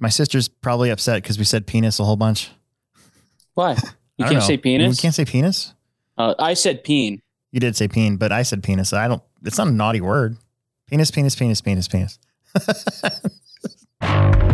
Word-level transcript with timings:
My 0.00 0.08
sister's 0.08 0.48
probably 0.48 0.90
upset 0.90 1.22
because 1.22 1.38
we 1.38 1.44
said 1.44 1.66
penis 1.66 2.00
a 2.00 2.04
whole 2.04 2.16
bunch. 2.16 2.50
Why? 3.54 3.76
You 4.18 4.26
can't 4.26 4.40
know. 4.40 4.46
say 4.46 4.56
penis. 4.58 4.90
We 4.90 4.96
can't 5.00 5.14
say 5.14 5.24
penis. 5.24 5.72
Uh, 6.18 6.34
I 6.38 6.52
said 6.52 6.84
peen. 6.84 7.22
You 7.50 7.60
did 7.60 7.74
say 7.76 7.88
peen, 7.88 8.18
but 8.18 8.30
I 8.30 8.42
said 8.42 8.62
penis. 8.62 8.92
I 8.92 9.08
don't. 9.08 9.22
It's 9.42 9.56
not 9.58 9.68
a 9.68 9.72
naughty 9.72 10.02
word. 10.02 10.36
Penis, 10.86 11.10
penis, 11.10 11.34
penis, 11.34 11.60
penis, 11.62 11.88
penis. 11.88 12.18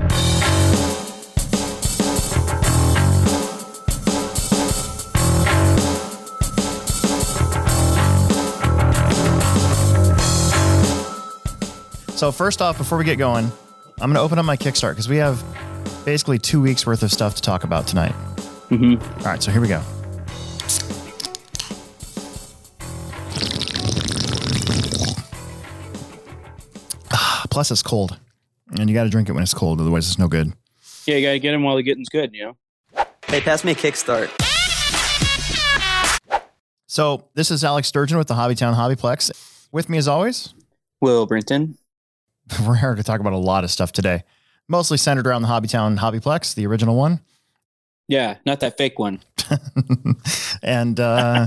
So 12.19 12.33
first 12.33 12.61
off, 12.61 12.77
before 12.79 12.99
we 12.99 13.05
get 13.05 13.17
going, 13.17 13.53
I'm 14.01 14.11
going 14.11 14.15
to 14.15 14.21
open 14.21 14.39
up 14.39 14.45
my 14.45 14.57
Kickstart 14.57 14.93
because 14.93 15.09
we 15.09 15.17
have 15.17 15.43
basically 16.05 16.39
two 16.39 16.61
weeks 16.61 16.87
worth 16.87 17.03
of 17.03 17.11
stuff 17.11 17.35
to 17.35 17.43
talk 17.43 17.65
about 17.65 17.89
tonight. 17.89 18.15
Mm-hmm. 18.71 19.21
All 19.21 19.25
right, 19.25 19.43
so 19.43 19.51
here 19.51 19.61
we 19.61 19.67
go. 19.67 19.83
Ah, 27.11 27.45
Plus, 27.51 27.73
it's 27.73 27.83
cold, 27.83 28.19
and 28.79 28.89
you 28.89 28.95
got 28.95 29.05
to 29.05 29.11
drink 29.11 29.29
it 29.29 29.33
when 29.33 29.43
it's 29.43 29.55
cold, 29.55 29.81
otherwise, 29.81 30.07
it's 30.07 30.19
no 30.19 30.29
good. 30.29 30.53
Yeah, 31.07 31.17
you 31.17 31.27
gotta 31.27 31.39
get 31.39 31.55
him 31.55 31.63
while 31.63 31.77
the 31.77 31.83
getting's 31.83 32.11
good. 32.11 32.35
You 32.35 32.45
know. 32.95 33.05
Hey, 33.27 33.41
pass 33.41 33.65
me 33.65 33.73
a 33.73 33.75
kickstart. 33.75 34.29
So, 36.87 37.25
this 37.35 37.51
is 37.51 37.65
Alex 37.65 37.89
Sturgeon 37.89 38.19
with 38.19 38.29
the 38.29 38.35
Hobbytown 38.35 38.75
Hobbyplex. 38.75 39.69
With 39.73 39.89
me, 39.89 39.99
as 39.99 40.07
always, 40.07 40.55
Will 41.01 41.27
Brinton. 41.27 41.79
we're 42.67 42.77
here 42.77 42.95
to 42.95 43.03
talk 43.03 43.21
about 43.21 43.33
a 43.33 43.39
lot 43.39 43.65
of 43.65 43.71
stuff 43.71 43.93
today, 43.93 44.25
mostly 44.69 44.97
centered 44.97 45.27
around 45.27 45.43
the 45.43 45.49
Hobbytown 45.49 45.99
Hobbyplex, 45.99 46.55
the 46.55 46.67
original 46.67 46.97
one. 46.97 47.21
Yeah, 48.09 48.37
not 48.47 48.61
that 48.61 48.79
fake 48.79 48.99
one. 48.99 49.21
and 50.63 50.99
uh, 50.99 51.47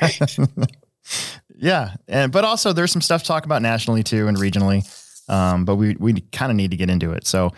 yeah, 1.56 1.94
and 2.08 2.32
but 2.32 2.44
also 2.44 2.72
there's 2.72 2.90
some 2.90 3.02
stuff 3.02 3.22
to 3.22 3.28
talk 3.28 3.44
about 3.44 3.62
nationally 3.62 4.02
too 4.02 4.26
and 4.26 4.36
regionally. 4.36 4.84
Um, 5.28 5.64
but 5.64 5.76
we 5.76 5.96
we 5.98 6.20
kind 6.32 6.50
of 6.50 6.56
need 6.56 6.72
to 6.72 6.76
get 6.76 6.90
into 6.90 7.12
it. 7.12 7.26
So 7.26 7.52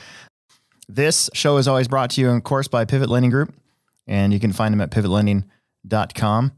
this 0.89 1.31
show 1.33 1.57
is 1.57 1.69
always 1.69 1.89
brought 1.89 2.11
to 2.11 2.21
you, 2.21 2.31
of 2.31 2.43
course, 2.45 2.69
by 2.69 2.85
Pivot 2.85 3.09
Lending 3.09 3.31
Group, 3.31 3.55
and 4.07 4.33
you 4.33 4.41
can 4.41 4.53
find 4.53 4.73
them 4.73 4.81
at 4.81 4.91
pivotlending.com. 4.91 6.53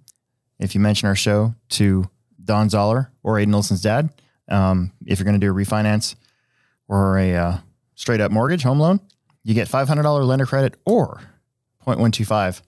If 0.58 0.74
you 0.74 0.80
mention 0.80 1.08
our 1.08 1.16
show 1.16 1.54
to 1.70 2.08
Don 2.42 2.68
Zoller 2.68 3.12
or 3.22 3.36
Aiden 3.36 3.54
Olson's 3.54 3.80
dad, 3.80 4.10
um, 4.50 4.92
if 5.06 5.18
you're 5.18 5.24
going 5.24 5.38
to 5.38 5.46
do 5.46 5.50
a 5.50 5.54
refinance 5.54 6.14
or 6.88 7.18
a 7.18 7.34
uh, 7.34 7.58
straight 7.94 8.20
up 8.20 8.32
mortgage 8.32 8.62
home 8.62 8.78
loan, 8.78 9.00
you 9.44 9.54
get 9.54 9.68
$500 9.68 10.26
lender 10.26 10.46
credit 10.46 10.76
or 10.84 11.20
0.125 11.86 12.62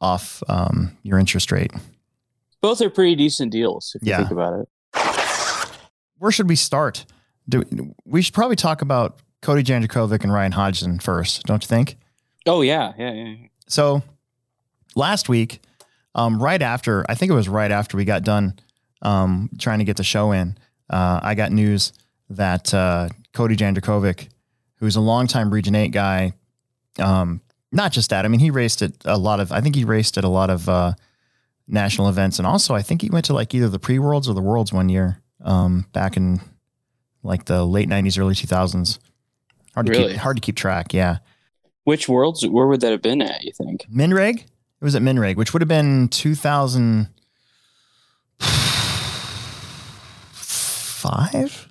off 0.00 0.42
um, 0.48 0.96
your 1.02 1.18
interest 1.18 1.52
rate. 1.52 1.72
Both 2.60 2.80
are 2.80 2.90
pretty 2.90 3.14
decent 3.14 3.52
deals 3.52 3.96
if 4.00 4.06
you 4.06 4.14
think 4.16 4.30
about 4.30 4.60
it. 4.60 4.68
Where 6.18 6.30
should 6.30 6.48
we 6.48 6.56
start? 6.56 7.06
Do, 7.48 7.64
we 8.04 8.22
should 8.22 8.34
probably 8.34 8.56
talk 8.56 8.82
about 8.82 9.20
Cody 9.40 9.62
Jandrakovic 9.62 10.22
and 10.22 10.32
Ryan 10.32 10.52
Hodgson 10.52 10.98
first, 10.98 11.44
don't 11.44 11.62
you 11.62 11.66
think? 11.66 11.96
Oh 12.46 12.60
yeah, 12.62 12.92
yeah, 12.98 13.12
yeah. 13.12 13.24
yeah. 13.24 13.46
So 13.66 14.02
last 14.94 15.28
week, 15.28 15.60
um, 16.14 16.42
right 16.42 16.60
after, 16.60 17.04
I 17.08 17.14
think 17.14 17.30
it 17.30 17.34
was 17.34 17.48
right 17.48 17.70
after 17.70 17.96
we 17.96 18.04
got 18.04 18.22
done 18.22 18.58
um, 19.02 19.48
trying 19.58 19.78
to 19.78 19.84
get 19.84 19.96
the 19.96 20.04
show 20.04 20.32
in, 20.32 20.58
uh, 20.90 21.20
I 21.22 21.34
got 21.34 21.52
news 21.52 21.92
that 22.28 22.74
uh, 22.74 23.08
Cody 23.32 23.56
Jandrakovic, 23.56 24.28
who's 24.76 24.96
a 24.96 25.00
longtime 25.00 25.50
Region 25.52 25.74
8 25.74 25.88
guy, 25.88 26.32
um, 26.98 27.40
not 27.72 27.92
just 27.92 28.10
that, 28.10 28.24
I 28.24 28.28
mean, 28.28 28.40
he 28.40 28.50
raced 28.50 28.82
at 28.82 28.92
a 29.04 29.16
lot 29.16 29.40
of, 29.40 29.52
I 29.52 29.60
think 29.60 29.76
he 29.76 29.84
raced 29.84 30.18
at 30.18 30.24
a 30.24 30.28
lot 30.28 30.50
of 30.50 30.68
uh, 30.68 30.92
national 31.68 32.08
events. 32.08 32.38
And 32.38 32.46
also, 32.46 32.74
I 32.74 32.82
think 32.82 33.02
he 33.02 33.10
went 33.10 33.24
to 33.26 33.32
like 33.32 33.54
either 33.54 33.68
the 33.68 33.78
pre 33.78 33.98
worlds 33.98 34.28
or 34.28 34.34
the 34.34 34.42
worlds 34.42 34.72
one 34.72 34.88
year 34.88 35.22
um, 35.44 35.86
back 35.92 36.16
in 36.16 36.40
like 37.22 37.44
the 37.44 37.64
late 37.64 37.88
90s, 37.88 38.18
early 38.18 38.34
2000s. 38.34 38.98
Hard 39.74 39.86
to 39.86 39.92
Really? 39.92 40.12
keep 40.12 40.20
hard 40.20 40.36
to 40.36 40.40
keep 40.40 40.56
track, 40.56 40.92
yeah. 40.92 41.18
Which 41.84 42.08
worlds? 42.08 42.46
Where 42.46 42.66
would 42.66 42.80
that 42.80 42.90
have 42.90 43.02
been 43.02 43.22
at? 43.22 43.44
You 43.44 43.52
think? 43.52 43.86
Minreg. 43.92 44.40
It 44.40 44.84
was 44.84 44.94
at 44.96 45.02
Minreg, 45.02 45.36
which 45.36 45.52
would 45.52 45.62
have 45.62 45.68
been 45.68 46.08
2005. 51.02 51.68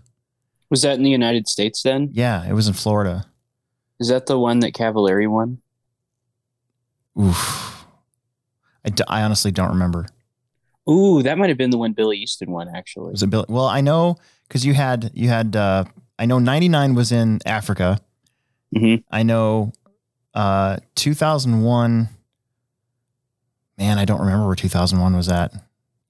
Was 0.69 0.81
that 0.83 0.95
in 0.97 1.03
the 1.03 1.09
United 1.09 1.47
States 1.47 1.81
then? 1.83 2.09
Yeah, 2.11 2.47
it 2.47 2.53
was 2.53 2.67
in 2.67 2.73
Florida. 2.73 3.25
Is 3.99 4.07
that 4.09 4.27
the 4.27 4.37
one 4.39 4.59
that 4.59 4.73
Cavallari 4.73 5.27
won? 5.27 5.59
Oof. 7.19 7.85
I, 8.85 8.89
d- 8.89 9.03
I 9.07 9.23
honestly 9.23 9.51
don't 9.51 9.69
remember. 9.69 10.05
Ooh, 10.89 11.21
that 11.23 11.37
might 11.37 11.49
have 11.49 11.57
been 11.57 11.69
the 11.71 11.77
one 11.77 11.93
Billy 11.93 12.17
Easton 12.17 12.51
won 12.51 12.67
actually. 12.73 13.11
Was 13.11 13.23
it 13.23 13.29
Bill? 13.29 13.45
Well, 13.49 13.65
I 13.65 13.81
know 13.81 14.17
because 14.47 14.65
you 14.65 14.73
had 14.73 15.11
you 15.13 15.27
had. 15.27 15.55
Uh, 15.55 15.83
I 16.17 16.25
know 16.25 16.39
99 16.39 16.95
was 16.95 17.11
in 17.11 17.39
Africa. 17.45 17.99
Mhm. 18.75 19.03
I 19.11 19.23
know 19.23 19.71
uh, 20.33 20.77
2001. 20.95 22.09
Man, 23.77 23.97
I 23.97 24.05
don't 24.05 24.19
remember 24.19 24.45
where 24.45 24.55
2001 24.55 25.15
was 25.15 25.29
at. 25.29 25.53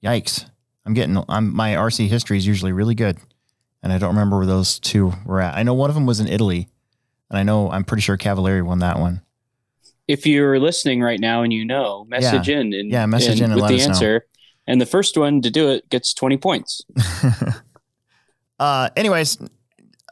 Yikes! 0.03 0.50
I'm 0.85 0.94
getting. 0.94 1.23
I'm 1.29 1.53
my 1.53 1.73
RC 1.73 2.07
history 2.07 2.38
is 2.38 2.47
usually 2.47 2.72
really 2.72 2.95
good, 2.95 3.17
and 3.84 3.91
I 3.94 3.97
don't 3.97 4.09
remember 4.09 4.38
where 4.38 4.45
those 4.45 4.79
two 4.79 5.13
were 5.25 5.41
at. 5.41 5.56
I 5.56 5.63
know 5.63 5.73
one 5.73 5.90
of 5.90 5.95
them 5.95 6.06
was 6.06 6.19
in 6.19 6.28
Italy, 6.28 6.67
and 7.29 7.38
I 7.38 7.44
know 7.44 7.69
I'm 7.72 7.84
pretty 7.84 8.01
sure 8.01 8.17
Cavallari 8.17 8.63
won 8.63 8.79
that 8.79 9.00
one. 9.00 9.22
If 10.07 10.25
you're 10.25 10.59
listening 10.59 11.01
right 11.01 11.19
now 11.19 11.44
and 11.44 11.53
you 11.53 11.63
know, 11.63 12.06
message 12.06 12.50
in 12.50 12.73
and 12.73 12.91
Yeah, 12.91 13.06
message 13.06 13.40
in 13.41 13.51
and 13.51 13.56
with 13.56 13.63
let 13.63 13.69
the 13.69 13.75
us 13.75 13.88
know. 13.88 13.94
answer. 13.94 14.25
And 14.66 14.79
the 14.81 14.85
first 14.85 15.17
one 15.17 15.41
to 15.41 15.50
do 15.51 15.69
it 15.69 15.88
gets 15.90 16.13
20 16.13 16.38
points. 16.38 16.81
uh, 18.59 18.90
anyways, 18.96 19.40
uh, 19.41 19.46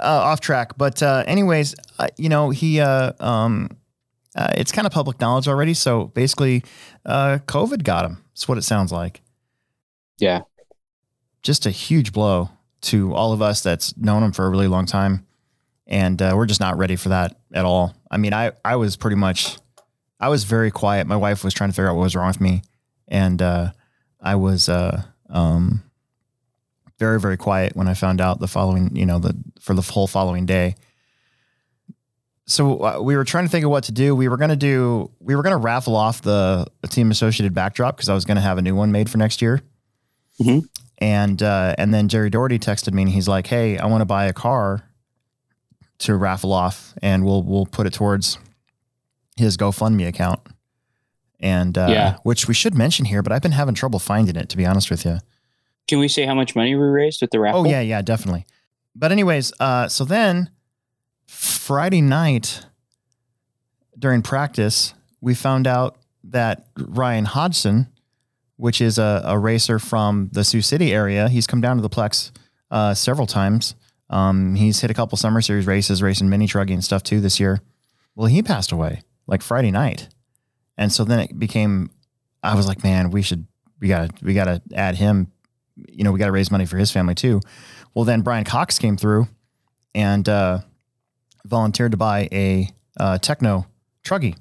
off 0.03 0.39
track. 0.39 0.78
But 0.78 1.01
uh, 1.01 1.23
anyways, 1.28 1.75
uh, 1.99 2.07
you 2.17 2.29
know, 2.29 2.49
he 2.49 2.79
uh, 2.79 3.13
um, 3.19 3.69
uh, 4.35 4.51
it's 4.55 4.72
kind 4.72 4.85
of 4.85 4.94
public 4.94 5.19
knowledge 5.19 5.47
already. 5.47 5.73
So 5.73 6.05
basically, 6.05 6.63
uh, 7.05 7.39
COVID 7.47 7.84
got 7.84 8.05
him. 8.05 8.23
That's 8.34 8.47
what 8.47 8.57
it 8.57 8.63
sounds 8.63 8.91
like. 8.91 9.22
Yeah. 10.19 10.41
Just 11.47 11.66
a 11.66 11.72
huge 11.72 12.12
blow 12.12 12.50
to 12.81 13.13
all 13.13 13.31
of 13.31 13.41
us 13.41 13.62
that's 13.62 13.96
known 13.96 14.22
him 14.22 14.34
for 14.34 14.46
a 14.46 14.50
really 14.50 14.68
long 14.68 14.85
time, 14.85 15.25
and 15.88 16.22
uh, 16.22 16.34
we're 16.35 16.46
just 16.46 16.59
not 16.59 16.78
ready 16.78 16.97
for 16.97 17.08
that 17.08 17.38
at 17.53 17.63
all. 17.63 17.96
I 18.12 18.18
mean, 18.18 18.34
I 18.34 18.52
I 18.66 18.75
was 18.75 18.97
pretty 18.97 19.16
much, 19.16 19.58
I 20.19 20.28
was 20.28 20.44
very 20.44 20.72
quiet. 20.72 21.08
My 21.08 21.16
wife 21.16 21.46
was 21.46 21.53
trying 21.53 21.69
to 21.69 21.74
figure 21.74 21.90
out 21.90 21.96
what 21.96 22.03
was 22.03 22.18
wrong 22.18 22.28
with 22.28 22.41
me, 22.41 22.63
and 23.08 23.41
uh, 23.41 23.72
I 24.19 24.35
was 24.35 24.68
uh, 24.68 25.03
um, 25.30 25.84
very 27.00 27.18
very 27.18 27.38
quiet 27.38 27.78
when 27.78 27.88
I 27.88 27.94
found 27.94 28.19
out 28.19 28.41
the 28.41 28.50
following, 28.50 28.94
you 28.94 29.06
know, 29.06 29.18
the 29.18 29.34
for 29.62 29.74
the 29.74 29.81
whole 29.81 30.08
following 30.08 30.46
day. 30.46 30.75
So 32.46 32.84
uh, 32.84 33.00
we 33.02 33.16
were 33.16 33.24
trying 33.24 33.46
to 33.46 33.50
think 33.50 33.64
of 33.64 33.72
what 33.72 33.85
to 33.85 33.94
do. 33.94 34.14
We 34.14 34.28
were 34.28 34.38
going 34.38 34.50
to 34.50 34.58
do, 34.58 35.12
we 35.19 35.34
were 35.38 35.44
going 35.44 35.52
to 35.52 35.58
raffle 35.58 35.96
off 35.96 36.22
the 36.22 36.68
team 36.90 37.09
associated 37.09 37.53
backdrop 37.53 37.96
because 37.96 38.09
I 38.09 38.14
was 38.14 38.25
going 38.25 38.35
to 38.35 38.41
have 38.41 38.58
a 38.58 38.62
new 38.62 38.75
one 38.75 38.91
made 38.91 39.09
for 39.09 39.18
next 39.18 39.41
year. 39.41 39.62
Mhm. 40.41 40.68
And 41.00 41.41
uh, 41.44 41.75
and 41.78 41.94
then 41.94 42.08
Jerry 42.08 42.30
Doherty 42.30 42.58
texted 42.59 42.94
me 42.94 43.03
and 43.03 43.12
he's 43.12 43.28
like, 43.28 43.47
"Hey, 43.47 43.78
I 43.78 43.85
want 43.85 44.02
to 44.02 44.06
buy 44.06 44.25
a 44.25 44.34
car 44.34 44.84
to 46.00 46.16
raffle 46.16 46.53
off, 46.53 46.94
and 47.02 47.24
we'll 47.24 47.44
we'll 47.44 47.66
put 47.68 47.85
it 47.85 47.94
towards 47.94 48.38
his 49.35 49.58
GoFundMe 49.58 50.08
account." 50.08 50.40
And 51.40 51.78
uh, 51.78 51.88
Yeah. 51.90 52.16
which 52.24 52.47
we 52.47 52.56
should 52.56 52.74
mention 52.74 53.06
here, 53.06 53.22
but 53.22 53.31
I've 53.31 53.44
been 53.44 53.52
having 53.52 53.75
trouble 53.75 54.00
finding 54.00 54.35
it 54.35 54.50
to 54.50 54.58
be 54.58 54.66
honest 54.66 54.90
with 54.90 55.06
you. 55.06 55.19
Can 55.88 56.00
we 56.00 56.08
say 56.08 56.25
how 56.25 56.34
much 56.34 56.56
money 56.56 56.74
we 56.75 56.84
raised 56.84 57.22
with 57.22 57.29
the 57.29 57.40
raffle? 57.40 57.62
Oh 57.62 57.69
yeah, 57.69 57.79
yeah, 57.81 58.02
definitely. 58.02 58.47
But 58.96 59.12
anyways, 59.12 59.53
uh, 59.59 59.88
so 59.88 60.03
then 60.03 60.50
Friday 61.28 62.02
night 62.02 62.66
during 64.00 64.23
practice, 64.23 64.96
we 65.22 65.35
found 65.35 65.67
out 65.67 65.97
that 66.23 66.66
Ryan 66.76 67.26
Hodgson, 67.26 67.88
which 68.57 68.81
is 68.81 68.97
a, 68.97 69.21
a 69.25 69.39
racer 69.39 69.79
from 69.79 70.29
the 70.33 70.43
Sioux 70.43 70.61
City 70.61 70.93
area, 70.93 71.29
he's 71.29 71.47
come 71.47 71.61
down 71.61 71.77
to 71.77 71.81
the 71.81 71.89
Plex 71.89 72.31
uh, 72.69 72.93
several 72.93 73.27
times. 73.27 73.75
Um, 74.09 74.55
he's 74.55 74.81
hit 74.81 74.91
a 74.91 74.93
couple 74.93 75.17
summer 75.17 75.41
series 75.41 75.67
races, 75.67 76.01
racing 76.01 76.29
mini 76.29 76.47
trucking 76.47 76.73
and 76.73 76.83
stuff 76.83 77.03
too 77.03 77.21
this 77.21 77.39
year. 77.39 77.61
Well, 78.15 78.27
he 78.27 78.41
passed 78.41 78.71
away 78.71 79.03
like 79.27 79.41
Friday 79.41 79.71
night, 79.71 80.09
and 80.77 80.91
so 80.91 81.03
then 81.03 81.19
it 81.19 81.37
became. 81.37 81.91
I 82.43 82.55
was 82.55 82.67
like, 82.67 82.83
man, 82.83 83.11
we 83.11 83.21
should 83.21 83.45
we 83.79 83.87
gotta 83.87 84.09
we 84.21 84.33
gotta 84.33 84.61
add 84.73 84.95
him. 84.95 85.31
You 85.75 86.03
know, 86.03 86.11
we 86.11 86.19
gotta 86.19 86.31
raise 86.31 86.51
money 86.51 86.65
for 86.65 86.77
his 86.77 86.91
family 86.91 87.15
too. 87.15 87.41
Well, 87.93 88.05
then 88.05 88.21
Brian 88.21 88.43
Cox 88.43 88.79
came 88.79 88.97
through 88.97 89.27
and 89.93 90.27
uh, 90.29 90.59
volunteered 91.45 91.91
to 91.91 91.97
buy 91.97 92.29
a 92.31 92.69
uh, 92.99 93.17
Tekno 93.19 93.65
Truggy. 94.03 94.35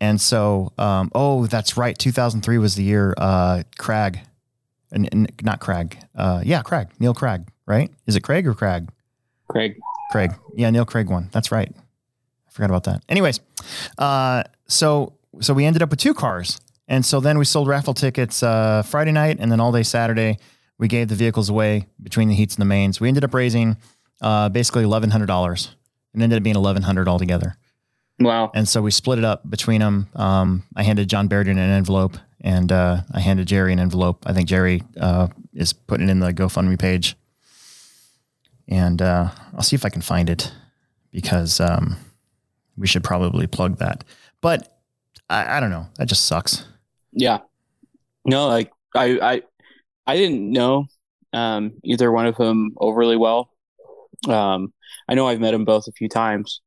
And 0.00 0.20
so, 0.20 0.72
um, 0.78 1.10
oh, 1.14 1.46
that's 1.46 1.76
right. 1.76 1.98
2003 1.98 2.58
was 2.58 2.76
the 2.76 2.84
year 2.84 3.14
uh, 3.16 3.64
Crag, 3.78 4.20
and, 4.92 5.08
and 5.12 5.32
not 5.42 5.60
Crag. 5.60 5.98
Uh, 6.14 6.40
yeah, 6.44 6.62
Crag. 6.62 6.88
Neil 7.00 7.14
Crag, 7.14 7.48
right? 7.66 7.90
Is 8.06 8.14
it 8.16 8.20
Craig 8.20 8.46
or 8.46 8.54
Crag? 8.54 8.88
Craig. 9.48 9.76
Craig. 10.12 10.32
Yeah, 10.54 10.70
Neil 10.70 10.84
Craig 10.84 11.08
won. 11.10 11.28
That's 11.32 11.50
right. 11.50 11.70
I 11.76 12.50
forgot 12.50 12.70
about 12.70 12.84
that. 12.84 13.02
Anyways, 13.08 13.40
uh, 13.98 14.44
so 14.68 15.14
so 15.40 15.52
we 15.54 15.64
ended 15.64 15.82
up 15.82 15.90
with 15.90 15.98
two 15.98 16.14
cars, 16.14 16.60
and 16.86 17.04
so 17.04 17.20
then 17.20 17.38
we 17.38 17.44
sold 17.44 17.66
raffle 17.68 17.94
tickets 17.94 18.42
uh, 18.42 18.82
Friday 18.82 19.12
night, 19.12 19.38
and 19.40 19.50
then 19.50 19.60
all 19.60 19.72
day 19.72 19.82
Saturday 19.82 20.38
we 20.78 20.86
gave 20.88 21.08
the 21.08 21.14
vehicles 21.16 21.48
away 21.48 21.86
between 22.02 22.28
the 22.28 22.34
heats 22.34 22.54
and 22.54 22.60
the 22.62 22.66
mains. 22.66 23.00
We 23.00 23.08
ended 23.08 23.24
up 23.24 23.34
raising 23.34 23.76
uh, 24.22 24.48
basically 24.48 24.84
eleven 24.84 25.10
hundred 25.10 25.26
dollars. 25.26 25.74
and 26.14 26.22
ended 26.22 26.36
up 26.38 26.42
being 26.44 26.56
eleven 26.56 26.82
hundred 26.82 27.08
altogether. 27.08 27.56
Wow. 28.20 28.50
And 28.54 28.68
so 28.68 28.82
we 28.82 28.90
split 28.90 29.18
it 29.18 29.24
up 29.24 29.48
between 29.48 29.80
them. 29.80 30.08
Um, 30.14 30.64
I 30.74 30.82
handed 30.82 31.08
John 31.08 31.28
Baird 31.28 31.46
an 31.46 31.58
envelope, 31.58 32.16
and 32.40 32.70
uh, 32.72 33.02
I 33.12 33.20
handed 33.20 33.46
Jerry 33.46 33.72
an 33.72 33.78
envelope. 33.78 34.24
I 34.26 34.32
think 34.32 34.48
Jerry 34.48 34.82
uh, 35.00 35.28
is 35.54 35.72
putting 35.72 36.08
it 36.08 36.10
in 36.10 36.18
the 36.18 36.32
GoFundMe 36.32 36.78
page, 36.78 37.16
and 38.66 39.00
uh, 39.00 39.30
I'll 39.54 39.62
see 39.62 39.76
if 39.76 39.84
I 39.84 39.88
can 39.88 40.02
find 40.02 40.28
it 40.28 40.52
because 41.12 41.60
um, 41.60 41.96
we 42.76 42.86
should 42.86 43.04
probably 43.04 43.46
plug 43.46 43.78
that. 43.78 44.04
But 44.40 44.80
I, 45.30 45.56
I 45.56 45.60
don't 45.60 45.70
know. 45.70 45.86
That 45.96 46.06
just 46.06 46.26
sucks. 46.26 46.64
Yeah. 47.12 47.38
No, 48.24 48.48
like 48.48 48.70
I 48.94 49.18
I 49.20 49.42
I 50.06 50.16
didn't 50.16 50.50
know 50.50 50.86
um, 51.32 51.74
either 51.84 52.10
one 52.10 52.26
of 52.26 52.36
them 52.36 52.74
overly 52.78 53.16
well. 53.16 53.50
Um, 54.28 54.72
I 55.08 55.14
know 55.14 55.28
I've 55.28 55.40
met 55.40 55.52
them 55.52 55.64
both 55.64 55.86
a 55.86 55.92
few 55.92 56.08
times, 56.08 56.60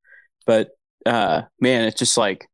but 0.45 0.69
uh, 1.05 1.43
man, 1.59 1.83
it's 1.85 1.99
just 1.99 2.17
like 2.17 2.47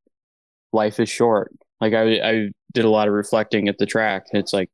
life 0.74 1.00
is 1.00 1.10
short. 1.10 1.52
Like 1.82 1.94
I 1.94 2.20
I 2.20 2.50
did 2.74 2.86
a 2.86 2.90
lot 2.90 3.08
of 3.08 3.14
reflecting 3.14 3.68
at 3.68 3.78
the 3.78 3.86
track. 3.86 4.26
It's 4.34 4.54
like, 4.54 4.70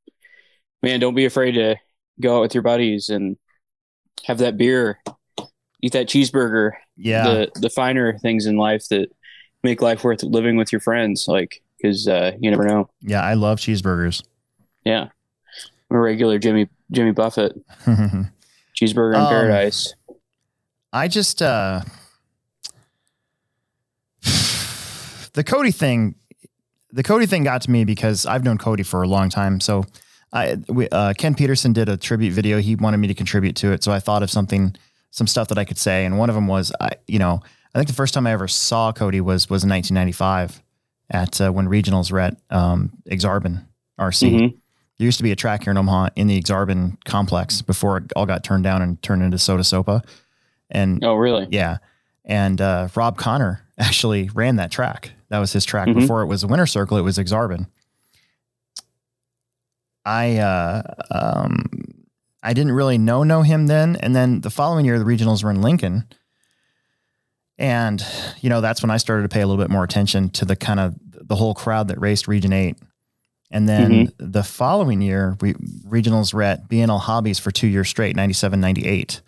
man, 0.81 1.00
don't 1.00 1.16
be 1.16 1.25
afraid 1.25 1.54
to 1.54 1.75
go 2.22 2.38
out 2.38 2.42
with 2.42 2.54
your 2.54 2.64
buddies 2.64 3.10
and 3.10 3.38
have 4.25 4.38
that 4.40 4.58
beer, 4.58 5.00
eat 5.81 5.94
that 5.94 6.08
cheeseburger, 6.08 6.72
Yeah. 6.98 7.24
the 7.24 7.52
the 7.56 7.70
finer 7.70 8.18
things 8.20 8.46
in 8.46 8.56
life 8.58 8.88
that 8.90 9.10
make 9.64 9.81
life 9.81 10.04
worth 10.04 10.24
living 10.24 10.56
with 10.58 10.72
your 10.72 10.81
friends. 10.81 11.28
Like 11.28 11.62
because 11.81 12.08
uh, 12.08 12.31
you 12.40 12.50
never 12.50 12.66
know. 12.66 12.90
yeah. 13.02 13.22
I 13.22 13.34
love 13.34 13.60
cheeseburgers. 13.60 14.24
Yeah, 14.86 15.08
I'm 15.90 15.98
a 15.98 16.00
regular 16.00 16.40
Jimmy 16.40 16.69
Jimmy 16.92 17.12
Buffett 17.12 17.54
cheeseburger 18.76 19.16
in 19.16 19.22
Um, 19.22 19.28
paradise. 19.28 19.94
I 20.92 21.08
just 21.08 21.42
uh 21.42 21.81
the 25.33 25.44
Cody 25.44 25.71
thing 25.71 26.15
the 26.91 27.03
Cody 27.03 27.25
thing 27.25 27.44
got 27.44 27.62
to 27.63 27.71
me 27.71 27.85
because 27.85 28.25
I've 28.25 28.44
known 28.44 28.57
Cody 28.59 28.83
for 28.83 29.01
a 29.01 29.07
long 29.07 29.30
time. 29.30 29.59
So 29.59 29.83
I 30.31 30.57
we, 30.68 30.88
uh, 30.89 31.13
Ken 31.18 31.33
Peterson 31.35 31.74
did 31.74 31.89
a 31.89 31.97
tribute 31.97 32.33
video. 32.33 32.59
He 32.59 32.75
wanted 32.75 32.97
me 32.97 33.07
to 33.07 33.13
contribute 33.13 33.56
to 33.57 33.71
it, 33.71 33.83
so 33.83 33.91
I 33.91 34.00
thought 34.00 34.24
of 34.24 34.30
something 34.30 34.75
some 35.12 35.27
stuff 35.27 35.47
that 35.50 35.57
I 35.59 35.65
could 35.65 35.77
say 35.77 36.06
and 36.06 36.18
one 36.18 36.30
of 36.30 36.35
them 36.35 36.47
was 36.47 36.71
I 36.81 36.91
you 37.07 37.19
know, 37.19 37.41
I 37.75 37.77
think 37.80 37.88
the 37.88 37.94
first 37.95 38.13
time 38.13 38.25
I 38.27 38.31
ever 38.31 38.47
saw 38.47 38.91
Cody 38.91 39.21
was 39.21 39.50
was 39.50 39.63
in 39.63 39.69
1995 39.69 40.62
at 41.12 41.41
uh, 41.41 41.51
when 41.51 41.68
regionals 41.68 42.12
were 42.12 42.19
at 42.19 42.38
um 42.50 42.91
Exarban 43.09 43.65
RC. 44.00 44.31
Mhm. 44.31 44.57
There 45.00 45.06
used 45.06 45.18
to 45.18 45.24
be 45.24 45.31
a 45.31 45.35
track 45.35 45.63
here 45.63 45.71
in 45.71 45.77
Omaha 45.77 46.09
in 46.15 46.27
the 46.27 46.39
Exarban 46.39 47.03
complex 47.06 47.62
before 47.63 47.97
it 47.97 48.13
all 48.15 48.27
got 48.27 48.44
turned 48.44 48.63
down 48.63 48.81
and 48.83 49.01
turned 49.01 49.24
into 49.24 49.39
Soda 49.39 49.63
Sopa. 49.63 50.03
And 50.69 51.03
Oh, 51.03 51.15
really? 51.15 51.47
yeah. 51.50 51.77
And 52.25 52.62
uh, 52.62 52.88
Rob 52.95 53.18
Connor 53.18 53.62
actually 53.78 54.30
ran 54.34 54.58
that 54.58 54.72
track. 54.72 55.12
That 55.30 55.40
was 55.40 55.54
his 55.54 55.66
track. 55.66 55.88
Mhm. 55.88 55.96
Before 55.96 56.22
it 56.22 56.28
was 56.28 56.44
a 56.44 56.48
winter 56.48 56.66
circle, 56.66 56.98
it 56.98 57.02
was 57.02 57.18
Exarban. 57.18 57.68
I 60.06 60.38
uh, 60.38 60.81
um, 61.12 61.66
I 62.42 62.54
didn't 62.54 62.74
really 62.74 62.98
know 62.98 63.24
know 63.24 63.42
him 63.42 63.68
then. 63.68 63.96
And 63.98 64.16
then 64.16 64.42
the 64.42 64.50
following 64.50 64.86
year, 64.86 65.00
the 65.00 65.06
regionals 65.06 65.44
were 65.44 65.52
in 65.52 65.62
Lincoln. 65.62 66.06
And, 67.60 68.04
you 68.42 68.50
know, 68.50 68.62
that's 68.62 68.81
when 68.81 68.90
I 68.90 68.98
started 68.98 69.24
to 69.24 69.30
pay 69.30 69.42
a 69.42 69.48
little 69.48 69.64
bit 69.64 69.70
more 69.72 69.84
attention 69.84 70.30
to 70.31 70.44
the 70.46 70.56
kind 70.56 70.80
of 70.80 70.96
the 71.06 71.36
whole 71.36 71.54
crowd 71.54 71.88
that 71.90 72.02
raced 72.02 72.28
Region 72.28 72.52
8. 72.52 72.76
And 73.52 73.69
then 73.69 74.12
the 74.18 74.44
following 74.44 75.02
year, 75.02 75.38
we 75.40 75.54
regionals 75.54 76.34
were 76.34 76.42
at 76.42 76.68
BNL 76.68 77.00
Hobbies 77.00 77.38
for 77.38 77.52
two 77.52 77.68
years 77.68 77.88
straight, 77.88 78.16
97, 78.16 78.60
98. 78.60 79.22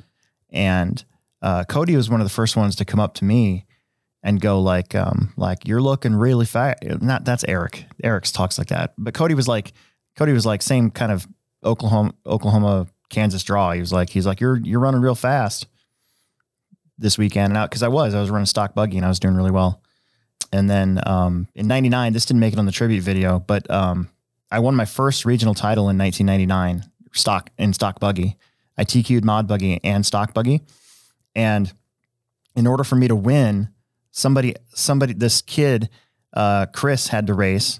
And 0.49 1.05
uh, 1.43 1.63
Cody 1.65 1.95
was 1.95 2.09
one 2.09 2.19
of 2.19 2.25
the 2.25 2.33
first 2.33 2.57
ones 2.57 2.75
to 2.77 2.85
come 2.85 2.99
up 2.99 3.13
to 3.15 3.25
me 3.25 3.65
and 4.25 4.41
go 4.41 4.59
like, 4.59 4.95
um, 4.95 5.31
like 5.37 5.67
you're 5.67 5.81
looking 5.81 6.15
really 6.15 6.47
fat. 6.47 6.79
Not 7.01 7.23
that's 7.23 7.45
Eric. 7.47 7.85
Eric's 8.03 8.31
talks 8.31 8.57
like 8.57 8.67
that, 8.67 8.93
but 8.97 9.13
Cody 9.13 9.35
was 9.35 9.47
like, 9.47 9.71
Cody 10.17 10.33
was 10.33 10.47
like 10.47 10.63
same 10.63 10.89
kind 10.89 11.11
of 11.11 11.27
Oklahoma, 11.63 12.13
Oklahoma, 12.25 12.87
Kansas 13.09 13.43
draw. 13.43 13.71
He 13.71 13.79
was 13.79 13.93
like, 13.93 14.09
he's 14.09 14.25
like, 14.25 14.41
you're 14.41 14.57
you're 14.57 14.79
running 14.79 14.99
real 14.99 15.15
fast 15.15 15.67
this 16.97 17.17
weekend, 17.19 17.51
and 17.51 17.57
out 17.57 17.69
because 17.69 17.83
I 17.83 17.87
was, 17.87 18.15
I 18.15 18.19
was 18.19 18.31
running 18.31 18.47
stock 18.47 18.73
buggy 18.73 18.97
and 18.97 19.05
I 19.05 19.09
was 19.09 19.19
doing 19.19 19.35
really 19.35 19.51
well. 19.51 19.83
And 20.51 20.67
then 20.67 20.99
um, 21.05 21.47
in 21.53 21.67
'99, 21.67 22.13
this 22.13 22.25
didn't 22.25 22.39
make 22.39 22.53
it 22.53 22.59
on 22.59 22.65
the 22.65 22.71
tribute 22.71 23.03
video, 23.03 23.39
but 23.39 23.69
um, 23.69 24.09
I 24.49 24.57
won 24.57 24.73
my 24.73 24.85
first 24.85 25.23
regional 25.23 25.53
title 25.53 25.87
in 25.89 25.99
1999, 25.99 26.89
stock 27.13 27.51
in 27.59 27.73
stock 27.73 27.99
buggy. 27.99 28.37
I 28.75 28.85
TQ'd 28.85 29.23
mod 29.23 29.47
buggy 29.47 29.79
and 29.83 30.03
stock 30.03 30.33
buggy. 30.33 30.63
And 31.35 31.71
in 32.55 32.65
order 32.65 32.83
for 32.83 32.95
me 32.95 33.07
to 33.07 33.15
win, 33.15 33.69
somebody, 34.15 34.55
somebody, 34.73 35.13
this 35.13 35.41
kid, 35.41 35.89
uh, 36.33 36.65
Chris 36.67 37.09
had 37.09 37.27
to 37.27 37.33
race. 37.33 37.79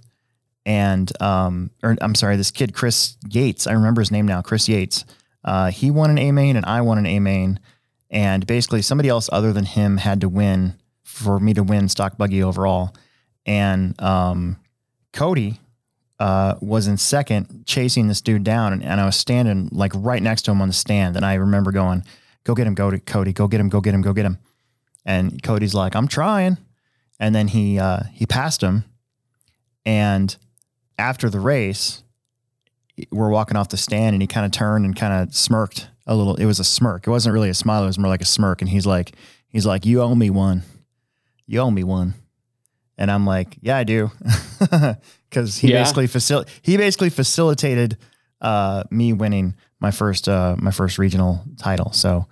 And, 0.66 1.12
um, 1.22 1.72
or 1.82 1.96
I'm 2.02 2.16
sorry, 2.16 2.36
this 2.36 2.52
kid, 2.52 2.74
Chris 2.74 3.18
Yates, 3.30 3.68
I 3.68 3.74
remember 3.74 4.02
his 4.02 4.12
name 4.12 4.26
now, 4.26 4.42
Chris 4.42 4.68
Yates. 4.68 5.06
Uh, 5.44 5.70
he 5.72 5.92
won 5.92 6.10
an 6.10 6.18
A 6.18 6.32
main 6.32 6.56
and 6.56 6.66
I 6.66 6.82
won 6.82 6.98
an 6.98 7.06
A 7.06 7.20
main. 7.20 7.60
And 8.10 8.46
basically, 8.46 8.82
somebody 8.82 9.10
else 9.10 9.30
other 9.32 9.54
than 9.54 9.66
him 9.66 9.98
had 9.98 10.22
to 10.22 10.30
win 10.30 10.76
for 11.04 11.40
me 11.40 11.54
to 11.54 11.64
win 11.64 11.90
stock 11.90 12.18
buggy 12.18 12.44
overall. 12.44 12.96
And 13.46 14.00
um, 14.02 14.58
Cody 15.14 15.60
uh, 16.20 16.56
was 16.62 16.88
in 16.88 16.98
second, 16.98 17.66
chasing 17.66 18.08
this 18.08 18.22
dude 18.22 18.44
down, 18.44 18.74
and, 18.74 18.84
and 18.84 19.02
I 19.02 19.06
was 19.06 19.16
standing 19.16 19.70
like 19.72 19.92
right 19.96 20.22
next 20.22 20.44
to 20.44 20.52
him 20.52 20.62
on 20.62 20.68
the 20.68 20.74
stand. 20.74 21.16
And 21.16 21.26
I 21.26 21.36
remember 21.36 21.72
going, 21.72 22.04
"Go 22.44 22.54
get 22.54 22.68
him, 22.68 22.74
go 22.74 22.90
to 22.90 23.00
Cody, 23.00 23.34
go 23.34 23.48
get 23.48 23.60
him, 23.60 23.70
go 23.70 23.82
get 23.82 23.94
him, 23.94 24.02
go 24.02 24.14
get 24.14 24.26
him." 24.26 24.38
And 25.06 25.42
Cody's 25.44 25.74
like, 25.76 25.96
"I'm 25.96 26.08
trying," 26.08 26.58
and 27.20 27.36
then 27.36 27.48
he 27.50 27.78
uh, 27.80 28.00
he 28.14 28.26
passed 28.26 28.62
him. 28.62 28.86
And 29.86 30.36
after 30.98 31.30
the 31.30 31.40
race, 31.40 32.02
we're 33.12 33.30
walking 33.30 33.56
off 33.58 33.70
the 33.70 33.78
stand, 33.78 34.14
and 34.16 34.22
he 34.22 34.28
kind 34.28 34.46
of 34.46 34.52
turned 34.52 34.86
and 34.86 34.96
kind 34.96 35.14
of 35.14 35.36
smirked 35.36 35.90
a 36.08 36.16
little. 36.16 36.36
It 36.36 36.46
was 36.46 36.60
a 36.60 36.64
smirk. 36.64 37.06
It 37.06 37.10
wasn't 37.12 37.34
really 37.34 37.50
a 37.50 37.54
smile. 37.54 37.84
It 37.84 37.88
was 37.88 38.00
more 38.00 38.10
like 38.10 38.22
a 38.22 38.26
smirk. 38.26 38.62
And 38.62 38.70
he's 38.70 38.86
like, 38.88 39.16
he's 39.48 39.66
like, 39.66 39.86
"You 39.86 40.02
owe 40.02 40.16
me 40.16 40.30
one. 40.30 40.64
You 41.46 41.60
owe 41.60 41.72
me 41.72 41.84
one." 41.84 42.16
And 42.98 43.12
I'm 43.12 43.26
like, 43.28 43.58
"Yeah, 43.62 43.78
I 43.78 43.84
do," 43.84 44.10
because 45.30 45.58
he 45.58 45.72
Yeah. 45.72 45.82
basically 45.84 46.08
facil- 46.08 46.48
he 46.64 46.78
basically 46.78 47.10
facilitated 47.10 47.98
uh, 48.42 48.84
me 48.90 49.14
winning 49.14 49.54
my 49.80 49.92
first 49.92 50.28
uh, 50.30 50.56
my 50.58 50.72
first 50.72 50.98
regional 50.98 51.44
title. 51.58 51.92
So, 51.92 52.26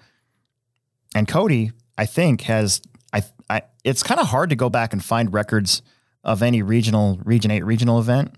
and 1.14 1.28
Cody, 1.28 1.72
I 1.98 2.06
think 2.06 2.42
has 2.42 2.82
I 3.12 3.24
I 3.50 3.62
it's 3.84 4.04
kind 4.04 4.20
of 4.20 4.28
hard 4.28 4.50
to 4.50 4.56
go 4.56 4.70
back 4.70 4.94
and 4.94 5.04
find 5.04 5.34
records 5.34 5.82
of 6.24 6.42
any 6.42 6.62
regional 6.62 7.20
region 7.24 7.52
eight 7.52 7.64
regional 7.66 8.00
event. 8.00 8.36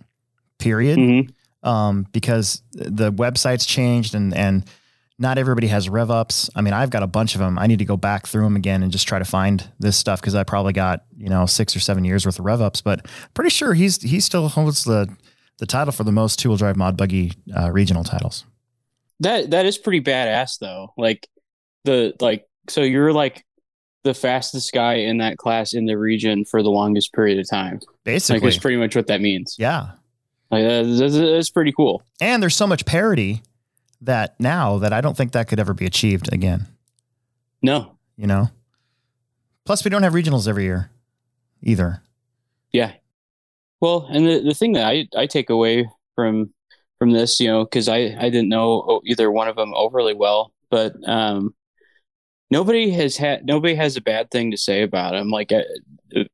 Period 0.57 0.97
Mhm. 0.97 1.29
um, 1.63 2.07
because 2.11 2.61
the 2.71 3.11
website's 3.11 3.65
changed 3.65 4.15
and 4.15 4.33
and 4.33 4.63
not 5.17 5.37
everybody 5.37 5.67
has 5.67 5.87
rev 5.87 6.11
ups. 6.11 6.49
I 6.55 6.61
mean, 6.61 6.73
I've 6.73 6.89
got 6.89 7.01
a 7.03 7.07
bunch 7.07 7.35
of 7.35 7.39
them. 7.39 7.57
I 7.57 7.67
need 7.67 7.79
to 7.79 7.85
go 7.85 7.95
back 7.95 8.27
through 8.27 8.43
them 8.43 8.57
again 8.57 8.83
and 8.83 8.91
just 8.91 9.07
try 9.07 9.17
to 9.19 9.23
find 9.25 9.69
this 9.79 9.95
stuff 9.95 10.19
because 10.19 10.35
I 10.35 10.43
probably 10.43 10.73
got 10.73 11.03
you 11.17 11.29
know 11.29 11.45
six 11.45 11.75
or 11.75 11.79
seven 11.79 12.03
years 12.03 12.25
worth 12.25 12.39
of 12.39 12.45
rev 12.45 12.61
ups. 12.61 12.81
But 12.81 13.07
pretty 13.33 13.49
sure 13.49 13.73
he's 13.73 14.01
he 14.01 14.19
still 14.19 14.47
holds 14.49 14.83
the 14.85 15.07
the 15.59 15.65
title 15.65 15.91
for 15.93 16.03
the 16.03 16.11
most 16.11 16.39
two 16.39 16.49
wheel 16.49 16.57
drive 16.57 16.75
mod 16.75 16.97
buggy 16.97 17.31
uh, 17.55 17.71
regional 17.71 18.03
titles. 18.03 18.45
That 19.21 19.51
that 19.51 19.65
is 19.65 19.77
pretty 19.77 20.01
badass 20.01 20.59
though. 20.59 20.93
Like 20.97 21.27
the 21.85 22.13
like 22.19 22.45
so 22.67 22.81
you're 22.81 23.13
like 23.13 23.45
the 24.03 24.13
fastest 24.13 24.71
guy 24.73 24.95
in 24.95 25.17
that 25.17 25.37
class 25.37 25.73
in 25.73 25.85
the 25.85 25.97
region 25.97 26.45
for 26.45 26.61
the 26.61 26.69
longest 26.69 27.11
period 27.13 27.39
of 27.39 27.49
time. 27.49 27.75
Like 27.75 27.83
Basically, 28.03 28.39
that's 28.49 28.57
pretty 28.59 28.77
much 28.77 28.95
what 28.95 29.07
that 29.07 29.21
means. 29.21 29.55
yeah. 29.57 29.91
Like 30.51 30.63
that's, 30.63 31.15
that's 31.17 31.49
pretty 31.49 31.71
cool. 31.71 32.03
And 32.21 32.41
there's 32.41 32.55
so 32.55 32.67
much 32.67 32.85
parity 32.85 33.41
that 34.01 34.39
now 34.39 34.77
that 34.77 34.93
I 34.93 35.01
don't 35.01 35.17
think 35.17 35.31
that 35.31 35.47
could 35.47 35.59
ever 35.59 35.73
be 35.73 35.85
achieved 35.87 36.31
again. 36.31 36.67
No, 37.63 37.97
You 38.15 38.27
know. 38.27 38.49
Plus, 39.65 39.83
we 39.83 39.89
don't 39.89 40.03
have 40.03 40.13
regionals 40.13 40.47
every 40.47 40.65
year 40.65 40.91
either. 41.63 42.01
yeah. 42.71 42.91
Well, 43.81 44.07
and 44.11 44.25
the, 44.27 44.39
the 44.41 44.53
thing 44.53 44.73
that 44.73 44.85
I 44.85 45.07
I 45.17 45.25
take 45.25 45.49
away 45.49 45.89
from 46.15 46.53
from 46.99 47.11
this, 47.11 47.39
you 47.39 47.47
know, 47.47 47.65
because 47.65 47.89
I 47.89 48.15
I 48.19 48.29
didn't 48.29 48.49
know 48.49 49.01
either 49.05 49.31
one 49.31 49.47
of 49.47 49.55
them 49.55 49.73
overly 49.75 50.13
well, 50.13 50.53
but 50.69 50.93
um, 51.09 51.53
nobody 52.55 52.89
has 52.91 53.17
had 53.17 53.45
nobody 53.45 53.75
has 53.75 53.97
a 53.97 54.01
bad 54.01 54.31
thing 54.31 54.51
to 54.51 54.57
say 54.57 54.81
about 54.83 55.13
him. 55.15 55.29
Like 55.29 55.51
uh, 55.51 55.63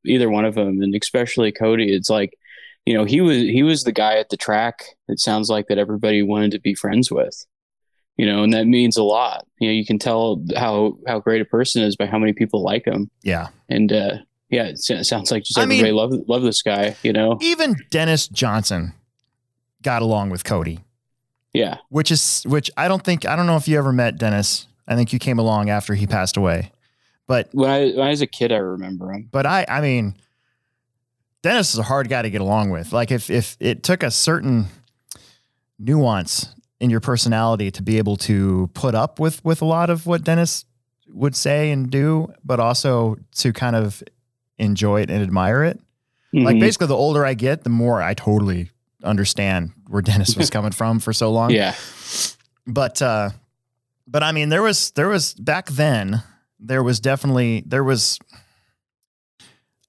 either 0.06 0.28
one 0.30 0.44
of 0.44 0.54
them, 0.54 0.80
and 0.82 0.94
especially 0.94 1.50
Cody. 1.52 1.92
It's 1.94 2.10
like, 2.10 2.32
you 2.86 2.94
know, 2.94 3.04
he 3.04 3.20
was 3.20 3.38
he 3.38 3.62
was 3.62 3.82
the 3.84 3.92
guy 3.92 4.14
at 4.18 4.28
the 4.30 4.36
track. 4.36 4.76
It 5.08 5.18
sounds 5.20 5.48
like 5.50 5.66
that 5.68 5.78
everybody 5.78 6.22
wanted 6.22 6.52
to 6.52 6.60
be 6.60 6.74
friends 6.74 7.10
with. 7.10 7.36
you 8.16 8.26
know, 8.26 8.42
and 8.44 8.52
that 8.52 8.66
means 8.66 8.96
a 8.96 9.02
lot. 9.02 9.46
You 9.58 9.68
know, 9.68 9.74
you 9.74 9.86
can 9.86 9.98
tell 9.98 10.42
how 10.56 10.96
how 11.08 11.18
great 11.20 11.40
a 11.42 11.44
person 11.56 11.82
is 11.82 11.96
by 11.96 12.06
how 12.06 12.18
many 12.18 12.32
people 12.32 12.62
like 12.62 12.84
him. 12.86 13.10
Yeah, 13.22 13.48
and 13.68 13.92
uh, 13.92 14.14
yeah, 14.50 14.66
it 14.74 14.78
sounds 15.06 15.30
like 15.32 15.44
just 15.44 15.58
I 15.58 15.62
everybody 15.62 15.90
mean- 15.90 15.96
love 15.96 16.12
love 16.28 16.42
this 16.42 16.62
guy. 16.62 16.94
You 17.02 17.12
know, 17.12 17.38
even 17.40 17.76
Dennis 17.90 18.28
Johnson 18.28 18.92
got 19.82 20.02
along 20.02 20.30
with 20.30 20.44
Cody, 20.44 20.80
yeah, 21.52 21.78
which 21.88 22.10
is 22.10 22.44
which 22.46 22.70
I 22.76 22.86
don't 22.88 23.02
think 23.02 23.24
I 23.26 23.34
don't 23.34 23.46
know 23.46 23.56
if 23.56 23.66
you 23.66 23.78
ever 23.78 23.92
met 23.92 24.18
Dennis. 24.18 24.68
I 24.88 24.96
think 24.96 25.12
you 25.12 25.18
came 25.18 25.38
along 25.38 25.70
after 25.70 25.94
he 25.94 26.06
passed 26.06 26.36
away, 26.36 26.72
but 27.26 27.48
when 27.52 27.70
I 27.70 27.90
when 27.92 28.06
I 28.06 28.10
was 28.10 28.20
a 28.22 28.26
kid, 28.26 28.52
I 28.52 28.56
remember 28.58 29.12
him. 29.12 29.28
but 29.30 29.46
I 29.46 29.64
I 29.68 29.80
mean, 29.80 30.14
Dennis 31.42 31.72
is 31.72 31.78
a 31.78 31.82
hard 31.84 32.08
guy 32.08 32.22
to 32.22 32.30
get 32.30 32.40
along 32.40 32.70
with. 32.70 32.92
Like 32.92 33.10
if 33.10 33.30
if 33.30 33.56
it 33.60 33.82
took 33.82 34.02
a 34.02 34.10
certain 34.10 34.66
nuance 35.78 36.54
in 36.80 36.90
your 36.90 37.00
personality 37.00 37.70
to 37.70 37.82
be 37.82 37.98
able 37.98 38.16
to 38.16 38.70
put 38.74 38.94
up 38.94 39.20
with 39.20 39.44
with 39.44 39.62
a 39.62 39.64
lot 39.64 39.90
of 39.90 40.06
what 40.06 40.24
Dennis 40.24 40.64
would 41.08 41.36
say 41.36 41.70
and 41.70 41.90
do, 41.90 42.32
but 42.44 42.58
also 42.60 43.16
to 43.36 43.52
kind 43.52 43.76
of 43.76 44.02
enjoy 44.58 45.00
it 45.02 45.10
and 45.10 45.22
admire 45.22 45.62
it. 45.64 45.78
Like 46.32 46.56
Mhm. 46.56 46.60
basically, 46.60 46.86
the 46.86 46.96
older 46.96 47.26
I 47.26 47.34
get, 47.34 47.64
the 47.64 47.70
more 47.70 48.00
I 48.00 48.14
totally 48.14 48.70
understand 49.04 49.72
where 49.88 50.00
Dennis 50.00 50.36
was 50.36 50.48
coming 50.56 50.72
from 50.72 50.98
for 51.00 51.12
so 51.12 51.30
long. 51.30 51.50
yeah, 51.50 51.74
But 52.66 53.02
uh, 53.02 53.30
but 54.06 54.22
I 54.22 54.32
mean, 54.32 54.48
there 54.48 54.62
was 54.62 54.90
there 54.92 55.08
was 55.08 55.34
back 55.34 55.68
then 55.70 56.22
there 56.58 56.82
was 56.82 57.00
definitely 57.00 57.62
there 57.66 57.84
was 57.84 58.18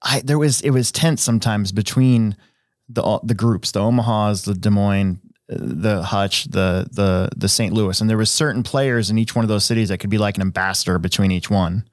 I 0.01 0.21
there 0.21 0.37
was 0.39 0.61
it 0.61 0.71
was 0.71 0.91
tense 0.91 1.21
sometimes 1.21 1.71
between 1.71 2.35
the 2.89 3.19
the 3.23 3.33
groups, 3.35 3.71
the 3.71 3.79
Omahas, 3.79 4.45
the 4.45 4.53
Des 4.53 4.69
Moines, 4.69 5.19
uh, 5.51 5.55
the 5.59 6.03
Hutch, 6.03 6.45
the 6.45 6.87
the 6.91 7.29
the 7.35 7.47
St. 7.47 7.73
Louis, 7.73 7.99
and 8.01 8.09
there 8.09 8.17
was 8.17 8.29
certain 8.31 8.63
players 8.63 9.09
in 9.09 9.17
each 9.17 9.35
one 9.35 9.45
of 9.45 9.49
those 9.49 9.65
cities 9.65 9.89
that 9.89 9.99
could 9.99 10.09
be 10.09 10.17
like 10.17 10.35
an 10.35 10.41
ambassador 10.41 10.99
between 10.99 11.31
each 11.31 11.49
one 11.49 11.85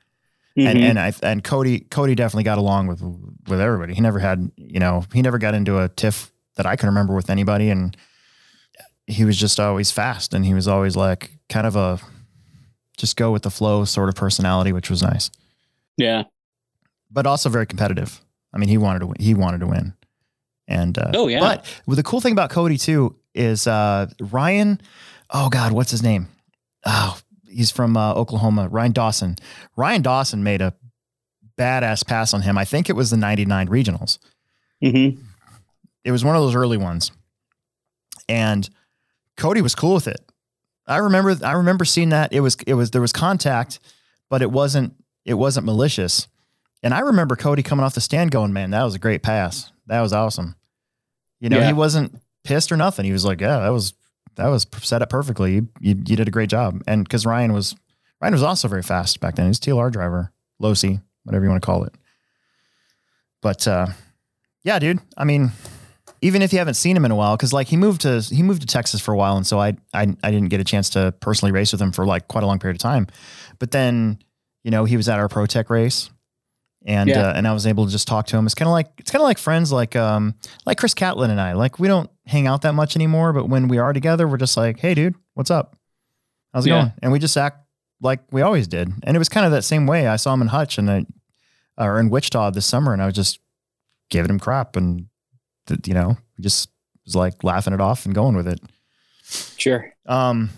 and 0.57 0.77
Mhm. 0.79 0.83
and 0.83 0.99
I 0.99 1.12
and 1.23 1.45
Cody 1.45 1.81
Cody 1.81 2.15
definitely 2.17 2.45
got 2.45 2.59
along 2.59 2.89
with 2.89 3.00
with 3.47 3.61
everybody. 3.61 3.95
He 3.95 4.00
never 4.00 4.19
had 4.19 4.50
you 4.57 4.81
know 4.81 5.05
he 5.12 5.23
never 5.23 5.39
got 5.39 5.55
into 5.55 5.79
a 5.79 5.89
tiff 5.89 6.33
that 6.57 6.67
I 6.67 6.75
can 6.77 6.89
remember 6.89 7.15
with 7.15 7.31
anybody, 7.31 7.71
and 7.71 7.97
he 9.07 9.25
was 9.25 9.37
just 9.39 9.61
always 9.61 9.91
fast, 9.93 10.35
and 10.35 10.45
he 10.45 10.53
was 10.53 10.67
always 10.67 10.97
like 10.97 11.39
kind 11.50 11.66
of 11.66 11.76
a 11.76 12.00
just 12.97 13.16
go 13.16 13.30
with 13.30 13.42
the 13.42 13.50
flow 13.50 13.85
sort 13.85 14.09
of 14.09 14.14
personality, 14.14 14.73
which 14.73 14.88
was 14.88 15.02
nice, 15.02 15.30
yeah. 15.97 16.25
but 17.11 17.26
also 17.26 17.49
very 17.49 17.66
competitive. 17.66 18.21
I 18.54 18.59
mean, 18.59 18.69
he 18.69 18.78
wanted 18.78 19.00
to 19.00 19.07
win. 19.07 19.16
He 19.19 19.35
wanted 19.35 19.61
to 19.61 19.66
win, 19.66 19.95
and 20.66 20.97
uh, 20.97 21.11
Oh, 21.14 21.28
yeah. 21.28 21.40
But 21.40 21.83
well, 21.87 21.97
the 21.97 22.02
cool 22.02 22.21
thing 22.21 22.33
about 22.33 22.50
Cody 22.50 22.78
too 22.78 23.16
is 23.35 23.66
uh, 23.66 24.07
Ryan. 24.21 24.80
Oh 25.30 25.49
God, 25.50 25.73
what's 25.73 25.90
his 25.90 26.02
name? 26.02 26.28
Oh, 26.87 27.19
he's 27.49 27.71
from 27.71 27.97
uh, 27.97 28.14
Oklahoma. 28.14 28.69
Ryan 28.69 28.92
Dawson. 28.92 29.37
Ryan 29.76 30.02
Dawson 30.02 30.42
made 30.42 30.62
a 30.62 30.75
badass 31.59 32.07
pass 32.07 32.33
on 32.33 32.42
him. 32.42 32.57
I 32.57 32.64
think 32.64 32.88
it 32.88 32.95
was 32.95 33.11
the 33.11 33.16
'99 33.16 33.69
regionals. 33.69 34.19
Mm-hmm. 34.83 35.21
It 36.04 36.12
was 36.12 36.25
one 36.25 36.37
of 36.37 36.42
those 36.42 36.54
early 36.54 36.78
ones, 36.78 37.12
and 38.28 38.69
Cody 39.37 39.62
was 39.62 39.75
cool 39.75 39.95
with 39.95 40.09
it. 40.09 40.21
I 40.90 40.99
remember. 40.99 41.37
I 41.44 41.52
remember 41.52 41.85
seeing 41.85 42.11
that. 42.11 42.32
It 42.32 42.40
was. 42.40 42.56
It 42.66 42.75
was. 42.75 42.90
There 42.90 43.00
was 43.00 43.12
contact, 43.12 43.78
but 44.28 44.42
it 44.42 44.50
wasn't. 44.50 44.94
It 45.25 45.35
wasn't 45.35 45.64
malicious. 45.66 46.26
And 46.82 46.92
I 46.94 47.00
remember 47.00 47.37
Cody 47.37 47.62
coming 47.62 47.85
off 47.85 47.94
the 47.94 48.00
stand 48.00 48.30
going, 48.30 48.52
"Man, 48.52 48.70
that 48.70 48.82
was 48.85 48.94
a 48.94 48.99
great 48.99 49.23
pass. 49.23 49.70
That 49.87 50.00
was 50.00 50.12
awesome." 50.12 50.56
You 51.40 51.49
know, 51.49 51.59
Yeah. 51.59 51.66
he 51.68 51.73
wasn't 51.73 52.20
pissed 52.44 52.73
or 52.73 52.76
nothing. 52.76 53.04
He 53.04 53.12
was 53.12 53.25
like, 53.25 53.40
"Yeah, 53.40 53.61
that 53.61 53.68
was 53.70 53.92
that 54.37 54.49
was 54.49 54.66
set 54.82 55.02
up 55.02 55.11
perfectly. 55.11 55.54
You 55.54 55.68
you, 55.80 55.94
you 55.94 56.16
did 56.16 56.26
a 56.28 56.30
great 56.30 56.50
job." 56.50 56.82
And 56.87 57.04
because 57.04 57.25
Ryan 57.26 57.52
was 57.52 57.75
Ryan 58.20 58.32
was 58.35 58.42
also 58.42 58.66
very 58.68 58.82
fast 58.82 59.20
back 59.20 59.37
then. 59.37 59.47
He 59.47 59.50
was 59.50 59.59
a 59.59 59.61
TLR 59.62 59.90
driver, 59.92 60.32
Losi, 60.61 61.00
whatever 61.25 61.44
you 61.44 61.50
want 61.50 61.62
to 61.62 61.66
call 61.66 61.85
it. 61.85 61.94
But 63.42 63.66
uh, 63.68 63.87
yeah, 64.64 64.78
dude. 64.78 64.99
I 65.16 65.25
mean, 65.25 65.52
even 66.23 66.43
if 66.43 66.53
you 66.53 66.59
haven't 66.59 66.75
seen 66.75 66.97
him 66.97 67.05
in 67.05 67.11
a 67.11 67.17
while, 67.17 67.37
because 67.37 67.53
like 67.53 67.69
he 67.69 67.77
moved 67.77 68.03
to 68.03 68.21
he 68.21 68.43
moved 68.43 68.61
to 68.62 68.67
Texas 68.67 69.00
for 69.00 69.12
a 69.12 69.17
while, 69.17 69.37
and 69.37 69.47
so 69.47 69.59
I, 69.61 69.69
I 69.95 70.03
I 70.23 70.31
didn't 70.31 70.49
get 70.49 70.61
a 70.61 70.65
chance 70.65 70.91
to 70.91 71.12
personally 71.21 71.53
race 71.53 71.73
with 71.73 71.81
him 71.81 71.93
for 71.93 72.05
like 72.07 72.29
quite 72.29 72.45
a 72.45 72.47
long 72.47 72.59
period 72.59 72.77
of 72.77 72.81
time. 72.83 73.07
But 73.59 73.71
then 73.71 74.19
you 74.65 74.71
know 74.71 74.85
he 74.85 74.97
was 74.97 75.09
at 75.09 75.19
our 75.19 75.29
Pro 75.29 75.47
Tech 75.47 75.71
race, 75.71 76.11
and 76.85 77.09
Yeah. 77.09 77.29
uh, 77.29 77.33
and 77.35 77.47
I 77.49 77.53
was 77.53 77.67
able 77.67 77.87
to 77.87 77.93
just 77.93 78.07
talk 78.07 78.27
to 78.29 78.37
him. 78.37 78.45
It's 78.47 78.55
kind 78.55 78.69
of 78.69 78.73
like 78.73 78.89
it's 78.99 79.11
kind 79.11 79.23
of 79.23 79.27
like 79.27 79.39
friends, 79.39 79.73
like 79.73 79.97
um 79.97 80.35
like 80.67 80.79
Chris 80.79 80.95
Catlin 80.95 81.31
and 81.31 81.41
I. 81.41 81.53
Like 81.55 81.79
we 81.79 81.89
don't 81.89 82.11
hang 82.27 82.47
out 82.47 82.62
that 82.62 82.75
much 82.75 82.97
anymore, 82.97 83.33
but 83.33 83.49
when 83.49 83.69
we 83.69 83.79
are 83.79 83.93
together, 83.93 84.29
we're 84.29 84.37
just 84.37 84.57
like, 84.57 84.79
hey, 84.81 84.95
dude, 84.95 85.15
what's 85.35 85.50
up? 85.50 85.77
How's 86.53 86.67
it 86.67 86.71
Yeah. 86.71 86.81
going? 86.81 86.93
And 87.03 87.12
we 87.12 87.19
just 87.19 87.37
act 87.37 87.59
like 88.03 88.21
we 88.31 88.43
always 88.43 88.67
did. 88.69 88.89
And 89.05 89.17
it 89.17 89.19
was 89.19 89.29
kind 89.29 89.47
of 89.47 89.53
that 89.53 89.62
same 89.62 89.87
way. 89.87 90.07
I 90.07 90.17
saw 90.17 90.33
him 90.35 90.43
in 90.43 90.49
Hutch 90.49 90.79
and 90.79 90.91
I, 90.91 91.07
or 91.79 91.99
in 92.00 92.09
Wichita 92.11 92.50
this 92.50 92.67
summer, 92.67 92.93
and 92.93 93.00
I 93.03 93.07
was 93.07 93.15
just 93.15 93.41
giving 94.11 94.31
him 94.31 94.39
crap, 94.39 94.75
and 94.77 95.07
th- 95.67 95.87
you 95.87 95.95
know, 95.95 96.17
just 96.40 96.71
was 97.05 97.14
like 97.17 97.43
laughing 97.45 97.73
it 97.75 97.81
off 97.81 98.07
and 98.07 98.14
going 98.14 98.37
with 98.37 98.49
it. 98.49 98.61
Sure. 99.57 99.93
Um, 100.07 100.50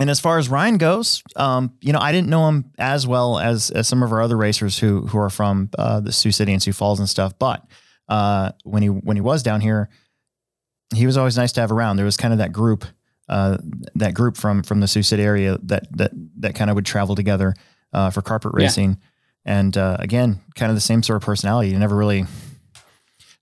and 0.00 0.08
as 0.10 0.18
far 0.20 0.38
as 0.38 0.48
Ryan 0.48 0.78
goes, 0.78 1.22
um, 1.36 1.74
you 1.80 1.92
know, 1.92 1.98
I 1.98 2.12
didn't 2.12 2.28
know 2.30 2.48
him 2.48 2.72
as 2.78 3.06
well 3.06 3.38
as, 3.38 3.70
as 3.70 3.86
some 3.86 4.02
of 4.02 4.10
our 4.12 4.22
other 4.22 4.36
racers 4.36 4.78
who 4.78 5.06
who 5.06 5.18
are 5.18 5.30
from 5.30 5.68
uh, 5.78 6.00
the 6.00 6.12
Sioux 6.12 6.32
City 6.32 6.52
and 6.52 6.62
Sioux 6.62 6.72
Falls 6.72 6.98
and 6.98 7.08
stuff. 7.08 7.38
But 7.38 7.64
uh, 8.08 8.52
when 8.64 8.82
he 8.82 8.88
when 8.88 9.16
he 9.16 9.20
was 9.20 9.42
down 9.42 9.60
here, 9.60 9.88
he 10.94 11.06
was 11.06 11.16
always 11.16 11.36
nice 11.36 11.52
to 11.52 11.60
have 11.60 11.70
around. 11.70 11.96
There 11.96 12.04
was 12.06 12.16
kind 12.16 12.32
of 12.32 12.38
that 12.38 12.52
group, 12.52 12.84
uh, 13.28 13.58
that 13.94 14.14
group 14.14 14.36
from 14.38 14.62
from 14.62 14.80
the 14.80 14.88
Sioux 14.88 15.02
City 15.02 15.22
area 15.22 15.58
that 15.64 15.86
that 15.96 16.10
that 16.38 16.54
kind 16.54 16.70
of 16.70 16.74
would 16.76 16.86
travel 16.86 17.14
together 17.14 17.54
uh, 17.92 18.10
for 18.10 18.22
carpet 18.22 18.52
Yeah. 18.56 18.64
racing. 18.64 18.98
And 19.44 19.76
uh, 19.76 19.96
again, 19.98 20.40
kind 20.54 20.70
of 20.70 20.76
the 20.76 20.80
same 20.80 21.02
sort 21.02 21.16
of 21.16 21.22
personality. 21.22 21.70
You 21.70 21.78
never 21.78 21.96
really. 21.96 22.24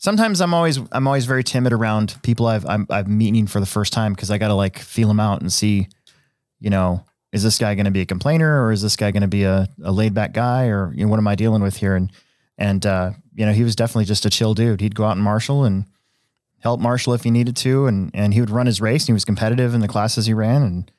Sometimes 0.00 0.40
I'm 0.40 0.54
always 0.54 0.78
I'm 0.92 1.06
always 1.06 1.26
very 1.26 1.44
timid 1.44 1.72
around 1.74 2.16
people 2.22 2.46
I've 2.46 2.64
I'm, 2.66 2.86
I'm 2.88 3.16
meeting 3.18 3.46
for 3.46 3.60
the 3.60 3.66
first 3.66 3.92
time 3.92 4.14
because 4.14 4.30
I 4.30 4.38
got 4.38 4.48
to 4.48 4.54
like 4.54 4.78
feel 4.78 5.06
them 5.08 5.20
out 5.20 5.42
and 5.42 5.52
see, 5.52 5.88
you 6.58 6.70
know, 6.70 7.04
is 7.32 7.42
this 7.42 7.58
guy 7.58 7.74
going 7.74 7.84
to 7.84 7.90
be 7.90 8.00
a 8.00 8.06
complainer 8.06 8.64
or 8.64 8.72
is 8.72 8.80
this 8.80 8.96
guy 8.96 9.10
going 9.10 9.20
to 9.20 9.28
be 9.28 9.44
a, 9.44 9.68
a 9.84 9.92
laid 9.92 10.14
back 10.14 10.32
guy 10.32 10.68
or 10.68 10.90
you 10.94 11.04
know 11.04 11.10
what 11.10 11.18
am 11.18 11.28
I 11.28 11.34
dealing 11.34 11.62
with 11.62 11.76
here? 11.76 11.94
And 11.96 12.10
and 12.56 12.84
uh, 12.86 13.10
you 13.34 13.44
know 13.44 13.52
he 13.52 13.62
was 13.62 13.76
definitely 13.76 14.06
just 14.06 14.24
a 14.24 14.30
chill 14.30 14.54
dude. 14.54 14.80
He'd 14.80 14.94
go 14.94 15.04
out 15.04 15.16
and 15.16 15.22
marshal 15.22 15.64
and 15.64 15.84
help 16.60 16.80
marshal 16.80 17.12
if 17.12 17.22
he 17.24 17.30
needed 17.30 17.56
to, 17.56 17.86
and 17.86 18.10
and 18.14 18.32
he 18.32 18.40
would 18.40 18.50
run 18.50 18.64
his 18.66 18.80
race. 18.80 19.02
And 19.02 19.08
he 19.08 19.12
was 19.12 19.26
competitive 19.26 19.74
in 19.74 19.80
the 19.82 19.88
classes 19.88 20.24
he 20.24 20.32
ran, 20.32 20.62
and 20.62 20.90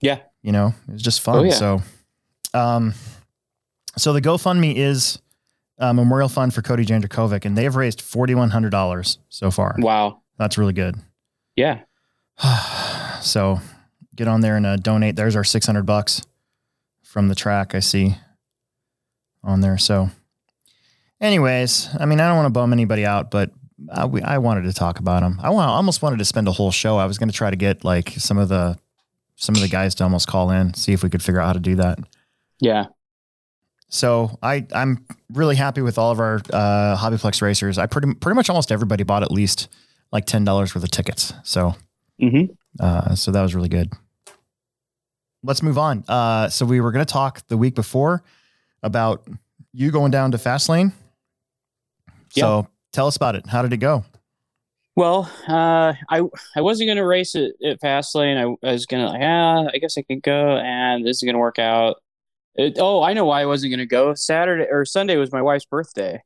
Yeah. 0.00 0.18
you 0.42 0.52
know 0.52 0.74
it 0.88 0.92
was 0.92 1.02
just 1.02 1.20
fun. 1.22 1.38
Oh, 1.38 1.42
yeah. 1.42 1.54
So, 1.54 1.82
um, 2.54 2.94
so 3.96 4.12
the 4.12 4.22
GoFundMe 4.22 4.76
is 4.76 5.18
a 5.80 5.92
memorial 5.92 6.28
fund 6.28 6.54
for 6.54 6.62
Cody 6.62 6.84
Jandrakovic, 6.84 7.44
and 7.44 7.56
they 7.58 7.64
have 7.64 7.76
raised 7.76 8.00
forty 8.00 8.34
one 8.34 8.50
hundred 8.50 8.70
dollars 8.70 9.18
so 9.28 9.50
far. 9.50 9.74
Wow. 9.78 10.22
That's 10.38 10.56
really 10.56 10.72
good. 10.72 10.96
Yeah. 11.54 11.80
so 13.20 13.60
get 14.16 14.28
on 14.28 14.40
there 14.40 14.56
and 14.56 14.66
uh, 14.66 14.76
donate. 14.76 15.16
There's 15.16 15.36
our 15.36 15.44
600 15.44 15.84
bucks 15.84 16.22
from 17.02 17.28
the 17.28 17.34
track 17.34 17.74
I 17.74 17.80
see 17.80 18.16
on 19.44 19.60
there. 19.60 19.76
So 19.76 20.10
anyways, 21.20 21.88
I 21.98 22.06
mean, 22.06 22.20
I 22.20 22.28
don't 22.28 22.36
want 22.36 22.46
to 22.46 22.50
bum 22.50 22.72
anybody 22.72 23.04
out, 23.04 23.30
but 23.30 23.50
I, 23.92 24.06
we, 24.06 24.22
I 24.22 24.38
wanted 24.38 24.62
to 24.62 24.72
talk 24.72 24.98
about 24.98 25.20
them. 25.20 25.38
I, 25.42 25.50
want, 25.50 25.68
I 25.68 25.72
almost 25.72 26.02
wanted 26.02 26.18
to 26.18 26.24
spend 26.24 26.48
a 26.48 26.52
whole 26.52 26.70
show. 26.70 26.96
I 26.96 27.06
was 27.06 27.18
going 27.18 27.28
to 27.28 27.36
try 27.36 27.50
to 27.50 27.56
get 27.56 27.84
like 27.84 28.10
some 28.10 28.38
of 28.38 28.48
the, 28.48 28.78
some 29.36 29.54
of 29.54 29.60
the 29.60 29.68
guys 29.68 29.94
to 29.96 30.04
almost 30.04 30.26
call 30.26 30.50
in, 30.50 30.72
see 30.74 30.92
if 30.92 31.02
we 31.02 31.10
could 31.10 31.22
figure 31.22 31.40
out 31.40 31.48
how 31.48 31.52
to 31.54 31.60
do 31.60 31.76
that. 31.76 31.98
Yeah. 32.60 32.86
So 33.90 34.38
I, 34.42 34.66
I'm 34.72 35.04
really 35.32 35.56
happy 35.56 35.82
with 35.82 35.98
all 35.98 36.10
of 36.10 36.20
our 36.20 36.36
uh, 36.52 36.96
Hobbyplex 36.96 37.42
racers. 37.42 37.76
I 37.76 37.86
pretty, 37.86 38.14
pretty 38.14 38.36
much 38.36 38.48
almost 38.48 38.72
everybody 38.72 39.02
bought 39.04 39.22
at 39.22 39.30
least 39.30 39.68
like 40.12 40.26
$10 40.26 40.46
worth 40.46 40.76
of 40.76 40.90
tickets. 40.90 41.34
So 41.44 41.74
hmm 42.20 42.44
uh, 42.78 43.16
so 43.16 43.32
that 43.32 43.42
was 43.42 43.54
really 43.54 43.68
good. 43.68 43.92
Let's 45.42 45.62
move 45.62 45.76
on. 45.76 46.04
Uh, 46.06 46.48
so 46.48 46.64
we 46.64 46.80
were 46.80 46.92
going 46.92 47.04
to 47.04 47.12
talk 47.12 47.46
the 47.48 47.56
week 47.56 47.74
before 47.74 48.22
about 48.82 49.26
you 49.72 49.90
going 49.90 50.12
down 50.12 50.30
to 50.30 50.38
Fastlane. 50.38 50.92
So 52.30 52.68
tell 52.92 53.08
us 53.08 53.16
about 53.16 53.34
it. 53.34 53.46
How 53.46 53.62
did 53.62 53.72
it 53.72 53.78
go? 53.78 54.04
Well, 54.96 55.30
uh, 55.48 55.94
I 56.08 56.22
I 56.56 56.60
wasn't 56.60 56.88
gonna 56.88 57.06
race 57.06 57.34
it 57.34 57.54
at 57.64 57.80
Fastlane. 57.80 58.36
I, 58.36 58.68
I 58.68 58.72
was 58.72 58.86
gonna 58.86 59.06
like, 59.08 59.20
yeah, 59.20 59.66
I 59.72 59.78
guess 59.78 59.96
I 59.96 60.02
could 60.02 60.22
go, 60.22 60.56
and 60.58 61.06
this 61.06 61.16
is 61.16 61.22
gonna 61.22 61.38
work 61.38 61.58
out. 61.58 61.96
It, 62.56 62.76
oh, 62.78 63.02
I 63.02 63.12
know 63.12 63.24
why 63.24 63.42
I 63.42 63.46
wasn't 63.46 63.72
gonna 63.72 63.86
go. 63.86 64.14
Saturday 64.14 64.66
or 64.70 64.84
Sunday 64.84 65.16
was 65.16 65.32
my 65.32 65.42
wife's 65.42 65.64
birthday, 65.64 66.22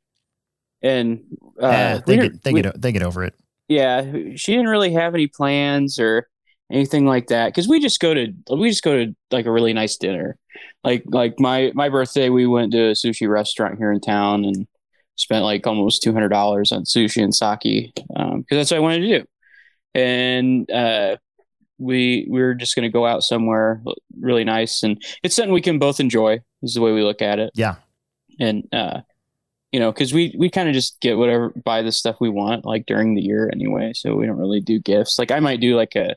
and 0.82 1.20
uh, 1.60 2.00
we 2.06 2.16
they 2.16 2.22
get 2.28 2.42
they 2.42 2.52
we- 2.52 2.62
get 2.62 2.80
they 2.80 2.92
get 2.92 3.02
over 3.02 3.24
it. 3.24 3.34
yeah, 3.68 4.02
she 4.36 4.52
didn't 4.52 4.68
really 4.68 4.92
have 4.92 5.14
any 5.14 5.26
plans 5.26 5.98
or 5.98 6.28
anything 6.72 7.04
like 7.06 7.26
that 7.28 7.48
because 7.48 7.68
we 7.68 7.78
just 7.78 8.00
go 8.00 8.14
to 8.14 8.32
we 8.50 8.70
just 8.70 8.82
go 8.82 9.04
to 9.04 9.14
like 9.30 9.46
a 9.46 9.52
really 9.52 9.72
nice 9.72 9.96
dinner. 9.96 10.36
Like 10.82 11.04
like 11.06 11.34
my 11.38 11.72
my 11.74 11.88
birthday, 11.88 12.30
we 12.30 12.46
went 12.46 12.72
to 12.72 12.88
a 12.88 12.92
sushi 12.92 13.28
restaurant 13.28 13.78
here 13.78 13.92
in 13.92 14.00
town 14.00 14.44
and 14.44 14.66
spent 15.16 15.44
like 15.44 15.66
almost 15.66 16.02
two 16.02 16.12
hundred 16.12 16.30
dollars 16.30 16.72
on 16.72 16.84
sushi 16.84 17.22
and 17.22 17.34
sake 17.34 17.92
because 17.94 18.44
that's 18.50 18.70
what 18.70 18.78
I 18.78 18.80
wanted 18.80 19.00
to 19.00 19.18
do. 19.18 19.24
And 19.94 20.70
uh, 20.70 21.16
we 21.84 22.26
we 22.30 22.40
were 22.40 22.54
just 22.54 22.74
going 22.74 22.84
to 22.84 22.92
go 22.92 23.06
out 23.06 23.22
somewhere 23.22 23.82
really 24.18 24.44
nice, 24.44 24.82
and 24.82 25.02
it's 25.22 25.36
something 25.36 25.52
we 25.52 25.60
can 25.60 25.78
both 25.78 26.00
enjoy. 26.00 26.40
Is 26.62 26.74
the 26.74 26.80
way 26.80 26.92
we 26.92 27.02
look 27.02 27.22
at 27.22 27.38
it. 27.38 27.50
Yeah, 27.54 27.76
and 28.40 28.66
uh, 28.72 29.00
you 29.72 29.80
know, 29.80 29.92
because 29.92 30.12
we 30.12 30.34
we 30.38 30.50
kind 30.50 30.68
of 30.68 30.74
just 30.74 31.00
get 31.00 31.18
whatever 31.18 31.52
buy 31.64 31.82
the 31.82 31.92
stuff 31.92 32.16
we 32.20 32.30
want 32.30 32.64
like 32.64 32.86
during 32.86 33.14
the 33.14 33.22
year 33.22 33.50
anyway, 33.52 33.92
so 33.94 34.14
we 34.14 34.26
don't 34.26 34.38
really 34.38 34.60
do 34.60 34.78
gifts. 34.78 35.18
Like 35.18 35.30
I 35.30 35.40
might 35.40 35.60
do 35.60 35.76
like 35.76 35.94
a 35.96 36.14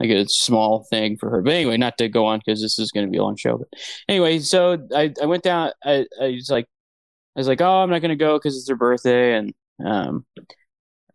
like 0.00 0.10
a 0.10 0.26
small 0.28 0.86
thing 0.90 1.16
for 1.16 1.30
her, 1.30 1.42
but 1.42 1.54
anyway, 1.54 1.76
not 1.76 1.98
to 1.98 2.08
go 2.08 2.26
on 2.26 2.38
because 2.38 2.60
this 2.60 2.78
is 2.78 2.90
going 2.90 3.06
to 3.06 3.10
be 3.10 3.18
a 3.18 3.22
long 3.22 3.36
show. 3.36 3.58
But 3.58 3.68
anyway, 4.08 4.38
so 4.40 4.78
I 4.94 5.12
I 5.22 5.26
went 5.26 5.42
down. 5.42 5.72
I 5.84 6.06
I 6.20 6.28
was 6.30 6.48
like 6.50 6.66
I 7.36 7.40
was 7.40 7.48
like, 7.48 7.60
oh, 7.60 7.82
I'm 7.82 7.90
not 7.90 8.00
going 8.00 8.10
to 8.10 8.16
go 8.16 8.38
because 8.38 8.56
it's 8.56 8.68
her 8.68 8.76
birthday, 8.76 9.34
and 9.36 9.52
um, 9.84 10.24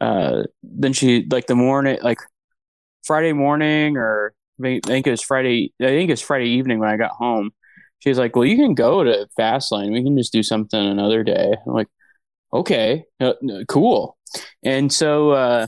uh, 0.01 0.43
then 0.63 0.93
she 0.93 1.25
like 1.29 1.47
the 1.47 1.55
morning 1.55 1.97
like 2.03 2.19
Friday 3.09 3.33
morning 3.33 3.97
or 3.97 4.33
I 4.63 4.79
think 4.85 5.07
it 5.07 5.11
was 5.11 5.23
Friday. 5.23 5.73
I 5.81 5.87
think 5.87 6.11
it 6.11 6.13
was 6.13 6.21
Friday 6.21 6.49
evening 6.49 6.77
when 6.79 6.89
I 6.89 6.97
got 6.97 7.11
home. 7.11 7.49
She's 8.01 8.19
like, 8.19 8.35
"Well, 8.35 8.45
you 8.45 8.55
can 8.55 8.75
go 8.75 9.03
to 9.03 9.27
Fastlane. 9.39 9.91
We 9.91 10.03
can 10.03 10.15
just 10.17 10.31
do 10.31 10.43
something 10.43 10.79
another 10.79 11.23
day." 11.23 11.55
I'm 11.65 11.73
like, 11.73 11.87
"Okay, 12.53 13.05
uh, 13.21 13.33
cool." 13.69 14.17
And 14.63 14.93
so, 14.93 15.31
uh, 15.31 15.67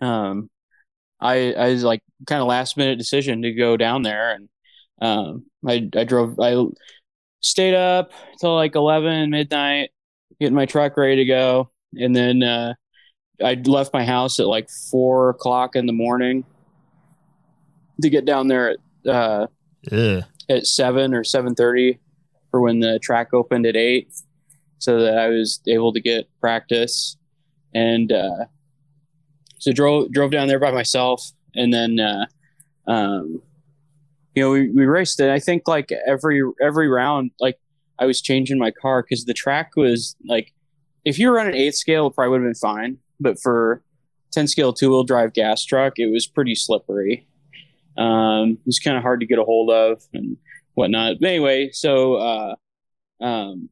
um, 0.00 0.50
I 1.20 1.54
I 1.54 1.70
was 1.70 1.84
like, 1.84 2.02
kind 2.26 2.42
of 2.42 2.48
last 2.48 2.76
minute 2.76 2.98
decision 2.98 3.42
to 3.42 3.52
go 3.52 3.76
down 3.76 4.02
there, 4.02 4.32
and 4.34 4.48
um, 5.02 5.46
I 5.68 5.88
I 5.96 6.04
drove. 6.04 6.38
I 6.40 6.56
stayed 7.40 7.74
up 7.74 8.12
till 8.40 8.54
like 8.56 8.74
eleven 8.76 9.30
midnight, 9.30 9.90
getting 10.40 10.56
my 10.56 10.66
truck 10.66 10.96
ready 10.96 11.16
to 11.16 11.24
go, 11.26 11.70
and 11.94 12.14
then 12.16 12.42
uh, 12.42 12.74
I 13.42 13.54
left 13.64 13.92
my 13.92 14.04
house 14.04 14.38
at 14.38 14.46
like 14.46 14.68
four 14.68 15.30
o'clock 15.30 15.76
in 15.76 15.86
the 15.86 15.92
morning 15.92 16.44
to 18.02 18.10
get 18.10 18.24
down 18.24 18.48
there 18.48 18.70
at 18.70 19.10
uh, 19.10 19.46
at 20.48 20.66
seven 20.66 21.14
or 21.14 21.24
seven 21.24 21.54
thirty 21.54 21.98
for 22.50 22.60
when 22.60 22.80
the 22.80 22.98
track 22.98 23.32
opened 23.32 23.66
at 23.66 23.76
eight, 23.76 24.12
so 24.78 25.00
that 25.00 25.18
I 25.18 25.28
was 25.28 25.60
able 25.66 25.92
to 25.92 26.00
get 26.00 26.28
practice, 26.40 27.16
and 27.74 28.12
uh, 28.12 28.46
so 29.58 29.72
drove 29.72 30.12
drove 30.12 30.30
down 30.30 30.48
there 30.48 30.58
by 30.58 30.70
myself, 30.70 31.30
and 31.54 31.72
then 31.72 32.00
uh, 32.00 32.26
um, 32.86 33.42
you 34.34 34.42
know 34.42 34.50
we, 34.50 34.70
we 34.70 34.84
raced 34.84 35.20
it. 35.20 35.30
I 35.30 35.38
think 35.38 35.66
like 35.66 35.92
every 36.06 36.42
every 36.60 36.88
round, 36.88 37.30
like 37.40 37.58
I 37.98 38.06
was 38.06 38.20
changing 38.20 38.58
my 38.58 38.70
car 38.70 39.02
because 39.02 39.24
the 39.24 39.34
track 39.34 39.76
was 39.76 40.16
like 40.26 40.52
if 41.04 41.18
you 41.18 41.30
were 41.30 41.40
on 41.40 41.48
an 41.48 41.54
eighth 41.54 41.76
scale, 41.76 42.08
it 42.08 42.14
probably 42.14 42.30
would 42.30 42.42
have 42.42 42.48
been 42.48 42.54
fine 42.54 42.98
but 43.20 43.40
for 43.40 43.82
10 44.32 44.46
scale 44.48 44.72
two 44.72 44.90
wheel 44.90 45.04
drive 45.04 45.32
gas 45.32 45.64
truck, 45.64 45.94
it 45.98 46.10
was 46.10 46.26
pretty 46.26 46.54
slippery. 46.54 47.26
Um, 47.96 48.52
it 48.52 48.66
was 48.66 48.78
kind 48.78 48.96
of 48.96 49.02
hard 49.02 49.20
to 49.20 49.26
get 49.26 49.38
a 49.38 49.44
hold 49.44 49.70
of 49.70 50.02
and 50.14 50.36
whatnot. 50.74 51.16
But 51.20 51.28
anyway, 51.28 51.70
so 51.72 52.14
uh, 52.14 52.54
um, 53.20 53.68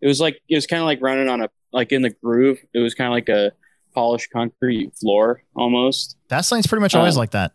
it 0.00 0.06
was 0.06 0.20
like 0.20 0.40
it 0.48 0.54
was 0.54 0.66
kind 0.66 0.80
of 0.80 0.86
like 0.86 1.00
running 1.00 1.28
on 1.28 1.42
a 1.42 1.50
like 1.72 1.92
in 1.92 2.02
the 2.02 2.10
groove. 2.10 2.58
It 2.74 2.80
was 2.80 2.94
kind 2.94 3.08
of 3.08 3.12
like 3.12 3.28
a 3.28 3.52
polished 3.94 4.30
concrete 4.30 4.94
floor 4.96 5.42
almost. 5.54 6.16
Fastlane's 6.28 6.66
pretty 6.66 6.80
much 6.80 6.94
always 6.94 7.16
uh, 7.16 7.20
like 7.20 7.30
that. 7.32 7.52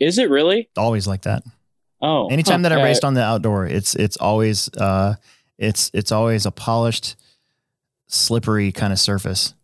Is 0.00 0.18
it 0.18 0.30
really? 0.30 0.68
Always 0.76 1.06
like 1.06 1.22
that. 1.22 1.42
Oh, 2.00 2.28
anytime 2.28 2.62
that 2.62 2.72
I 2.72 2.82
raced 2.82 3.04
on 3.04 3.14
the 3.14 3.22
outdoor, 3.22 3.66
it's 3.66 3.96
it's 3.96 4.16
always 4.16 4.68
uh, 4.76 5.16
it's 5.56 5.90
it's 5.92 6.12
always 6.12 6.46
a 6.46 6.52
polished, 6.52 7.16
slippery 8.06 8.70
kind 8.70 8.92
of 8.92 9.00
surface. 9.00 9.54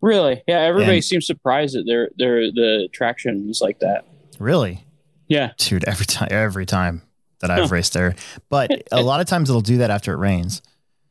Really? 0.00 0.42
Yeah. 0.46 0.60
Everybody 0.60 0.96
and, 0.96 1.04
seems 1.04 1.26
surprised 1.26 1.74
that 1.74 1.84
they're 1.86 2.10
they're 2.16 2.50
the 2.52 2.88
traction 2.92 3.48
is 3.48 3.60
like 3.60 3.80
that. 3.80 4.06
Really? 4.38 4.84
Yeah. 5.28 5.52
Dude, 5.56 5.84
every 5.84 6.06
time 6.06 6.28
every 6.30 6.66
time 6.66 7.02
that 7.40 7.50
I've 7.50 7.70
raced 7.70 7.92
there. 7.92 8.14
But 8.48 8.82
a 8.92 9.02
lot 9.02 9.20
of 9.20 9.26
times 9.26 9.50
it'll 9.50 9.60
do 9.60 9.78
that 9.78 9.90
after 9.90 10.12
it 10.12 10.16
rains. 10.16 10.62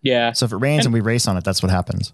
Yeah. 0.02 0.34
So 0.34 0.46
if 0.46 0.54
it 0.54 0.58
rains 0.58 0.86
and, 0.86 0.88
and 0.88 0.94
we 0.94 1.02
race 1.02 1.28
on 1.28 1.38
it, 1.38 1.44
that's 1.44 1.64
what 1.64 1.72
happens. 1.72 2.14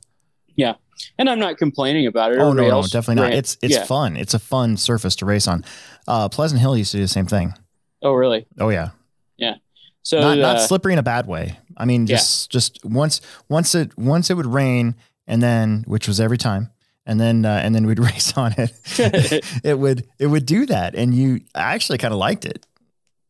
Yeah. 0.55 0.75
And 1.17 1.29
I'm 1.29 1.39
not 1.39 1.57
complaining 1.57 2.07
about 2.07 2.31
it. 2.31 2.39
Oh 2.39 2.53
no, 2.53 2.67
no, 2.67 2.81
definitely 2.83 3.21
ran. 3.21 3.31
not. 3.31 3.37
It's 3.37 3.57
it's 3.61 3.75
yeah. 3.75 3.83
fun. 3.85 4.17
It's 4.17 4.33
a 4.33 4.39
fun 4.39 4.77
surface 4.77 5.15
to 5.17 5.25
race 5.25 5.47
on. 5.47 5.65
Uh, 6.07 6.29
Pleasant 6.29 6.61
Hill 6.61 6.77
used 6.77 6.91
to 6.91 6.97
do 6.97 7.03
the 7.03 7.07
same 7.07 7.25
thing. 7.25 7.53
Oh 8.01 8.13
really? 8.13 8.47
Oh 8.59 8.69
yeah. 8.69 8.89
Yeah. 9.37 9.55
So 10.03 10.19
not, 10.19 10.37
uh, 10.37 10.41
not 10.41 10.61
slippery 10.61 10.93
in 10.93 10.99
a 10.99 11.03
bad 11.03 11.27
way. 11.27 11.57
I 11.77 11.85
mean, 11.85 12.05
just 12.07 12.47
yeah. 12.47 12.57
just 12.57 12.85
once 12.85 13.21
once 13.49 13.73
it 13.75 13.97
once 13.97 14.29
it 14.29 14.35
would 14.35 14.45
rain 14.45 14.95
and 15.31 15.41
then 15.41 15.83
which 15.87 16.07
was 16.07 16.19
every 16.19 16.37
time 16.37 16.69
and 17.05 17.19
then 17.19 17.45
uh, 17.45 17.59
and 17.63 17.73
then 17.73 17.87
we'd 17.87 17.99
race 18.11 18.37
on 18.37 18.53
it. 18.57 19.43
It 19.63 19.79
would 19.79 20.07
it 20.19 20.27
would 20.27 20.45
do 20.45 20.65
that. 20.67 20.95
And 20.95 21.13
you 21.13 21.41
I 21.55 21.73
actually 21.73 21.97
kind 21.97 22.13
of 22.13 22.19
liked 22.19 22.45
it. 22.45 22.65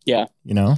Yeah. 0.05 0.25
You 0.43 0.55
know? 0.55 0.77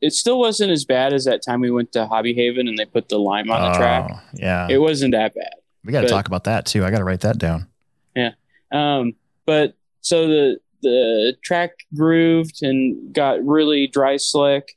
It 0.00 0.12
still 0.12 0.38
wasn't 0.38 0.70
as 0.70 0.84
bad 0.84 1.14
as 1.14 1.24
that 1.24 1.42
time 1.42 1.60
we 1.60 1.70
went 1.70 1.92
to 1.92 2.06
hobby 2.06 2.34
haven 2.34 2.68
and 2.68 2.76
they 2.76 2.84
put 2.84 3.08
the 3.08 3.18
lime 3.18 3.50
on 3.50 3.72
the 3.72 3.78
track. 3.78 4.10
oh, 4.12 4.20
yeah. 4.34 4.66
It 4.68 4.78
wasn't 4.78 5.12
that 5.12 5.34
bad 5.34 5.54
we 5.84 5.92
got 5.92 6.02
to 6.02 6.08
talk 6.08 6.26
about 6.26 6.44
that 6.44 6.66
too. 6.66 6.84
I 6.84 6.90
got 6.90 6.98
to 6.98 7.04
write 7.04 7.20
that 7.20 7.38
down. 7.38 7.68
Yeah. 8.16 8.32
Um 8.72 9.14
but 9.46 9.74
so 10.00 10.26
the 10.26 10.58
the 10.82 11.36
track 11.42 11.72
grooved 11.94 12.62
and 12.62 13.14
got 13.14 13.44
really 13.44 13.86
dry 13.86 14.16
slick 14.16 14.76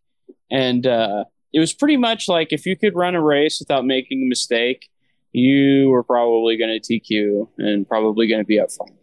and 0.49 0.85
uh 0.85 1.25
it 1.53 1.59
was 1.59 1.73
pretty 1.73 1.97
much 1.97 2.27
like 2.27 2.51
if 2.51 2.65
you 2.65 2.75
could 2.75 2.95
run 2.95 3.15
a 3.15 3.21
race 3.21 3.59
without 3.59 3.85
making 3.85 4.23
a 4.23 4.27
mistake 4.27 4.89
you 5.31 5.89
were 5.89 6.03
probably 6.03 6.57
going 6.57 6.79
to 6.79 6.99
TQ 6.99 7.49
and 7.57 7.87
probably 7.87 8.27
going 8.27 8.41
to 8.41 8.45
be 8.45 8.59
up 8.59 8.71
front. 8.71 8.93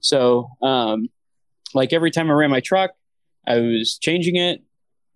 So, 0.00 0.48
um, 0.62 1.08
like 1.74 1.92
every 1.92 2.10
time 2.10 2.30
I 2.30 2.34
ran 2.34 2.50
my 2.50 2.60
truck, 2.60 2.92
I 3.46 3.58
was 3.58 3.98
changing 3.98 4.36
it, 4.36 4.62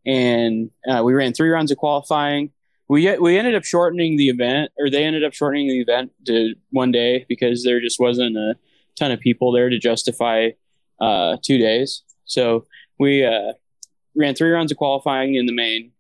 and 0.07 0.71
uh, 0.89 1.03
we 1.05 1.15
ran 1.15 1.33
three 1.33 1.51
rounds 1.51 1.71
of 1.71 1.79
qualifying. 1.79 2.51
We 2.89 3.17
we 3.19 3.39
ended 3.39 3.55
up 3.55 3.65
shortening 3.65 4.17
the 4.17 4.29
event, 4.29 4.71
or 4.79 4.91
they 4.91 5.05
ended 5.05 5.25
up 5.25 5.33
shortening 5.33 5.69
the 5.69 5.81
event 5.81 6.13
to 6.27 6.55
one 6.71 6.93
day 6.93 7.25
because 7.29 7.65
there 7.65 7.81
just 7.81 7.99
wasn't 7.99 8.37
a 8.37 8.57
ton 8.97 9.11
of 9.11 9.21
people 9.21 9.53
there 9.53 9.69
to 9.69 9.79
justify 9.79 10.51
uh, 11.01 11.37
two 11.43 11.59
days. 11.59 12.03
So 12.27 12.67
we 12.99 13.25
uh, 13.25 13.53
ran 14.15 14.35
three 14.35 14.51
rounds 14.51 14.71
of 14.71 14.79
qualifying 14.79 15.35
in 15.35 15.47
the 15.47 15.53
main. 15.53 15.93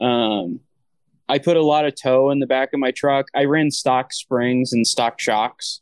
Um, 0.00 0.60
I 1.28 1.38
put 1.38 1.56
a 1.56 1.62
lot 1.62 1.84
of 1.84 1.94
toe 1.94 2.30
in 2.30 2.38
the 2.38 2.46
back 2.46 2.70
of 2.72 2.80
my 2.80 2.90
truck. 2.90 3.26
I 3.34 3.44
ran 3.44 3.70
stock 3.70 4.12
springs 4.12 4.72
and 4.72 4.86
stock 4.86 5.20
shocks 5.20 5.80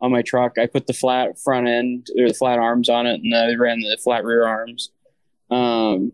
on 0.00 0.10
my 0.10 0.22
truck. 0.22 0.58
I 0.58 0.66
put 0.66 0.86
the 0.86 0.92
flat 0.92 1.38
front 1.38 1.68
end 1.68 2.08
or 2.18 2.28
the 2.28 2.34
flat 2.34 2.58
arms 2.58 2.88
on 2.88 3.06
it, 3.06 3.20
and 3.22 3.34
I 3.34 3.54
ran 3.54 3.80
the 3.80 3.98
flat 4.02 4.24
rear 4.24 4.46
arms. 4.46 4.90
Um, 5.50 6.12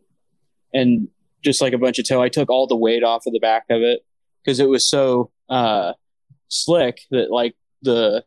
and 0.73 1.09
just 1.43 1.61
like 1.61 1.73
a 1.73 1.79
bunch 1.79 1.99
of 1.99 2.07
toe, 2.07 2.23
I 2.23 2.29
took 2.29 2.51
all 2.51 2.67
the 2.67 2.77
weight 2.77 3.03
off 3.03 3.27
of 3.27 3.33
the 3.33 3.41
back 3.41 3.65
of 3.71 3.83
it 3.83 4.05
because 4.43 4.61
it 4.61 4.69
was 4.69 4.87
so 4.89 5.31
uh, 5.49 5.93
slick 6.49 7.01
that 7.11 7.31
like 7.31 7.55
the 7.83 8.25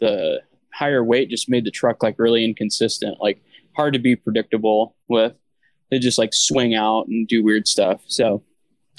the 0.00 0.40
higher 0.72 1.04
weight 1.04 1.30
just 1.30 1.48
made 1.48 1.64
the 1.64 1.70
truck 1.70 2.02
like 2.02 2.18
really 2.18 2.44
inconsistent, 2.44 3.18
like 3.20 3.42
hard 3.76 3.94
to 3.94 3.98
be 3.98 4.16
predictable 4.16 4.96
with. 5.08 5.34
They 5.90 5.98
just 5.98 6.18
like 6.18 6.32
swing 6.32 6.74
out 6.74 7.06
and 7.06 7.28
do 7.28 7.44
weird 7.44 7.68
stuff. 7.68 8.02
So 8.06 8.42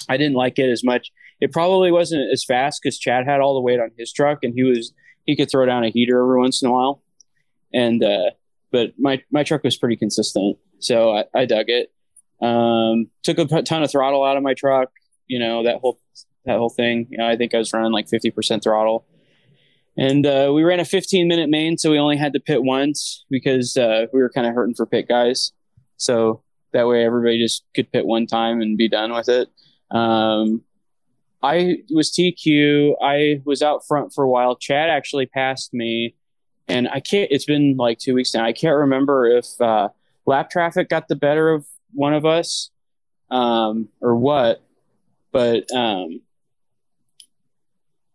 I 0.09 0.17
didn't 0.17 0.35
like 0.35 0.59
it 0.59 0.69
as 0.69 0.83
much. 0.83 1.11
It 1.41 1.51
probably 1.51 1.91
wasn't 1.91 2.31
as 2.31 2.43
fast 2.43 2.81
because 2.81 2.97
Chad 2.97 3.25
had 3.25 3.41
all 3.41 3.55
the 3.55 3.61
weight 3.61 3.79
on 3.79 3.91
his 3.97 4.13
truck, 4.13 4.39
and 4.43 4.53
he 4.53 4.63
was 4.63 4.93
he 5.25 5.35
could 5.35 5.49
throw 5.49 5.65
down 5.65 5.83
a 5.83 5.89
heater 5.89 6.21
every 6.21 6.39
once 6.39 6.61
in 6.61 6.69
a 6.69 6.71
while. 6.71 7.01
And 7.73 8.03
uh, 8.03 8.31
but 8.71 8.93
my 8.97 9.21
my 9.31 9.43
truck 9.43 9.63
was 9.63 9.77
pretty 9.77 9.95
consistent, 9.95 10.57
so 10.79 11.11
I, 11.11 11.25
I 11.33 11.45
dug 11.45 11.65
it. 11.67 11.91
Um, 12.41 13.07
took 13.23 13.37
a 13.39 13.61
ton 13.61 13.83
of 13.83 13.91
throttle 13.91 14.23
out 14.23 14.37
of 14.37 14.43
my 14.43 14.53
truck. 14.53 14.89
You 15.27 15.39
know 15.39 15.63
that 15.63 15.79
whole 15.79 15.99
that 16.45 16.57
whole 16.57 16.69
thing. 16.69 17.07
You 17.09 17.17
know, 17.17 17.27
I 17.27 17.35
think 17.35 17.53
I 17.53 17.57
was 17.57 17.73
running 17.73 17.91
like 17.91 18.07
fifty 18.07 18.31
percent 18.31 18.63
throttle. 18.63 19.05
And 19.97 20.25
uh, 20.25 20.51
we 20.53 20.63
ran 20.63 20.81
a 20.81 20.85
15 20.85 21.25
minute 21.27 21.49
main, 21.49 21.77
so 21.77 21.89
we 21.89 21.99
only 21.99 22.17
had 22.17 22.33
to 22.33 22.39
pit 22.41 22.61
once 22.63 23.23
because 23.29 23.77
uh, 23.77 24.07
we 24.11 24.19
were 24.19 24.29
kind 24.29 24.45
of 24.45 24.53
hurting 24.53 24.75
for 24.75 24.85
pit 24.85 25.07
guys. 25.07 25.53
So 25.97 26.43
that 26.73 26.87
way 26.87 27.05
everybody 27.05 27.41
just 27.41 27.63
could 27.73 27.91
pit 27.91 28.05
one 28.05 28.27
time 28.27 28.59
and 28.61 28.77
be 28.77 28.89
done 28.89 29.13
with 29.13 29.29
it. 29.29 29.47
Um, 29.91 30.63
I 31.43 31.77
was 31.91 32.11
TQ. 32.11 32.95
I 33.01 33.41
was 33.45 33.61
out 33.61 33.85
front 33.87 34.13
for 34.13 34.23
a 34.23 34.29
while. 34.29 34.55
Chad 34.55 34.89
actually 34.89 35.27
passed 35.27 35.73
me, 35.73 36.15
and 36.67 36.87
I 36.87 36.99
can't. 36.99 37.29
It's 37.31 37.45
been 37.45 37.77
like 37.77 37.99
two 37.99 38.15
weeks 38.15 38.33
now. 38.33 38.43
I 38.43 38.53
can't 38.53 38.75
remember 38.75 39.27
if 39.27 39.45
uh, 39.61 39.89
lap 40.25 40.49
traffic 40.49 40.89
got 40.89 41.07
the 41.07 41.15
better 41.15 41.49
of 41.49 41.65
one 41.93 42.13
of 42.13 42.25
us 42.25 42.71
um, 43.29 43.89
or 44.01 44.15
what. 44.15 44.63
But 45.31 45.71
um, 45.71 46.21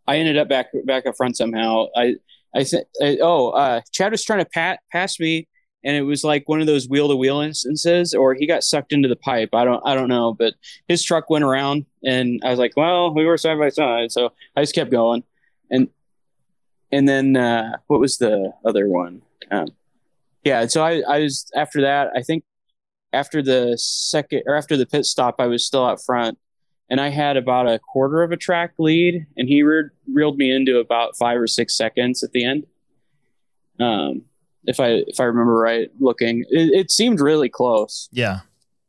I 0.06 0.16
ended 0.16 0.36
up 0.36 0.48
back 0.48 0.68
back 0.84 1.06
up 1.06 1.16
front 1.16 1.36
somehow. 1.36 1.86
I 1.94 2.16
I 2.54 2.64
said, 2.64 2.86
oh, 3.00 3.50
uh, 3.50 3.80
Chad 3.92 4.10
was 4.10 4.24
trying 4.24 4.40
to 4.40 4.50
pat 4.50 4.80
pass 4.90 5.20
me 5.20 5.46
and 5.82 5.96
it 5.96 6.02
was 6.02 6.24
like 6.24 6.48
one 6.48 6.60
of 6.60 6.66
those 6.66 6.88
wheel 6.88 7.08
to 7.08 7.16
wheel 7.16 7.40
instances 7.40 8.14
or 8.14 8.34
he 8.34 8.46
got 8.46 8.62
sucked 8.62 8.92
into 8.92 9.08
the 9.08 9.16
pipe 9.16 9.50
i 9.54 9.64
don't 9.64 9.82
i 9.86 9.94
don't 9.94 10.08
know 10.08 10.34
but 10.34 10.54
his 10.88 11.02
truck 11.02 11.30
went 11.30 11.44
around 11.44 11.86
and 12.04 12.40
i 12.44 12.50
was 12.50 12.58
like 12.58 12.76
well 12.76 13.12
we 13.14 13.24
were 13.24 13.38
side 13.38 13.58
by 13.58 13.68
side 13.68 14.12
so 14.12 14.32
i 14.56 14.62
just 14.62 14.74
kept 14.74 14.90
going 14.90 15.22
and 15.70 15.88
and 16.92 17.08
then 17.08 17.36
uh, 17.36 17.76
what 17.86 18.00
was 18.00 18.18
the 18.18 18.52
other 18.64 18.88
one 18.88 19.22
um, 19.50 19.68
Yeah, 20.44 20.66
so 20.66 20.82
I, 20.84 21.02
I 21.08 21.20
was 21.20 21.50
after 21.54 21.82
that. 21.82 22.10
I 22.16 22.22
think 22.22 22.44
after 23.12 23.42
the 23.42 23.76
second 23.78 24.42
or 24.46 24.54
after 24.54 24.76
the 24.76 24.86
pit 24.86 25.04
stop, 25.04 25.36
I 25.38 25.46
was 25.46 25.64
still 25.64 25.84
out 25.84 26.02
front, 26.02 26.38
and 26.88 27.00
I 27.00 27.08
had 27.08 27.36
about 27.36 27.68
a 27.68 27.78
quarter 27.78 28.22
of 28.22 28.32
a 28.32 28.36
track 28.36 28.72
lead, 28.78 29.26
and 29.36 29.48
he 29.48 29.62
re- 29.62 29.90
reeled 30.12 30.38
me 30.38 30.50
into 30.50 30.78
about 30.78 31.16
five 31.16 31.40
or 31.40 31.46
six 31.46 31.76
seconds 31.76 32.22
at 32.22 32.32
the 32.32 32.44
end. 32.44 32.66
Um, 33.78 34.22
if 34.64 34.80
I 34.80 35.02
if 35.06 35.20
I 35.20 35.24
remember 35.24 35.54
right, 35.58 35.90
looking, 35.98 36.40
it, 36.50 36.80
it 36.80 36.90
seemed 36.90 37.20
really 37.20 37.48
close. 37.48 38.08
Yeah. 38.12 38.40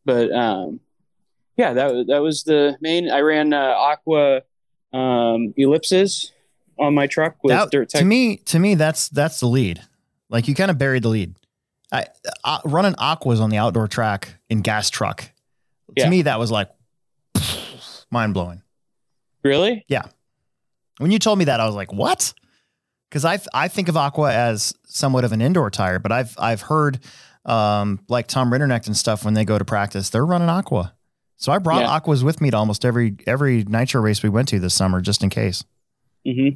But 0.06 0.32
um, 0.32 0.80
yeah, 1.58 1.74
that 1.74 2.06
that 2.08 2.22
was 2.22 2.44
the 2.44 2.78
main. 2.82 3.10
I 3.10 3.20
ran 3.20 3.54
uh, 3.54 3.58
Aqua 3.78 4.42
um, 4.94 5.54
ellipses 5.58 6.32
on 6.80 6.94
my 6.96 7.08
truck 7.08 7.36
with 7.44 7.52
That- 7.52 7.70
dirt 7.72 7.90
to 7.90 8.04
me, 8.04 8.38
to 8.38 8.60
me, 8.60 8.76
that's 8.76 9.10
that's 9.10 9.40
the 9.40 9.48
lead. 9.48 9.82
Like 10.30 10.48
you 10.48 10.56
kind 10.56 10.72
of 10.72 10.78
buried 10.78 11.04
the 11.04 11.10
lead. 11.10 11.36
I 11.92 12.06
uh, 12.44 12.60
running 12.66 12.96
aquas 12.98 13.40
on 13.40 13.50
the 13.50 13.58
outdoor 13.58 13.88
track 13.88 14.36
in 14.50 14.62
gas 14.62 14.90
truck. 14.90 15.30
Yeah. 15.96 16.06
To 16.06 16.10
me, 16.10 16.22
that 16.24 16.40
was 16.40 16.50
like 16.52 16.70
mind 18.10 18.34
blowing. 18.34 18.62
really? 19.44 19.86
Yeah. 19.88 20.04
When 20.98 21.12
you 21.12 21.20
told 21.20 21.40
me 21.40 21.46
that, 21.46 21.60
I 21.60 21.66
was 21.66 21.76
like, 21.76 21.92
"What?" 21.92 22.34
Because 23.12 23.26
I 23.26 23.40
I 23.54 23.68
think 23.68 23.90
of 23.90 23.98
aqua 23.98 24.34
as 24.34 24.74
somewhat 24.86 25.26
of 25.26 25.34
an 25.34 25.42
indoor 25.42 25.70
tire, 25.70 26.00
but 26.00 26.14
I've 26.14 26.34
I've 26.40 26.62
heard 26.62 27.00
um, 27.46 28.00
like 28.08 28.28
Tom 28.28 28.52
Rindernecht 28.52 28.88
and 28.88 28.96
stuff 28.96 29.26
when 29.26 29.34
they 29.34 29.44
go 29.44 29.58
to 29.58 29.66
practice, 29.66 30.10
they're 30.10 30.26
running 30.26 30.48
aqua. 30.50 30.94
So 31.36 31.52
I 31.52 31.58
brought 31.58 31.82
Yeah. 31.82 31.90
aquas 31.90 32.24
with 32.24 32.40
me 32.40 32.52
to 32.52 32.58
almost 32.58 32.86
every 32.86 33.18
every 33.28 33.64
nitro 33.66 34.00
race 34.02 34.24
we 34.24 34.30
went 34.30 34.48
to 34.50 34.60
this 34.60 34.74
summer, 34.74 35.02
just 35.02 35.24
in 35.24 35.30
case. 35.30 35.64
hmm 36.26 36.50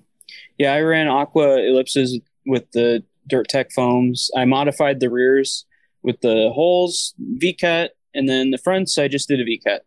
Yeah, 0.57 0.73
I 0.73 0.79
ran 0.81 1.07
Aqua 1.09 1.57
ellipses 1.59 2.19
with 2.45 2.71
the 2.71 3.03
Dirt 3.27 3.49
Tech 3.49 3.71
foams. 3.73 4.29
I 4.37 4.45
modified 4.45 4.99
the 5.01 5.09
rears 5.09 5.65
with 6.03 6.21
the 6.21 6.51
holes 6.53 7.13
V 7.19 7.51
cut, 7.53 7.97
and 8.13 8.29
then 8.29 8.51
the 8.51 8.57
fronts 8.59 8.97
I 8.97 9.07
just 9.09 9.27
did 9.27 9.41
a 9.41 9.43
V 9.43 9.59
cut. 9.65 9.83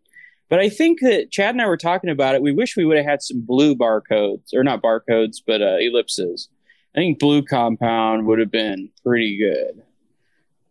But 0.50 0.59
I 0.59 0.68
think 0.68 1.00
that 1.00 1.31
Chad 1.31 1.54
and 1.54 1.62
I 1.62 1.66
were 1.66 1.76
talking 1.76 2.11
about 2.11 2.35
it. 2.35 2.42
We 2.42 2.52
wish 2.52 2.76
we 2.76 2.85
would 2.85 2.96
have 2.98 3.07
had 3.07 3.22
some 3.22 3.40
blue 3.40 3.74
barcodes, 3.74 4.52
or 4.52 4.64
not 4.64 4.83
barcodes, 4.83 5.37
but 5.46 5.62
uh, 5.62 5.76
ellipses. 5.78 6.48
I 6.96 7.01
think 7.01 7.18
blue 7.18 7.42
compound 7.42 8.27
would 8.27 8.38
have 8.38 8.51
been 8.51 8.90
pretty 9.05 9.38
good, 9.38 9.83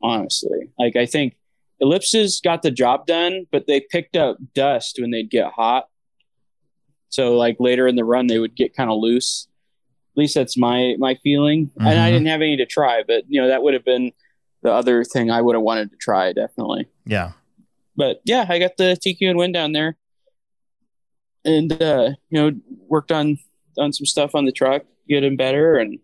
honestly. 0.01 0.69
Like 0.77 0.95
I 0.95 1.05
think 1.05 1.35
ellipses 1.79 2.41
got 2.43 2.63
the 2.63 2.71
job 2.71 3.05
done, 3.05 3.45
but 3.51 3.67
they 3.67 3.79
picked 3.81 4.15
up 4.17 4.37
dust 4.53 4.97
when 4.99 5.11
they'd 5.11 5.29
get 5.29 5.51
hot. 5.51 5.87
So 7.09 7.35
like 7.37 7.57
later 7.59 7.87
in 7.87 7.95
the 7.95 8.03
run, 8.03 8.27
they 8.27 8.39
would 8.39 8.55
get 8.55 8.75
kind 8.75 8.89
of 8.89 8.97
loose. 8.99 9.47
At 10.13 10.17
least 10.17 10.35
that's 10.35 10.57
my 10.57 10.95
my 10.97 11.15
feeling. 11.23 11.69
And 11.79 11.87
I 11.99 12.09
Mhm. 12.09 12.13
didn't 12.13 12.27
have 12.27 12.41
any 12.41 12.57
to 12.57 12.65
try, 12.65 13.03
but 13.07 13.23
you 13.27 13.39
know 13.39 13.47
that 13.47 13.61
would 13.63 13.73
have 13.75 13.85
been 13.85 14.11
the 14.63 14.71
other 14.71 15.03
thing 15.03 15.29
I 15.31 15.41
would 15.41 15.55
have 15.55 15.61
wanted 15.63 15.91
to 15.91 15.97
try 15.97 16.33
definitely. 16.33 16.87
Yeah. 17.05 17.33
But 17.95 18.21
yeah, 18.25 18.45
I 18.49 18.59
got 18.59 18.77
the 18.77 18.97
TQ 18.99 19.29
and 19.29 19.37
win 19.37 19.51
down 19.51 19.71
there, 19.71 19.97
and 21.45 21.71
uh, 21.81 22.11
you 22.29 22.39
know 22.41 22.51
worked 22.87 23.11
on 23.11 23.37
on 23.77 23.93
some 23.93 24.05
stuff 24.05 24.33
on 24.35 24.45
the 24.45 24.51
truck, 24.51 24.83
getting 25.07 25.37
better, 25.37 25.77
and 25.77 25.99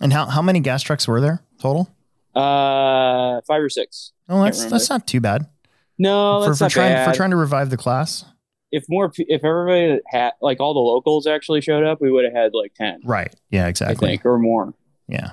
And 0.00 0.12
how 0.12 0.26
how 0.26 0.42
many 0.42 0.60
gas 0.60 0.82
trucks 0.82 1.06
were 1.08 1.20
there 1.20 1.42
total? 1.60 1.88
uh, 2.34 3.40
five 3.46 3.60
or 3.62 3.68
six. 3.68 4.12
Oh, 4.28 4.42
that's 4.44 4.64
that's 4.66 4.88
not 4.88 5.06
too 5.06 5.20
bad 5.20 5.46
No, 5.98 6.42
for, 6.42 6.46
that's 6.50 6.58
for 6.58 6.64
not 6.64 6.70
trying 6.70 6.92
bad. 6.92 7.10
for 7.10 7.16
trying 7.16 7.30
to 7.30 7.36
revive 7.36 7.70
the 7.70 7.76
class. 7.76 8.24
if 8.72 8.84
more, 8.88 9.10
if 9.18 9.44
everybody 9.44 10.00
had 10.06 10.32
like 10.40 10.60
all 10.60 10.72
the 10.72 10.80
locals 10.80 11.26
actually 11.26 11.60
showed 11.60 11.84
up, 11.84 12.00
we 12.00 12.10
would 12.10 12.24
have 12.24 12.32
had 12.34 12.52
like 12.54 12.72
ten, 12.74 13.00
Right. 13.04 13.34
Yeah. 13.50 13.66
Exactly. 13.66 14.06
I 14.08 14.10
think, 14.12 14.24
or 14.24 14.38
more. 14.38 14.72
Yeah. 15.08 15.30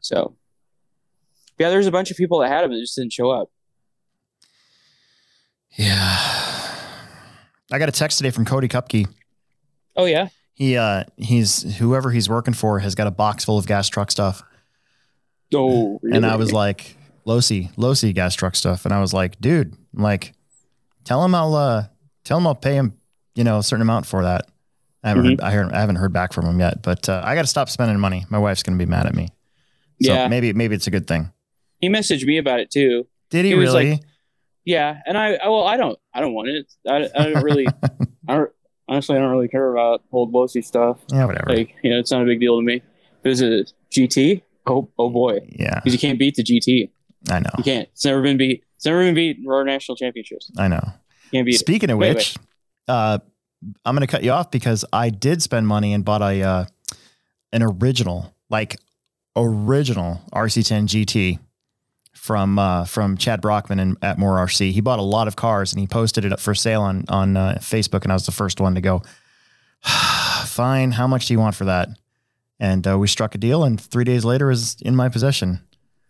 So, 0.00 0.36
yeah, 1.58 1.68
there's 1.70 1.86
a 1.88 1.90
bunch 1.90 2.10
of 2.12 2.16
people 2.16 2.38
that 2.38 2.48
had 2.48 2.62
them 2.62 2.70
that 2.72 2.78
just 2.80 2.94
didn't 2.96 3.12
show 3.12 3.30
up. 3.30 3.50
Yeah. 5.76 6.16
I 7.70 7.78
got 7.78 7.88
a 7.88 7.92
text 7.92 8.18
today 8.18 8.30
from 8.30 8.44
Cody 8.44 8.68
Kupke. 8.68 9.06
Oh 9.96 10.04
yeah, 10.06 10.28
He 10.58 10.76
uh 10.76 11.04
he's 11.16 11.76
whoever 11.78 12.10
he's 12.10 12.28
working 12.28 12.52
for 12.54 12.80
has 12.80 12.94
got 12.96 13.06
a 13.06 13.12
box 13.12 13.44
full 13.44 13.58
of 13.58 13.66
gas 13.66 13.88
truck 13.88 14.10
stuff. 14.10 14.42
oh, 15.54 16.00
And 16.12 16.26
I 16.26 16.36
was 16.36 16.52
like, 16.52 16.96
Losi, 17.26 17.72
Losi 17.76 18.12
gas 18.14 18.34
truck 18.34 18.56
stuff. 18.56 18.84
And 18.84 18.92
I 18.92 19.00
was 19.00 19.14
like, 19.14 19.40
dude, 19.40 19.76
I'm 19.96 20.02
like, 20.02 20.34
tell 21.04 21.24
him 21.24 21.34
I'll 21.34 21.54
uh 21.54 21.84
tell 22.24 22.38
him 22.38 22.46
I'll 22.46 22.54
pay 22.54 22.74
him, 22.74 22.98
you 23.34 23.44
know, 23.44 23.58
a 23.58 23.62
certain 23.62 23.82
amount 23.82 24.06
for 24.06 24.22
that. 24.24 24.46
I 25.04 25.10
haven't 25.10 25.24
heard, 25.26 25.40
I, 25.40 25.50
heard, 25.52 25.72
I 25.72 25.78
haven't 25.80 25.96
heard 25.96 26.12
back 26.12 26.32
from 26.32 26.44
him 26.44 26.58
yet, 26.58 26.82
but 26.82 27.08
uh, 27.08 27.22
I 27.24 27.36
got 27.36 27.42
to 27.42 27.46
stop 27.48 27.68
spending 27.68 28.00
money. 28.00 28.26
My 28.30 28.38
wife's 28.38 28.64
going 28.64 28.76
to 28.76 28.84
be 28.84 28.90
mad 28.90 29.06
at 29.06 29.14
me. 29.14 29.28
So 30.02 30.12
Yeah. 30.12 30.26
maybe 30.28 30.52
maybe 30.52 30.74
it's 30.74 30.88
a 30.88 30.90
good 30.90 31.06
thing. 31.06 31.30
he 31.80 31.88
messaged 31.88 32.24
me 32.26 32.36
about 32.38 32.58
it 32.58 32.70
too. 32.72 33.06
Did 33.30 33.44
he, 33.44 33.52
He 33.52 33.54
was 33.56 33.68
really? 33.74 33.92
like- 33.92 34.00
Yeah, 34.64 34.98
and 35.06 35.16
I, 35.16 35.34
I 35.34 35.48
well, 35.48 35.64
I 35.68 35.76
don't, 35.76 35.96
I 36.12 36.20
don't 36.20 36.34
want 36.34 36.48
it. 36.48 36.66
I, 36.86 37.08
I 37.16 37.30
don't 37.30 37.44
really, 37.44 37.66
I 38.28 38.34
don't 38.34 38.50
honestly, 38.88 39.16
I 39.16 39.20
don't 39.20 39.30
really 39.30 39.48
care 39.48 39.72
about 39.72 40.02
old 40.12 40.32
Losi 40.32 40.64
stuff. 40.64 40.98
yeah, 41.12 41.24
whatever. 41.24 41.50
Like, 41.54 41.74
you 41.82 41.90
know, 41.90 41.98
it's 41.98 42.10
not 42.10 42.22
a 42.22 42.24
big 42.24 42.40
deal 42.40 42.58
to 42.58 42.64
me. 42.64 42.76
If 42.76 43.24
it 43.24 43.28
was 43.28 43.42
a 43.42 43.64
GT, 43.90 44.42
oh, 44.66 44.88
oh 44.98 45.10
boy, 45.10 45.40
yeah, 45.48 45.74
because 45.76 45.92
you 45.92 45.98
can't 45.98 46.18
beat 46.18 46.36
the 46.36 46.44
GT. 46.44 46.90
I 47.30 47.40
know. 47.40 47.50
You 47.58 47.64
can't. 47.64 47.88
It's 47.92 48.04
never 48.04 48.22
been 48.22 48.36
beat. 48.36 48.64
It's 48.76 48.86
never 48.86 49.00
been 49.00 49.14
beat 49.14 49.38
in 49.38 49.44
Roar 49.44 49.64
National 49.64 49.96
Championships. 49.96 50.50
I 50.56 50.68
know. 50.68 50.80
You 51.30 51.38
can't 51.38 51.46
beat 51.46 51.56
it. 51.56 51.58
Speaking 51.58 51.90
of 51.90 51.98
Wait, 51.98 52.14
which, 52.14 52.36
uh, 52.86 53.18
I'm 53.84 53.94
going 53.94 54.06
to 54.06 54.10
cut 54.10 54.22
you 54.22 54.30
off 54.30 54.50
because 54.50 54.84
I 54.92 55.10
did 55.10 55.42
spend 55.42 55.66
money 55.66 55.92
and 55.92 56.04
bought 56.04 56.22
a 56.22 56.42
uh, 56.42 56.64
an 57.52 57.62
original, 57.62 58.34
like 58.50 58.76
original 59.36 60.22
RC10 60.32 60.84
GT 60.84 61.38
from 62.28 62.58
uh, 62.58 62.84
from 62.84 63.16
Chad 63.16 63.40
Brockman 63.40 63.78
and 63.80 63.96
at 64.02 64.18
More 64.18 64.36
RC. 64.36 64.72
He 64.72 64.82
bought 64.82 64.98
a 64.98 65.02
lot 65.02 65.28
of 65.28 65.34
cars 65.34 65.72
and 65.72 65.80
he 65.80 65.86
posted 65.86 66.26
it 66.26 66.32
up 66.32 66.40
for 66.40 66.54
sale 66.54 66.82
on 66.82 67.06
on 67.08 67.38
uh, 67.38 67.56
Facebook, 67.58 68.02
and 68.02 68.12
I 68.12 68.14
was 68.14 68.26
the 68.26 68.32
first 68.32 68.60
one 68.60 68.74
to 68.74 68.82
go. 68.82 69.00
Fine, 70.44 70.92
how 70.92 71.06
much 71.06 71.24
do 71.24 71.32
you 71.32 71.40
want 71.40 71.54
for 71.54 71.64
that? 71.64 71.88
And 72.60 72.86
uh, 72.86 72.98
we 72.98 73.08
struck 73.08 73.34
a 73.34 73.38
deal, 73.38 73.64
and 73.64 73.80
three 73.80 74.04
days 74.04 74.26
later 74.26 74.50
is 74.50 74.76
in 74.82 74.94
my 74.94 75.08
possession. 75.08 75.66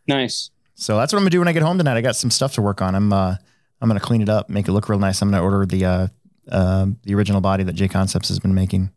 Nice. 0.09 0.51
So 0.75 0.97
that's 0.97 1.13
what 1.13 1.19
I'm 1.19 1.23
gonna 1.23 1.31
do 1.31 1.39
when 1.39 1.47
I 1.47 1.53
get 1.53 1.63
home 1.63 1.79
tonight. 1.79 1.97
I 1.97 2.01
got 2.01 2.17
some 2.17 2.33
stuff 2.33 2.55
to 2.55 2.63
work 2.63 2.83
on. 2.83 2.97
I'm 2.97 3.13
uh, 3.13 3.37
I'm 3.81 3.89
gonna 3.89 4.01
clean 4.01 4.21
it 4.21 4.29
up, 4.29 4.49
make 4.49 4.67
it 4.67 4.73
look 4.73 4.89
real 4.89 4.99
nice. 4.99 5.23
I'm 5.23 5.31
gonna 5.31 5.45
order 5.45 5.67
the 5.67 5.85
uh, 5.85 6.09
uh, 6.51 6.87
the 7.05 7.15
original 7.15 7.41
body 7.41 7.63
that 7.63 7.75
J 7.75 7.87
Concepts 7.87 8.29
has 8.29 8.41
been 8.41 8.55
making. 8.55 8.91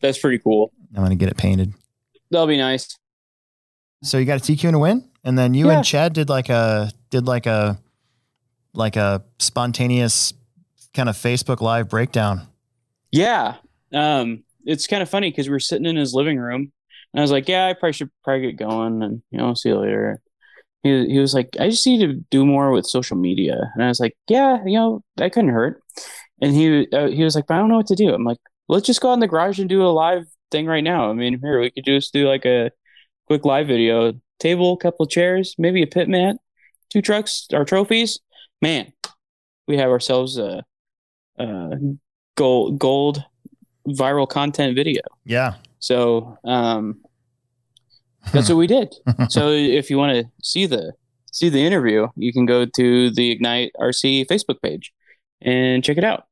That's 0.00 0.18
pretty 0.18 0.40
cool. 0.40 0.72
I'm 0.96 1.02
gonna 1.04 1.14
get 1.14 1.28
it 1.28 1.36
painted. 1.36 1.74
That'll 2.32 2.48
be 2.48 2.56
nice. 2.56 2.98
So 4.02 4.18
you 4.18 4.24
got 4.24 4.40
a 4.40 4.42
TQ 4.42 4.64
and 4.64 4.76
a 4.76 4.80
win, 4.80 5.09
and 5.24 5.38
then 5.38 5.54
you 5.54 5.66
Yeah. 5.68 5.76
and 5.76 5.84
Chad 5.84 6.12
did 6.12 6.28
like 6.28 6.48
a 6.48 6.90
did 7.10 7.26
like 7.26 7.46
a 7.46 7.78
like 8.72 8.96
a 8.96 9.22
spontaneous 9.38 10.32
kind 10.94 11.08
of 11.08 11.16
Facebook 11.16 11.60
live 11.60 11.88
breakdown. 11.88 12.42
Yeah. 13.12 13.56
Um, 13.92 14.44
it's 14.64 14.86
kind 14.86 15.02
of 15.02 15.08
funny 15.08 15.30
because 15.30 15.48
we 15.48 15.52
were 15.52 15.60
sitting 15.60 15.86
in 15.86 15.96
his 15.96 16.14
living 16.14 16.38
room, 16.38 16.70
and 17.12 17.20
I 17.20 17.22
was 17.22 17.32
like, 17.32 17.48
"Yeah, 17.48 17.66
I 17.66 17.72
probably 17.72 17.92
should 17.94 18.10
probably 18.22 18.52
get 18.52 18.58
going, 18.58 19.02
and 19.02 19.22
you 19.30 19.38
know, 19.38 19.54
see 19.54 19.70
you 19.70 19.78
later." 19.78 20.20
He 20.82 21.06
he 21.08 21.18
was 21.18 21.34
like, 21.34 21.48
"I 21.58 21.68
just 21.70 21.86
need 21.86 22.00
to 22.06 22.14
do 22.30 22.46
more 22.46 22.70
with 22.70 22.86
social 22.86 23.16
media," 23.16 23.70
and 23.74 23.82
I 23.84 23.88
was 23.88 24.00
like, 24.00 24.16
"Yeah, 24.28 24.58
you 24.64 24.74
know, 24.78 25.02
that 25.16 25.32
couldn't 25.32 25.50
hurt." 25.50 25.82
And 26.40 26.54
he 26.54 26.86
uh, 26.92 27.08
he 27.08 27.24
was 27.24 27.34
like, 27.34 27.46
"But 27.46 27.54
I 27.54 27.58
don't 27.58 27.68
know 27.68 27.76
what 27.78 27.88
to 27.88 27.94
do." 27.96 28.14
I'm 28.14 28.24
like, 28.24 28.38
"Let's 28.68 28.86
just 28.86 29.00
go 29.00 29.10
out 29.10 29.14
in 29.14 29.20
the 29.20 29.26
garage 29.28 29.58
and 29.58 29.68
do 29.68 29.82
a 29.82 29.88
live 29.88 30.26
thing 30.52 30.66
right 30.66 30.84
now." 30.84 31.10
I 31.10 31.14
mean, 31.14 31.40
here 31.42 31.60
we 31.60 31.70
could 31.70 31.84
just 31.84 32.12
do 32.12 32.28
like 32.28 32.44
a 32.46 32.70
quick 33.26 33.44
live 33.44 33.66
video, 33.66 34.12
table, 34.40 34.76
couple 34.76 35.04
of 35.04 35.10
chairs, 35.10 35.54
maybe 35.58 35.82
a 35.82 35.86
pit 35.86 36.08
mat, 36.08 36.36
two 36.90 37.02
trucks, 37.02 37.46
our 37.52 37.64
trophies. 37.64 38.18
Man, 38.60 38.92
we 39.68 39.76
have 39.76 39.90
ourselves 39.90 40.38
a, 40.38 40.64
a 41.38 41.76
gold 42.36 42.78
gold 42.78 43.24
viral 43.88 44.28
content 44.28 44.74
video. 44.74 45.02
Yeah. 45.24 45.54
So 45.78 46.36
um, 46.44 47.00
that's 48.32 48.48
what 48.48 48.56
we 48.56 48.66
did. 48.66 48.94
so 49.28 49.50
if 49.50 49.90
you 49.90 49.98
want 49.98 50.16
to 50.16 50.30
see 50.42 50.66
the 50.66 50.92
see 51.32 51.48
the 51.48 51.64
interview, 51.64 52.08
you 52.16 52.32
can 52.32 52.46
go 52.46 52.66
to 52.66 53.10
the 53.10 53.30
Ignite 53.30 53.72
RC 53.78 54.26
Facebook 54.26 54.60
page 54.62 54.92
and 55.40 55.82
check 55.84 55.96
it 55.96 56.04
out. 56.04 56.24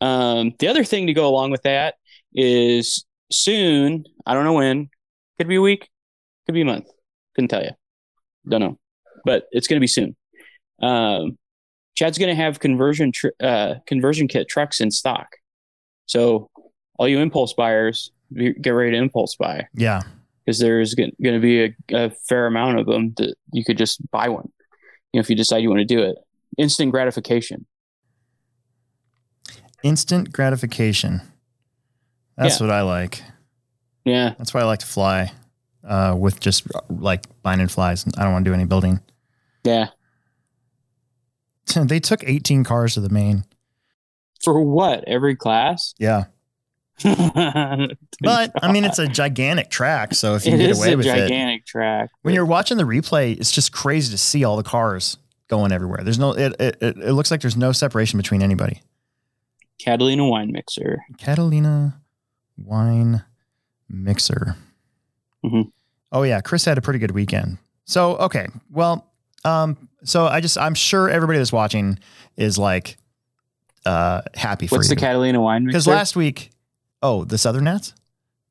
Um, 0.00 0.52
the 0.58 0.68
other 0.68 0.84
thing 0.84 1.06
to 1.06 1.12
go 1.12 1.28
along 1.28 1.50
with 1.50 1.62
that 1.62 1.94
is 2.34 3.04
soon. 3.30 4.04
I 4.26 4.34
don't 4.34 4.44
know 4.44 4.54
when. 4.54 4.90
Could 5.38 5.48
be 5.48 5.56
a 5.56 5.60
week. 5.60 5.88
Could 6.46 6.54
be 6.54 6.62
a 6.62 6.64
month. 6.64 6.86
Couldn't 7.40 7.48
tell 7.48 7.62
you. 7.64 7.70
Don't 8.50 8.60
know. 8.60 8.78
But 9.24 9.44
it's 9.50 9.66
going 9.66 9.78
to 9.78 9.80
be 9.80 9.86
soon. 9.86 10.14
Um, 10.82 11.38
Chad's 11.94 12.18
going 12.18 12.28
to 12.28 12.34
have 12.34 12.60
conversion 12.60 13.12
tr- 13.12 13.28
uh, 13.42 13.76
conversion 13.86 14.28
kit 14.28 14.46
trucks 14.46 14.78
in 14.78 14.90
stock. 14.90 15.36
So 16.04 16.50
all 16.98 17.08
you 17.08 17.18
impulse 17.18 17.54
buyers, 17.54 18.10
get 18.34 18.68
ready 18.70 18.90
to 18.90 18.98
impulse 18.98 19.36
buy 19.36 19.68
Yeah. 19.72 20.02
because 20.44 20.58
there's 20.58 20.94
going 20.94 21.12
to 21.22 21.40
be 21.40 21.64
a, 21.64 21.74
a 21.92 22.10
fair 22.28 22.46
amount 22.46 22.78
of 22.78 22.84
them 22.86 23.14
that 23.16 23.34
you 23.54 23.64
could 23.64 23.78
just 23.78 23.98
buy 24.10 24.28
one. 24.28 24.50
You 25.14 25.18
know, 25.18 25.20
if 25.22 25.30
you 25.30 25.36
decide 25.36 25.58
you 25.62 25.70
want 25.70 25.80
to 25.80 25.84
do 25.86 26.02
it, 26.02 26.16
instant 26.58 26.90
gratification. 26.92 27.64
Instant 29.82 30.30
gratification. 30.30 31.22
That's 32.36 32.60
Yeah. 32.60 32.66
what 32.66 32.74
I 32.74 32.82
like. 32.82 33.22
Yeah, 34.04 34.34
That's 34.36 34.52
why 34.52 34.60
I 34.60 34.64
like 34.64 34.80
to 34.80 34.86
fly. 34.86 35.32
Uh, 35.84 36.14
with 36.18 36.40
just 36.40 36.66
like 36.88 37.24
binding 37.42 37.68
flies. 37.68 38.06
I 38.16 38.24
don't 38.24 38.32
want 38.32 38.44
to 38.44 38.50
do 38.50 38.54
any 38.54 38.64
building. 38.64 39.00
Yeah. 39.64 39.88
they 41.76 42.00
took 42.00 42.24
18 42.24 42.64
cars 42.64 42.94
to 42.94 43.00
the 43.00 43.10
main. 43.10 43.44
For 44.42 44.60
what? 44.60 45.04
Every 45.06 45.36
class? 45.36 45.94
Yeah. 47.02 47.86
but 48.20 48.52
I 48.62 48.70
mean, 48.70 48.84
it's 48.84 48.98
a 48.98 49.06
gigantic 49.08 49.70
track. 49.70 50.12
So 50.12 50.34
if 50.34 50.44
you 50.44 50.52
it 50.52 50.58
get 50.58 50.76
away 50.76 50.96
with 50.96 51.06
it, 51.06 51.08
it's 51.08 51.18
a 51.18 51.22
gigantic 51.22 51.64
track. 51.64 52.10
when 52.20 52.34
you're 52.34 52.44
watching 52.44 52.76
the 52.76 52.82
replay, 52.84 53.40
it's 53.40 53.50
just 53.50 53.72
crazy 53.72 54.10
to 54.10 54.18
see 54.18 54.44
all 54.44 54.58
the 54.58 54.62
cars 54.62 55.16
going 55.48 55.72
everywhere. 55.72 56.00
There's 56.04 56.18
no, 56.18 56.32
it, 56.32 56.54
it, 56.60 56.76
it, 56.82 56.98
it 56.98 57.12
looks 57.12 57.30
like 57.30 57.40
there's 57.40 57.56
no 57.56 57.72
separation 57.72 58.18
between 58.18 58.42
anybody. 58.42 58.82
Catalina 59.82 60.28
wine 60.28 60.52
mixer. 60.52 61.00
Catalina 61.16 62.02
wine 62.58 63.24
mixer. 63.88 64.56
Mhm. 65.44 65.70
Oh 66.12 66.22
yeah, 66.22 66.40
Chris 66.40 66.64
had 66.64 66.78
a 66.78 66.80
pretty 66.80 66.98
good 66.98 67.12
weekend. 67.12 67.58
So 67.84 68.16
okay, 68.16 68.46
well, 68.70 69.06
um, 69.44 69.88
so 70.04 70.26
I 70.26 70.40
just 70.40 70.58
I'm 70.58 70.74
sure 70.74 71.08
everybody 71.08 71.38
that's 71.38 71.52
watching 71.52 71.98
is 72.36 72.58
like 72.58 72.96
uh 73.86 74.22
happy 74.34 74.66
for 74.66 74.74
you. 74.76 74.78
What's 74.78 74.90
you 74.90 74.96
the 74.96 75.00
Catalina 75.00 75.40
wine 75.40 75.64
mixer? 75.64 75.72
because 75.72 75.86
last 75.86 76.16
week, 76.16 76.50
oh 77.02 77.24
the 77.24 77.38
Southern 77.38 77.64
Nats. 77.64 77.94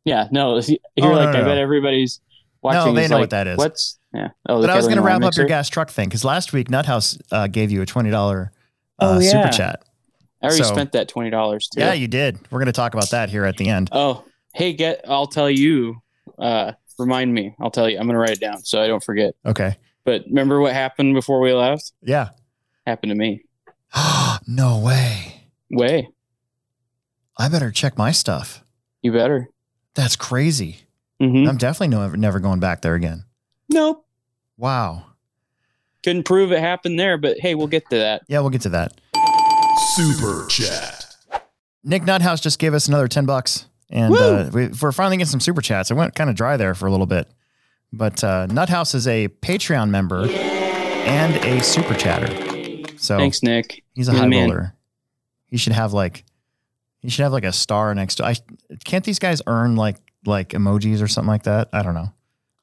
Yeah, 0.05 0.27
no, 0.31 0.57
you're 0.59 0.77
Oh, 1.01 1.09
like, 1.11 1.25
no, 1.33 1.39
I 1.39 1.43
bet 1.43 1.45
no. 1.55 1.61
everybody's 1.61 2.19
watching. 2.61 2.95
they 2.95 3.07
know 3.07 3.15
like, 3.17 3.23
what 3.23 3.29
that 3.31 3.47
is. 3.47 3.57
What's 3.57 3.99
yeah? 4.13 4.29
Oh, 4.47 4.59
But 4.61 4.69
I 4.71 4.75
was 4.75 4.85
going 4.85 4.97
to 4.97 5.03
wrap 5.03 5.21
wine 5.21 5.27
up 5.27 5.35
your 5.37 5.45
gas 5.45 5.69
truck 5.69 5.89
thing 5.91 6.07
because 6.09 6.25
last 6.25 6.51
week 6.53 6.67
Nuthouse 6.69 7.21
uh, 7.31 7.45
gave 7.47 7.69
you 7.69 7.81
a 7.81 7.85
twenty 7.85 8.09
dollar 8.09 8.51
uh, 8.97 9.17
Oh, 9.17 9.19
yeah. 9.19 9.29
super 9.29 9.49
chat. 9.55 9.83
I 10.41 10.47
already 10.47 10.63
so- 10.63 10.73
spent 10.73 10.93
that 10.93 11.09
twenty 11.09 11.29
dollars 11.29 11.67
too. 11.67 11.81
Yeah, 11.81 11.93
you 11.93 12.07
did. 12.07 12.39
We're 12.49 12.59
going 12.59 12.65
to 12.67 12.71
talk 12.71 12.93
about 12.95 13.11
that 13.11 13.29
here 13.29 13.45
at 13.45 13.57
the 13.57 13.67
end. 13.69 13.89
Oh, 13.91 14.23
hey, 14.55 14.73
get. 14.73 15.01
I'll 15.07 15.27
tell 15.27 15.49
you. 15.49 16.01
Uh, 16.39 16.71
remind 16.99 17.33
me. 17.33 17.55
I'll 17.59 17.71
tell 17.71 17.89
you. 17.89 17.97
I'm 17.97 18.05
gonna 18.07 18.19
write 18.19 18.31
it 18.31 18.39
down 18.39 18.63
so 18.63 18.81
I 18.81 18.87
don't 18.87 19.03
forget. 19.03 19.33
Okay. 19.45 19.75
But 20.03 20.23
remember 20.27 20.59
what 20.59 20.73
happened 20.73 21.13
before 21.13 21.39
we 21.39 21.53
left? 21.53 21.91
Yeah. 22.01 22.29
Happened 22.85 23.11
to 23.11 23.15
me. 23.15 23.43
no 24.47 24.79
way. 24.79 25.43
Way. 25.71 26.09
I 27.37 27.47
better 27.47 27.71
check 27.71 27.97
my 27.97 28.11
stuff. 28.11 28.63
You 29.01 29.11
better. 29.13 29.49
That's 29.95 30.15
crazy. 30.15 30.77
hmm 31.19 31.47
I'm 31.47 31.57
definitely 31.57 31.95
no, 31.95 32.07
never 32.09 32.39
going 32.39 32.59
back 32.59 32.81
there 32.81 32.95
again. 32.95 33.23
Nope. 33.69 34.05
Wow. 34.57 35.05
Couldn't 36.03 36.23
prove 36.23 36.51
it 36.51 36.59
happened 36.59 36.99
there, 36.99 37.17
but 37.17 37.39
hey, 37.39 37.55
we'll 37.55 37.67
get 37.67 37.89
to 37.89 37.97
that. 37.97 38.23
Yeah, 38.27 38.39
we'll 38.39 38.49
get 38.49 38.61
to 38.61 38.69
that. 38.69 38.99
Super 39.95 40.45
Chat. 40.47 41.05
Nick 41.83 42.03
Nuthouse 42.03 42.41
just 42.41 42.59
gave 42.59 42.73
us 42.73 42.87
another 42.87 43.07
10 43.07 43.25
bucks. 43.25 43.65
And 43.89 44.15
uh, 44.15 44.49
we, 44.53 44.67
we're 44.81 44.91
finally 44.91 45.17
getting 45.17 45.29
some 45.29 45.39
super 45.39 45.61
chats. 45.61 45.89
It 45.89 45.95
went 45.95 46.15
kind 46.15 46.29
of 46.29 46.35
dry 46.35 46.57
there 46.57 46.75
for 46.75 46.87
a 46.87 46.91
little 46.91 47.05
bit. 47.05 47.27
But 47.91 48.23
uh, 48.23 48.47
Nuthouse 48.47 48.93
is 48.93 49.07
a 49.07 49.29
Patreon 49.29 49.89
member 49.89 50.29
and 50.29 51.35
a 51.43 51.63
super 51.63 51.95
chatter. 51.95 52.27
So 52.97 53.17
Thanks, 53.17 53.41
Nick. 53.41 53.83
he's 53.95 54.07
a 54.07 54.11
You're 54.11 54.21
high 54.21 54.29
roller. 54.29 54.75
He 55.47 55.57
should 55.57 55.73
have 55.73 55.93
like, 55.93 56.23
he 56.99 57.09
should 57.09 57.23
have 57.23 57.31
like 57.31 57.45
a 57.45 57.53
star 57.53 57.95
next 57.95 58.15
to. 58.15 58.25
I 58.25 58.35
can't 58.83 59.03
these 59.03 59.19
guys 59.19 59.41
earn 59.47 59.75
like 59.75 59.97
like 60.25 60.49
emojis 60.49 61.01
or 61.01 61.07
something 61.07 61.29
like 61.29 61.43
that? 61.43 61.69
I 61.73 61.81
don't 61.81 61.93
know. 61.93 62.11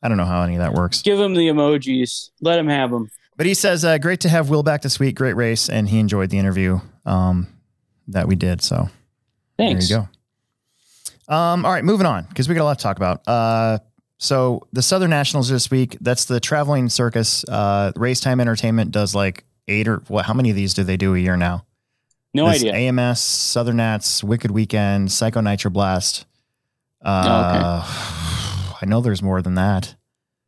I 0.03 0.09
don't 0.09 0.19
know 0.19 0.25
how 0.25 0.43
any 0.43 0.55
of 0.55 0.61
that 0.61 0.75
works. 0.75 1.03
Give 1.03 1.19
him 1.19 1.35
the 1.35 1.49
emojis. 1.49 2.31
Let 2.41 2.59
him 2.59 2.69
have 2.69 2.91
them. 2.91 3.11
But 3.37 3.47
he 3.47 3.55
says, 3.55 3.85
uh, 3.85 3.99
"Great 3.99 4.21
to 4.21 4.29
have 4.29 4.49
Will 4.51 4.63
back 4.63 4.83
this 4.83 4.99
week. 5.01 5.17
Great 5.17 5.35
race, 5.37 5.69
and 5.69 5.89
he 5.89 5.99
enjoyed 5.99 6.31
the 6.31 6.39
interview 6.39 6.81
um, 7.05 7.49
that 8.09 8.29
we 8.29 8.37
did." 8.37 8.63
So 8.63 8.89
Thanks. 9.59 9.89
there 9.89 9.99
you 9.99 10.05
go. 10.05 10.09
Um, 11.29 11.65
all 11.65 11.73
right, 11.73 11.85
moving 11.85 12.07
on 12.07 12.25
because 12.25 12.49
we 12.49 12.55
got 12.55 12.63
a 12.63 12.65
lot 12.65 12.79
to 12.79 12.83
talk 12.83 12.97
about. 12.97 13.27
Uh, 13.27 13.79
so 14.19 14.67
the 14.73 14.83
Southern 14.83 15.11
Nationals 15.11 15.49
this 15.49 15.71
week. 15.71 15.97
That's 16.01 16.25
the 16.27 16.41
traveling 16.41 16.89
circus. 16.89 17.45
Uh, 17.45 17.93
Race 17.97 18.21
Time 18.21 18.41
Entertainment 18.41 18.91
does 18.91 19.15
like 19.15 19.45
eight 19.69 19.89
or 19.89 20.03
what? 20.09 20.27
How 20.27 20.35
many 20.35 20.51
of 20.51 20.57
these 20.57 20.75
do 20.75 20.85
they 20.85 20.97
do 20.97 21.15
a 21.15 21.19
year 21.19 21.37
now? 21.37 21.67
No 22.33 22.47
This 22.49 22.63
idea. 22.63 22.75
AMS, 22.75 23.21
Southern 23.21 23.77
Nats, 23.77 24.23
Wicked 24.23 24.51
Weekend, 24.51 25.11
Psycho 25.11 25.41
Nitro 25.41 25.71
Blast. 25.71 26.27
Uh, 27.05 27.83
I 27.85 28.85
know 28.87 29.01
there's 29.01 29.23
more 29.23 29.43
than 29.43 29.55
that. 29.55 29.95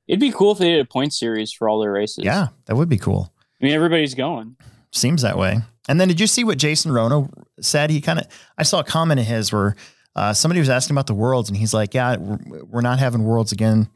It'd 0.07 0.21
be 0.21 0.33
cool 0.33 0.53
if 0.53 0.59
they 0.59 0.71
did 0.71 0.81
a 0.81 0.85
point 0.85 1.13
series 1.13 1.53
for 1.53 1.69
all 1.69 1.81
their 1.81 1.93
races. 1.93 2.25
Yeah, 2.25 2.49
that 2.67 2.77
would 2.77 2.89
be 2.89 2.99
cool. 2.99 3.33
I 3.61 3.65
mean, 3.65 3.75
everybody's 3.75 4.15
going. 4.15 4.57
Seems 4.93 5.23
that 5.23 5.37
way. 5.37 5.61
And 5.89 6.01
then 6.01 6.09
did 6.09 6.21
you 6.21 6.27
see 6.27 6.45
what 6.45 6.59
Jason 6.59 6.93
Ruona 6.93 7.31
said? 7.61 7.91
He 7.91 8.01
kind 8.01 8.19
of, 8.19 8.27
I 8.57 8.63
saw 8.63 8.81
a 8.81 8.85
comment 8.85 9.21
of 9.21 9.27
his 9.27 9.53
where 9.53 9.77
uh, 10.15 10.33
somebody 10.33 10.61
was 10.61 10.69
asking 10.69 10.95
about 10.95 11.07
the 11.07 11.15
worlds, 11.15 11.49
and 11.49 11.57
he's 11.57 11.73
like, 11.73 11.95
"Yeah, 11.95 12.17
we're, 12.17 12.81
not 12.81 12.99
having 12.99 13.25
worlds 13.25 13.53
again, 13.53 13.89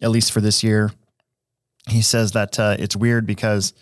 at 0.00 0.10
least 0.10 0.32
for 0.32 0.40
this 0.40 0.62
year." 0.62 0.92
He 1.88 2.02
says 2.02 2.32
that 2.32 2.58
uh, 2.58 2.76
it's 2.78 2.96
weird 2.96 3.26
because 3.26 3.72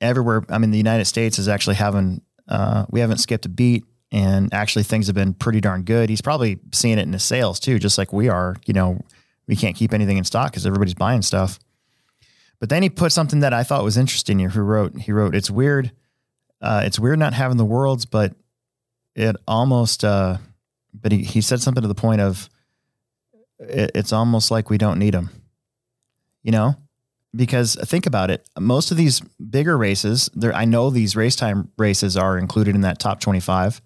everywhere, 0.00 0.44
I 0.48 0.58
mean, 0.58 0.70
the 0.70 0.78
United 0.78 1.04
States 1.04 1.38
is 1.38 1.48
actually 1.48 1.76
having, 1.76 2.22
uh, 2.48 2.86
we 2.90 3.00
haven't 3.00 3.18
skipped 3.18 3.46
a 3.46 3.48
beat, 3.48 3.84
and 4.10 4.52
actually 4.52 4.84
things 4.84 5.06
have 5.06 5.14
been 5.14 5.34
pretty 5.34 5.60
darn 5.60 5.82
good. 5.82 6.08
He's 6.08 6.22
probably 6.22 6.58
seeing 6.72 6.98
it 6.98 7.02
in 7.02 7.12
his 7.12 7.24
sales 7.24 7.60
too, 7.60 7.78
just 7.78 7.98
like 7.98 8.12
we 8.12 8.28
are. 8.28 8.56
You 8.66 8.74
know, 8.74 9.00
we 9.46 9.56
can't 9.56 9.76
keep 9.76 9.92
anything 9.92 10.16
in 10.16 10.24
stock 10.24 10.50
because 10.50 10.66
everybody's 10.66 10.94
buying 10.94 11.22
stuff. 11.22 11.58
But 12.58 12.68
then 12.68 12.82
he 12.82 12.90
put 12.90 13.12
something 13.12 13.40
that 13.40 13.52
I 13.52 13.62
thought 13.62 13.84
was 13.84 13.96
interesting 13.96 14.38
here. 14.38 14.48
Who 14.48 14.62
wrote? 14.62 14.98
He 14.98 15.12
wrote, 15.12 15.34
"It's 15.36 15.50
weird. 15.50 15.92
Uh, 16.60 16.82
it's 16.84 16.98
weird 16.98 17.18
not 17.18 17.34
having 17.34 17.58
the 17.58 17.64
worlds, 17.64 18.06
but 18.06 18.34
it 19.14 19.36
almost." 19.46 20.04
But 21.00 21.12
he 21.12 21.22
he 21.22 21.40
said 21.40 21.60
something 21.60 21.82
to 21.82 21.88
the 21.88 21.94
point 21.94 22.20
of, 22.20 22.48
it, 23.58 23.90
"It's 23.94 24.12
almost 24.12 24.50
like 24.50 24.70
we 24.70 24.78
don't 24.78 24.98
need 24.98 25.14
them." 25.14 25.30
You 26.42 26.52
know, 26.52 26.76
because 27.34 27.74
think 27.84 28.06
about 28.06 28.30
it. 28.30 28.48
Most 28.58 28.90
of 28.90 28.96
these 28.96 29.20
bigger 29.50 29.76
races, 29.76 30.30
there 30.34 30.54
I 30.54 30.64
know 30.64 30.90
these 30.90 31.16
race 31.16 31.36
time 31.36 31.70
races 31.76 32.16
are 32.16 32.38
included 32.38 32.74
in 32.74 32.80
that 32.82 32.98
top 32.98 33.20
twenty-five. 33.20 33.80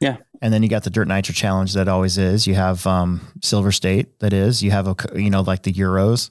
Yeah. 0.00 0.16
And 0.42 0.54
then 0.54 0.62
you 0.62 0.70
got 0.70 0.84
the 0.84 0.90
Dirt 0.90 1.06
Nitro 1.08 1.34
Challenge 1.34 1.74
that 1.74 1.86
always 1.86 2.16
is. 2.16 2.46
You 2.46 2.54
have 2.54 2.86
um, 2.86 3.20
Silver 3.42 3.70
State 3.70 4.18
that 4.20 4.32
is. 4.32 4.62
You 4.62 4.70
have 4.70 4.88
a 4.88 4.96
you 5.14 5.28
know 5.28 5.42
like 5.42 5.62
the 5.62 5.72
Euros, 5.72 6.30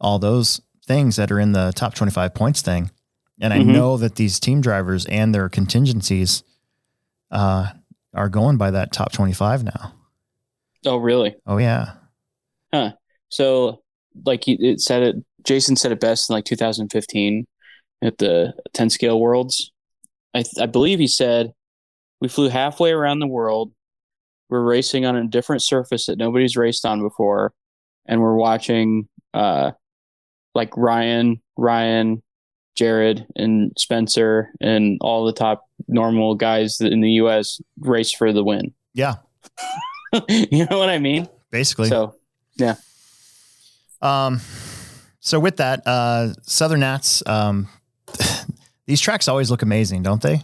all 0.00 0.18
those 0.18 0.60
things 0.86 1.16
that 1.16 1.30
are 1.30 1.38
in 1.40 1.52
the 1.52 1.72
top 1.76 1.94
25 1.94 2.34
points 2.34 2.62
thing. 2.62 2.90
And 3.40 3.52
I 3.52 3.58
Mhm. 3.58 3.66
know 3.66 3.96
that 3.98 4.14
these 4.16 4.38
team 4.40 4.60
drivers 4.62 5.04
and 5.06 5.34
their 5.34 5.48
contingencies 5.50 6.42
uh, 7.30 7.70
are 8.14 8.28
going 8.28 8.56
by 8.56 8.70
that 8.70 8.92
top 8.92 9.12
25 9.12 9.64
now. 9.64 9.94
Oh, 10.86 10.96
really? 10.96 11.34
Oh, 11.46 11.58
yeah. 11.58 11.94
Huh. 12.72 12.92
So, 13.28 13.82
like 14.24 14.44
it 14.46 14.80
said 14.80 15.02
it, 15.02 15.16
Jason 15.44 15.76
said 15.76 15.92
it 15.92 16.00
best 16.00 16.30
in 16.30 16.34
like 16.34 16.44
2015 16.44 17.46
at 18.02 18.18
the 18.18 18.52
10 18.72 18.90
scale 18.90 19.20
worlds. 19.20 19.72
I, 20.34 20.42
th- 20.42 20.58
I 20.60 20.66
believe 20.66 20.98
he 20.98 21.06
said, 21.06 21.52
We 22.20 22.28
flew 22.28 22.48
halfway 22.48 22.90
around 22.90 23.20
the 23.20 23.26
world. 23.26 23.72
We're 24.48 24.62
racing 24.62 25.06
on 25.06 25.16
a 25.16 25.26
different 25.26 25.62
surface 25.62 26.06
that 26.06 26.18
nobody's 26.18 26.56
raced 26.56 26.84
on 26.84 27.00
before. 27.00 27.52
And 28.06 28.20
we're 28.20 28.36
watching, 28.36 29.08
uh, 29.32 29.72
like 30.54 30.76
Ryan, 30.76 31.40
Ryan, 31.56 32.22
Jared, 32.74 33.26
and 33.36 33.72
Spencer, 33.78 34.50
and 34.60 34.98
all 35.00 35.24
the 35.24 35.32
top 35.32 35.64
normal 35.88 36.34
guys 36.34 36.80
in 36.80 37.00
the 37.00 37.10
US 37.12 37.60
race 37.80 38.12
for 38.12 38.32
the 38.32 38.42
win. 38.44 38.72
Yeah. 38.94 39.16
you 40.28 40.66
know 40.66 40.78
what 40.78 40.88
I 40.90 40.98
mean? 40.98 41.28
Basically. 41.50 41.88
So, 41.88 42.14
yeah. 42.56 42.76
Um, 44.02 44.40
so 45.20 45.38
with 45.40 45.56
that, 45.56 45.82
uh, 45.86 46.34
Southern 46.42 46.80
Nats, 46.80 47.22
um, 47.26 47.68
these 48.86 49.00
tracks 49.00 49.28
always 49.28 49.50
look 49.50 49.62
amazing, 49.62 50.02
don't 50.02 50.22
they? 50.22 50.42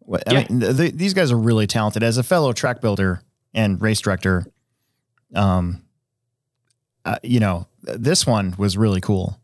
What, 0.00 0.22
I 0.28 0.32
Yeah. 0.32 0.46
mean, 0.48 0.60
th- 0.60 0.76
th- 0.76 0.94
these 0.94 1.14
guys 1.14 1.32
are 1.32 1.36
really 1.38 1.66
talented. 1.66 2.02
As 2.02 2.16
a 2.18 2.22
fellow 2.22 2.52
track 2.52 2.80
builder 2.80 3.20
and 3.54 3.80
race 3.80 4.00
director, 4.00 4.46
um, 5.34 5.82
uh, 7.04 7.16
you 7.22 7.40
know, 7.40 7.66
this 7.82 8.26
one 8.26 8.54
was 8.58 8.76
really 8.76 9.00
cool. 9.00 9.38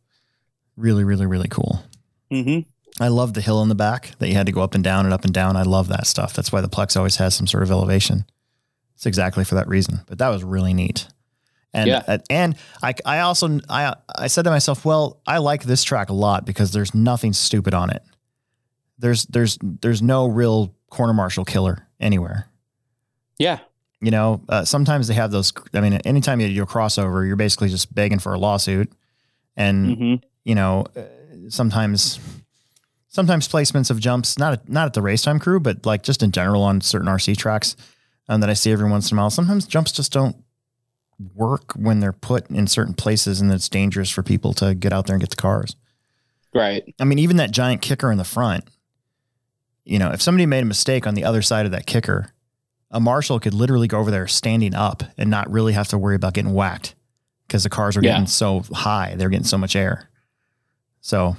Really, 0.76 1.04
really, 1.04 1.26
really 1.26 1.48
cool. 1.48 1.82
hmm 2.30 2.60
I 3.00 3.08
love 3.08 3.32
the 3.32 3.40
hill 3.40 3.62
in 3.62 3.70
the 3.70 3.74
back 3.74 4.12
that 4.18 4.28
you 4.28 4.34
had 4.34 4.44
to 4.46 4.52
go 4.52 4.60
up 4.60 4.74
and 4.74 4.84
down 4.84 5.06
and 5.06 5.14
up 5.14 5.24
and 5.24 5.32
down. 5.32 5.56
I 5.56 5.62
love 5.62 5.88
that 5.88 6.06
stuff. 6.06 6.34
That's 6.34 6.52
why 6.52 6.60
the 6.60 6.68
Plex 6.68 6.94
always 6.96 7.16
has 7.16 7.34
some 7.34 7.46
sort 7.46 7.62
of 7.62 7.70
elevation. 7.70 8.26
It's 8.96 9.06
exactly 9.06 9.44
for 9.44 9.54
that 9.54 9.66
reason. 9.66 10.00
But 10.06 10.18
that 10.18 10.28
was 10.28 10.44
really 10.44 10.74
neat. 10.74 11.08
And 11.72 11.88
Yeah. 11.88 12.02
uh, 12.06 12.18
and 12.28 12.54
I 12.82 12.92
I 13.06 13.20
also 13.20 13.60
I 13.70 13.94
I 14.14 14.26
said 14.26 14.42
to 14.44 14.50
myself, 14.50 14.84
well, 14.84 15.22
I 15.26 15.38
like 15.38 15.62
this 15.64 15.82
track 15.82 16.10
a 16.10 16.12
lot 16.12 16.44
because 16.44 16.72
there's 16.72 16.94
nothing 16.94 17.32
stupid 17.32 17.72
on 17.72 17.88
it. 17.90 18.02
There's 18.98 19.24
there's 19.24 19.58
there's 19.62 20.02
no 20.02 20.26
real 20.28 20.74
corner 20.90 21.14
marshal 21.14 21.46
killer 21.46 21.88
anywhere. 21.98 22.48
yeah. 23.38 23.58
You 24.02 24.10
know, 24.10 24.42
uh, 24.48 24.64
sometimes 24.64 25.06
they 25.08 25.14
have 25.14 25.30
those. 25.30 25.52
I 25.72 25.80
mean, 25.80 25.94
anytime 26.04 26.40
you 26.40 26.52
do 26.52 26.62
a 26.62 26.66
crossover, 26.66 27.24
you're 27.26 27.36
basically 27.36 27.68
just 27.68 27.94
begging 27.94 28.18
for 28.18 28.34
a 28.34 28.38
lawsuit, 28.38 28.92
and 29.56 29.96
hmm 29.96 30.14
you 30.44 30.54
know, 30.54 30.86
uh, 30.96 31.02
sometimes 31.48 32.18
sometimes 33.08 33.46
placements 33.46 33.90
of 33.90 34.00
jumps, 34.00 34.38
not 34.38 34.52
at, 34.54 34.68
not 34.68 34.86
at 34.86 34.94
the 34.94 35.02
race 35.02 35.22
time 35.22 35.38
crew, 35.38 35.60
but 35.60 35.84
like 35.84 36.02
just 36.02 36.22
in 36.22 36.32
general 36.32 36.62
on 36.62 36.80
certain 36.80 37.08
RC 37.08 37.36
tracks 37.36 37.76
um, 38.28 38.40
that 38.40 38.48
I 38.50 38.54
see 38.54 38.72
every 38.72 38.88
once 38.90 39.10
in 39.12 39.18
a 39.18 39.20
while. 39.20 39.30
Sometimes 39.30 39.66
jumps 39.66 39.92
just 39.92 40.12
don't 40.12 40.36
work 41.34 41.72
when 41.74 42.00
they're 42.00 42.12
put 42.12 42.50
in 42.50 42.66
certain 42.66 42.94
places 42.94 43.40
and 43.40 43.52
it's 43.52 43.68
dangerous 43.68 44.10
for 44.10 44.22
people 44.22 44.54
to 44.54 44.74
get 44.74 44.92
out 44.92 45.06
there 45.06 45.14
and 45.14 45.20
get 45.22 45.30
the 45.30 45.36
cars. 45.36 45.76
Right. 46.54 46.82
I 47.00 47.04
mean, 47.04 47.18
even 47.18 47.36
that 47.36 47.50
giant 47.50 47.82
kicker 47.82 48.10
in 48.10 48.18
the 48.18 48.24
front, 48.24 48.64
you 49.84 49.98
know, 49.98 50.10
if 50.10 50.22
somebody 50.22 50.46
made 50.46 50.62
a 50.62 50.66
mistake 50.66 51.06
on 51.06 51.14
the 51.14 51.24
other 51.24 51.42
side 51.42 51.66
of 51.66 51.72
that 51.72 51.86
kicker, 51.86 52.28
a 52.90 53.00
marshal 53.00 53.38
could 53.40 53.54
literally 53.54 53.88
go 53.88 53.98
over 53.98 54.10
there 54.10 54.26
standing 54.26 54.74
up 54.74 55.02
and 55.16 55.30
not 55.30 55.50
really 55.50 55.72
have 55.72 55.88
to 55.88 55.98
worry 55.98 56.14
about 56.16 56.34
getting 56.34 56.52
whacked 56.54 56.94
because 57.46 57.62
the 57.62 57.70
cars 57.70 57.96
are 57.96 58.02
Yeah. 58.02 58.12
getting 58.12 58.26
so 58.26 58.62
high. 58.72 59.14
They're 59.16 59.28
getting 59.30 59.44
so 59.46 59.58
much 59.58 59.76
air. 59.76 60.08
So 61.02 61.36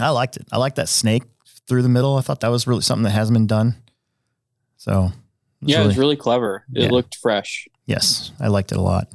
I 0.00 0.08
liked 0.10 0.38
it. 0.38 0.46
I 0.50 0.56
liked 0.56 0.76
that 0.76 0.88
snake 0.88 1.24
through 1.68 1.82
the 1.82 1.88
middle. 1.88 2.16
I 2.16 2.22
thought 2.22 2.40
that 2.40 2.48
was 2.50 2.66
really 2.66 2.80
something 2.80 3.04
that 3.04 3.10
hasn't 3.10 3.34
been 3.34 3.46
done. 3.46 3.74
So 4.78 5.06
it 5.62 5.68
Yeah, 5.68 5.82
it 5.82 5.86
was 5.86 5.98
really 5.98 6.16
clever. 6.16 6.64
It 6.72 6.84
Yeah. 6.84 6.88
looked 6.90 7.16
fresh. 7.16 7.68
Yes, 7.86 8.32
I 8.40 8.48
liked 8.48 8.72
it 8.72 8.78
a 8.78 8.80
lot. 8.80 9.08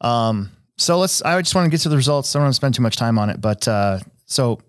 Um, 0.00 0.50
so 0.78 0.98
let's. 0.98 1.22
I 1.22 1.40
just 1.42 1.54
want 1.54 1.66
to 1.66 1.70
get 1.70 1.80
to 1.82 1.88
the 1.88 1.96
results. 1.96 2.34
I 2.34 2.38
don't 2.38 2.44
want 2.44 2.52
to 2.54 2.56
spend 2.56 2.74
too 2.74 2.82
much 2.82 2.96
time 2.96 3.18
on 3.18 3.30
it, 3.30 3.40
but 3.40 3.66
uh, 3.66 3.98
so 4.26 4.60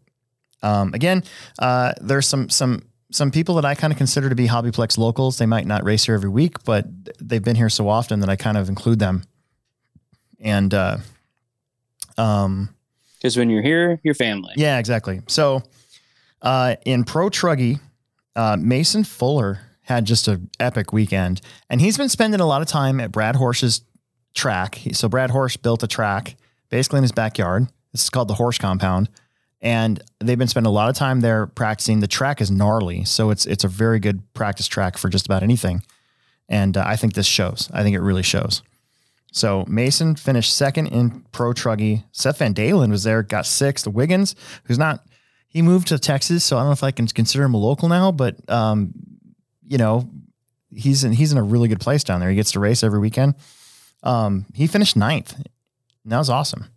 um, 0.64 0.94
again, 0.94 1.24
uh, 1.60 1.94
there's 2.02 2.28
some 2.28 2.50
some 2.50 2.82
some 3.12 3.32
people 3.32 3.56
that 3.56 3.66
I 3.66 3.76
kind 3.76 3.92
of 3.94 3.98
consider 3.98 4.30
to 4.30 4.36
be 4.36 4.48
Hobbyplex 4.48 4.98
locals. 4.98 5.38
They 5.38 5.46
might 5.46 5.66
not 5.68 5.84
race 5.84 6.06
here 6.06 6.16
every 6.16 6.30
week, 6.30 6.64
but 6.64 6.86
they've 7.22 7.44
been 7.44 7.56
here 7.56 7.70
so 7.70 7.88
often 7.90 8.22
that 8.22 8.30
I 8.30 8.36
kind 8.36 8.58
of 8.58 8.70
include 8.70 9.00
them. 9.00 9.24
And 10.40 10.74
uh, 10.74 10.98
um, 12.18 12.70
Because 13.18 13.38
when 13.38 13.50
you're 13.50 13.64
here, 13.64 14.00
you're 14.04 14.14
family. 14.14 14.54
yeah, 14.56 14.78
exactly. 14.78 15.22
So 15.28 15.64
uh, 16.42 16.76
in 16.86 17.04
Pro 17.04 17.30
Truggy, 17.30 17.80
uh, 18.36 18.58
Mason 18.60 19.04
Fuller 19.04 19.60
had 19.82 20.06
just 20.06 20.28
an 20.28 20.50
epic 20.60 20.94
weekend, 20.94 21.42
and 21.70 21.82
he's 21.82 21.98
been 21.98 22.10
spending 22.10 22.40
a 22.40 22.46
lot 22.46 22.62
of 22.62 22.68
time 22.68 23.00
at 23.00 23.12
Brad 23.12 23.36
Horse's 23.36 23.82
track. 24.36 24.80
So 24.92 25.10
Brad 25.10 25.32
Horse 25.32 25.58
built 25.58 25.82
a 25.84 25.88
track 25.88 26.36
basically 26.70 26.98
in 26.98 27.04
his 27.04 27.12
backyard. 27.12 27.68
This 27.92 28.04
is 28.04 28.10
called 28.10 28.28
the 28.28 28.36
Horse 28.36 28.58
Compound, 28.58 29.10
and 29.62 30.04
they've 30.20 30.38
been 30.38 30.48
spending 30.48 30.70
a 30.70 30.74
lot 30.74 30.90
of 30.90 30.96
time 30.96 31.22
there 31.22 31.48
practicing. 31.48 32.02
The 32.02 32.08
track 32.08 32.42
is 32.42 32.52
gnarly, 32.52 33.06
so 33.06 33.32
it's 33.32 33.46
it's 33.46 33.64
a 33.64 33.68
very 33.68 34.00
good 34.00 34.22
practice 34.34 34.68
track 34.68 34.98
for 34.98 35.10
just 35.10 35.26
about 35.26 35.42
anything. 35.42 35.82
And 36.50 36.78
uh, 36.78 36.84
I 36.86 36.96
think 36.96 37.14
this 37.14 37.26
shows. 37.26 37.70
I 37.74 37.82
think 37.84 37.96
it 37.96 38.02
really 38.02 38.24
shows. 38.24 38.62
So 39.38 39.66
Mason 39.68 40.16
finished 40.16 40.56
second 40.56 40.88
in 40.88 41.24
Pro 41.32 41.54
Truggy. 41.54 42.04
Seth 42.12 42.40
Van 42.40 42.54
Dalen 42.54 42.90
was 42.90 43.04
there, 43.04 43.22
got 43.24 43.46
sixth. 43.46 43.88
Wiggins, 43.88 44.36
who's 44.64 44.80
not, 44.80 45.06
he 45.48 45.62
moved 45.62 45.88
to 45.90 46.00
Texas, 46.00 46.44
so 46.44 46.58
I 46.58 46.62
don't 46.62 46.70
know 46.70 46.74
if 46.74 46.84
I 46.84 46.92
can 46.92 47.08
consider 47.08 47.44
him 47.44 47.54
a 47.54 47.58
local 47.58 47.88
now, 47.88 48.12
but 48.12 48.38
um, 48.50 48.94
you 49.68 49.78
know, 49.78 50.10
he's 50.76 51.04
in 51.04 51.14
he's 51.14 51.32
in 51.32 51.38
a 51.38 51.44
really 51.44 51.68
good 51.68 51.80
place 51.80 52.04
down 52.04 52.20
there. 52.20 52.30
He 52.30 52.36
gets 52.36 52.52
to 52.54 52.60
race 52.60 52.84
every 52.84 53.00
weekend. 53.00 53.36
Um, 54.04 54.46
he 54.54 54.68
finished 54.68 54.96
ninth. 54.96 55.36
And 55.36 56.14
that 56.14 56.18
was 56.18 56.30
awesome. 56.30 56.68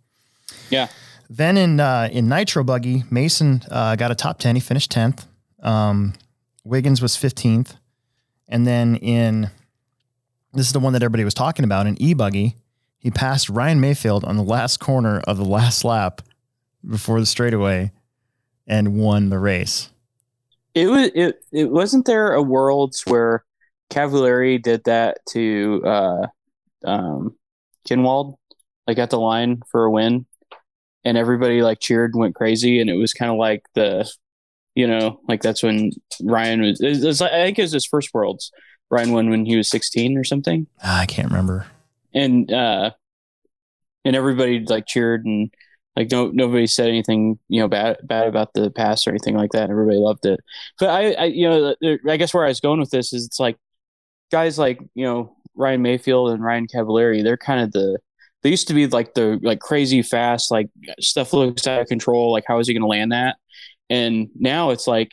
Yeah. 0.69 0.87
Then 1.29 1.57
in 1.57 1.79
uh, 1.79 2.09
in 2.11 2.27
Nitro 2.27 2.63
Buggy, 2.63 3.05
Mason 3.09 3.63
uh, 3.71 3.95
got 3.95 4.11
a 4.11 4.15
top 4.15 4.39
ten. 4.39 4.55
He 4.55 4.61
finished 4.61 4.91
tenth. 4.91 5.25
Um, 5.63 6.13
Wiggins 6.65 7.01
was 7.01 7.15
fifteenth, 7.15 7.75
and 8.49 8.67
then 8.67 8.97
in 8.97 9.49
this 10.53 10.67
is 10.67 10.73
the 10.73 10.79
one 10.79 10.93
that 10.93 11.03
everybody 11.03 11.23
was 11.23 11.33
talking 11.33 11.65
about 11.65 11.87
in 11.87 12.01
E 12.01 12.13
Buggy, 12.13 12.57
he 12.99 13.09
passed 13.11 13.49
Ryan 13.49 13.81
Maifield 13.81 14.27
on 14.27 14.37
the 14.37 14.43
last 14.43 14.79
corner 14.79 15.21
of 15.21 15.37
the 15.37 15.45
last 15.45 15.83
lap 15.83 16.21
before 16.87 17.19
the 17.19 17.25
straightaway, 17.25 17.91
and 18.67 18.97
won 18.97 19.29
the 19.29 19.39
race. 19.39 19.89
It 20.73 20.87
was 20.87 21.11
it 21.13 21.43
it 21.51 21.69
wasn't 21.69 22.05
there 22.05 22.33
a 22.33 22.41
worlds 22.41 23.03
where 23.05 23.43
Cavalieri 23.89 24.57
did 24.57 24.83
that 24.85 25.17
to 25.29 25.81
uh 25.85 26.27
um 26.85 27.35
Kinwald, 27.87 28.35
like 28.87 28.97
at 28.97 29.09
the 29.09 29.19
line 29.19 29.61
for 29.69 29.85
a 29.85 29.91
win, 29.91 30.25
and 31.03 31.17
everybody 31.17 31.61
like 31.61 31.79
cheered 31.79 32.13
and 32.13 32.21
went 32.21 32.35
crazy, 32.35 32.79
and 32.79 32.89
it 32.89 32.95
was 32.95 33.13
kind 33.13 33.31
of 33.31 33.37
like 33.37 33.63
the, 33.73 34.09
you 34.75 34.87
know, 34.87 35.19
like 35.27 35.41
that's 35.41 35.63
when 35.63 35.91
Ryan 36.23 36.61
was. 36.61 36.79
Was, 36.81 37.21
I 37.21 37.29
think 37.29 37.59
it 37.59 37.63
was 37.63 37.73
his 37.73 37.85
first 37.85 38.13
worlds. 38.13 38.51
Ryan 38.91 39.13
won 39.13 39.29
when 39.31 39.45
he 39.45 39.55
was 39.55 39.69
sixteen 39.69 40.17
or 40.17 40.23
something, 40.23 40.67
Ah, 40.83 40.99
I 41.01 41.05
can't 41.07 41.29
remember. 41.29 41.65
and 42.13 42.51
uh, 42.51 42.91
and 44.05 44.15
everybody 44.15 44.59
like 44.65 44.85
cheered 44.85 45.25
and 45.25 45.49
like 45.95 46.09
no 46.11 46.27
nobody 46.31 46.67
said 46.67 46.87
anything 46.87 47.37
you 47.49 47.59
know 47.61 47.67
bad 47.67 47.97
bad 48.03 48.27
about 48.27 48.53
the 48.53 48.69
pass 48.71 49.05
or 49.07 49.09
anything 49.11 49.35
like 49.35 49.51
that. 49.51 49.69
Everybody 49.69 49.97
loved 49.97 50.25
it. 50.25 50.39
But 50.79 50.89
I, 50.89 51.11
I 51.13 51.25
you 51.25 51.49
know 51.49 51.75
I 52.07 52.17
guess 52.17 52.33
where 52.33 52.45
I 52.45 52.49
was 52.49 52.59
going 52.59 52.79
with 52.79 52.91
this 52.91 53.13
is 53.13 53.25
it's 53.25 53.39
like 53.39 53.57
guys 54.31 54.57
like 54.59 54.79
you 54.93 55.05
know 55.05 55.35
Ryan 55.55 55.81
Maifield 55.83 56.33
and 56.33 56.43
Ryan 56.43 56.67
Cavalieri. 56.67 57.21
They're 57.23 57.37
kind 57.37 57.61
of 57.61 57.71
the 57.71 57.99
they 58.43 58.49
used 58.49 58.67
to 58.69 58.73
be 58.73 58.87
like 58.87 59.13
the 59.13 59.39
like 59.43 59.59
crazy 59.59 60.01
fast 60.01 60.49
like 60.51 60.67
stuff 60.99 61.31
looks 61.33 61.67
out 61.67 61.81
of 61.81 61.87
control. 61.87 62.31
Like 62.31 62.45
how 62.47 62.59
is 62.59 62.67
he 62.67 62.73
going 62.73 62.81
to 62.81 62.87
land 62.87 63.11
that? 63.11 63.35
And 63.89 64.29
now 64.35 64.71
it's 64.71 64.87
like 64.87 65.11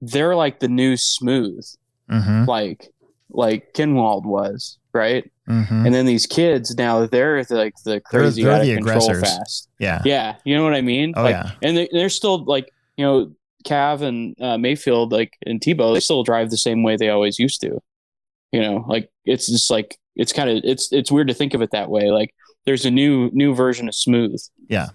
they're 0.00 0.36
like 0.36 0.60
the 0.60 0.68
new 0.68 0.96
smooth 0.96 1.64
Mm-hmm. 2.10 2.44
like 2.46 2.88
like 3.30 3.72
Kinwald 3.74 4.24
was 4.24 4.78
right. 4.92 5.30
Mm-hmm. 5.48 5.86
And 5.86 5.94
then 5.94 6.06
these 6.06 6.26
kids 6.26 6.76
now 6.76 7.06
they're 7.06 7.44
the, 7.44 7.56
like 7.56 7.74
the 7.84 8.00
crazy 8.00 8.44
they're 8.44 8.52
out 8.52 8.60
of 8.62 8.66
control 8.66 9.10
aggressors. 9.10 9.22
fast. 9.22 9.68
Yeah. 9.78 10.02
Yeah, 10.04 10.36
you 10.44 10.56
know 10.56 10.64
what 10.64 10.74
I 10.74 10.80
mean. 10.80 11.14
Oh 11.16 11.22
like, 11.22 11.32
yeah. 11.32 11.50
and 11.62 11.76
they, 11.76 11.88
they're 11.92 12.08
still 12.08 12.44
like 12.44 12.72
you 12.96 13.04
know 13.04 13.32
Cav 13.64 14.02
and 14.02 14.34
uh, 14.40 14.56
Maifield 14.56 15.12
like 15.12 15.36
and 15.46 15.60
Tebo 15.60 15.94
they 15.94 16.00
still 16.00 16.22
drive 16.22 16.50
the 16.50 16.58
same 16.58 16.82
way 16.82 16.96
they 16.96 17.10
always 17.10 17.38
used 17.38 17.60
to. 17.62 17.80
You 18.52 18.60
know, 18.60 18.84
like 18.88 19.10
it's 19.24 19.46
just 19.46 19.70
like 19.70 19.98
it's 20.16 20.32
kind 20.32 20.50
of 20.50 20.60
it's 20.64 20.92
it's 20.92 21.10
weird 21.10 21.28
to 21.28 21.34
think 21.34 21.54
of 21.54 21.62
it 21.62 21.70
that 21.70 21.90
way. 21.90 22.10
Like 22.10 22.34
there's 22.64 22.84
a 22.84 22.90
new 22.90 23.30
new 23.32 23.54
version 23.54 23.88
of 23.88 23.94
smooth. 23.94 24.40
Yeah. 24.68 24.88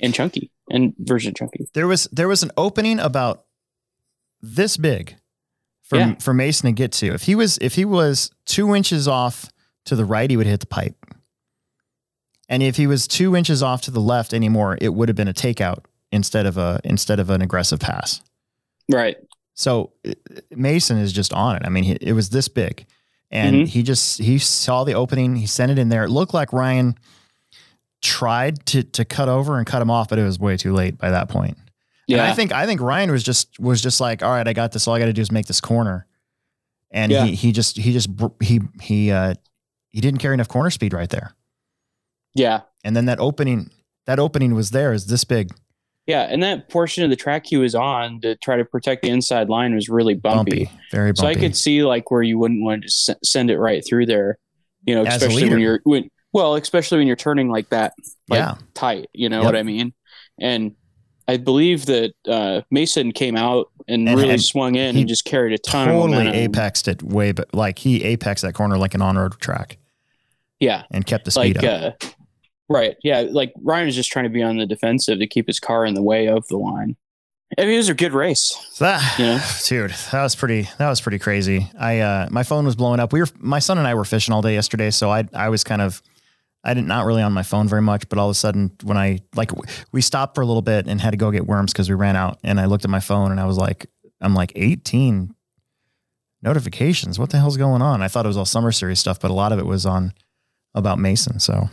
And 0.00 0.14
chunky 0.14 0.50
and 0.70 0.94
version 0.98 1.34
chunky. 1.34 1.66
There 1.74 1.86
was 1.86 2.08
there 2.12 2.28
was 2.28 2.42
an 2.42 2.50
opening 2.56 2.98
about 2.98 3.44
this 4.40 4.76
big 4.76 5.16
for 5.92 5.98
Yeah. 5.98 6.14
for 6.20 6.32
Mason 6.32 6.66
to 6.68 6.72
get 6.72 6.90
to. 6.92 7.08
If 7.12 7.24
he 7.24 7.34
was 7.34 7.58
if 7.58 7.74
he 7.74 7.84
was 7.84 8.30
two 8.46 8.74
inches 8.74 9.06
off 9.06 9.50
to 9.84 9.94
the 9.94 10.04
right, 10.06 10.30
he 10.30 10.36
would 10.38 10.46
hit 10.46 10.60
the 10.60 10.66
pipe. 10.66 10.96
And 12.48 12.62
if 12.62 12.76
he 12.76 12.86
was 12.86 13.06
two 13.06 13.36
inches 13.36 13.62
off 13.62 13.82
to 13.82 13.90
the 13.90 14.00
left 14.00 14.32
anymore, 14.32 14.78
it 14.80 14.94
would 14.94 15.08
have 15.08 15.16
been 15.16 15.28
a 15.28 15.34
takeout 15.34 15.84
instead 16.10 16.46
of 16.46 16.56
a 16.56 16.80
instead 16.84 17.20
of 17.20 17.28
an 17.30 17.42
aggressive 17.42 17.78
pass. 17.80 18.22
Right. 18.90 19.16
So 19.54 19.92
uh, 20.08 20.12
Mason 20.50 20.96
is 20.96 21.12
just 21.12 21.32
on 21.34 21.56
it. 21.56 21.62
I 21.64 21.68
mean, 21.68 21.84
he, 21.84 21.92
it 22.00 22.12
was 22.14 22.30
this 22.30 22.48
big, 22.48 22.86
and 23.30 23.56
Mhm. 23.56 23.68
he 23.68 23.82
just 23.82 24.18
he 24.18 24.38
saw 24.38 24.84
the 24.84 24.94
opening. 24.94 25.36
He 25.36 25.46
sent 25.46 25.70
it 25.70 25.78
in 25.78 25.90
there. 25.90 26.04
It 26.04 26.10
looked 26.10 26.32
like 26.32 26.52
Ryan 26.54 26.96
tried 28.00 28.64
to 28.66 28.82
to 28.82 29.04
cut 29.04 29.28
over 29.28 29.58
and 29.58 29.66
cut 29.66 29.82
him 29.82 29.90
off, 29.90 30.08
but 30.08 30.18
it 30.18 30.24
was 30.24 30.38
way 30.38 30.56
too 30.56 30.72
late 30.72 30.96
by 30.98 31.10
that 31.10 31.28
point. 31.28 31.56
And 32.18 32.20
I 32.30 32.34
think 32.34 32.52
I 32.52 32.66
think 32.66 32.80
Ryan 32.80 33.10
was 33.10 33.22
just 33.22 33.58
was 33.58 33.80
just 33.82 34.00
like, 34.00 34.22
all 34.22 34.30
right, 34.30 34.46
I 34.46 34.52
got 34.52 34.72
this. 34.72 34.86
All 34.88 34.94
I 34.94 34.98
got 34.98 35.06
to 35.06 35.12
do 35.12 35.22
is 35.22 35.30
make 35.32 35.46
this 35.46 35.60
corner, 35.60 36.06
and 36.90 37.10
Yeah. 37.12 37.24
he 37.26 37.34
he 37.34 37.52
just 37.52 37.76
he 37.76 37.92
just 37.92 38.08
he 38.40 38.60
he 38.80 39.10
uh 39.10 39.34
he 39.90 40.00
didn't 40.00 40.20
carry 40.20 40.34
enough 40.34 40.48
corner 40.48 40.70
speed 40.70 40.92
right 40.92 41.10
there. 41.10 41.34
yeah. 42.34 42.60
And 42.84 42.96
then 42.96 43.04
that 43.06 43.20
opening 43.20 43.70
that 44.06 44.18
opening 44.18 44.54
was 44.54 44.70
there 44.70 44.92
is 44.92 45.06
this 45.06 45.22
big 45.24 45.52
Yeah. 46.06 46.22
And 46.22 46.42
that 46.42 46.68
portion 46.68 47.04
of 47.04 47.10
the 47.10 47.16
track 47.16 47.46
he 47.46 47.56
was 47.56 47.74
on 47.74 48.20
to 48.22 48.34
try 48.36 48.56
to 48.56 48.64
protect 48.64 49.02
the 49.02 49.10
inside 49.10 49.48
line 49.48 49.74
was 49.74 49.88
really 49.88 50.14
bumpy. 50.14 50.64
bumpy, 50.64 50.70
very 50.90 51.12
So 51.14 51.26
I 51.26 51.34
could 51.34 51.56
see 51.56 51.84
like 51.84 52.10
where 52.10 52.22
you 52.22 52.38
wouldn't 52.38 52.62
want 52.64 52.82
to 52.82 52.86
s- 52.86 53.16
send 53.22 53.50
it 53.50 53.58
right 53.58 53.84
through 53.88 54.06
there, 54.06 54.38
you 54.84 54.94
know, 54.94 55.04
As 55.04 55.22
especially 55.22 55.48
when 55.48 55.60
you're 55.60 55.80
when 55.84 56.08
well, 56.32 56.54
especially 56.56 56.98
when 56.98 57.06
you're 57.06 57.14
turning 57.16 57.50
like 57.50 57.68
that, 57.68 57.92
like 58.28 58.38
yeah, 58.38 58.54
tight. 58.74 59.08
You 59.12 59.28
know 59.28 59.42
Yep. 59.42 59.44
what 59.44 59.56
I 59.56 59.62
mean? 59.62 59.92
And 60.40 60.74
I 61.28 61.36
believe 61.36 61.86
that 61.86 62.12
uh, 62.28 62.62
Mason 62.70 63.12
came 63.12 63.36
out 63.36 63.70
and, 63.88 64.08
And- 64.08 64.18
really 64.18 64.38
swung 64.38 64.74
in 64.74 64.94
he 64.94 65.02
and 65.02 65.08
just 65.08 65.24
carried 65.24 65.52
a 65.52 65.58
ton 65.58 65.88
totally 65.88 66.26
apexed 66.48 66.88
it 66.88 67.02
way, 67.02 67.32
but 67.32 67.52
like 67.54 67.78
he 67.78 68.00
apexed 68.02 68.42
that 68.42 68.54
corner 68.54 68.76
like 68.76 68.94
an 68.94 69.02
on 69.02 69.16
road 69.16 69.38
track 69.40 69.78
Yeah, 70.60 70.82
and 70.90 71.06
kept 71.06 71.24
the 71.24 71.30
speed 71.30 71.56
like 71.56 71.64
up. 71.64 72.02
uh, 72.02 72.06
right. 72.68 72.96
Yeah, 73.02 73.26
like 73.30 73.52
Ryan 73.62 73.88
is 73.88 73.94
just 73.94 74.10
trying 74.10 74.24
to 74.24 74.30
be 74.30 74.42
on 74.42 74.56
the 74.58 74.66
defensive 74.66 75.18
to 75.18 75.26
keep 75.26 75.46
his 75.46 75.60
car 75.60 75.84
in 75.86 75.94
the 75.94 76.02
way 76.02 76.26
of 76.28 76.46
the 76.48 76.56
line. 76.56 76.96
I 77.58 77.62
mean, 77.66 77.74
it 77.74 77.76
was 77.78 77.88
a 77.90 77.94
good 77.94 78.14
race. 78.14 78.56
That, 78.78 79.18
Yeah. 79.18 79.44
dude, 79.66 79.90
that 80.10 80.22
was 80.22 80.34
pretty. 80.34 80.68
That 80.78 80.88
was 80.88 81.00
pretty 81.02 81.18
crazy. 81.18 81.68
I 81.78 81.98
uh, 82.00 82.28
my 82.30 82.42
phone 82.44 82.64
was 82.64 82.76
blowing 82.76 82.98
up. 82.98 83.12
We 83.12 83.20
were 83.20 83.28
my 83.38 83.58
son 83.58 83.76
and 83.78 83.86
I 83.86 83.94
were 83.94 84.04
fishing 84.06 84.32
all 84.32 84.40
day 84.42 84.54
yesterday, 84.54 84.90
so 84.90 85.10
I 85.10 85.28
I 85.34 85.50
was 85.50 85.62
kind 85.62 85.82
of 85.82 86.00
I 86.64 86.74
didn't 86.74 86.86
not 86.88 87.06
really 87.06 87.22
on 87.22 87.32
my 87.32 87.42
phone 87.42 87.66
very 87.68 87.82
much. 87.82 88.08
But 88.08 88.18
all 88.18 88.28
of 88.28 88.32
a 88.32 88.34
sudden, 88.34 88.70
when 88.82 88.96
I 88.96 89.20
like 89.34 89.50
we 89.92 90.00
stopped 90.00 90.34
for 90.34 90.42
a 90.42 90.46
little 90.46 90.62
bit 90.62 90.86
and 90.86 91.00
had 91.00 91.10
to 91.10 91.16
go 91.16 91.30
get 91.30 91.46
worms 91.46 91.72
because 91.72 91.88
we 91.88 91.94
ran 91.94 92.16
out, 92.16 92.38
and 92.44 92.60
I 92.60 92.66
looked 92.66 92.84
at 92.84 92.90
my 92.90 93.00
phone 93.00 93.30
and 93.30 93.40
I 93.40 93.46
was 93.46 93.58
like, 93.58 93.86
I'm 94.20 94.34
like 94.34 94.52
18 94.54 95.34
notifications. 96.42 97.18
What 97.18 97.30
the 97.30 97.38
hell's 97.38 97.56
going 97.56 97.82
on? 97.82 98.02
I 98.02 98.08
thought 98.08 98.24
it 98.24 98.28
was 98.28 98.36
all 98.36 98.44
summer 98.44 98.72
series 98.72 99.00
stuff, 99.00 99.20
but 99.20 99.30
a 99.30 99.34
lot 99.34 99.52
of 99.52 99.58
it 99.58 99.66
was 99.66 99.86
on 99.86 100.12
about 100.74 100.98
Mason. 100.98 101.38
So 101.40 101.68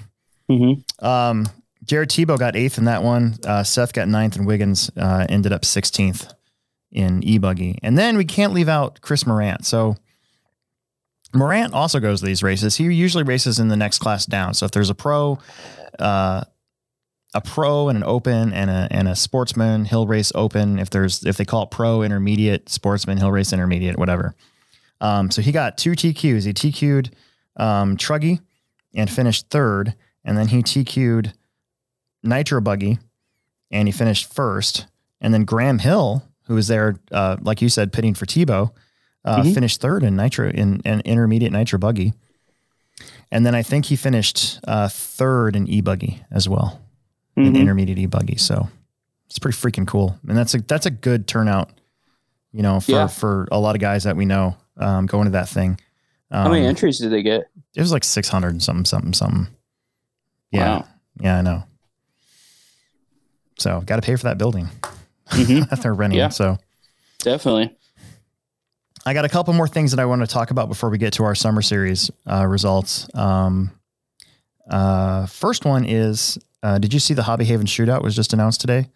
Mm-hmm. 0.50 1.06
um, 1.06 1.48
Jared 1.84 2.10
Tebo 2.10 2.38
got 2.40 2.56
eighth 2.56 2.80
in 2.80 2.86
that 2.86 3.04
one. 3.04 3.36
Uh, 3.46 3.64
Seth 3.64 3.94
got 3.94 4.08
ninth, 4.08 4.36
and 4.36 4.48
Wiggins 4.48 4.90
uh, 4.98 5.28
ended 5.30 5.54
up 5.54 5.62
16th 5.62 6.34
in 6.92 7.24
e 7.24 7.38
buggy. 7.38 7.78
And 7.84 7.96
then 7.98 8.18
we 8.18 8.26
can't 8.26 8.52
leave 8.54 8.68
out 8.68 9.00
Chris 9.02 9.28
Morant. 9.28 9.64
So 9.66 9.96
Morant 11.34 11.74
also 11.74 12.00
goes 12.00 12.20
to 12.20 12.26
these 12.26 12.42
races. 12.42 12.78
He 12.78 12.86
usually 12.86 13.24
races 13.24 13.60
in 13.60 13.68
the 13.68 13.78
next 13.78 14.00
class 14.00 14.26
down. 14.26 14.54
So 14.54 14.66
if 14.66 14.72
there's 14.72 14.90
a 14.90 14.96
pro, 14.96 15.40
uh, 16.00 16.44
a 17.34 17.42
pro 17.42 17.90
and 17.90 17.98
an 17.98 18.04
open 18.04 18.52
and 18.54 18.70
a 18.70 18.88
and 18.90 19.08
a 19.08 19.16
sportsman, 19.16 19.86
he'll 19.86 20.08
race 20.08 20.32
open. 20.34 20.80
If 20.80 20.90
there's 20.90 21.24
if 21.24 21.38
they 21.38 21.46
call 21.46 21.64
it 21.64 21.72
pro, 21.72 22.02
intermediate, 22.02 22.70
sportsman, 22.70 23.18
he'll 23.18 23.32
race 23.32 23.54
intermediate, 23.54 24.00
whatever. 24.00 24.36
Um, 25.02 25.30
so 25.30 25.42
he 25.42 25.52
got 25.52 25.78
two 25.78 25.92
TQs. 25.92 26.46
He 26.46 26.54
TQ'd 26.54 27.16
um, 27.58 27.96
Truggy 27.98 28.40
and 28.96 29.10
finished 29.10 29.50
third, 29.50 29.94
and 30.26 30.38
then 30.38 30.48
he 30.48 30.64
TQ'd 30.64 31.34
Nitro 32.24 32.62
Buggy 32.62 32.98
and 33.72 33.88
he 33.88 33.92
finished 33.92 34.34
first. 34.34 34.88
And 35.22 35.34
then 35.34 35.44
Graham 35.44 35.80
Hill, 35.80 36.24
who 36.44 36.56
was 36.56 36.68
there, 36.68 36.96
uh, 37.12 37.38
like 37.42 37.62
you 37.62 37.70
said, 37.70 37.94
pitting 37.94 38.14
for 38.14 38.26
Tebo, 38.26 38.72
uh, 39.30 39.44
Mhm. 39.44 39.54
finished 39.54 39.80
third 39.82 40.04
in 40.04 40.16
Nitro 40.16 40.50
in 40.50 40.82
an 40.86 41.02
intermediate 41.02 41.52
Nitro 41.52 41.78
Buggy. 41.80 42.14
And 43.32 43.46
then 43.46 43.54
I 43.54 43.62
think 43.62 43.86
he 43.86 43.96
finished 43.96 44.60
uh, 44.68 44.88
third 44.90 45.56
in 45.56 45.68
E 45.68 45.82
Buggy 45.82 46.24
as 46.32 46.50
well, 46.50 46.82
in 47.36 47.54
Mhm. 47.54 47.60
intermediate 47.62 48.00
E 48.00 48.06
Buggy. 48.08 48.38
So 48.38 48.70
it's 49.28 49.38
pretty 49.40 49.58
freaking 49.58 49.86
cool, 49.88 50.18
and 50.28 50.36
that's 50.38 50.54
a 50.56 50.62
that's 50.62 50.86
a 50.88 50.92
good 50.92 51.28
turnout, 51.28 51.70
you 52.52 52.64
know, 52.64 52.80
for 52.80 52.92
Yeah. 52.92 53.08
for 53.08 53.48
a 53.52 53.60
lot 53.60 53.76
of 53.76 53.82
guys 53.82 54.04
that 54.06 54.16
we 54.16 54.26
know 54.26 54.56
um, 54.78 55.06
going 55.06 55.26
to 55.26 55.32
that 55.32 55.48
thing. 55.50 55.78
Um, 56.32 56.44
How 56.46 56.50
many 56.52 56.66
entries 56.66 56.98
did 57.00 57.12
they 57.12 57.22
get? 57.22 57.44
it 57.76 57.82
was 57.82 57.92
like 57.92 58.04
six 58.04 58.30
hundred 58.30 58.50
and 58.52 58.64
something, 58.64 58.86
something, 58.86 59.14
something. 59.14 59.48
Yeah, 60.52 60.78
Wow. 60.78 60.88
yeah, 61.22 61.38
I 61.38 61.42
know. 61.42 61.64
So 63.60 63.82
got 63.82 63.98
to 63.98 64.02
pay 64.02 64.16
for 64.16 64.24
that 64.24 64.38
building 64.38 64.70
Mhm. 65.28 65.70
that 65.70 65.82
they're 65.82 65.94
renting. 65.94 66.18
Yeah. 66.20 66.30
So 66.30 66.58
Definitely. 67.20 67.76
I 69.06 69.14
got 69.14 69.26
a 69.26 69.30
couple 69.30 69.54
more 69.54 69.68
things 69.68 69.92
that 69.92 70.00
I 70.00 70.06
want 70.06 70.22
to 70.22 70.28
talk 70.28 70.52
about 70.52 70.68
before 70.68 70.90
we 70.90 70.98
get 70.98 71.14
to 71.14 71.24
our 71.24 71.36
summer 71.36 71.62
series 71.62 72.12
uh, 72.30 72.46
results. 72.46 73.08
Um, 73.14 73.72
uh, 74.70 75.26
first 75.26 75.66
one 75.66 75.86
is, 75.86 76.38
uh, 76.62 76.78
did 76.78 76.94
you 76.94 77.00
see 77.00 77.14
the 77.14 77.24
Hobby 77.24 77.46
Haven 77.46 77.66
shootout 77.66 78.04
was 78.04 78.16
just 78.16 78.34
announced 78.34 78.62
today? 78.62 78.90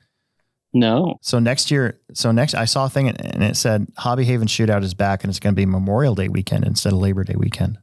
No. 0.73 1.17
So 1.21 1.39
next 1.39 1.71
year, 1.71 1.99
so 2.13 2.31
next 2.31 2.55
I 2.55 2.65
saw 2.65 2.85
a 2.85 2.89
thing 2.89 3.07
and 3.09 3.43
it 3.43 3.55
said 3.55 3.87
Hobby 3.97 4.25
Haven 4.25 4.47
shootout 4.47 4.83
is 4.83 4.93
back 4.93 5.23
and 5.23 5.29
it's 5.29 5.39
going 5.39 5.53
to 5.53 5.55
be 5.55 5.65
Memorial 5.65 6.15
Day 6.15 6.29
weekend 6.29 6.65
instead 6.65 6.93
of 6.93 6.99
Labor 6.99 7.23
Day 7.23 7.35
weekend. 7.37 7.77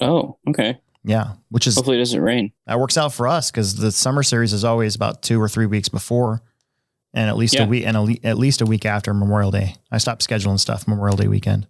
Oh, 0.00 0.38
okay. 0.48 0.80
Yeah, 1.02 1.32
which 1.48 1.66
is 1.66 1.74
Hopefully 1.76 1.96
it 1.96 2.00
doesn't 2.00 2.20
rain. 2.20 2.52
that 2.66 2.78
works 2.78 2.96
out 2.98 3.12
for 3.12 3.26
us 3.26 3.50
because 3.50 3.76
the 3.76 3.90
summer 3.90 4.22
series 4.22 4.52
is 4.52 4.64
always 4.64 4.94
about 4.94 5.22
two 5.22 5.40
or 5.40 5.48
three 5.48 5.66
weeks 5.66 5.88
before, 5.88 6.42
and 7.14 7.28
at 7.28 7.36
least 7.36 7.54
Yeah. 7.54 7.64
a 7.64 7.66
week 7.66 7.84
and 7.86 7.96
a 7.96 8.16
at 8.26 8.38
least 8.38 8.60
a 8.60 8.66
week 8.66 8.84
after 8.86 9.12
Memorial 9.14 9.50
Day. 9.50 9.76
I 9.90 9.98
stopped 9.98 10.26
scheduling 10.26 10.58
stuff 10.60 10.86
Memorial 10.88 11.16
Day 11.16 11.28
weekend. 11.28 11.66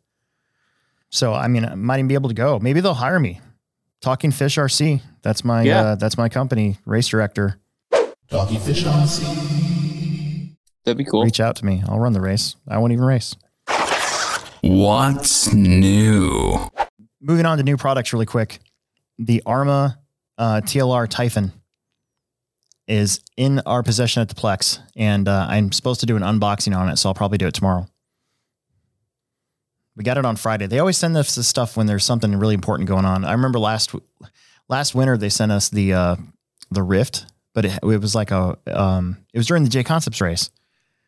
So 1.11 1.33
I 1.35 1.49
mean, 1.49 1.65
I 1.65 1.75
might 1.75 1.99
even 1.99 2.09
be 2.09 2.15
able 2.15 2.29
to 2.29 2.35
go. 2.35 2.59
Maybe 2.61 2.81
they'll 2.81 2.95
hire 2.95 3.19
me. 3.21 3.41
Talking 4.01 4.31
Fish 4.31 4.57
RC. 4.59 5.03
That's 5.23 5.45
my 5.45 5.63
Yeah. 5.63 5.81
uh, 5.81 5.95
that's 5.97 6.17
my 6.17 6.29
company 6.29 6.79
race 6.87 7.09
director. 7.09 7.59
Talking 8.29 8.61
fish 8.61 8.87
on 8.87 9.07
sea. 9.09 10.55
That'd 10.85 10.97
be 10.99 11.05
cool. 11.05 11.25
Reach 11.25 11.41
out 11.41 11.57
to 11.57 11.67
me. 11.67 11.83
I'll 11.89 11.99
run 11.99 12.13
the 12.13 12.21
race. 12.21 12.55
I 12.69 12.79
won't 12.79 12.93
even 12.93 13.05
race. 13.05 13.35
What's 14.63 15.53
new? 15.53 16.69
Moving 17.21 17.45
on 17.47 17.59
to 17.59 17.65
new 17.65 17.77
products 17.77 18.13
really 18.13 18.27
quick. 18.27 18.61
The 19.19 19.43
Arrma 19.47 19.97
uh, 20.39 20.61
TLR 20.63 21.09
Typhon 21.09 21.53
is 22.91 23.21
in 23.37 23.61
our 23.61 23.83
possession 23.83 24.21
at 24.21 24.29
the 24.29 24.35
Plex, 24.35 24.81
and 24.97 25.29
uh, 25.29 25.47
I'm 25.49 25.71
supposed 25.73 26.01
to 26.01 26.07
do 26.07 26.17
an 26.17 26.23
unboxing 26.23 26.77
on 26.77 26.89
it, 26.89 26.97
so 26.97 27.09
I'll 27.09 27.15
probably 27.15 27.39
do 27.39 27.47
it 27.47 27.55
tomorrow. 27.55 27.87
We 29.97 30.05
got 30.05 30.19
it 30.19 30.25
on 30.25 30.37
Friday. 30.37 30.67
They 30.67 30.79
always 30.79 30.97
send 30.97 31.17
us 31.17 31.35
this 31.35 31.47
stuff 31.49 31.77
when 31.77 31.87
there's 31.87 32.05
something 32.05 32.35
really 32.37 32.55
important 32.55 32.89
going 32.89 33.05
on. 33.05 33.25
I 33.25 33.33
remember 33.33 33.59
last 33.59 33.95
last 34.69 34.95
winter 34.95 35.17
they 35.17 35.29
sent 35.29 35.53
us 35.53 35.69
the 35.69 35.93
uh, 35.95 36.17
the 36.71 36.83
Rift, 36.83 37.27
but 37.55 37.65
it, 37.65 37.79
it 37.83 38.01
was 38.01 38.15
like 38.15 38.31
a 38.31 38.57
um, 38.67 39.19
it 39.33 39.39
was 39.39 39.47
during 39.47 39.65
the 39.65 39.71
JConcepts 39.71 40.21
race. 40.21 40.51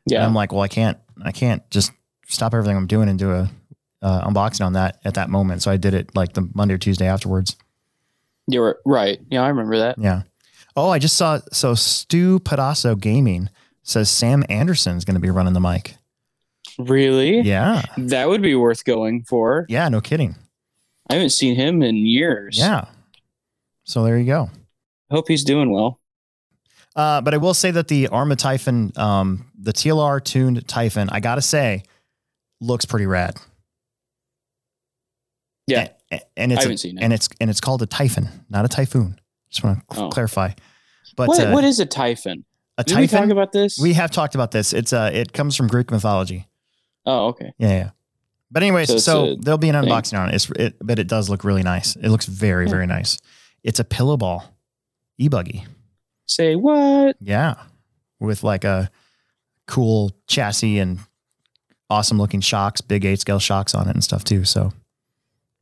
And 0.06 0.12
Yeah. 0.12 0.26
I'm 0.26 0.34
like, 0.34 0.52
well, 0.52 0.62
I 0.62 0.68
can't, 0.68 0.98
I 1.24 1.30
can't 1.32 1.68
just 1.70 1.92
stop 2.26 2.54
everything 2.54 2.76
I'm 2.76 2.88
doing 2.88 3.08
and 3.08 3.18
do 3.18 3.30
a 3.30 3.50
uh, 4.02 4.28
unboxing 4.28 4.66
on 4.66 4.72
that 4.72 4.98
at 5.04 5.14
that 5.14 5.30
moment. 5.30 5.62
So 5.62 5.70
I 5.70 5.76
did 5.76 5.94
it 5.94 6.14
like 6.14 6.32
the 6.32 6.48
Monday 6.54 6.74
or 6.74 6.78
Tuesday 6.78 7.06
afterwards. 7.06 7.56
You 8.48 8.60
were 8.60 8.80
right. 8.84 9.20
Yeah, 9.30 9.42
I 9.42 9.48
remember 9.48 9.78
that. 9.78 9.96
Yeah. 9.98 10.22
Oh, 10.76 10.88
I 10.90 10.98
just 10.98 11.16
saw. 11.16 11.40
So 11.52 11.74
Stu 11.74 12.38
Pedasso 12.40 12.98
Gaming 12.98 13.48
says 13.82 14.08
Sam 14.10 14.44
Anderson 14.48 14.96
is 14.96 15.04
going 15.04 15.14
to 15.16 15.20
be 15.20 15.30
running 15.30 15.52
the 15.52 15.60
mic. 15.60 15.96
Really? 16.78 17.40
Yeah. 17.40 17.82
That 17.98 18.28
would 18.28 18.40
be 18.42 18.54
worth 18.54 18.84
going 18.84 19.24
for. 19.24 19.66
Yeah. 19.68 19.88
No 19.88 20.00
kidding. 20.00 20.36
I 21.10 21.14
haven't 21.14 21.30
seen 21.30 21.56
him 21.56 21.82
in 21.82 21.96
years. 21.96 22.56
Yeah. 22.58 22.86
So 23.84 24.04
there 24.04 24.16
you 24.18 24.24
go. 24.26 24.50
Hope 25.10 25.28
he's 25.28 25.44
doing 25.44 25.70
well. 25.70 25.98
Uh, 26.96 27.20
but 27.20 27.34
I 27.34 27.38
will 27.38 27.54
say 27.54 27.70
that 27.70 27.88
the 27.88 28.08
Arrma 28.08 28.36
Typhon, 28.36 28.92
um, 28.96 29.50
the 29.58 29.72
TLR 29.72 30.22
tuned 30.22 30.66
Typhon, 30.68 31.08
I 31.10 31.20
got 31.20 31.34
to 31.34 31.42
say, 31.42 31.82
looks 32.60 32.84
pretty 32.84 33.06
rad. 33.06 33.36
Yeah. 35.66 35.88
And, 36.10 36.20
and 36.36 36.52
it's 36.52 36.66
I 36.66 36.68
a- 36.68 36.72
it. 36.72 36.98
and 37.02 37.12
it's 37.12 37.28
and 37.40 37.50
it's 37.50 37.60
called 37.60 37.82
a 37.82 37.86
Typhon, 37.86 38.28
not 38.50 38.64
a 38.64 38.68
typhoon. 38.68 39.18
Just 39.52 39.62
want 39.62 39.78
to 39.90 40.00
Oh. 40.00 40.08
clarify. 40.08 40.50
But 41.16 41.28
what, 41.28 41.38
uh, 41.46 41.50
what 41.52 41.62
is 41.64 41.78
a 41.78 41.86
typhon? 41.86 42.44
a 42.78 42.84
Did 42.84 42.96
we 42.96 43.06
talk 43.06 43.20
typhon? 43.20 43.30
about 43.32 43.52
this? 43.52 43.78
We 43.78 43.92
have 43.92 44.10
talked 44.10 44.34
about 44.34 44.50
this. 44.50 44.72
It's 44.72 44.92
uh 44.92 45.10
it 45.12 45.32
comes 45.32 45.54
from 45.56 45.68
Greek 45.68 45.90
mythology. 45.90 46.48
oh, 47.06 47.26
okay. 47.28 47.52
Yeah, 47.58 47.68
yeah. 47.68 47.90
But 48.50 48.62
anyways, 48.62 48.88
So 48.88 48.98
so, 48.98 49.36
there'll 49.40 49.58
be 49.58 49.68
an 49.68 49.74
thing. 49.80 49.90
unboxing 49.90 50.18
on 50.18 50.28
it. 50.30 50.34
It's 50.34 50.50
it, 50.50 50.76
but 50.82 50.98
it 50.98 51.06
does 51.08 51.28
look 51.30 51.44
really 51.44 51.62
nice. 51.62 51.96
It 51.96 52.08
looks 52.08 52.26
very, 52.26 52.64
Yeah. 52.66 52.70
very 52.70 52.86
nice. 52.86 53.18
It's 53.62 53.78
a 53.80 53.84
pillow 53.84 54.16
ball 54.16 54.44
e-buggy. 55.18 55.64
Say 56.26 56.56
what? 56.56 57.16
Yeah. 57.20 57.54
With 58.20 58.42
like 58.42 58.64
a 58.64 58.90
cool 59.66 60.12
chassis 60.26 60.78
and 60.78 60.98
awesome 61.90 62.18
looking 62.18 62.40
shocks, 62.40 62.80
big 62.80 63.04
eight 63.04 63.20
scale 63.20 63.38
shocks 63.38 63.74
on 63.74 63.88
it 63.88 63.92
and 63.94 64.02
stuff 64.04 64.24
too. 64.24 64.44
So 64.44 64.72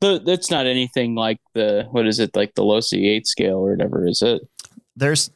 The, 0.01 0.19
that's 0.25 0.51
not 0.51 0.67
anything 0.67 1.15
like 1.15 1.39
the 1.55 1.87
what 1.91 2.07
is 2.07 2.19
it 2.19 2.35
like 2.35 2.55
the 2.55 2.63
Losi 2.63 3.07
eight 3.07 3.27
scale 3.27 3.59
or 3.59 3.71
whatever 3.73 4.07
is 4.07 4.23
it? 4.23 4.41
there's 4.97 5.31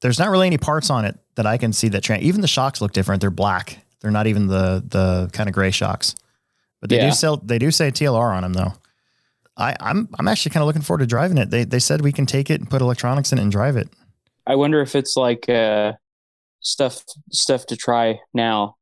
there's 0.00 0.18
not 0.18 0.28
really 0.30 0.46
any 0.48 0.58
parts 0.58 0.90
on 0.90 1.04
it 1.04 1.16
that 1.36 1.46
I 1.46 1.56
can 1.56 1.72
see 1.72 1.88
that 1.88 2.02
tra- 2.02 2.18
even 2.18 2.40
the 2.40 2.48
shocks 2.48 2.80
look 2.80 2.92
different. 2.92 3.20
They're 3.20 3.30
black. 3.30 3.78
They're 4.00 4.10
not 4.10 4.26
even 4.26 4.48
the 4.48 4.82
the 4.86 5.30
kind 5.32 5.48
of 5.48 5.54
gray 5.54 5.70
shocks. 5.70 6.14
But 6.80 6.90
they 6.90 6.96
Yeah. 6.96 7.06
do 7.10 7.12
sell 7.12 7.36
they 7.36 7.58
do 7.58 7.70
say 7.70 7.90
TLR 7.90 8.34
on 8.34 8.42
them 8.42 8.52
though. 8.54 8.72
I, 9.56 9.76
I'm 9.80 10.08
I'm 10.18 10.26
actually 10.28 10.50
kind 10.50 10.62
of 10.62 10.66
looking 10.66 10.82
forward 10.82 11.00
to 11.00 11.06
driving 11.06 11.38
it. 11.38 11.50
They 11.50 11.64
they 11.64 11.78
said 11.78 12.00
we 12.00 12.10
can 12.12 12.26
take 12.26 12.50
it 12.50 12.60
and 12.60 12.68
put 12.68 12.80
electronics 12.82 13.30
in 13.32 13.38
it 13.38 13.42
and 13.42 13.52
drive 13.52 13.76
it. 13.76 13.88
I 14.46 14.56
wonder 14.56 14.80
if 14.80 14.96
it's 14.96 15.16
like 15.16 15.48
uh 15.48 15.92
stuff 16.60 17.04
stuff 17.30 17.66
to 17.66 17.76
try 17.76 18.18
now. 18.34 18.76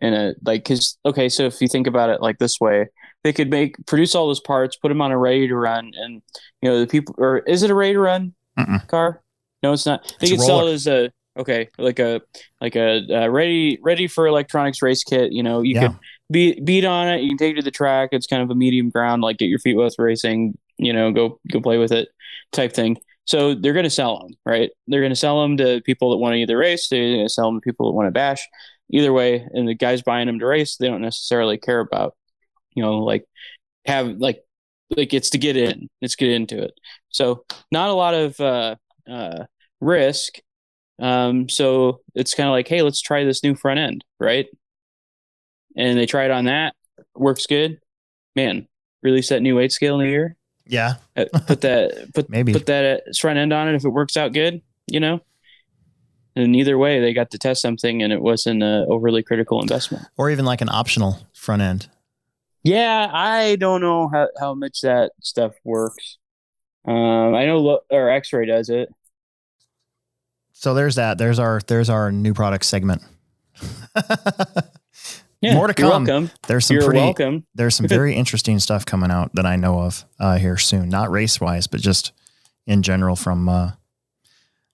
In 0.00 0.12
a 0.12 0.34
like 0.44 0.64
because 0.64 0.98
okay, 1.06 1.28
so 1.28 1.44
if 1.44 1.60
you 1.60 1.68
think 1.68 1.86
about 1.86 2.10
it 2.10 2.20
like 2.20 2.38
this 2.38 2.60
way, 2.60 2.88
they 3.26 3.32
could 3.32 3.50
make 3.50 3.74
produce 3.86 4.14
all 4.14 4.28
those 4.28 4.40
parts, 4.40 4.76
put 4.76 4.88
them 4.88 5.02
on 5.02 5.10
a 5.10 5.18
ready 5.18 5.48
to 5.48 5.56
run, 5.56 5.90
and 5.96 6.22
you 6.62 6.70
know 6.70 6.78
the 6.80 6.86
people 6.86 7.14
or 7.18 7.38
is 7.40 7.64
it 7.64 7.70
a 7.70 7.74
ready 7.74 7.94
to 7.94 8.00
run 8.00 8.34
Mm-mm. 8.56 8.86
car? 8.86 9.20
No, 9.62 9.72
it's 9.72 9.84
not. 9.86 10.02
They 10.20 10.28
It's 10.28 10.30
could 10.30 10.40
sell 10.42 10.66
it 10.68 10.72
as 10.72 10.86
a 10.86 11.10
okay, 11.36 11.68
like 11.76 11.98
a 11.98 12.22
like 12.60 12.76
a 12.76 13.02
uh, 13.10 13.28
ready 13.28 13.78
ready 13.82 14.06
for 14.06 14.28
electronics 14.28 14.80
race 14.80 15.02
kit. 15.02 15.32
You 15.32 15.42
know, 15.42 15.60
you 15.60 15.74
Yeah. 15.74 15.88
could 15.88 15.98
beat 16.30 16.64
beat 16.64 16.84
on 16.84 17.08
it. 17.08 17.22
You 17.22 17.28
can 17.30 17.38
take 17.38 17.52
it 17.54 17.56
to 17.56 17.64
the 17.64 17.70
track. 17.72 18.10
It's 18.12 18.26
kind 18.28 18.42
of 18.42 18.50
a 18.50 18.54
medium 18.54 18.90
ground, 18.90 19.22
like 19.22 19.38
get 19.38 19.46
your 19.48 19.58
feet 19.58 19.76
wet 19.76 19.92
racing. 19.98 20.56
You 20.78 20.92
know, 20.92 21.10
go 21.12 21.40
go 21.50 21.60
play 21.60 21.78
with 21.78 21.92
it, 21.92 22.08
type 22.52 22.72
thing. 22.74 22.98
So 23.24 23.54
they're 23.54 23.72
going 23.72 23.82
to 23.84 23.90
sell 23.90 24.20
them, 24.20 24.34
right? 24.44 24.70
They're 24.86 25.00
going 25.00 25.10
to 25.10 25.16
sell 25.16 25.42
them 25.42 25.56
to 25.56 25.80
people 25.82 26.10
that 26.12 26.18
want 26.18 26.34
to 26.34 26.38
either 26.38 26.56
race. 26.56 26.88
They're 26.88 27.16
going 27.16 27.26
to 27.26 27.32
sell 27.32 27.46
them 27.50 27.60
to 27.60 27.64
people 27.64 27.88
that 27.88 27.96
want 27.96 28.06
to 28.06 28.12
bash. 28.12 28.46
Either 28.92 29.12
way, 29.12 29.44
and 29.52 29.66
the 29.66 29.74
guys 29.74 30.00
buying 30.00 30.28
them 30.28 30.38
to 30.38 30.46
race, 30.46 30.76
they 30.76 30.86
don't 30.86 31.02
necessarily 31.02 31.58
care 31.58 31.80
about, 31.80 32.14
you 32.76 32.82
know, 32.82 32.98
like 32.98 33.24
have 33.86 34.06
like 34.18 34.44
like 34.96 35.12
it's 35.12 35.30
to 35.30 35.38
get 35.38 35.56
in. 35.56 35.88
It's 36.00 36.14
get 36.14 36.30
into 36.30 36.62
it. 36.62 36.78
So 37.08 37.44
not 37.72 37.88
a 37.90 37.94
lot 37.94 38.14
of 38.14 38.38
uh, 38.40 38.76
uh, 39.10 39.46
risk. 39.80 40.34
Um, 41.00 41.48
so 41.48 42.00
it's 42.14 42.34
kind 42.34 42.48
of 42.48 42.52
like, 42.52 42.68
hey, 42.68 42.82
let's 42.82 43.00
try 43.00 43.24
this 43.24 43.42
new 43.42 43.54
front 43.56 43.80
end, 43.80 44.04
right? 44.20 44.46
And 45.76 45.98
they 45.98 46.06
try 46.06 46.24
it 46.24 46.30
on 46.30 46.44
that, 46.46 46.74
works 47.14 47.46
good. 47.46 47.80
Man, 48.34 48.66
release 49.02 49.28
that 49.30 49.42
new 49.42 49.56
weight 49.56 49.72
scale 49.72 50.00
in 50.00 50.06
a 50.06 50.10
year. 50.10 50.36
Yeah. 50.66 50.94
Uh, 51.16 51.26
Put 51.46 51.60
that 51.62 52.10
put 52.14 52.30
Maybe. 52.30 52.52
put 52.52 52.66
that 52.66 53.02
uh, 53.08 53.12
front 53.18 53.38
end 53.38 53.52
on 53.52 53.68
it 53.68 53.74
if 53.74 53.84
it 53.84 53.90
works 53.90 54.16
out 54.16 54.32
good, 54.32 54.62
you 54.90 55.00
know. 55.00 55.20
And 56.34 56.54
either 56.54 56.76
way, 56.76 57.00
they 57.00 57.14
got 57.14 57.30
to 57.30 57.38
test 57.38 57.62
something, 57.62 58.02
and 58.02 58.12
it 58.12 58.20
wasn't 58.20 58.62
an 58.62 58.86
overly 58.90 59.22
critical 59.22 59.60
investment. 59.62 60.04
Or 60.18 60.30
even 60.30 60.44
like 60.44 60.60
an 60.60 60.68
optional 60.68 61.26
front 61.32 61.62
end. 61.62 61.88
Yeah, 62.66 63.08
I 63.12 63.56
don't 63.56 63.80
know 63.80 64.08
how, 64.08 64.28
how 64.38 64.54
much 64.54 64.80
that 64.82 65.12
stuff 65.22 65.54
works. 65.64 66.18
Um, 66.86 67.34
I 67.34 67.46
know 67.46 67.58
Lo- 67.58 67.80
or 67.90 68.10
X-Ray 68.10 68.46
does 68.46 68.68
it. 68.68 68.88
So 70.52 70.74
there's 70.74 70.94
that. 70.96 71.18
There's 71.18 71.38
our 71.38 71.60
there's 71.66 71.90
our 71.90 72.10
new 72.10 72.32
product 72.34 72.64
segment. 72.64 73.02
Yeah, 75.42 75.54
More 75.54 75.66
to 75.66 75.74
you're 75.80 75.90
come. 75.90 76.04
welcome. 76.06 76.30
There's 76.46 76.64
some 76.64 76.76
You're 76.76 76.86
pretty 76.86 77.00
welcome. 77.00 77.46
there's 77.54 77.74
some 77.74 77.86
very 77.88 78.14
interesting 78.14 78.58
stuff 78.58 78.86
coming 78.86 79.10
out 79.10 79.30
that 79.34 79.44
I 79.44 79.56
know 79.56 79.80
of 79.80 80.04
uh, 80.18 80.38
here 80.38 80.56
soon. 80.56 80.88
Not 80.88 81.10
race 81.10 81.38
wise, 81.40 81.66
but 81.66 81.80
just 81.82 82.12
in 82.66 82.82
general 82.82 83.16
from 83.16 83.46
uh, 83.48 83.72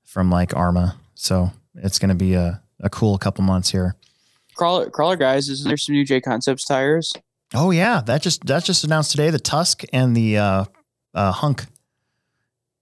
from 0.04 0.30
like 0.30 0.50
Arrma. 0.50 0.94
So 1.14 1.50
it's 1.74 1.98
going 1.98 2.10
to 2.10 2.14
be 2.14 2.34
a, 2.34 2.62
a 2.80 2.88
cool 2.88 3.18
couple 3.18 3.42
months 3.44 3.70
here. 3.72 3.96
Crawler, 4.54 4.88
crawler 4.88 5.16
guys, 5.16 5.48
is 5.48 5.64
there 5.64 5.76
some 5.76 5.94
new 5.96 6.04
JConcepts 6.04 6.66
tires? 6.66 7.12
Oh 7.54 7.70
yeah, 7.70 8.00
that 8.02 8.22
just 8.22 8.46
that 8.46 8.64
just 8.64 8.84
announced 8.84 9.10
today. 9.10 9.30
The 9.30 9.38
Tusk 9.38 9.82
and 9.92 10.16
the 10.16 10.38
uh, 10.38 10.64
uh, 11.14 11.32
Hunk. 11.32 11.66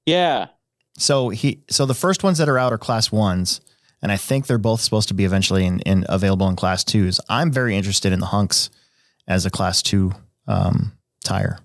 Yeah. 0.07 0.49
So 0.97 1.31
he 1.31 1.63
so 1.71 1.87
the 1.87 1.95
first 1.95 2.23
ones 2.23 2.39
that 2.39 2.49
are 2.49 2.59
out 2.59 2.73
are 2.73 2.79
class 2.79 3.11
ones, 3.11 3.61
and 4.03 4.13
I 4.13 4.17
think 4.17 4.47
they're 4.47 4.59
both 4.59 4.81
supposed 4.81 5.09
to 5.09 5.15
be 5.15 5.25
eventually 5.25 5.65
in, 5.65 5.81
in 5.81 6.05
available 6.09 6.49
in 6.49 6.57
class 6.57 6.85
twos. 6.85 7.21
I'm 7.29 7.51
very 7.51 7.77
interested 7.77 8.13
in 8.13 8.21
the 8.21 8.27
Hunks 8.27 8.71
as 9.27 9.47
a 9.47 9.51
class 9.51 9.83
two 9.83 10.13
um, 10.47 10.93
tire. 11.25 11.59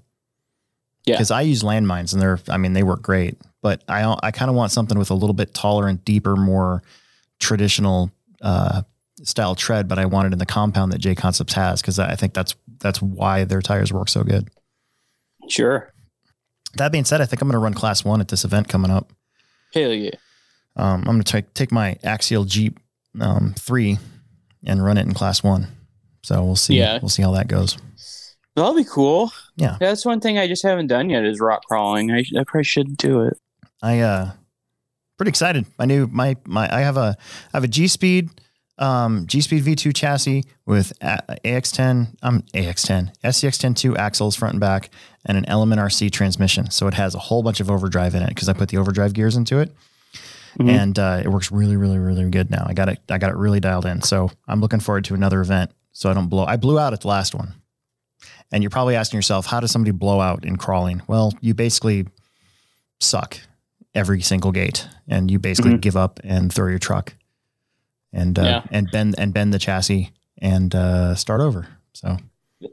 Yeah. 1.06 1.16
because 1.16 1.30
I 1.30 1.42
use 1.42 1.62
landmines 1.62 2.14
and 2.14 2.22
they're 2.22 2.40
I 2.50 2.58
mean 2.58 2.74
they 2.74 2.82
work 2.82 3.04
great, 3.04 3.38
but 3.62 3.84
I 3.88 4.16
I 4.24 4.32
kind 4.32 4.50
of 4.50 4.56
want 4.56 4.72
something 4.72 4.98
with 4.98 5.12
a 5.12 5.14
little 5.14 5.36
bit 5.36 5.54
taller 5.54 5.88
and 5.88 6.04
deeper, 6.04 6.36
more 6.36 6.82
traditional 7.40 8.12
uh, 8.42 8.82
style 9.22 9.54
tread. 9.54 9.88
But 9.88 10.00
I 10.00 10.06
want 10.08 10.28
it 10.28 10.34
in 10.34 10.40
the 10.40 10.48
compound 10.48 10.92
that 10.94 11.02
JConcepts 11.02 11.54
has 11.54 11.82
because 11.82 12.00
I 12.00 12.16
think 12.16 12.34
that's 12.34 12.56
that's 12.86 13.02
why 13.02 13.46
their 13.46 13.64
tires 13.64 13.92
work 13.92 14.10
so 14.10 14.24
good. 14.24 14.48
Sure. 15.50 15.92
That 16.76 16.92
being 16.92 17.04
said, 17.04 17.20
I 17.20 17.26
think 17.26 17.42
I'm 17.42 17.48
going 17.48 17.54
to 17.54 17.60
run 17.60 17.74
class 17.74 18.06
one 18.06 18.22
at 18.22 18.28
this 18.28 18.46
event 18.46 18.68
coming 18.68 18.92
up. 18.92 19.12
Hell 19.74 19.92
yeah. 19.92 20.12
Um, 20.76 21.00
I'm 21.00 21.06
going 21.06 21.24
to 21.24 21.32
take 21.32 21.52
take 21.56 21.72
my 21.72 21.98
Axial 22.04 22.46
Jeep 22.46 22.80
um, 23.20 23.56
three 23.58 23.98
and 24.64 24.86
run 24.86 25.00
it 25.00 25.08
in 25.08 25.16
class 25.16 25.42
one. 25.42 25.70
So 26.22 26.44
we'll 26.44 26.56
see. 26.56 26.78
Yeah. 26.78 27.00
We'll 27.02 27.10
see 27.10 27.24
how 27.24 27.32
that 27.32 27.48
goes. 27.48 27.76
That'll 28.56 28.76
be 28.76 28.84
cool. 28.84 29.32
Yeah. 29.56 29.78
That's 29.80 30.06
one 30.06 30.20
thing 30.20 30.38
I 30.38 30.48
just 30.48 30.62
haven't 30.62 30.88
done 30.88 31.10
yet 31.10 31.26
is 31.26 31.40
rock 31.40 31.64
crawling. 31.66 32.12
I, 32.12 32.20
I 32.38 32.44
probably 32.46 32.66
should 32.66 32.98
do 32.98 33.22
it. 33.22 33.34
I 33.82 34.02
uh 34.02 34.32
pretty 35.18 35.30
excited. 35.30 35.66
I 35.80 35.86
knew 35.86 36.06
my 36.06 36.38
my 36.46 36.72
I 36.72 36.82
have 36.82 36.98
a 36.98 37.18
I 37.52 37.58
have 37.58 37.64
a 37.64 37.68
G 37.68 37.88
Speed 37.88 38.30
um 38.78 39.26
G 39.28 39.40
Speed 39.42 39.64
V2 39.64 39.96
chassis 39.96 40.44
with 40.66 40.92
AX10 41.02 42.16
um 42.24 42.42
AX10 42.54 43.14
SCX10 43.24 43.76
2 43.76 43.98
axles 43.98 44.36
front 44.36 44.54
and 44.56 44.60
back 44.62 44.90
and 45.26 45.38
an 45.38 45.46
Element 45.48 45.80
RC 45.82 46.12
transmission. 46.12 46.70
So 46.70 46.88
it 46.88 46.94
has 46.96 47.16
a 47.16 47.20
whole 47.20 47.42
bunch 47.44 47.60
of 47.60 47.72
overdrive 47.72 48.16
in 48.16 48.22
it 48.24 48.30
because 48.30 48.50
I 48.50 48.54
put 48.54 48.70
the 48.70 48.78
overdrive 48.78 49.14
gears 49.14 49.36
into 49.36 49.60
it. 49.60 49.74
Mhm. 50.60 50.70
And 50.70 51.00
uh, 51.00 51.22
it 51.24 51.28
works 51.30 51.52
really, 51.52 51.76
really, 51.76 51.98
really 51.98 52.30
good 52.30 52.50
now. 52.52 52.66
I 52.68 52.74
got 52.74 52.88
it. 52.90 53.00
I 53.10 53.18
got 53.18 53.30
it 53.30 53.36
really 53.36 53.60
dialed 53.60 53.86
in. 53.86 54.02
So 54.02 54.30
I'm 54.48 54.62
looking 54.62 54.80
forward 54.80 55.04
to 55.06 55.14
another 55.14 55.42
event. 55.42 55.72
So 55.92 56.10
I 56.10 56.14
don't 56.14 56.28
blow. 56.28 56.46
I 56.46 56.56
blew 56.58 56.78
out 56.80 56.94
at 56.94 57.02
the 57.02 57.08
last 57.08 57.34
one. 57.36 57.54
And 58.52 58.64
you're 58.64 58.70
probably 58.70 58.96
asking 58.96 59.18
yourself, 59.18 59.46
how 59.48 59.60
does 59.60 59.72
somebody 59.72 59.92
blow 59.92 60.20
out 60.22 60.46
in 60.46 60.56
crawling? 60.58 61.02
Well, 61.08 61.34
you 61.42 61.54
basically 61.54 62.08
suck 63.02 63.38
every 63.94 64.22
single 64.22 64.52
gate, 64.52 64.88
and 65.08 65.30
you 65.32 65.40
basically 65.40 65.72
Mhm. 65.74 65.82
give 65.82 65.98
up 65.98 66.20
and 66.24 66.52
throw 66.54 66.68
your 66.68 66.80
truck, 66.80 67.16
and 68.16 68.40
uh, 68.40 68.42
Yeah. 68.44 68.64
and 68.72 68.90
bend 68.90 69.16
and 69.20 69.32
bend 69.34 69.54
the 69.54 69.60
chassis 69.60 70.12
and 70.40 70.74
uh, 70.74 71.14
start 71.14 71.42
over. 71.42 71.68
So 71.94 72.18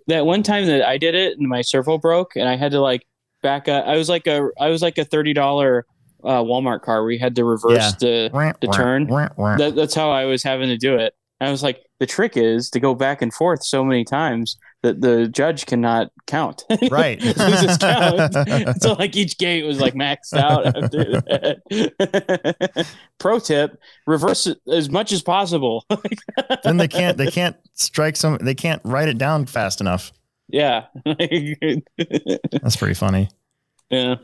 that 0.06 0.24
one 0.24 0.42
time 0.42 0.64
that 0.66 0.82
I 0.88 0.96
did 0.96 1.14
it 1.14 1.36
and 1.38 1.46
my 1.48 1.60
servo 1.60 1.98
broke 1.98 2.36
and 2.36 2.48
I 2.48 2.56
had 2.56 2.72
to 2.72 2.80
like 2.80 3.06
back 3.42 3.68
up. 3.68 3.84
I 3.86 3.96
was 3.96 4.08
like 4.08 4.26
a 4.26 4.48
I 4.58 4.68
was 4.68 4.80
like 4.80 4.96
a 4.98 5.04
thirty 5.04 5.32
dollar 5.34 5.84
uh, 6.24 6.42
Walmart 6.42 6.82
car 6.82 7.02
where 7.02 7.10
you 7.10 7.18
had 7.18 7.34
to 7.36 7.44
reverse 7.44 7.72
the. 7.98 8.30
The 8.60 8.68
turn? 8.76 9.06
That, 9.58 9.74
that's 9.74 9.94
how 9.94 10.10
I 10.10 10.24
was 10.24 10.42
having 10.42 10.68
to 10.68 10.76
do 10.78 10.94
it. 10.94 11.14
And 11.40 11.48
I 11.48 11.50
was 11.50 11.64
like, 11.64 11.84
the 11.98 12.06
trick 12.06 12.36
is 12.36 12.70
to 12.70 12.78
go 12.80 12.94
back 12.94 13.20
and 13.22 13.34
forth 13.34 13.64
so 13.64 13.84
many 13.84 14.04
times 14.04 14.56
that 14.82 15.00
the 15.00 15.28
judge 15.28 15.66
cannot 15.66 16.10
count. 16.26 16.64
right. 16.90 17.20
Loses 17.22 17.78
count. 17.78 18.34
so 18.82 18.92
like 18.94 19.16
each 19.16 19.38
gate 19.38 19.64
was 19.64 19.80
like 19.80 19.94
maxed 19.94 20.34
out 20.34 20.66
after 20.66 21.20
that. 21.22 22.86
Pro 23.18 23.38
tip: 23.38 23.80
reverse 24.06 24.46
it 24.46 24.60
as 24.70 24.90
much 24.90 25.12
as 25.12 25.22
possible. 25.22 25.84
then 26.64 26.76
they 26.76 26.88
can't 26.88 27.16
they 27.16 27.30
can't 27.30 27.56
strike 27.74 28.16
some 28.16 28.38
they 28.38 28.54
can't 28.54 28.82
write 28.84 29.08
it 29.08 29.18
down 29.18 29.46
fast 29.46 29.80
enough. 29.80 30.12
yeah. 30.48 30.86
That's 31.04 32.76
pretty 32.76 32.94
funny. 32.94 33.28
yeah. 33.90 34.16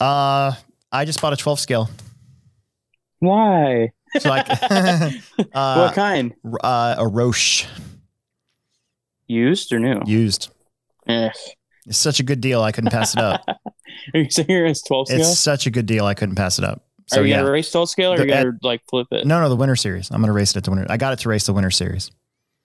Uh 0.00 0.54
I 0.90 1.04
just 1.06 1.20
bought 1.22 1.32
a 1.32 1.36
12 1.36 1.60
scale. 1.60 1.90
Why? 3.20 3.92
So 4.18 4.28
like 4.28 4.46
what 4.48 5.48
uh, 5.54 5.92
kind? 5.94 6.34
uh, 6.62 6.96
a 6.98 7.06
Roche 7.08 7.66
Used 9.32 9.72
or 9.72 9.78
new? 9.78 10.00
used. 10.06 10.50
Eh. 11.08 11.30
It's 11.86 11.98
such 11.98 12.20
a 12.20 12.22
good 12.22 12.40
deal 12.40 12.62
I 12.62 12.70
couldn't 12.70 12.90
pass 12.90 13.14
it 13.14 13.20
up. 13.20 13.44
Are 14.14 14.20
you 14.20 14.30
saying 14.30 14.46
it's 14.48 14.82
12 14.82 15.08
scale? 15.08 15.20
It's 15.20 15.38
such 15.38 15.66
a 15.66 15.70
good 15.70 15.86
deal 15.86 16.04
I 16.04 16.14
couldn't 16.14 16.34
pass 16.34 16.58
it 16.58 16.64
up. 16.64 16.84
So 17.08 17.20
are 17.20 17.24
you 17.24 17.30
yeah. 17.30 17.40
gonna 17.40 17.50
race 17.50 17.70
12 17.70 17.90
scale 17.90 18.12
or 18.12 18.16
The- 18.16 18.22
are 18.22 18.26
you 18.26 18.32
gonna 18.32 18.58
like 18.62 18.82
flip 18.88 19.08
it? 19.10 19.26
No, 19.26 19.40
no, 19.40 19.48
the 19.48 19.56
winter 19.56 19.76
series. 19.76 20.10
I'm 20.10 20.20
gonna 20.20 20.32
race 20.32 20.50
it 20.50 20.56
at 20.58 20.64
the 20.64 20.70
winter. 20.70 20.86
I 20.88 20.96
got 20.96 21.12
it 21.12 21.18
to 21.20 21.28
race 21.28 21.46
the 21.46 21.52
winter 21.52 21.70
series. 21.70 22.10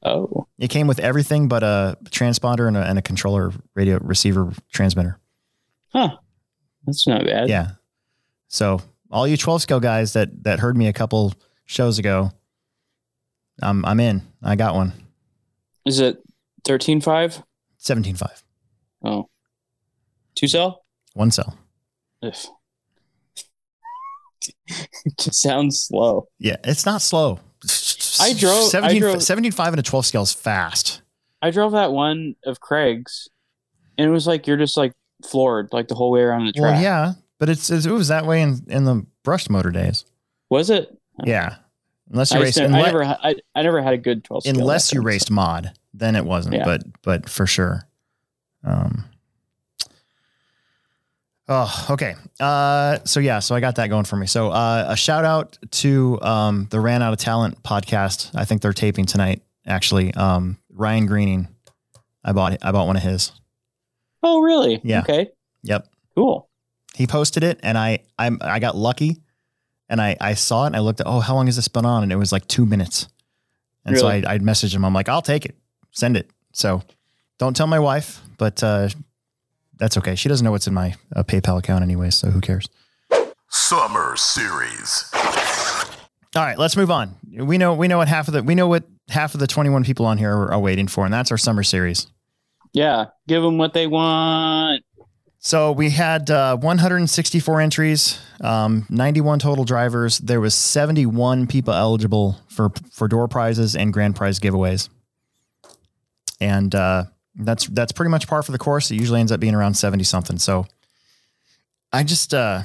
Oh. 0.03 0.47
It 0.59 0.69
came 0.69 0.87
with 0.87 0.99
everything 0.99 1.47
but 1.47 1.63
a 1.63 1.97
transponder 2.05 2.67
and 2.67 2.77
a, 2.77 2.81
and 2.81 2.99
a 2.99 3.01
controller 3.01 3.51
radio 3.75 3.97
receiver 4.01 4.53
transmitter. 4.71 5.19
Huh. 5.91 6.17
That's 6.85 7.07
not 7.07 7.25
bad. 7.25 7.49
Yeah. 7.49 7.71
So 8.47 8.81
all 9.11 9.27
you 9.27 9.37
12 9.37 9.63
scale 9.63 9.79
guys 9.79 10.13
that 10.13 10.43
that 10.43 10.59
heard 10.59 10.77
me 10.77 10.87
a 10.87 10.93
couple 10.93 11.33
shows 11.65 11.97
ago, 11.99 12.31
I'm 13.61 13.83
I'm 13.85 13.99
in. 13.99 14.21
I 14.43 14.55
got 14.55 14.75
one. 14.75 14.93
Is 15.85 15.99
it 15.99 16.21
13.5? 16.67 17.43
17.5. 17.79 18.43
Oh. 19.03 19.29
Two 20.35 20.47
cell? 20.47 20.83
One 21.13 21.31
cell. 21.31 21.57
If. 22.21 22.47
it 24.47 25.17
just 25.19 25.41
sounds 25.41 25.81
slow. 25.81 26.27
Yeah, 26.39 26.57
it's 26.63 26.85
not 26.85 27.01
slow. 27.01 27.39
I 28.19 28.33
drove- 28.33 28.69
17, 28.69 28.75
I 28.75 28.89
17, 28.99 29.01
drove- 29.01 29.17
17.5 29.17 29.67
and 29.67 29.79
a 29.79 29.83
12 29.83 30.05
scale 30.05 30.21
is 30.23 30.33
fast. 30.33 31.01
I 31.41 31.51
drove 31.51 31.71
that 31.73 31.91
one 31.91 32.35
of 32.45 32.59
Craig's 32.59 33.29
and 33.97 34.07
it 34.07 34.11
was 34.11 34.27
like 34.27 34.47
you're 34.47 34.57
just 34.57 34.77
like 34.77 34.93
floored 35.25 35.69
like 35.71 35.87
the 35.87 35.95
whole 35.95 36.11
way 36.11 36.21
around 36.21 36.45
the 36.45 36.51
track. 36.53 36.73
Well, 36.73 36.81
yeah, 36.81 37.13
but 37.39 37.49
it's 37.49 37.69
it 37.69 37.85
was 37.89 38.07
that 38.07 38.25
way 38.25 38.41
in 38.41 38.61
in 38.67 38.85
the 38.85 39.05
brushed 39.23 39.49
motor 39.49 39.71
days. 39.71 40.05
Was 40.49 40.69
it? 40.69 40.95
Yeah. 41.25 41.55
Unless 42.09 42.31
you 42.31 42.39
I, 42.39 42.43
raced 42.43 42.57
never, 42.57 42.73
I 42.73 42.81
never 42.81 43.03
I, 43.03 43.35
I 43.55 43.61
never 43.63 43.81
had 43.81 43.93
a 43.93 43.97
good 43.97 44.23
12 44.23 44.43
unless 44.47 44.93
you 44.93 45.01
raced 45.01 45.29
mod, 45.29 45.73
then 45.93 46.15
it 46.15 46.25
wasn't. 46.25 46.55
Yeah. 46.55 46.65
But 46.65 46.83
but 47.01 47.29
for 47.29 47.45
sure. 47.45 47.83
Um. 48.63 49.05
Oh, 51.49 51.87
okay. 51.91 52.15
Uh, 52.41 52.99
so 53.05 53.21
yeah, 53.21 53.39
so 53.39 53.55
I 53.55 53.61
got 53.61 53.75
that 53.75 53.87
going 53.87 54.03
for 54.03 54.17
me. 54.17 54.27
So 54.27 54.49
uh, 54.49 54.85
a 54.89 54.97
shout 54.97 55.23
out 55.23 55.57
to 55.71 56.19
um, 56.21 56.67
the 56.71 56.79
Ran 56.79 57.01
Out 57.01 57.13
of 57.13 57.19
Talent 57.19 57.63
podcast. 57.63 58.31
I 58.35 58.43
think 58.43 58.61
they're 58.61 58.73
taping 58.73 59.05
tonight. 59.05 59.41
Actually, 59.65 60.13
um, 60.13 60.57
Ryan 60.69 61.05
Greening. 61.05 61.47
I 62.23 62.33
bought 62.33 62.57
I 62.61 62.71
bought 62.71 62.87
one 62.87 62.97
of 62.97 63.03
his. 63.03 63.31
Oh, 64.23 64.41
really? 64.41 64.81
Yeah. 64.83 65.01
Okay. 65.01 65.29
Yep. 65.63 65.87
Cool. 66.15 66.49
He 66.95 67.07
posted 67.07 67.43
it, 67.43 67.59
and 67.63 67.77
I 67.77 67.99
I 68.19 68.31
I 68.41 68.59
got 68.59 68.75
lucky, 68.75 69.21
and 69.89 70.01
I 70.01 70.15
I 70.19 70.33
saw 70.33 70.63
it, 70.63 70.67
and 70.67 70.75
I 70.75 70.79
looked 70.79 70.99
at 70.99 71.07
oh 71.07 71.19
how 71.19 71.35
long 71.35 71.45
has 71.47 71.55
this 71.55 71.67
been 71.67 71.85
on, 71.85 72.03
and 72.03 72.11
it 72.11 72.15
was 72.17 72.31
like 72.31 72.47
two 72.47 72.65
minutes, 72.65 73.07
and 73.85 73.97
so 73.97 74.07
Really? 74.07 74.25
I 74.25 74.35
I 74.35 74.39
messaged 74.39 74.73
him. 74.75 74.85
I'm 74.85 74.93
like 74.93 75.09
I'll 75.09 75.21
take 75.21 75.45
it, 75.45 75.55
send 75.91 76.17
it. 76.17 76.29
So 76.53 76.83
don't 77.37 77.55
tell 77.55 77.67
my 77.67 77.79
wife, 77.79 78.21
but 78.37 78.63
uh, 78.63 78.89
that's 79.77 79.97
okay. 79.97 80.15
She 80.15 80.27
doesn't 80.29 80.43
know 80.43 80.51
what's 80.51 80.67
in 80.67 80.73
my 80.73 80.95
uh, 81.15 81.23
PayPal 81.23 81.59
account 81.59 81.83
anyway, 81.83 82.09
so 82.09 82.29
who 82.31 82.41
cares? 82.41 82.67
Summer 83.49 84.15
Series. 84.17 85.09
All 86.35 86.43
right, 86.43 86.57
let's 86.57 86.75
move 86.75 86.91
on. 86.91 87.15
We 87.33 87.57
know 87.57 87.73
we 87.73 87.87
know 87.87 87.97
what 87.97 88.07
half 88.07 88.27
of 88.27 88.33
the 88.33 88.43
we 88.43 88.55
know 88.55 88.67
what 88.67 88.83
half 89.09 89.33
of 89.33 89.39
the 89.39 89.47
21 89.47 89.83
people 89.83 90.05
on 90.05 90.17
here 90.17 90.35
are, 90.35 90.53
are 90.53 90.59
waiting 90.59 90.87
for, 90.87 91.05
and 91.05 91.13
that's 91.13 91.31
our 91.31 91.37
summer 91.37 91.63
series. 91.63 92.07
Yeah. 92.73 93.05
Give 93.27 93.41
them 93.41 93.57
what 93.57 93.73
they 93.73 93.87
want. 93.87 94.83
So 95.47 95.71
we 95.71 95.91
had 95.91 96.29
uh, 96.29 96.57
164 96.57 97.61
entries, 97.61 98.19
um, 98.41 98.85
91 98.89 99.39
total 99.39 99.63
drivers. 99.63 100.17
There 100.17 100.41
was 100.41 100.53
71 100.53 101.47
people 101.47 101.73
eligible 101.73 102.37
for 102.49 102.69
for 102.91 103.07
door 103.07 103.29
prizes 103.29 103.73
and 103.73 103.93
grand 103.93 104.17
prize 104.17 104.41
giveaways, 104.41 104.89
and 106.41 106.75
uh, 106.75 107.05
that's 107.33 107.65
that's 107.67 107.93
pretty 107.93 108.09
much 108.09 108.27
par 108.27 108.43
for 108.43 108.51
the 108.51 108.57
course. 108.57 108.91
It 108.91 108.95
usually 108.95 109.21
ends 109.21 109.31
up 109.31 109.39
being 109.39 109.55
around 109.55 109.75
70 109.75 110.03
something. 110.03 110.37
So 110.37 110.67
I 111.93 112.03
just 112.03 112.33
uh, 112.33 112.63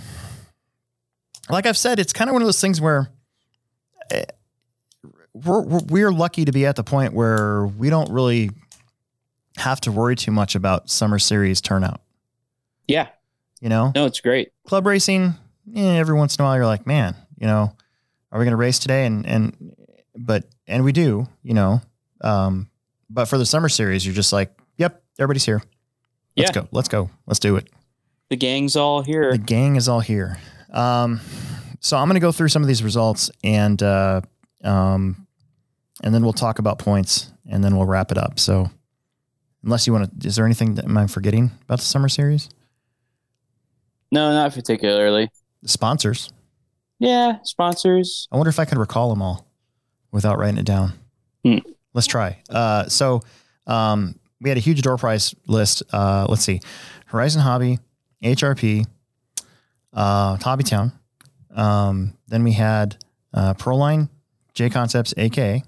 like 1.49 1.67
I've 1.67 1.79
said, 1.79 2.01
it's 2.01 2.13
kind 2.13 2.29
of 2.29 2.33
one 2.33 2.43
of 2.43 2.49
those 2.49 2.61
things 2.61 2.81
where 2.81 3.09
eh, 4.11 4.25
we're, 5.33 5.63
we're 5.63 5.83
we're 5.87 6.13
lucky 6.13 6.47
to 6.47 6.51
be 6.51 6.67
at 6.67 6.75
the 6.75 6.83
point 6.83 7.13
where 7.13 7.65
we 7.65 7.91
don't 7.91 8.11
really 8.11 8.51
have 9.57 9.81
to 9.83 9.93
worry 9.93 10.17
too 10.17 10.33
much 10.33 10.57
about 10.57 10.91
summer 10.91 11.21
series 11.21 11.61
turnout. 11.61 12.02
Yeah. 12.89 13.09
You 13.61 13.69
know, 13.69 13.93
No, 13.95 14.07
it's 14.07 14.21
great. 14.21 14.51
club 14.67 14.87
racing, 14.87 15.35
eh, 15.75 15.97
every 15.99 16.15
once 16.17 16.37
in 16.37 16.43
a 16.43 16.47
while 16.47 16.57
you're 16.57 16.67
like, 16.67 16.87
man, 16.87 17.15
you 17.39 17.47
know, 17.47 17.73
are 18.33 18.39
we 18.39 18.45
going 18.45 18.53
to 18.53 18.57
race 18.57 18.79
today? 18.81 19.07
And, 19.07 19.25
and, 19.27 19.77
but, 20.17 20.45
and 20.67 20.83
we 20.85 20.93
do, 20.93 21.29
you 21.43 21.55
know, 21.55 21.81
um, 22.23 22.69
But 23.09 23.27
for 23.27 23.39
the 23.39 23.47
summer 23.47 23.69
series, 23.69 24.05
you're 24.07 24.15
just 24.15 24.33
like, 24.33 24.51
yep, 24.79 25.03
everybody's 25.19 25.45
here. 25.45 25.63
Let's 26.37 26.51
Yeah. 26.55 26.63
go. 26.63 26.69
Let's 26.73 26.89
go. 26.89 27.11
Let's 27.27 27.39
do 27.41 27.57
it. 27.57 27.69
The 28.31 28.37
gang's 28.37 28.75
all 28.75 29.03
here. 29.03 29.31
The 29.33 29.39
gang 29.39 29.77
is 29.77 29.87
all 29.89 30.01
here. 30.01 30.39
Um, 30.73 31.21
so 31.81 31.97
I'm 31.99 32.07
going 32.09 32.15
to 32.15 32.21
go 32.21 32.33
through 32.33 32.49
some 32.49 32.63
of 32.63 32.69
these 32.69 32.83
results 32.83 33.31
and 33.45 33.81
uh, 33.83 34.23
um, 34.65 35.27
and 36.03 36.15
then 36.15 36.23
we'll 36.23 36.33
talk 36.33 36.59
about 36.59 36.79
points 36.79 37.31
and 37.49 37.63
then 37.63 37.77
we'll 37.77 37.87
wrap 37.87 38.11
it 38.11 38.17
up. 38.19 38.39
So 38.41 38.71
unless 39.63 39.87
you 39.87 39.93
want 39.93 40.21
to, 40.23 40.27
is 40.27 40.37
there 40.37 40.47
anything 40.47 40.77
that 40.77 40.87
am 40.87 40.97
I 40.97 41.07
forgetting 41.07 41.51
about 41.65 41.79
the 41.81 41.85
summer 41.85 42.09
series? 42.09 42.49
No, 44.13 44.31
not 44.33 44.53
particularly. 44.53 45.31
Sponsors. 45.65 46.31
Yeah, 46.99 47.39
sponsors. 47.43 48.29
I 48.31 48.37
wonder 48.37 48.51
if 48.51 48.59
I 48.61 48.65
can 48.67 48.79
recall 48.79 49.09
them 49.09 49.23
all 49.23 49.47
without 50.13 50.39
writing 50.39 50.59
it 50.59 50.67
down. 50.67 50.93
Hmm. 51.45 51.59
Let's 51.95 52.07
try. 52.07 52.39
Uh, 52.49 52.87
so 52.89 53.23
um, 53.67 54.15
we 54.41 54.51
had 54.51 54.59
a 54.59 54.61
huge 54.61 54.83
door 54.83 54.99
prize 54.99 55.35
list. 55.47 55.83
Uh, 55.93 56.27
let's 56.29 56.45
see, 56.45 56.61
Horizon 57.07 57.41
Hobby, 57.41 57.79
HRP, 58.23 58.87
uh, 59.95 60.37
Hobbytown. 60.37 60.93
Um, 61.55 62.17
then 62.29 62.45
we 62.45 62.53
had 62.53 62.97
uh, 63.35 63.55
Proline, 63.55 64.09
JConcepts, 64.55 65.13
AK. 65.17 65.65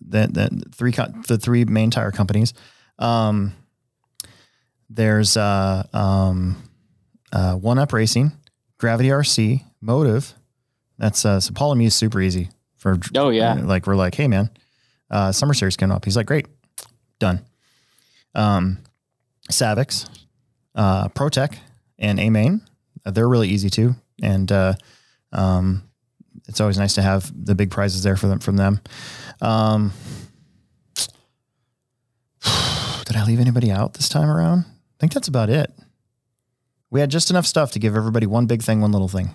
The, 0.00 0.26
the 0.28 0.62
three 0.74 0.92
co- 0.92 1.12
the 1.28 1.36
three 1.36 1.64
main 1.64 1.90
tire 1.90 2.10
companies. 2.10 2.54
Um, 2.98 3.52
there's 4.88 5.36
uh, 5.36 5.86
um, 5.92 6.56
uh, 7.32 7.54
One 7.54 7.78
Up 7.78 7.92
Racing, 7.92 8.32
Gravity 8.78 9.08
RC, 9.08 9.64
Motive. 9.80 10.34
That's 10.98 11.24
uh, 11.24 11.40
so 11.40 11.52
Paul 11.52 11.72
and 11.72 11.78
me 11.78 11.86
is 11.86 11.94
super 11.94 12.20
easy 12.20 12.50
for. 12.76 12.98
Oh, 13.16 13.30
yeah. 13.30 13.54
like 13.54 13.86
we're 13.86 13.96
like, 13.96 14.14
hey 14.14 14.28
man, 14.28 14.50
uh, 15.10 15.32
summer 15.32 15.54
series 15.54 15.76
coming 15.76 15.94
up. 15.94 16.04
He's 16.04 16.16
like, 16.16 16.26
great, 16.26 16.46
done. 17.18 17.44
Um, 18.34 18.78
Savox, 19.50 20.08
uh, 20.74 21.08
ProTech, 21.08 21.56
and 21.98 22.20
A 22.20 22.30
Main. 22.30 22.62
They're 23.04 23.28
really 23.28 23.48
easy 23.48 23.70
too, 23.70 23.94
and 24.22 24.50
uh, 24.52 24.74
um, 25.32 25.90
it's 26.48 26.60
always 26.60 26.78
nice 26.78 26.94
to 26.94 27.02
have 27.02 27.32
the 27.44 27.54
big 27.54 27.70
prizes 27.70 28.02
there 28.02 28.16
for 28.16 28.26
them 28.26 28.40
from 28.40 28.56
them. 28.56 28.80
Um, 29.40 29.92
did 33.04 33.16
I 33.16 33.24
leave 33.26 33.40
anybody 33.40 33.70
out 33.70 33.94
this 33.94 34.08
time 34.08 34.28
around? 34.28 34.66
I 34.66 34.96
think 34.98 35.12
that's 35.14 35.28
about 35.28 35.48
it. 35.48 35.72
We 36.90 37.00
had 37.00 37.10
just 37.10 37.30
enough 37.30 37.46
stuff 37.46 37.72
to 37.72 37.78
give 37.78 37.96
everybody 37.96 38.26
one 38.26 38.46
big 38.46 38.62
thing, 38.62 38.80
one 38.80 38.92
little 38.92 39.08
thing. 39.08 39.30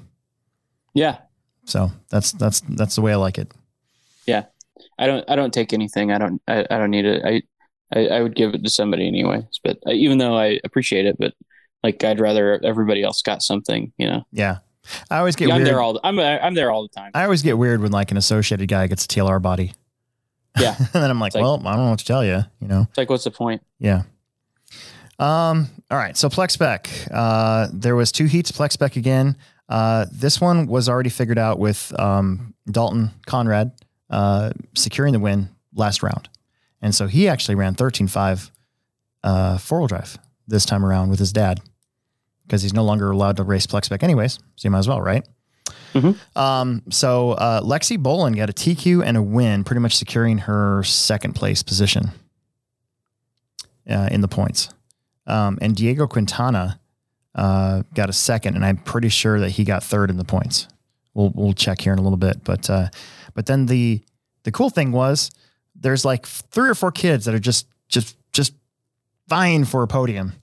Yeah. 0.93 1.17
So 1.65 1.91
that's 2.09 2.31
that's 2.33 2.61
that's 2.61 2.95
the 2.95 3.01
way 3.01 3.13
I 3.13 3.15
like 3.15 3.37
it. 3.37 3.51
Yeah. 4.25 4.45
I 4.97 5.07
don't 5.07 5.29
I 5.29 5.35
don't 5.35 5.53
take 5.53 5.73
anything. 5.73 6.11
I 6.11 6.17
don't 6.17 6.41
I, 6.47 6.65
I 6.69 6.77
don't 6.77 6.91
need 6.91 7.05
it. 7.05 7.23
I, 7.25 7.41
I 7.97 8.07
I 8.17 8.21
would 8.21 8.35
give 8.35 8.53
it 8.53 8.63
to 8.63 8.69
somebody 8.69 9.07
anyways. 9.07 9.59
But 9.63 9.79
I, 9.87 9.91
even 9.91 10.17
though 10.17 10.37
I 10.37 10.59
appreciate 10.63 11.05
it, 11.05 11.17
but 11.17 11.33
like 11.83 12.03
I'd 12.03 12.19
rather 12.19 12.59
everybody 12.63 13.03
else 13.03 13.21
got 13.21 13.41
something, 13.41 13.91
you 13.97 14.07
know. 14.07 14.23
Yeah, 14.31 14.59
I 15.09 15.17
always 15.17 15.35
get 15.35 15.49
I'm 15.49 15.57
weird. 15.57 15.67
there 15.67 15.81
all 15.81 15.99
I'm 16.03 16.19
I'm 16.19 16.53
there 16.53 16.71
all 16.71 16.83
the 16.83 16.89
time. 16.89 17.11
I 17.13 17.23
always 17.23 17.41
get 17.41 17.57
weird 17.57 17.81
when 17.81 17.91
like 17.91 18.11
an 18.11 18.17
associated 18.17 18.67
guy 18.69 18.87
gets 18.87 19.05
a 19.05 19.07
TLR 19.07 19.41
body. 19.41 19.73
Yeah. 20.59 20.75
and 20.79 20.87
then 21.03 21.09
I'm 21.09 21.19
like, 21.19 21.35
like- 21.35 21.41
well, 21.41 21.61
I 21.65 21.75
don't 21.75 21.85
know 21.85 21.89
what 21.89 21.99
to 21.99 22.05
tell 22.05 22.23
you. 22.23 22.41
You 22.59 22.67
know. 22.67 22.85
It's 22.89 22.97
like 22.97 23.09
what's 23.09 23.25
the 23.25 23.31
point? 23.31 23.61
Yeah. 23.79 24.03
Um. 25.19 25.67
All 25.89 25.97
right. 25.97 26.17
So 26.17 26.29
Plex 26.29 26.51
Spec. 26.51 26.89
Uh, 27.11 27.67
there 27.71 27.95
was 27.95 28.11
two 28.11 28.25
heats 28.25 28.51
Plex 28.51 28.73
Spec 28.73 28.95
again. 28.95 29.37
Uh, 29.69 30.05
this 30.11 30.39
one 30.41 30.67
was 30.67 30.87
already 30.89 31.09
figured 31.09 31.37
out 31.39 31.57
with 31.57 31.97
um, 31.99 32.53
Dalton 32.69 33.11
Conrad 33.25 33.71
uh, 34.09 34.51
securing 34.75 35.13
the 35.13 35.19
win 35.19 35.49
last 35.73 36.03
round, 36.03 36.29
and 36.81 36.93
so 36.93 37.07
he 37.07 37.27
actually 37.27 37.55
ran 37.55 37.73
13.5 37.75 38.51
uh, 39.23 39.57
four 39.57 39.79
wheel 39.79 39.87
drive 39.87 40.17
this 40.47 40.65
time 40.65 40.85
around 40.85 41.09
with 41.09 41.17
his 41.19 41.33
dad 41.33 41.61
because 42.45 42.61
he's 42.61 42.73
no 42.73 42.83
longer 42.83 43.09
allowed 43.09 43.37
to 43.37 43.43
race 43.43 43.65
Plex 43.65 43.85
Spec 43.85 44.03
anyways. 44.03 44.35
So 44.55 44.67
you 44.67 44.69
might 44.71 44.79
as 44.79 44.87
well, 44.87 45.01
right? 45.01 45.27
Mhm. 45.95 46.15
Um, 46.37 46.83
so 46.91 47.31
uh, 47.31 47.61
Lexi 47.61 47.97
Bolin 47.97 48.35
got 48.35 48.49
a 48.49 48.53
TQ 48.53 49.03
and 49.03 49.17
a 49.17 49.21
win, 49.23 49.63
pretty 49.63 49.79
much 49.79 49.95
securing 49.95 50.39
her 50.39 50.83
second 50.83 51.33
place 51.33 51.63
position 51.63 52.11
uh, 53.89 54.09
in 54.11 54.21
the 54.21 54.27
points. 54.27 54.69
Um, 55.27 55.57
and 55.61 55.75
Diego 55.75 56.07
Quintana 56.07 56.79
uh, 57.33 57.83
got 57.93 58.09
a 58.09 58.13
second, 58.13 58.55
and 58.55 58.65
I'm 58.65 58.77
pretty 58.77 59.09
sure 59.09 59.39
that 59.39 59.49
he 59.49 59.63
got 59.63 59.83
third 59.83 60.09
in 60.09 60.17
the 60.17 60.23
points. 60.23 60.67
We'll 61.13 61.31
we'll 61.33 61.53
check 61.53 61.81
here 61.81 61.93
in 61.93 61.99
a 61.99 62.01
little 62.01 62.17
bit, 62.17 62.43
but 62.43 62.69
uh, 62.69 62.89
but 63.33 63.45
then 63.45 63.65
the 63.65 64.01
the 64.43 64.51
cool 64.51 64.69
thing 64.69 64.91
was 64.91 65.31
there's 65.75 66.05
like 66.05 66.25
three 66.25 66.69
or 66.69 66.75
four 66.75 66.91
kids 66.91 67.25
that 67.25 67.35
are 67.35 67.39
just 67.39 67.67
just 67.87 68.17
just 68.31 68.53
vying 69.27 69.65
for 69.65 69.83
a 69.83 69.87
podium, 69.87 70.33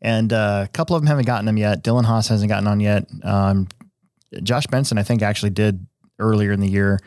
and 0.00 0.32
uh, 0.32 0.66
a 0.66 0.68
couple 0.68 0.96
of 0.96 1.02
them 1.02 1.08
haven't 1.08 1.26
gotten 1.26 1.46
them 1.46 1.56
yet. 1.56 1.82
Dylan 1.82 2.04
Haas 2.04 2.28
hasn't 2.28 2.48
gotten 2.48 2.66
on 2.68 2.80
yet. 2.80 3.06
Um, 3.22 3.68
Josh 4.42 4.66
Benson, 4.66 4.98
I 4.98 5.02
think, 5.02 5.22
actually 5.22 5.50
did 5.50 5.86
earlier 6.18 6.52
in 6.52 6.60
the 6.60 6.68
year. 6.68 7.00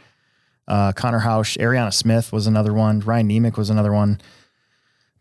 Uh, 0.68 0.92
Connor 0.94 1.20
Hausch, 1.20 1.58
Ariana 1.58 1.94
Smith 1.94 2.32
was 2.32 2.48
another 2.48 2.74
one. 2.74 3.00
Ryan 3.00 3.30
Nemec 3.30 3.58
was 3.58 3.70
another 3.70 3.92
one. 3.92 4.20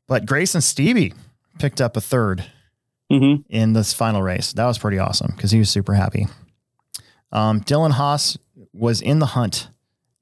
But 0.06 0.26
Grayson 0.26 0.60
Stevie 0.60 1.14
picked 1.58 1.80
up 1.80 1.96
a 1.96 2.00
third 2.00 2.44
Mm-hmm. 3.10 3.42
in 3.50 3.74
this 3.74 3.92
final 3.92 4.22
race. 4.22 4.54
That 4.54 4.64
was 4.64 4.78
pretty 4.78 4.98
awesome 4.98 5.32
because 5.36 5.50
he 5.50 5.58
was 5.58 5.68
super 5.68 5.92
happy. 5.92 6.28
Um, 7.30 7.60
Dylan 7.60 7.90
Haas 7.90 8.38
was 8.72 9.02
in 9.02 9.18
the 9.18 9.26
hunt 9.26 9.68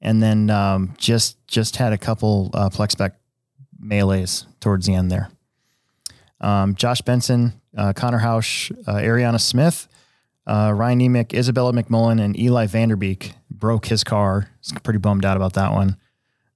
and 0.01 0.21
then 0.21 0.49
um, 0.49 0.93
just 0.97 1.37
just 1.47 1.77
had 1.77 1.93
a 1.93 1.97
couple 1.97 2.51
uh, 2.53 2.69
Plex 2.69 2.91
Spec 2.91 3.13
melees 3.81 4.45
towards 4.59 4.87
the 4.87 4.93
end 4.93 5.09
there. 5.09 5.29
Um, 6.41 6.75
Josh 6.75 7.01
Benson, 7.01 7.53
uh, 7.77 7.93
Connor 7.93 8.19
Hausch, 8.19 8.71
uh, 8.85 8.95
Ariana 8.95 9.39
Smith, 9.39 9.87
uh, 10.45 10.73
Ryan 10.75 10.99
Nemec, 10.99 11.33
Isabella 11.33 11.71
McMullen, 11.71 12.19
and 12.19 12.37
Eli 12.37 12.65
Vanderbeek 12.67 13.33
broke 13.49 13.85
his 13.85 14.03
car. 14.03 14.49
He's 14.61 14.77
pretty 14.81 14.99
bummed 14.99 15.23
out 15.23 15.37
about 15.37 15.53
that 15.53 15.71
one. 15.71 15.95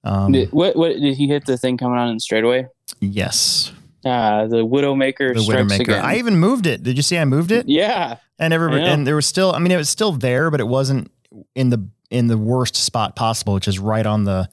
Um, 0.03 0.33
Did, 0.33 0.51
what 0.51 0.75
what 0.75 0.99
did 0.99 1.15
he 1.15 1.27
hit 1.29 1.45
the 1.45 1.57
thing 1.57 1.77
coming 1.77 1.97
on 1.97 2.09
in 2.09 2.19
straightaway? 2.19 2.67
yes, 2.99 3.71
Ah, 4.05 4.45
the 4.45 4.57
Widowmaker 4.57 5.33
the 5.33 5.41
strikes 5.41 5.73
Widowmaker. 5.73 5.79
again. 5.81 6.05
I 6.05 6.17
even 6.17 6.37
moved 6.37 6.67
it. 6.67 6.83
Did 6.83 6.95
you 6.97 7.01
see 7.03 7.17
I 7.17 7.25
moved 7.25 7.51
it? 7.51 7.67
yeah. 7.67 8.17
and 8.37 8.53
everybody 8.53 8.83
I 8.83 8.87
and 8.89 9.07
there 9.07 9.15
was 9.15 9.25
still 9.25 9.53
i 9.55 9.59
mean 9.59 9.71
it 9.71 9.77
was 9.77 9.89
still 9.89 10.11
there 10.11 10.51
but 10.51 10.59
it 10.59 10.67
wasn't 10.67 11.09
in 11.55 11.69
the 11.69 11.87
in 12.11 12.27
the 12.27 12.37
worst 12.37 12.75
spot 12.75 13.15
possible 13.15 13.53
which 13.53 13.67
is 13.67 13.79
right 13.79 14.05
on 14.05 14.25
the 14.25 14.49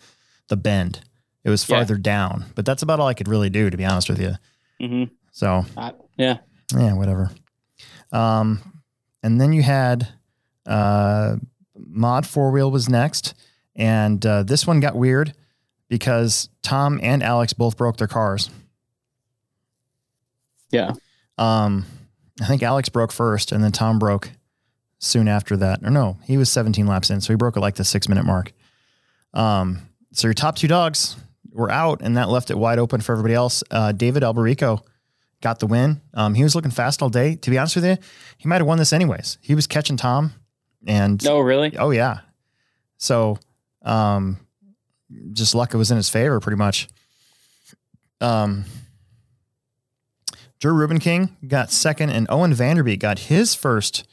the 0.48 0.56
bend 0.56 1.00
it 1.44 1.50
was 1.50 1.68
Yeah. 1.68 1.76
farther 1.78 1.96
down 1.96 2.44
but 2.54 2.64
that's 2.64 2.82
about 2.82 3.00
all 3.00 3.08
i 3.08 3.14
could 3.14 3.26
really 3.28 3.50
do 3.50 3.68
to 3.70 3.76
be 3.76 3.84
honest 3.84 4.08
with 4.08 4.20
you 4.20 4.34
hmm 4.80 5.04
so 5.32 5.64
yeah. 6.16 6.38
yeah 6.76 6.94
whatever 6.94 7.30
um 8.12 8.60
and 9.24 9.40
then 9.40 9.52
you 9.52 9.62
had 9.62 10.08
uh 10.66 11.36
mod 11.76 12.24
four 12.26 12.50
wheel 12.52 12.70
was 12.70 12.88
next 12.88 13.34
and 13.74 14.24
uh, 14.24 14.42
this 14.44 14.66
one 14.66 14.78
got 14.80 14.94
weird 14.96 15.34
because 15.88 16.48
tom 16.62 17.00
and 17.02 17.22
alex 17.22 17.52
both 17.52 17.76
broke 17.76 17.96
their 17.96 18.06
cars 18.08 18.48
Yeah. 20.72 20.92
Um, 21.38 21.86
I 22.40 22.46
think 22.46 22.62
Alex 22.62 22.88
broke 22.88 23.12
first, 23.12 23.52
and 23.52 23.62
then 23.62 23.72
Tom 23.72 23.98
broke 23.98 24.30
soon 24.98 25.28
after 25.28 25.56
that. 25.58 25.80
Or 25.84 25.90
no, 25.90 26.16
he 26.24 26.36
was 26.36 26.50
17 26.50 26.86
laps 26.86 27.10
in, 27.10 27.20
so 27.20 27.32
he 27.32 27.36
broke 27.36 27.56
at 27.56 27.60
like 27.60 27.76
the 27.76 27.84
six 27.84 28.08
minute 28.08 28.24
mark. 28.24 28.52
Um, 29.34 29.80
so 30.12 30.26
your 30.26 30.34
top 30.34 30.56
two 30.56 30.68
dogs 30.68 31.16
were 31.52 31.70
out, 31.70 32.00
and 32.02 32.16
that 32.16 32.28
left 32.28 32.50
it 32.50 32.58
wide 32.58 32.78
open 32.78 33.00
for 33.00 33.12
everybody 33.12 33.34
else. 33.34 33.62
Uh, 33.70 33.92
David 33.92 34.22
Alberico 34.22 34.82
got 35.40 35.58
the 35.58 35.66
win. 35.66 36.00
Um, 36.14 36.34
he 36.34 36.42
was 36.42 36.54
looking 36.54 36.70
fast 36.70 37.02
all 37.02 37.08
day. 37.10 37.36
To 37.36 37.50
be 37.50 37.58
honest 37.58 37.76
with 37.76 37.84
you, 37.84 37.96
he 38.38 38.48
might 38.48 38.58
have 38.58 38.66
won 38.66 38.78
this 38.78 38.92
anyways. 38.92 39.38
He 39.40 39.54
was 39.54 39.66
catching 39.66 39.96
Tom, 39.96 40.32
and 40.86 41.22
No, 41.24 41.40
really? 41.40 41.76
Oh 41.76 41.90
yeah. 41.90 42.20
So, 42.98 43.38
um, 43.84 44.38
just 45.32 45.54
luck 45.54 45.74
it 45.74 45.76
was 45.76 45.90
in 45.90 45.96
his 45.96 46.08
favor 46.08 46.40
pretty 46.40 46.56
much. 46.56 46.88
Um, 48.20 48.64
Drew 50.62 50.74
Ruben 50.74 51.00
King 51.00 51.36
got 51.48 51.72
second, 51.72 52.10
and 52.10 52.24
Owen 52.30 52.52
Vanderbeek 52.54 53.00
got 53.00 53.18
his 53.18 53.52
first 53.52 54.06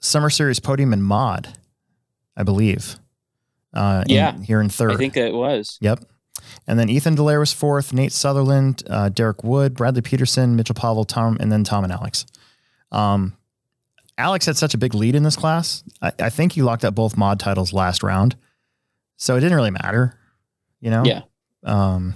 Summer 0.00 0.28
Series 0.28 0.58
podium 0.58 0.92
in 0.92 1.00
mod, 1.00 1.56
I 2.36 2.42
believe. 2.42 2.96
Uh, 3.72 4.02
in- 4.08 4.16
Yeah. 4.16 4.36
here 4.42 4.60
in 4.60 4.68
third. 4.68 4.90
I 4.90 4.96
think 4.96 5.16
it 5.16 5.32
was. 5.32 5.78
Yep. 5.80 6.04
And 6.66 6.76
then 6.76 6.88
Ethan 6.88 7.14
Delaire 7.14 7.38
was 7.38 7.52
fourth, 7.52 7.92
Nate 7.92 8.10
Sutherland, 8.10 8.82
uh, 8.90 9.10
Derek 9.10 9.44
Wood, 9.44 9.74
Bradley 9.74 10.02
Peterson, 10.02 10.56
Mitchell 10.56 10.74
Pavel, 10.74 11.04
Tom, 11.04 11.36
and 11.38 11.52
then 11.52 11.62
Tom 11.62 11.84
and 11.84 11.92
Alex. 11.92 12.26
Um, 12.90 13.34
Alex 14.18 14.46
had 14.46 14.56
such 14.56 14.74
a 14.74 14.78
big 14.78 14.92
lead 14.92 15.14
in 15.14 15.22
this 15.22 15.36
class. 15.36 15.84
I, 16.02 16.10
I 16.18 16.30
think 16.30 16.50
he 16.54 16.62
locked 16.62 16.84
up 16.84 16.96
both 16.96 17.16
mod 17.16 17.38
titles 17.38 17.72
last 17.72 18.02
round. 18.02 18.34
So 19.18 19.36
it 19.36 19.40
didn't 19.40 19.54
really 19.54 19.70
matter, 19.70 20.18
you 20.80 20.90
know? 20.90 21.04
Yeah. 21.04 21.22
Um, 21.62 22.14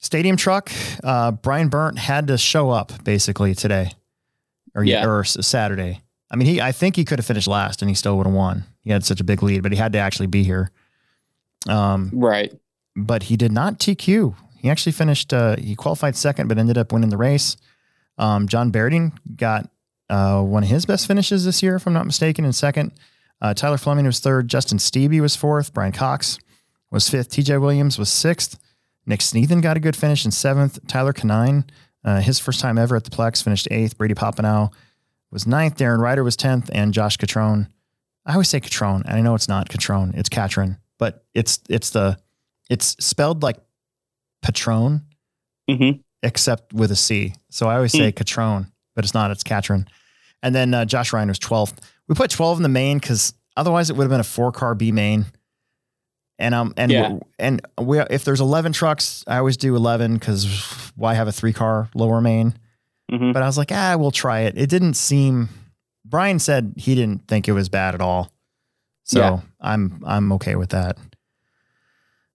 stadium 0.00 0.36
truck, 0.36 0.70
uh, 1.04 1.30
Brian 1.30 1.68
Burnt 1.68 1.98
had 1.98 2.26
to 2.28 2.36
show 2.38 2.70
up 2.70 3.04
basically 3.04 3.54
today 3.54 3.92
or, 4.74 4.82
Yeah. 4.84 5.06
or 5.06 5.24
Saturday. 5.24 6.02
I 6.30 6.36
mean, 6.36 6.46
he, 6.46 6.60
I 6.60 6.72
think 6.72 6.96
he 6.96 7.04
could 7.04 7.18
have 7.18 7.26
finished 7.26 7.48
last 7.48 7.82
and 7.82 7.88
he 7.88 7.94
still 7.94 8.16
would 8.16 8.26
have 8.26 8.34
won. 8.34 8.64
He 8.82 8.90
had 8.90 9.04
such 9.04 9.20
a 9.20 9.24
big 9.24 9.42
lead, 9.42 9.62
but 9.62 9.72
he 9.72 9.78
had 9.78 9.92
to 9.92 9.98
actually 9.98 10.26
be 10.28 10.42
here. 10.44 10.70
Um, 11.68 12.10
Right. 12.12 12.52
but 12.96 13.24
he 13.24 13.36
did 13.36 13.52
not 13.52 13.78
TQ. 13.78 14.34
He 14.56 14.68
actually 14.70 14.92
finished. 14.92 15.32
Uh, 15.32 15.56
he 15.56 15.74
qualified 15.74 16.16
second, 16.16 16.48
but 16.48 16.58
ended 16.58 16.76
up 16.78 16.92
winning 16.92 17.10
the 17.10 17.16
race. 17.16 17.56
Um, 18.18 18.46
John 18.48 18.70
Berding 18.70 19.12
got 19.36 19.68
uh, 20.10 20.42
one 20.42 20.62
of 20.62 20.68
his 20.68 20.84
best 20.86 21.06
finishes 21.06 21.44
this 21.44 21.62
year, 21.62 21.76
if 21.76 21.86
I'm 21.86 21.92
not 21.94 22.04
mistaken, 22.06 22.44
in 22.44 22.52
second. 22.52 22.92
Uh, 23.40 23.54
Tyler 23.54 23.78
Fleming 23.78 24.04
was 24.04 24.20
third. 24.20 24.48
Justin 24.48 24.78
Stevie 24.78 25.20
was 25.20 25.34
fourth. 25.34 25.72
Brian 25.72 25.92
Cox 25.92 26.38
was 26.90 27.08
fifth. 27.08 27.30
TJ 27.30 27.58
Williams 27.60 27.98
was 27.98 28.10
sixth. 28.10 28.58
Nick 29.10 29.20
Sneathen 29.20 29.60
got 29.60 29.76
a 29.76 29.80
good 29.80 29.96
finish 29.96 30.24
in 30.24 30.30
seventh. 30.30 30.78
Tyler 30.86 31.12
Canine, 31.12 31.64
uh, 32.04 32.20
his 32.20 32.38
first 32.38 32.60
time 32.60 32.78
ever 32.78 32.96
at 32.96 33.04
the 33.04 33.10
Plex, 33.10 33.42
finished 33.42 33.68
eighth. 33.70 33.98
Brady 33.98 34.14
Popenow 34.14 34.72
was 35.30 35.46
ninth. 35.46 35.76
Darren 35.76 35.98
Ryder 35.98 36.24
was 36.24 36.36
tenth, 36.36 36.70
and 36.72 36.94
Josh 36.94 37.16
Catrone. 37.18 37.66
I 38.24 38.32
always 38.32 38.48
say 38.48 38.60
Catrone, 38.60 39.02
and 39.04 39.14
I 39.16 39.20
know 39.20 39.34
it's 39.34 39.48
not 39.48 39.68
Catrone, 39.68 40.16
it's 40.16 40.28
Catron, 40.28 40.78
but 40.98 41.24
it's 41.34 41.58
it's 41.68 41.90
the 41.90 42.18
it's 42.70 42.96
spelled 43.04 43.42
like 43.42 43.56
Patron, 44.42 45.02
Mhm. 45.68 46.00
except 46.22 46.72
with 46.72 46.90
a 46.90 46.96
C. 46.96 47.34
So 47.50 47.68
I 47.68 47.74
always 47.76 47.92
say 47.92 48.12
Catrone, 48.12 48.70
but 48.94 49.04
it's 49.04 49.14
not. 49.14 49.30
It's 49.30 49.42
Catron. 49.42 49.86
And 50.42 50.54
then 50.54 50.72
uh, 50.72 50.84
Josh 50.84 51.12
Ryan 51.12 51.28
was 51.28 51.38
12th. 51.38 51.74
We 52.08 52.14
put 52.14 52.30
12 52.30 52.58
in 52.58 52.62
the 52.62 52.68
main 52.68 52.98
because 52.98 53.34
otherwise 53.56 53.90
it 53.90 53.96
would 53.96 54.04
have 54.04 54.10
been 54.10 54.20
a 54.20 54.24
four 54.24 54.52
car 54.52 54.74
B 54.74 54.92
main. 54.92 55.26
And 56.40 56.54
um 56.54 56.72
and 56.76 56.90
Yeah. 56.90 57.18
and 57.38 57.60
we 57.80 58.00
if 58.00 58.24
there's 58.24 58.40
11 58.40 58.72
trucks, 58.72 59.22
I 59.26 59.36
always 59.38 59.56
do 59.56 59.76
11 59.76 60.14
because 60.14 60.46
why 60.96 61.14
have 61.14 61.28
a 61.28 61.32
three 61.32 61.52
car 61.52 61.88
lower 61.94 62.20
main? 62.20 62.54
Mhm. 63.12 63.32
But 63.32 63.42
I 63.42 63.46
was 63.46 63.58
like, 63.58 63.70
ah, 63.72 63.96
we'll 63.98 64.10
try 64.10 64.40
it. 64.40 64.56
It 64.56 64.70
didn't 64.70 64.94
seem. 64.94 65.48
Brian 66.04 66.38
said 66.38 66.72
he 66.76 66.94
didn't 66.94 67.28
think 67.28 67.46
it 67.46 67.52
was 67.52 67.68
bad 67.68 67.94
at 67.94 68.00
all, 68.00 68.32
so 69.04 69.20
Yeah. 69.20 69.40
I'm 69.60 70.02
I'm 70.06 70.32
okay 70.32 70.56
with 70.56 70.70
that. 70.70 70.96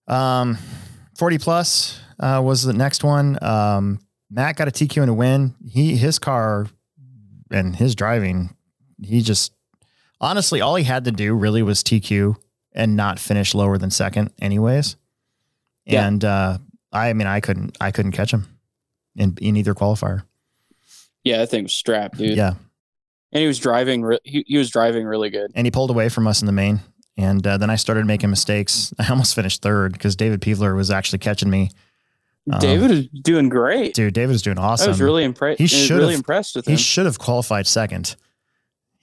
Um, 0.08 0.58
40 1.18 1.38
plus 1.40 2.00
uh, 2.20 2.42
was 2.44 2.64
the 2.64 2.74
next 2.74 3.04
one. 3.04 3.38
Um, 3.44 4.00
Matt 4.30 4.56
got 4.58 4.68
a 4.68 4.72
TQ 4.72 5.02
and 5.02 5.10
a 5.10 5.14
win. 5.14 5.56
He 5.68 5.96
his 5.96 6.20
car 6.20 6.68
and 7.52 7.76
his 7.76 7.96
driving, 7.96 8.56
he 9.02 9.22
just 9.22 9.52
honestly 10.22 10.62
all 10.62 10.76
he 10.76 10.84
had 10.84 11.06
to 11.06 11.12
do 11.12 11.36
really 11.36 11.62
was 11.64 11.84
TQ 11.84 12.36
and 12.76 12.96
not 12.96 13.18
finish 13.18 13.56
lower 13.56 13.80
than 13.80 13.90
second, 13.90 14.32
anyways. 14.40 14.96
Yeah. 15.86 16.06
And 16.08 16.24
uh, 16.24 16.58
I 16.92 17.14
mean, 17.14 17.26
I 17.28 17.40
couldn't 17.40 17.76
I 17.82 17.90
couldn't 17.92 18.12
catch 18.12 18.32
him 18.32 18.46
in 19.16 19.36
in 19.42 19.56
either 19.58 19.74
qualifier. 19.74 20.24
Yeah, 21.24 21.38
that 21.38 21.48
thing 21.48 21.64
was 21.64 21.74
strapped, 21.74 22.18
dude. 22.20 22.38
Yeah. 22.38 22.54
And 23.32 23.42
he 23.42 23.48
was 23.48 23.58
driving. 23.58 24.04
Re- 24.04 24.20
he, 24.24 24.44
he 24.48 24.58
was 24.58 24.70
driving 24.70 25.06
really 25.06 25.30
good. 25.32 25.52
and 25.56 25.66
he 25.66 25.72
pulled 25.72 25.90
away 25.90 26.10
from 26.10 26.28
us 26.28 26.42
in 26.42 26.46
the 26.46 26.52
main. 26.52 26.82
And 27.18 27.46
uh, 27.48 27.58
then 27.58 27.70
I 27.70 27.76
started 27.78 28.06
making 28.06 28.30
mistakes. 28.30 28.94
I 29.00 29.10
almost 29.10 29.36
finished 29.36 29.62
third 29.62 29.94
because 29.94 30.16
David 30.16 30.42
Peevler 30.42 30.76
was 30.76 30.92
actually 30.92 31.20
catching 31.20 31.50
me. 31.50 31.72
Um, 32.52 32.60
David 32.60 32.92
is 32.92 33.08
doing 33.08 33.50
great. 33.50 33.96
Dude, 33.96 34.14
David 34.14 34.36
is 34.36 34.42
doing 34.44 34.60
awesome. 34.60 34.88
I 34.88 34.90
was 34.90 35.02
really 35.02 35.24
impressed. 35.24 35.60
He 35.60 35.66
should've- 35.68 36.00
really 36.00 36.14
impressed 36.14 36.56
with 36.56 36.68
him. 36.68 36.74
he 36.74 36.78
should 36.78 37.06
have 37.08 37.18
qualified 37.18 37.66
second. 37.68 38.16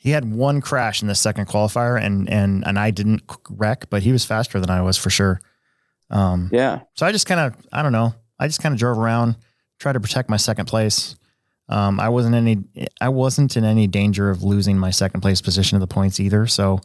He 0.03 0.11
had 0.11 0.33
one 0.33 0.61
crash 0.61 1.01
in 1.01 1.07
the 1.07 1.15
second 1.15 1.47
qualifier, 1.47 1.97
and 1.97 2.29
and 2.29 2.67
and 2.67 2.77
I 2.77 2.91
didn't 2.91 3.23
wreck, 3.49 3.89
but 3.89 4.03
he 4.03 4.11
was 4.11 4.25
faster 4.25 4.59
than 4.59 4.69
I 4.69 4.83
was 4.83 4.97
for 4.97 5.11
sure. 5.11 5.41
Um, 6.11 6.51
yeah. 6.51 6.81
so 6.95 7.07
I 7.07 7.13
just 7.13 7.27
kind 7.27 7.39
of, 7.39 7.55
I 7.73 7.85
don't 7.85 7.93
know, 7.93 8.13
I 8.37 8.49
just 8.49 8.61
kind 8.61 8.73
of 8.73 8.81
drove 8.81 8.99
around, 8.99 9.37
tried 9.79 9.93
to 9.93 10.01
protect 10.01 10.29
my 10.29 10.37
second 10.37 10.67
place. 10.67 11.15
Um, 11.69 12.01
I 12.01 12.09
wasn't 12.09 12.35
any, 12.35 12.65
I 13.01 13.11
wasn't 13.11 13.57
in 13.57 13.65
any 13.65 13.87
danger 13.87 14.29
of 14.29 14.43
losing 14.43 14.77
my 14.77 14.91
second 14.91 15.21
place 15.21 15.41
position 15.41 15.77
of 15.77 15.81
the 15.81 15.87
points 15.87 16.19
either. 16.19 16.49
So 16.49 16.81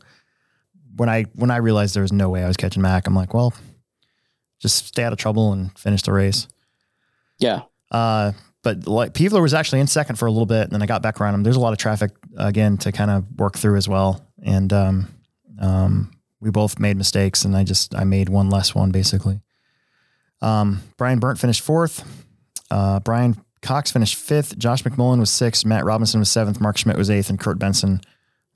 when 0.95 1.09
I 1.09 1.23
when 1.33 1.49
I 1.49 1.57
realized 1.57 1.95
there 1.95 2.03
was 2.03 2.13
no 2.13 2.29
way 2.29 2.43
I 2.43 2.47
was 2.47 2.55
catching 2.55 2.83
Mac, 2.83 3.07
I'm 3.07 3.15
like, 3.15 3.33
well, 3.33 3.51
just 4.59 4.85
stay 4.85 5.03
out 5.03 5.11
of 5.11 5.17
trouble 5.17 5.53
and 5.53 5.75
finish 5.75 6.03
the 6.03 6.13
race. 6.13 6.47
Yeah. 7.39 7.63
Uh, 7.89 8.33
but 8.67 8.85
like 8.85 9.13
Peevler 9.13 9.41
was 9.41 9.53
actually 9.53 9.79
in 9.79 9.87
second 9.87 10.17
for 10.17 10.25
a 10.25 10.31
little 10.31 10.45
bit, 10.45 10.63
and 10.63 10.71
then 10.71 10.81
I 10.81 10.87
got 10.87 11.01
back 11.01 11.21
around 11.21 11.35
him. 11.35 11.43
There's 11.43 11.55
a 11.55 11.59
lot 11.61 11.71
of 11.71 11.79
traffic 11.79 12.11
again 12.35 12.75
to 12.79 12.91
kind 12.91 13.09
of 13.09 13.23
work 13.37 13.57
through 13.57 13.77
as 13.77 13.87
well, 13.87 14.27
and 14.43 14.73
um, 14.73 15.07
um, 15.57 16.11
we 16.41 16.51
both 16.51 16.77
made 16.77 16.97
mistakes, 16.97 17.45
and 17.45 17.55
I 17.55 17.63
just 17.63 17.95
I 17.95 18.03
made 18.03 18.27
one 18.27 18.49
less 18.49 18.75
one 18.75 18.91
basically. 18.91 19.39
Um, 20.41 20.81
Brian 20.97 21.19
Burnt 21.19 21.39
finished 21.39 21.61
fourth. 21.61 22.03
Uh, 22.69 22.99
Brian 22.99 23.37
Cox 23.61 23.89
finished 23.89 24.15
fifth. 24.15 24.57
Josh 24.57 24.83
McMullen 24.83 25.19
was 25.21 25.29
sixth. 25.29 25.65
Matt 25.65 25.85
Robinson 25.85 26.19
was 26.19 26.29
seventh. 26.29 26.59
Mark 26.59 26.77
Schmidt 26.77 26.97
was 26.97 27.09
eighth, 27.09 27.29
and 27.29 27.39
Kurt 27.39 27.59
Benson 27.59 28.01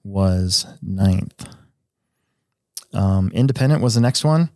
was 0.03 0.66
ninth. 0.82 1.47
Um, 2.91 3.32
Independent 3.34 3.82
was 3.82 3.95
the 3.95 4.01
next 4.01 4.26
one, 4.26 4.49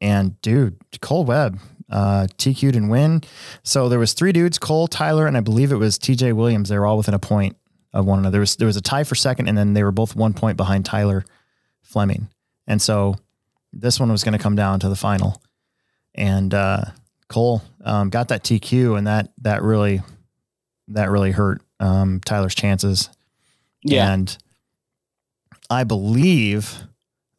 and 0.00 0.42
dude, 0.42 0.76
Cole 1.00 1.24
Webb 1.24 1.60
uh, 1.90 2.26
TQ'd 2.36 2.76
and 2.76 2.90
win. 2.90 3.22
So 3.62 3.88
there 3.88 3.98
was 3.98 4.12
three 4.12 4.32
dudes: 4.32 4.58
Cole, 4.58 4.88
Tyler, 4.88 5.26
and 5.26 5.36
I 5.36 5.40
believe 5.40 5.72
it 5.72 5.76
was 5.76 5.98
TJ 5.98 6.34
Williams. 6.34 6.68
They 6.68 6.78
were 6.78 6.86
all 6.86 6.96
within 6.96 7.14
a 7.14 7.18
point 7.18 7.56
of 7.92 8.06
one 8.06 8.18
another. 8.18 8.32
There 8.32 8.40
was 8.40 8.56
there 8.56 8.66
was 8.66 8.76
a 8.76 8.82
tie 8.82 9.04
for 9.04 9.14
second, 9.14 9.48
and 9.48 9.56
then 9.56 9.74
they 9.74 9.82
were 9.82 9.92
both 9.92 10.14
one 10.16 10.34
point 10.34 10.56
behind 10.56 10.84
Tyler 10.84 11.24
Fleming. 11.82 12.28
And 12.66 12.82
so 12.82 13.16
this 13.72 13.98
one 13.98 14.10
was 14.12 14.24
going 14.24 14.36
to 14.36 14.42
come 14.42 14.56
down 14.56 14.80
to 14.80 14.88
the 14.88 14.96
final, 14.96 15.42
and 16.14 16.52
uh, 16.52 16.82
Cole 17.28 17.62
um, 17.84 18.10
got 18.10 18.28
that 18.28 18.44
TQ, 18.44 18.98
and 18.98 19.06
that 19.06 19.32
that 19.42 19.62
really 19.62 20.02
that 20.88 21.10
really 21.10 21.30
hurt 21.30 21.62
um, 21.80 22.20
Tyler's 22.24 22.54
chances. 22.54 23.10
Yeah. 23.82 24.12
And 24.12 24.36
I 25.70 25.84
believe 25.84 26.82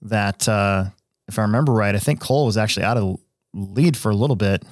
that 0.01 0.47
uh, 0.47 0.85
if 1.27 1.37
I 1.37 1.43
remember 1.43 1.73
right, 1.73 1.95
I 1.95 1.99
think 1.99 2.19
Cole 2.19 2.45
was 2.45 2.57
actually 2.57 2.83
out 2.83 2.97
of 2.97 3.19
lead 3.53 3.97
for 3.97 4.09
a 4.11 4.15
little 4.15 4.35
bit, 4.35 4.63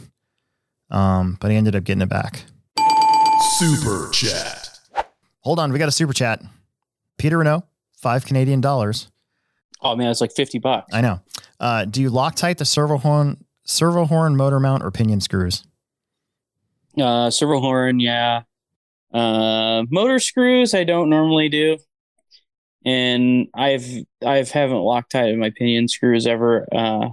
um, 0.89 1.38
but 1.39 1.51
he 1.51 1.57
ended 1.57 1.75
up 1.75 1.84
getting 1.84 2.01
it 2.01 2.09
back. 2.09 2.43
Super 3.57 4.09
Chat. 4.11 4.69
Hold 5.41 5.59
on, 5.59 5.71
we 5.71 5.80
got 5.80 5.88
a 5.88 5.93
super 5.93 6.13
chat. 6.13 6.41
Peter 7.17 7.38
Renault, 7.38 7.63
five 7.97 8.25
Canadian 8.25 8.61
dollars. 8.61 9.09
Oh 9.82 9.95
man, 9.95 10.09
it's 10.09 10.21
like 10.21 10.34
fifty 10.34 10.59
bucks. 10.59 10.93
I 10.93 11.01
know. 11.01 11.21
Uh, 11.59 11.86
do 11.86 12.01
you 12.01 12.11
Loctite 12.11 12.57
the 12.57 12.65
servo 12.65 12.97
horn, 12.97 13.43
servo 13.63 14.05
horn 14.05 14.36
motor 14.36 14.59
mount 14.59 14.84
or 14.84 14.91
pinion 14.91 15.21
screws? 15.21 15.63
Uh, 16.99 17.30
servo 17.30 17.59
horn, 17.59 17.99
yeah. 17.99 18.41
Uh, 19.13 19.84
motor 19.89 20.19
screws, 20.19 20.73
I 20.73 20.84
don't 20.84 21.09
normally 21.09 21.47
do, 21.47 21.78
and 22.86 23.47
I've 23.53 23.86
I've 24.25 24.51
haven't 24.51 24.78
Loctite 24.78 25.38
my 25.38 25.51
pinion 25.51 25.88
screws 25.88 26.28
ever, 26.28 26.67
uh, 26.71 27.09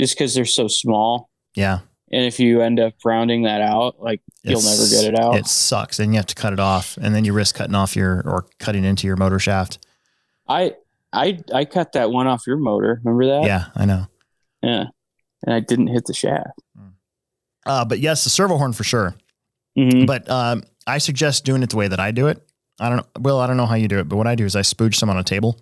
just 0.00 0.16
because 0.16 0.34
they're 0.34 0.44
so 0.44 0.66
small. 0.68 1.28
Yeah, 1.54 1.80
And 2.12 2.24
if 2.24 2.40
you 2.40 2.60
end 2.62 2.80
up 2.80 2.94
rounding 3.04 3.42
that 3.42 3.60
out, 3.60 4.00
like 4.00 4.20
you'll 4.42 4.62
never 4.62 4.88
get 4.88 5.04
it 5.04 5.18
out. 5.18 5.36
It 5.36 5.46
sucks, 5.46 5.98
and 5.98 6.12
you 6.12 6.18
have 6.18 6.26
to 6.26 6.34
cut 6.34 6.52
it 6.52 6.60
off, 6.60 6.96
and 7.00 7.14
then 7.14 7.24
you 7.24 7.32
risk 7.32 7.54
cutting 7.56 7.74
off 7.74 7.94
your 7.96 8.22
or 8.26 8.46
cutting 8.58 8.84
into 8.84 9.06
your 9.06 9.16
motor 9.16 9.38
shaft. 9.38 9.78
I 10.48 10.74
I 11.12 11.40
I 11.52 11.64
cut 11.64 11.92
that 11.92 12.10
one 12.10 12.26
off 12.28 12.46
your 12.46 12.56
motor. 12.56 13.00
Remember 13.04 13.26
that? 13.26 13.46
Yeah, 13.46 13.66
I 13.74 13.84
know. 13.84 14.06
Yeah. 14.62 14.84
And 15.44 15.54
I 15.54 15.60
didn't 15.60 15.86
hit 15.88 16.04
the 16.06 16.12
shaft. 16.14 16.50
Uh, 17.66 17.84
but 17.84 17.98
yes, 17.98 18.24
the 18.24 18.30
servo 18.30 18.56
horn 18.58 18.72
for 18.72 18.84
sure. 18.84 19.14
Mhm. 19.78 20.06
But 20.06 20.28
um, 20.30 20.62
I 20.86 20.98
suggest 20.98 21.44
doing 21.44 21.62
it 21.62 21.70
the 21.70 21.76
way 21.76 21.88
that 21.88 22.00
I 22.00 22.10
do 22.10 22.26
it. 22.28 22.42
I 22.78 22.88
don't 22.88 22.98
know. 22.98 23.06
Well, 23.20 23.40
I 23.40 23.46
don't 23.46 23.56
know 23.56 23.66
how 23.66 23.74
you 23.74 23.88
do 23.88 23.98
it, 23.98 24.08
but 24.08 24.16
what 24.16 24.26
I 24.26 24.34
do 24.34 24.44
is 24.44 24.54
I 24.56 24.60
spooge 24.62 24.94
some 24.94 25.10
on 25.10 25.16
a 25.18 25.22
table 25.24 25.60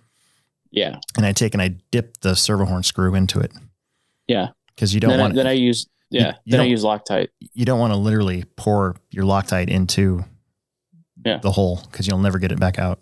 Yeah. 0.70 0.98
and 1.16 1.24
I 1.26 1.32
take 1.32 1.54
and 1.54 1.62
I 1.62 1.76
dip 1.90 2.18
the 2.20 2.34
servo 2.36 2.64
horn 2.64 2.82
screw 2.82 3.14
into 3.14 3.40
it 3.40 3.52
Yeah. 4.28 4.48
because 4.74 4.94
you 4.94 5.00
don't 5.00 5.10
Then, 5.10 5.18
I, 5.20 5.22
want 5.24 5.34
then 5.34 5.46
I 5.46 5.52
use 5.52 5.86
yeah. 6.10 6.34
you 6.44 6.52
then 6.52 6.60
I 6.60 6.64
use 6.64 6.84
Loctite. 6.84 7.28
you 7.54 7.64
don't 7.64 7.80
want 7.80 7.92
to 7.92 7.96
literally 7.98 8.44
pour 8.56 8.94
your 9.10 9.24
Loctite 9.24 9.68
into 9.68 10.24
Yeah. 11.24 11.38
the 11.42 11.50
hole 11.50 11.80
because 11.90 12.06
you'll 12.06 12.18
never 12.18 12.38
get 12.38 12.52
it 12.52 12.60
back 12.60 12.78
out. 12.78 13.00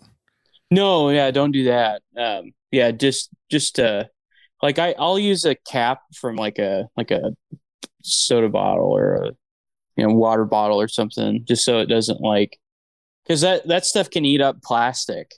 No, 0.71 1.09
yeah, 1.11 1.29
don't 1.31 1.51
do 1.51 1.65
that. 1.65 2.01
Um, 2.17 2.51
yeah, 2.71 2.91
just 2.91 3.29
just 3.49 3.79
uh, 3.79 4.05
like 4.61 4.79
I 4.79 4.95
I'll 4.97 5.19
use 5.19 5.45
a 5.45 5.55
cap 5.55 6.01
from 6.13 6.35
like 6.35 6.59
a 6.59 6.87
like 6.97 7.11
a 7.11 7.31
soda 8.03 8.49
bottle 8.49 8.91
or 8.91 9.15
a 9.15 9.31
you 9.95 10.05
know 10.07 10.13
water 10.13 10.43
bottle 10.45 10.79
or 10.81 10.87
something, 10.89 11.43
just 11.47 11.63
so 11.63 11.79
it 11.79 11.85
doesn't 11.85 12.19
like 12.21 12.57
because 13.23 13.41
that 13.41 13.65
that 13.69 13.85
stuff 13.85 14.09
can 14.09 14.25
eat 14.25 14.41
up 14.41 14.61
plastic. 14.61 15.31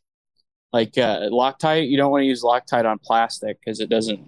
Like 0.73 0.97
uh, 0.97 1.29
Loctite, 1.31 1.87
you 1.89 1.97
don't 1.97 2.11
want 2.11 2.21
to 2.23 2.25
use 2.27 2.41
Loctite 2.43 2.85
on 2.85 2.97
plastic 3.03 3.59
because 3.59 3.79
it 3.79 3.89
doesn't 3.89 4.27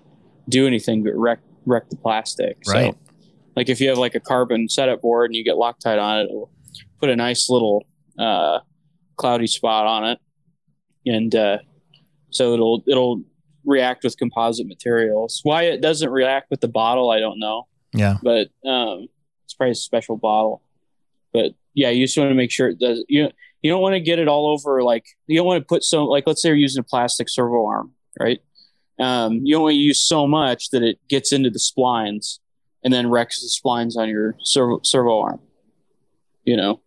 do 0.49 0.67
anything 0.67 1.03
but 1.03 1.13
wreck 1.15 1.39
wreck 1.65 1.89
the 1.89 1.95
plastic. 1.97 2.57
Right. 2.67 2.93
So, 2.93 3.13
like 3.55 3.69
if 3.69 3.81
you 3.81 3.89
have 3.89 3.97
like 3.97 4.15
a 4.15 4.19
carbon 4.19 4.69
setup 4.69 5.01
board 5.01 5.29
and 5.29 5.35
you 5.35 5.43
get 5.43 5.55
Loctite 5.55 6.01
on 6.01 6.19
it, 6.21 6.23
it'll 6.25 6.51
put 6.99 7.09
a 7.09 7.15
nice 7.15 7.49
little 7.49 7.85
uh, 8.17 8.59
cloudy 9.17 9.47
spot 9.47 9.85
on 9.87 10.05
it, 10.09 10.19
and 11.05 11.35
uh, 11.35 11.57
so 12.29 12.53
it'll 12.53 12.83
it'll 12.87 13.21
react 13.65 14.03
with 14.03 14.17
composite 14.17 14.67
materials. 14.67 15.39
Why 15.43 15.63
it 15.63 15.81
doesn't 15.81 16.09
react 16.09 16.49
with 16.49 16.61
the 16.61 16.67
bottle, 16.67 17.11
I 17.11 17.19
don't 17.19 17.39
know, 17.39 17.67
Yeah. 17.93 18.17
but 18.23 18.47
um, 18.67 19.07
it's 19.43 19.53
probably 19.53 19.71
a 19.71 19.75
special 19.75 20.17
bottle. 20.17 20.63
But 21.33 21.51
yeah, 21.73 21.89
you 21.89 22.05
just 22.05 22.17
want 22.17 22.29
to 22.31 22.35
make 22.35 22.51
sure 22.51 22.69
it 22.69 22.79
does. 22.79 23.03
You 23.07 23.29
you 23.61 23.69
don't 23.71 23.81
want 23.81 23.93
to 23.93 23.99
get 23.99 24.17
it 24.17 24.27
all 24.27 24.47
over. 24.47 24.81
Like 24.81 25.05
you 25.27 25.37
don't 25.37 25.45
want 25.45 25.61
to 25.61 25.65
put 25.65 25.83
so 25.83 26.05
like 26.05 26.25
let's 26.25 26.41
say 26.41 26.49
you're 26.49 26.55
using 26.57 26.79
a 26.79 26.83
plastic 26.83 27.29
servo 27.29 27.65
arm, 27.65 27.91
right? 28.19 28.39
Um, 29.01 29.41
you 29.43 29.57
to 29.67 29.73
use 29.73 30.01
so 30.01 30.27
much 30.27 30.69
that 30.69 30.83
it 30.83 30.99
gets 31.09 31.31
into 31.31 31.49
the 31.49 31.59
splines 31.59 32.39
and 32.83 32.93
then 32.93 33.09
wrecks 33.09 33.41
the 33.41 33.49
splines 33.49 33.97
on 33.97 34.09
your 34.09 34.35
servo, 34.43 34.79
servo 34.83 35.19
arm. 35.19 35.39
You 36.45 36.57
know, 36.57 36.81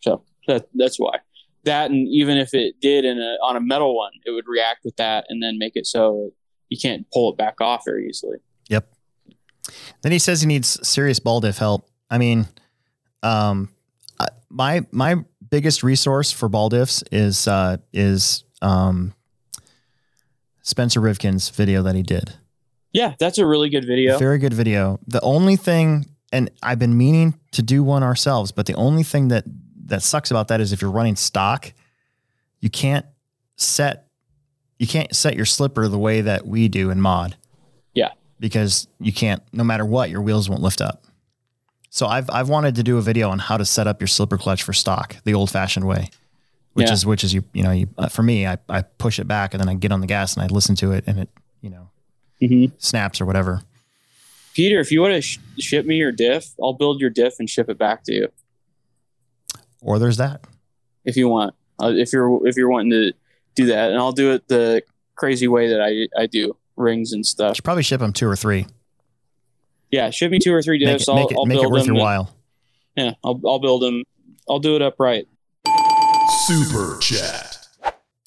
so 0.00 0.22
that 0.46 0.66
that's 0.74 0.98
why 0.98 1.18
that, 1.64 1.90
and 1.90 2.08
even 2.08 2.38
if 2.38 2.54
it 2.54 2.80
did 2.80 3.04
in 3.04 3.18
a 3.18 3.36
on 3.42 3.56
a 3.56 3.60
metal 3.60 3.96
one, 3.96 4.12
it 4.24 4.30
would 4.30 4.46
react 4.46 4.84
with 4.84 4.96
that 4.96 5.26
and 5.28 5.42
then 5.42 5.58
make 5.58 5.76
it 5.76 5.86
so 5.86 6.30
you 6.68 6.78
can't 6.78 7.06
pull 7.12 7.32
it 7.32 7.36
back 7.36 7.60
off 7.60 7.82
very 7.84 8.08
easily. 8.08 8.38
Yep. 8.68 8.92
Then 10.02 10.12
he 10.12 10.18
says 10.18 10.40
he 10.40 10.46
needs 10.46 10.86
serious 10.86 11.18
ball 11.18 11.40
diff 11.40 11.58
help. 11.58 11.88
I 12.10 12.18
mean, 12.18 12.48
um, 13.22 13.68
my 14.48 14.86
my 14.90 15.16
biggest 15.50 15.82
resource 15.82 16.30
for 16.30 16.48
ball 16.48 16.70
diffs 16.70 17.02
is 17.12 17.46
uh, 17.46 17.78
is 17.92 18.44
um, 18.62 19.14
Spencer 20.62 21.00
Rivkin's 21.00 21.48
video 21.50 21.82
that 21.82 21.94
he 21.94 22.02
did. 22.02 22.34
Yeah, 22.92 23.14
that's 23.18 23.38
a 23.38 23.46
really 23.46 23.68
good 23.68 23.84
video. 23.84 24.18
Very 24.18 24.38
good 24.38 24.52
video. 24.52 24.98
The 25.06 25.20
only 25.20 25.56
thing, 25.56 26.06
and 26.32 26.50
I've 26.62 26.78
been 26.78 26.96
meaning 26.96 27.38
to 27.52 27.62
do 27.62 27.82
one 27.82 28.02
ourselves, 28.02 28.52
but 28.52 28.66
the 28.66 28.74
only 28.74 29.02
thing 29.02 29.28
that 29.28 29.44
that 29.86 30.02
sucks 30.02 30.30
about 30.30 30.48
that 30.48 30.60
is 30.60 30.72
if 30.72 30.82
you're 30.82 30.90
running 30.90 31.16
stock, 31.16 31.72
you 32.60 32.70
can't 32.70 33.06
set 33.56 34.06
you 34.78 34.86
can't 34.86 35.14
set 35.14 35.36
your 35.36 35.44
slipper 35.44 35.88
the 35.88 35.98
way 35.98 36.22
that 36.22 36.46
we 36.46 36.68
do 36.68 36.90
in 36.90 37.00
mod. 37.00 37.36
Yeah. 37.92 38.12
Because 38.40 38.88
you 38.98 39.12
can't, 39.12 39.42
no 39.52 39.62
matter 39.62 39.84
what, 39.84 40.08
your 40.08 40.22
wheels 40.22 40.48
won't 40.48 40.62
lift 40.62 40.80
up. 40.80 41.04
So 41.90 42.06
I've 42.06 42.30
I've 42.30 42.48
wanted 42.48 42.76
to 42.76 42.82
do 42.82 42.96
a 42.98 43.02
video 43.02 43.30
on 43.30 43.38
how 43.40 43.56
to 43.56 43.64
set 43.64 43.86
up 43.86 44.00
your 44.00 44.08
slipper 44.08 44.38
clutch 44.38 44.62
for 44.62 44.72
stock 44.72 45.16
the 45.24 45.34
old 45.34 45.50
fashioned 45.50 45.86
way, 45.86 46.08
which 46.74 46.86
Yeah. 46.88 46.92
is 46.92 47.04
which 47.06 47.24
is 47.24 47.34
you 47.34 47.44
you 47.52 47.62
know 47.62 47.72
you 47.72 47.88
uh, 47.98 48.08
for 48.08 48.22
me 48.22 48.46
I 48.46 48.58
I 48.68 48.82
push 48.82 49.18
it 49.18 49.26
back 49.28 49.54
and 49.54 49.60
then 49.60 49.68
I 49.68 49.74
get 49.74 49.92
on 49.92 50.00
the 50.00 50.06
gas 50.06 50.34
and 50.34 50.42
I 50.42 50.46
listen 50.46 50.74
to 50.76 50.92
it 50.92 51.04
and 51.06 51.18
it 51.20 51.28
you 51.60 51.70
know 51.70 51.90
hmm 52.40 52.66
snaps 52.78 53.20
or 53.20 53.26
whatever. 53.26 53.62
Peter, 54.54 54.80
if 54.80 54.90
you 54.90 55.00
want 55.00 55.14
to 55.14 55.20
sh- 55.22 55.38
ship 55.58 55.86
me 55.86 55.96
your 55.96 56.10
diff, 56.12 56.50
I'll 56.62 56.72
build 56.72 57.00
your 57.00 57.10
diff 57.10 57.34
and 57.38 57.48
ship 57.48 57.68
it 57.68 57.78
back 57.78 58.02
to 58.04 58.12
you 58.12 58.28
Or 59.80 59.98
there's 59.98 60.16
that. 60.18 60.44
if 61.04 61.16
you 61.16 61.28
want. 61.28 61.54
Uh, 61.82 61.92
if 61.96 62.12
you're 62.12 62.46
if 62.46 62.56
you're 62.56 62.68
wanting 62.68 62.90
to 62.90 63.12
do 63.54 63.66
that, 63.66 63.90
and 63.90 63.98
I'll 63.98 64.12
do 64.12 64.32
it 64.32 64.48
the 64.48 64.82
crazy 65.16 65.48
way 65.48 65.68
that 65.68 65.80
I 65.80 66.08
I 66.20 66.26
do 66.26 66.56
rings 66.76 67.12
and 67.12 67.24
stuff. 67.24 67.56
should 67.56 67.64
probably 67.64 67.82
ship 67.82 68.00
them 68.00 68.12
two 68.12 68.26
or 68.28 68.36
three. 68.36 68.66
Yeah, 69.90 70.10
ship 70.10 70.30
me 70.30 70.38
two 70.38 70.52
or 70.52 70.62
three 70.62 70.78
Make 70.84 70.98
diffs. 70.98 71.02
it, 71.02 71.08
I'll, 71.08 71.16
make 71.16 71.30
it, 71.32 71.36
I'll 71.38 71.46
make 71.46 71.62
it 71.62 71.70
worth 71.70 71.84
them. 71.86 71.94
your 71.94 71.96
and- 71.96 72.02
while. 72.02 72.34
Yeah, 72.96 73.12
I'll 73.24 73.40
I'll 73.46 73.58
build 73.60 73.82
them. 73.82 74.02
I'll 74.48 74.58
do 74.58 74.76
it 74.76 74.82
upright. 74.82 75.26
Super 76.30 76.96
Chat. 76.98 77.66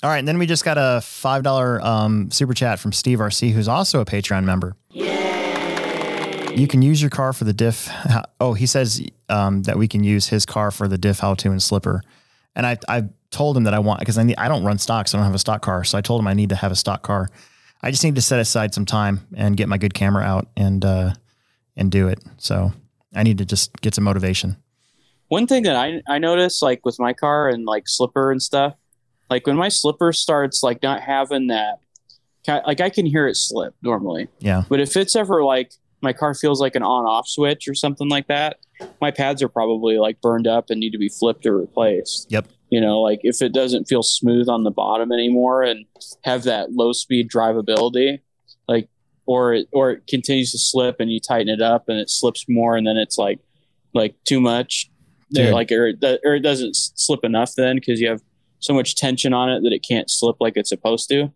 All 0.04 0.10
right, 0.10 0.18
and 0.20 0.28
then 0.28 0.38
we 0.38 0.46
just 0.46 0.66
got 0.66 0.78
a 0.78 1.00
five 1.02 1.44
dollar 1.44 1.82
um, 1.82 2.30
super 2.30 2.54
chat 2.54 2.78
from 2.80 2.92
Steve 2.92 3.20
RC, 3.20 3.52
who's 3.52 3.70
also 3.70 4.02
a 4.02 4.06
Patreon 4.06 4.44
member. 4.44 4.76
Yay! 4.92 6.54
You 6.56 6.68
can 6.68 6.82
use 6.82 7.02
your 7.02 7.10
car 7.10 7.32
for 7.32 7.46
the 7.46 7.54
diff. 7.54 7.90
Oh, 8.40 8.54
he 8.54 8.66
says 8.66 9.02
um, 9.30 9.64
that 9.64 9.78
we 9.78 9.88
can 9.88 10.04
use 10.04 10.28
his 10.28 10.46
car 10.46 10.72
for 10.72 10.90
the 10.90 10.98
diff, 10.98 11.20
how 11.20 11.36
to, 11.36 11.50
and 11.52 11.64
slipper. 11.64 12.02
And 12.56 12.66
I 12.66 12.78
I 12.90 13.04
told 13.32 13.56
him 13.56 13.64
that 13.64 13.74
I 13.74 13.80
want 13.80 14.00
because 14.00 14.18
I 14.18 14.24
need 14.24 14.38
I 14.38 14.50
don't 14.50 14.66
run 14.66 14.78
stocks. 14.78 15.12
so 15.12 15.18
I 15.18 15.22
don't 15.22 15.26
have 15.26 15.36
a 15.36 15.40
stock 15.40 15.62
car. 15.62 15.86
So 15.86 15.98
I 15.98 16.02
told 16.02 16.20
him 16.20 16.28
I 16.28 16.34
need 16.34 16.50
to 16.50 16.56
have 16.56 16.72
a 16.72 16.76
stock 16.76 17.04
car. 17.04 17.30
I 17.82 17.90
just 17.92 18.04
need 18.04 18.16
to 18.16 18.22
set 18.22 18.40
aside 18.40 18.74
some 18.74 18.86
time 18.86 19.26
and 19.36 19.56
get 19.56 19.70
my 19.70 19.78
good 19.78 19.94
camera 19.94 20.24
out 20.24 20.48
and 20.58 20.84
uh, 20.84 21.14
and 21.78 21.90
do 21.90 22.10
it. 22.10 22.20
So 22.38 22.74
I 23.16 23.24
need 23.24 23.38
to 23.38 23.46
just 23.46 23.80
get 23.82 23.96
some 23.96 24.04
motivation. 24.04 24.58
One 25.34 25.48
thing 25.48 25.64
that 25.64 25.76
I 25.76 26.04
I 26.08 26.20
notice 26.20 26.62
like 26.62 26.86
with 26.86 27.00
my 27.00 27.12
car 27.12 27.50
and 27.50 27.66
like 27.66 27.86
slipper 27.88 28.32
and 28.32 28.40
stuff, 28.40 28.76
like 29.32 29.48
when 29.48 29.56
my 29.56 29.70
slipper 29.70 30.14
starts 30.14 30.62
like 30.62 30.84
not 30.84 31.02
having 31.02 31.48
that, 31.48 31.80
like 32.48 32.82
I 32.82 32.92
can 32.92 33.08
hear 33.08 33.26
it 33.28 33.36
slip 33.36 33.74
normally. 33.82 34.28
Yeah. 34.38 34.62
But 34.70 34.80
if 34.80 34.96
it's 34.96 35.16
ever 35.16 35.44
like 35.44 35.72
my 36.04 36.14
car 36.14 36.36
feels 36.36 36.62
like 36.62 36.76
an 36.76 36.84
on 36.84 37.06
off 37.06 37.28
switch 37.28 37.68
or 37.68 37.74
something 37.74 38.10
like 38.10 38.28
that, 38.28 38.58
my 39.02 39.10
pads 39.10 39.42
are 39.42 39.50
probably 39.50 39.98
like 39.98 40.22
burned 40.22 40.46
up 40.46 40.70
and 40.70 40.80
need 40.80 40.92
to 40.92 41.00
be 41.00 41.10
flipped 41.10 41.48
or 41.48 41.58
replaced. 41.58 42.28
Yep. 42.30 42.50
You 42.70 42.80
know, 42.80 43.02
like 43.02 43.22
if 43.24 43.42
it 43.42 43.54
doesn't 43.54 43.86
feel 43.86 44.04
smooth 44.04 44.48
on 44.48 44.64
the 44.64 44.70
bottom 44.70 45.12
anymore 45.12 45.64
and 45.64 45.86
have 46.26 46.44
that 46.44 46.74
low 46.74 46.92
speed 46.92 47.32
drivability, 47.32 48.20
like 48.68 48.88
or 49.26 49.56
it 49.56 49.68
or 49.72 49.94
it 49.94 50.06
continues 50.06 50.52
to 50.52 50.60
slip 50.60 51.00
and 51.00 51.12
you 51.12 51.20
tighten 51.20 51.50
it 51.50 51.60
up 51.64 51.90
and 51.90 51.98
it 51.98 52.12
slips 52.12 52.46
more 52.48 52.78
and 52.78 52.86
then 52.86 52.98
it's 52.98 53.18
like 53.18 53.40
like 53.96 54.16
too 54.26 54.40
much. 54.40 54.92
Like 55.54 55.72
or 55.72 55.88
it, 55.88 56.04
or 56.24 56.36
it 56.36 56.42
doesn't 56.42 56.76
slip 56.76 57.24
enough 57.24 57.54
then 57.56 57.76
because 57.78 58.00
you 58.00 58.10
have 58.10 58.22
so 58.60 58.74
much 58.74 58.96
tension 58.96 59.34
on 59.34 59.50
it 59.50 59.62
that 59.64 59.74
it 59.74 59.86
can't 59.88 60.10
slip 60.10 60.38
like 60.40 60.54
it's 60.56 60.70
supposed 60.70 61.10
to. 61.10 61.32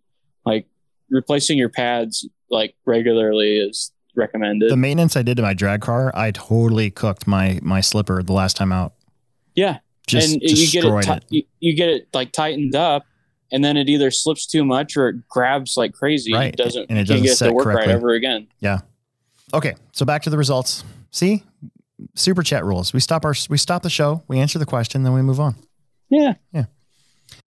Like 0.46 0.66
replacing 1.10 1.58
your 1.58 1.70
pads 1.70 2.28
like 2.50 2.76
regularly 2.86 3.58
is 3.58 3.92
recommended. 4.16 4.72
The 4.72 4.78
maintenance 4.78 5.16
I 5.18 5.22
did 5.24 5.38
to 5.38 5.44
my 5.44 5.54
drag 5.54 5.82
car, 5.82 6.12
I 6.16 6.32
totally 6.32 6.90
cooked 6.90 7.28
my 7.28 7.60
my 7.62 7.82
slipper 7.82 8.24
the 8.24 8.34
last 8.34 8.56
time 8.56 8.72
out. 8.72 8.94
yeah, 9.56 9.80
Just 10.08 10.34
and 10.34 10.42
you 10.42 10.68
get 10.72 10.86
it, 10.86 11.02
ti- 11.30 11.38
it. 11.40 11.46
You, 11.60 11.76
get 11.76 11.90
it 11.90 12.08
like 12.14 12.32
tightened 12.32 12.76
up, 12.76 13.04
and 13.52 13.64
then 13.64 13.76
it 13.78 13.90
either 13.90 14.10
slips 14.12 14.48
too 14.48 14.64
much 14.64 14.96
or 14.96 15.10
it 15.10 15.28
grabs 15.28 15.76
like 15.76 15.94
crazy. 15.94 16.34
Right, 16.34 16.54
It 16.54 16.58
doesn't. 16.58 16.86
and 16.90 16.98
it 16.98 17.08
doesn't 17.08 17.24
get 17.24 17.32
it 17.34 17.36
set 17.36 17.48
to 17.48 17.54
work 17.54 17.66
correctly. 17.66 17.88
right 17.88 17.96
ever 17.96 18.14
again. 18.14 18.48
Yeah. 18.62 18.80
Okay, 19.54 19.76
so 19.92 20.06
back 20.06 20.22
to 20.24 20.30
the 20.30 20.38
results. 20.38 20.84
See, 21.12 21.44
super 22.16 22.44
chat 22.44 22.66
rules. 22.66 22.94
We 22.94 23.00
stop 23.00 23.26
our 23.26 23.34
we 23.50 23.58
stop 23.58 23.84
the 23.84 23.90
show, 23.90 24.24
we 24.28 24.40
answer 24.40 24.60
the 24.60 24.66
question, 24.66 25.04
then 25.04 25.14
we 25.14 25.22
move 25.22 25.40
on. 25.40 25.56
Yeah, 26.10 26.36
Yeah. 26.54 26.66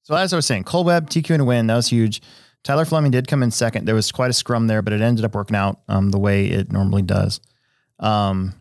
So 0.03 0.15
as 0.15 0.33
I 0.33 0.37
was 0.37 0.47
saying, 0.47 0.65
Cole 0.65 0.85
Webb, 0.85 1.09
TQ 1.09 1.31
and 1.31 1.43
a 1.43 1.45
win. 1.45 1.67
That 1.69 1.77
was 1.77 1.89
huge. 1.89 2.21
Tyler 2.63 2.85
Fleming 2.85 3.11
did 3.11 3.29
come 3.29 3.43
in 3.43 3.51
second. 3.51 3.87
There 3.87 3.95
was 3.95 4.13
quite 4.13 4.29
a 4.29 4.35
scrum 4.35 4.67
there, 4.67 4.83
but 4.83 4.93
it 4.93 5.01
ended 5.01 5.25
up 5.25 5.35
working 5.35 5.57
out 5.57 5.81
um, 5.89 6.11
the 6.11 6.19
way 6.19 6.47
it 6.47 6.71
normally 6.71 7.03
does. 7.03 7.41
Um, 7.99 8.55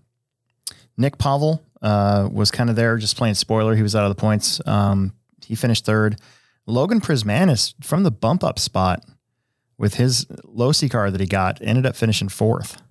Nick 0.97 1.17
Pavel 1.17 1.61
uh, 1.81 2.29
was 2.31 2.51
kind 2.51 2.69
of 2.69 2.75
there, 2.75 2.97
just 2.97 3.17
playing 3.17 3.35
spoiler. 3.35 3.75
He 3.75 3.81
was 3.81 3.95
out 3.95 4.09
of 4.09 4.15
the 4.15 4.19
points. 4.19 4.61
Um, 4.65 5.13
he 5.45 5.55
finished 5.55 5.85
third. 5.85 6.19
Logan 6.65 7.01
Prismanis 7.01 7.73
from 7.83 8.03
the 8.03 8.11
bump 8.11 8.43
up 8.43 8.59
spot 8.59 9.03
with 9.77 9.95
his 9.95 10.25
Losi 10.25 10.89
car 10.89 11.09
that 11.09 11.19
he 11.19 11.27
got 11.27 11.59
ended 11.61 11.85
up 11.85 11.95
finishing 11.95 12.29
fourth. 12.29 12.81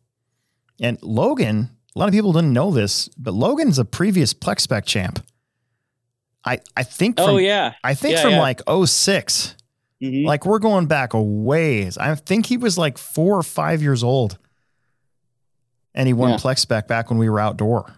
And 0.80 0.99
Logan, 1.03 1.70
a 1.99 2.01
lot 2.01 2.09
of 2.09 2.14
people 2.14 2.32
didn't 2.32 2.53
know 2.53 2.70
this, 2.70 3.09
but 3.18 3.34
Logan's 3.34 3.78
a 3.78 3.84
previous 3.84 4.32
Plex 4.32 4.61
Spec 4.61 4.86
champ. 4.86 5.24
I 6.44 6.61
I 6.76 6.84
think. 6.84 7.16
From, 7.18 7.30
oh 7.30 7.36
yeah. 7.38 7.74
I 7.82 7.94
think 7.94 8.14
Yeah, 8.16 8.22
from 8.22 8.30
yeah. 8.32 8.40
like 8.40 8.61
06. 8.68 9.57
Mhm. 10.01 10.24
Like 10.24 10.46
we're 10.46 10.61
going 10.61 10.86
back 10.86 11.12
a 11.12 11.20
ways. 11.20 11.99
I 11.99 12.14
think 12.14 12.46
he 12.46 12.57
was 12.57 12.78
like 12.78 12.99
four 12.99 13.36
or 13.36 13.42
five 13.42 13.82
years 13.82 14.05
old. 14.05 14.38
And 15.92 16.07
he 16.07 16.12
won 16.12 16.30
Yeah. 16.30 16.36
Plex 16.36 16.61
Spec 16.61 16.86
back 16.86 17.11
when 17.11 17.18
we 17.18 17.28
were 17.28 17.40
outdoor. 17.40 17.92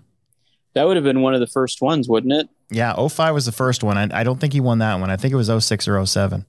That 0.72 0.86
would 0.86 0.96
have 0.96 1.04
been 1.04 1.20
one 1.20 1.34
of 1.34 1.40
the 1.40 1.46
first 1.46 1.82
ones, 1.82 2.08
wouldn't 2.08 2.32
it? 2.32 2.48
Yeah, 2.70 2.94
05 2.94 3.34
was 3.34 3.44
the 3.44 3.52
first 3.52 3.82
one. 3.82 3.98
I, 3.98 4.20
I 4.20 4.24
don't 4.24 4.40
think 4.40 4.52
he 4.54 4.60
won 4.60 4.78
that 4.78 4.98
one. 5.00 5.10
I 5.10 5.16
think 5.16 5.32
it 5.32 5.36
was 5.36 5.50
06 5.50 5.88
or 5.88 6.06
07. 6.06 6.46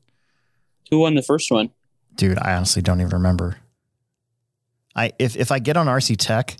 Who 0.91 0.99
won 0.99 1.15
the 1.15 1.23
first 1.23 1.51
one? 1.51 1.71
Dude, 2.15 2.37
I 2.37 2.53
honestly 2.55 2.81
don't 2.81 3.01
even 3.01 3.11
remember. 3.11 3.57
I 4.95 5.11
if 5.19 5.35
if 5.35 5.51
I 5.51 5.59
get 5.59 5.75
on 5.77 5.87
RC 5.87 6.15
Tech 6.17 6.55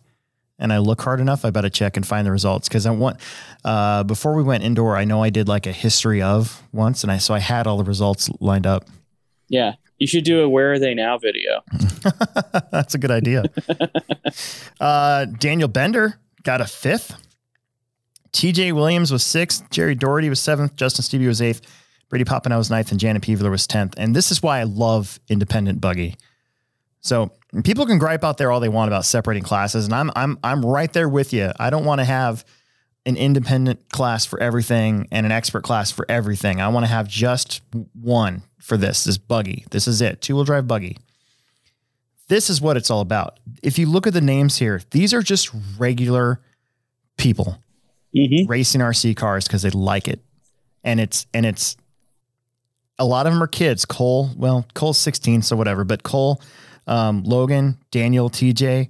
and 0.61 0.71
I 0.71 0.77
look 0.77 1.01
hard 1.01 1.19
enough, 1.19 1.43
I 1.43 1.49
better 1.49 1.69
check 1.69 1.97
and 1.97 2.07
find 2.07 2.25
the 2.25 2.31
results 2.31 2.67
because 2.67 2.85
I 2.85 2.91
want. 2.91 3.17
Uh, 3.65 4.03
before 4.03 4.33
we 4.35 4.43
went 4.43 4.63
indoor, 4.63 4.95
I 4.95 5.03
know 5.03 5.23
I 5.23 5.29
did 5.29 5.47
like 5.47 5.67
a 5.67 5.71
history 5.71 6.21
of 6.21 6.63
once, 6.71 7.03
and 7.03 7.11
I 7.11 7.17
so 7.17 7.33
I 7.33 7.39
had 7.39 7.67
all 7.67 7.77
the 7.77 7.83
results 7.83 8.29
lined 8.39 8.65
up. 8.65 8.85
Yeah, 9.49 9.73
you 9.97 10.07
should 10.07 10.23
do 10.23 10.41
a 10.41 10.49
"Where 10.49 10.73
Are 10.73 10.79
They 10.79 10.93
Now" 10.93 11.17
video. 11.17 11.63
That's 12.71 12.95
a 12.95 12.97
good 12.97 13.11
idea. 13.11 13.43
uh, 14.79 15.25
Daniel 15.25 15.67
Bender 15.67 16.19
got 16.43 16.61
a 16.61 16.65
fifth. 16.65 17.15
TJ 18.31 18.71
Williams 18.71 19.11
was 19.11 19.23
sixth. 19.23 19.69
Jerry 19.71 19.95
Doherty 19.95 20.29
was 20.29 20.39
seventh. 20.39 20.75
Justin 20.77 21.03
Stevie 21.03 21.27
was 21.27 21.41
eighth. 21.41 21.61
Brady 22.11 22.25
Poppenow 22.25 22.57
was 22.57 22.69
ninth. 22.69 22.91
And 22.91 22.99
Janet 22.99 23.23
Peevler 23.23 23.49
was 23.49 23.65
10th. 23.65 23.93
And 23.97 24.15
this 24.15 24.31
is 24.31 24.43
why 24.43 24.59
I 24.59 24.63
love 24.63 25.19
independent 25.29 25.79
buggy. 25.81 26.17
So 26.99 27.31
people 27.63 27.85
can 27.85 27.97
gripe 27.97 28.23
out 28.23 28.37
there 28.37 28.51
all 28.51 28.59
they 28.59 28.69
want 28.69 28.89
about 28.89 29.05
separating 29.05 29.43
classes. 29.43 29.85
And 29.85 29.93
I'm, 29.93 30.11
I'm, 30.15 30.39
I'm 30.43 30.65
right 30.65 30.91
there 30.91 31.09
with 31.09 31.33
you. 31.33 31.51
I 31.59 31.69
don't 31.69 31.85
want 31.85 31.99
to 31.99 32.05
have 32.05 32.45
an 33.05 33.17
independent 33.17 33.89
class 33.89 34.25
for 34.25 34.39
everything 34.39 35.07
and 35.11 35.25
an 35.25 35.31
expert 35.31 35.63
class 35.63 35.91
for 35.91 36.05
everything. 36.07 36.61
I 36.61 36.67
want 36.69 36.85
to 36.85 36.91
have 36.91 37.07
just 37.07 37.61
one 37.93 38.43
for 38.59 38.77
this, 38.77 39.03
this 39.03 39.17
buggy. 39.17 39.65
This 39.71 39.87
is 39.87 40.01
it. 40.01 40.21
Two 40.21 40.35
wheel 40.35 40.45
drive 40.45 40.67
buggy 40.67 40.97
this 42.31 42.49
is 42.49 42.61
what 42.61 42.77
it's 42.77 42.89
all 42.89 43.01
about. 43.01 43.41
If 43.61 43.77
you 43.77 43.87
look 43.87 44.07
at 44.07 44.13
the 44.13 44.21
names 44.21 44.57
here, 44.57 44.81
these 44.91 45.13
are 45.13 45.21
just 45.21 45.51
regular 45.77 46.39
people 47.17 47.57
Mm-hmm. 48.15 48.49
racing 48.51 48.81
RC 48.81 49.15
cars 49.15 49.47
because 49.47 49.61
they 49.61 49.69
like 49.69 50.09
it. 50.09 50.19
And 50.83 50.99
it's 50.99 51.27
and 51.33 51.45
it's 51.45 51.77
a 52.99 53.05
lot 53.05 53.25
of 53.25 53.31
them 53.31 53.41
are 53.41 53.47
kids. 53.47 53.85
Cole, 53.85 54.31
well, 54.35 54.65
Cole's 54.73 54.97
16, 54.97 55.41
so 55.43 55.55
whatever, 55.55 55.85
but 55.85 56.03
Cole, 56.03 56.41
um, 56.91 57.23
Logan, 57.23 57.77
Daniel, 57.89 58.29
TJ, 58.29 58.89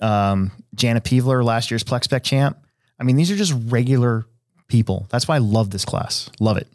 um, 0.00 0.50
Jana 0.74 1.00
Peevler, 1.00 1.44
last 1.44 1.70
year's 1.70 1.84
Plex 1.84 2.04
Spec 2.04 2.24
champ. 2.24 2.58
I 2.98 3.04
mean, 3.04 3.14
these 3.14 3.30
are 3.30 3.36
just 3.36 3.54
regular 3.68 4.26
people. 4.66 5.06
That's 5.10 5.28
why 5.28 5.36
I 5.36 5.38
love 5.38 5.70
this 5.70 5.84
class. 5.84 6.28
Love 6.40 6.56
it. 6.56 6.66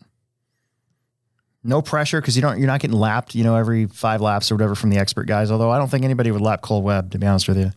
No 1.65 1.81
pressure 1.81 2.21
because 2.21 2.37
you 2.37 2.41
don't 2.41 2.59
you're 2.59 2.67
not 2.67 2.79
getting 2.79 2.97
lapped, 2.97 3.35
you 3.35 3.43
know, 3.43 3.55
every 3.55 3.87
five 3.87 4.21
laps 4.21 4.51
or 4.51 4.55
whatever 4.55 4.73
from 4.75 4.89
the 4.89 4.97
expert 4.97 5.27
guys. 5.27 5.51
Although 5.51 5.69
I 5.69 5.77
don't 5.77 5.89
think 5.89 6.05
anybody 6.05 6.31
would 6.31 6.41
lap 6.41 6.61
Cole 6.61 6.81
Webb, 6.81 7.11
to 7.11 7.17
be 7.17 7.27
honest 7.27 7.47
with 7.47 7.57
you. 7.57 7.71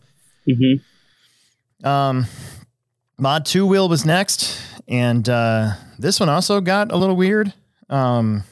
Mm-hmm. 0.47 1.87
Um, 1.87 2.25
Mod 3.17 3.45
two 3.45 3.65
wheel 3.65 3.89
was 3.89 4.05
next, 4.05 4.61
and 4.87 5.27
uh, 5.27 5.73
this 5.99 6.19
one 6.19 6.29
also 6.29 6.61
got 6.61 6.91
a 6.91 6.97
little 6.97 7.15
weird. 7.15 7.53
Um, 7.89 8.43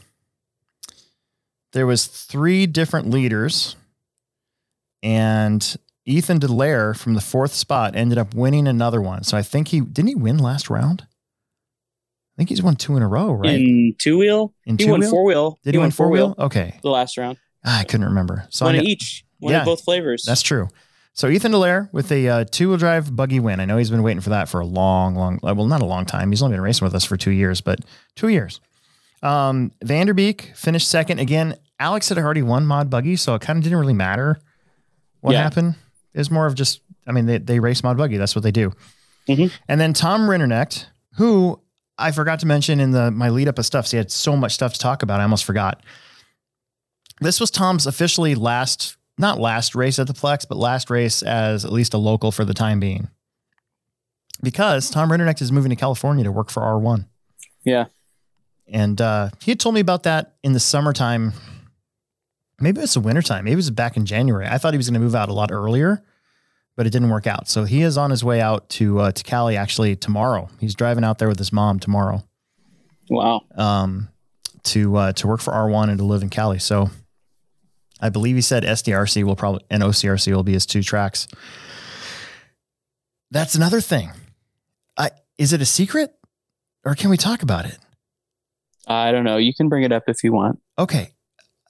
there 1.72 1.86
was 1.86 2.06
three 2.08 2.66
different 2.66 3.10
leaders, 3.10 3.76
and 5.06 5.78
Ethan 6.06 6.40
Delaire 6.40 6.98
from 6.98 7.14
the 7.14 7.22
fourth 7.22 7.54
spot 7.54 7.96
ended 7.96 8.18
up 8.18 8.34
winning 8.34 8.68
another 8.68 9.00
one. 9.02 9.24
So 9.24 9.38
I 9.38 9.44
think 9.44 9.70
he 9.70 9.80
didn't 9.80 10.10
he 10.10 10.16
win 10.16 10.38
last 10.40 10.70
round. 10.70 11.04
I 11.08 12.36
think 12.38 12.50
he's 12.50 12.62
won 12.64 12.76
two 12.76 12.98
in 12.98 13.04
a 13.04 13.08
row, 13.08 13.32
right? 13.32 13.56
In 13.60 13.96
two 13.98 14.18
wheel, 14.18 14.54
In 14.66 14.78
he 14.78 14.86
two 14.86 14.92
won 14.92 15.00
wheel? 15.00 15.10
four 15.10 15.24
wheel. 15.24 15.60
Did 15.64 15.76
he, 15.76 15.78
win 15.78 15.92
four 15.92 16.10
wheel? 16.10 16.36
Okay, 16.38 16.80
the 16.82 16.90
last 16.90 17.18
round? 17.18 17.38
Ah, 17.64 17.80
I 17.80 17.84
couldn't 17.86 18.08
remember. 18.08 18.46
So 18.50 18.66
one 18.66 18.76
each. 18.76 19.24
One 19.40 19.54
Yeah. 19.54 19.60
of 19.60 19.66
both 19.66 19.84
flavors. 19.84 20.24
That's 20.26 20.42
true. 20.42 20.68
So 21.14 21.30
Ethan 21.30 21.54
Delaire 21.54 21.88
with 21.94 22.12
a 22.12 22.28
uh, 22.28 22.46
two-wheel 22.46 22.78
drive 22.78 23.16
buggy 23.16 23.40
win. 23.40 23.60
I 23.62 23.66
know 23.66 23.78
he's 23.78 23.90
been 23.90 24.04
waiting 24.04 24.20
for 24.22 24.32
that 24.32 24.50
for 24.50 24.60
a 24.60 24.66
long, 24.66 25.16
long, 25.16 25.40
uh, 25.44 25.54
well, 25.56 25.66
not 25.66 25.82
a 25.82 25.86
long 25.86 26.06
time. 26.06 26.30
He's 26.32 26.42
only 26.42 26.56
been 26.56 26.62
racing 26.62 26.86
with 26.86 26.94
us 26.94 27.06
for 27.06 27.16
two 27.16 27.32
years, 27.32 27.62
but 27.62 27.80
two 28.16 28.28
years. 28.28 28.60
Um, 29.24 29.72
Vanderbeek 29.86 30.56
finished 30.58 30.90
second 30.90 31.20
again. 31.20 31.56
Alex 31.80 32.10
had 32.10 32.18
already 32.18 32.42
won 32.42 32.66
mod 32.66 32.90
buggy, 32.90 33.16
so 33.16 33.34
it 33.36 33.42
kind 33.42 33.58
of 33.58 33.64
didn't 33.64 33.80
really 33.80 33.94
matter 33.94 34.40
what 35.26 35.34
Yeah. 35.34 35.44
happened. 35.44 35.76
is 36.14 36.32
more 36.32 36.46
of 36.46 36.56
just, 36.56 36.80
I 37.06 37.12
mean, 37.12 37.26
they, 37.26 37.40
they 37.40 37.60
race 37.60 37.84
mod 37.84 37.98
buggy. 37.98 38.16
That's 38.16 38.36
what 38.36 38.44
they 38.44 38.52
do. 38.52 38.72
Mhm. 39.28 39.52
And 39.68 39.82
then 39.82 39.92
Tom 39.92 40.22
Rinnernecht, 40.30 40.86
who 41.18 41.60
I 41.98 42.12
forgot 42.14 42.40
to 42.40 42.46
mention 42.46 42.80
in 42.80 42.92
the 42.92 43.12
my 43.12 43.28
lead 43.30 43.50
up 43.50 43.60
of 43.60 43.66
stuff. 43.66 43.86
So 43.88 43.92
he 43.92 43.98
had 43.98 44.12
so 44.12 44.38
much 44.38 44.54
stuff 44.54 44.72
to 44.74 44.80
talk 44.80 45.04
about. 45.04 45.20
I 45.20 45.24
almost 45.24 45.44
forgot. 45.44 45.84
This 47.20 47.40
was 47.42 47.52
Tom's 47.52 47.86
officially 47.86 48.34
last, 48.36 48.96
not 49.18 49.40
last 49.40 49.76
race 49.76 50.00
at 50.00 50.08
the 50.08 50.14
Plex, 50.14 50.46
but 50.48 50.58
last 50.58 50.90
race 50.90 51.22
as 51.22 51.66
at 51.66 51.72
least 51.74 51.94
a 51.94 51.98
local 51.98 52.32
for 52.32 52.46
the 52.46 52.54
time 52.54 52.80
being. 52.80 53.10
Because 54.42 54.90
Tom 54.90 55.10
Rinnernecht 55.10 55.42
is 55.42 55.52
moving 55.52 55.70
to 55.70 55.76
California 55.76 56.24
to 56.24 56.32
work 56.32 56.50
for 56.50 56.62
R1. 56.62 57.08
Yeah. 57.66 57.86
And 58.68 59.00
uh, 59.02 59.30
he 59.42 59.52
had 59.52 59.60
told 59.60 59.76
me 59.76 59.82
about 59.82 60.04
that 60.04 60.36
in 60.44 60.54
the 60.54 60.60
summertime. 60.60 61.34
Maybe 62.60 62.82
it's 62.82 62.94
the 62.94 63.00
wintertime. 63.00 63.46
Maybe 63.46 63.54
it 63.54 63.58
was 63.58 63.70
back 63.70 63.98
in 63.98 64.06
January. 64.06 64.48
I 64.48 64.58
thought 64.58 64.74
he 64.74 64.78
was 64.78 64.90
going 64.90 65.00
to 65.00 65.04
move 65.04 65.16
out 65.16 65.30
a 65.30 65.34
lot 65.34 65.52
earlier, 65.52 66.04
but 66.76 66.88
it 66.88 66.92
didn't 66.92 67.10
work 67.10 67.28
out. 67.28 67.50
So 67.50 67.66
he 67.66 67.82
is 67.82 67.98
on 67.98 68.12
his 68.12 68.24
way 68.24 68.40
out 68.40 68.70
to 68.72 69.00
uh, 69.00 69.12
to 69.12 69.24
Cali 69.24 69.58
actually 69.58 69.96
tomorrow. 69.96 70.50
He's 70.60 70.76
driving 70.76 71.04
out 71.04 71.18
there 71.18 71.28
with 71.28 71.38
his 71.38 71.52
mom 71.52 71.80
tomorrow 71.80 72.24
wow. 73.10 73.42
um, 73.56 74.10
to 74.64 74.96
uh, 74.96 75.12
to 75.14 75.28
work 75.28 75.42
for 75.42 75.52
R1 75.54 75.90
and 75.90 75.98
to 75.98 76.06
live 76.06 76.22
in 76.22 76.30
Cali. 76.30 76.60
So 76.60 76.90
I 78.00 78.10
believe 78.10 78.36
he 78.36 78.42
said 78.42 78.64
SDRC 78.64 79.24
will 79.24 79.36
probably 79.36 79.62
and 79.70 79.84
OCRC 79.84 80.34
will 80.34 80.44
be 80.44 80.54
his 80.54 80.66
two 80.66 80.84
tracks. 80.84 81.28
That's 83.32 83.56
another 83.56 83.82
thing. 83.82 84.12
I 84.98 85.12
is 85.38 85.54
it 85.54 85.62
a 85.62 85.66
secret 85.66 86.14
or 86.86 86.96
can 86.96 87.10
we 87.10 87.18
talk 87.18 87.42
about 87.42 87.66
it? 87.66 87.78
I 88.88 89.12
don't 89.12 89.24
know. 89.24 89.38
You 89.38 89.54
can 89.54 89.68
bring 89.68 89.84
it 89.84 89.92
up 89.92 90.04
if 90.08 90.24
you 90.24 90.32
want. 90.32 90.60
Okay. 90.78 91.15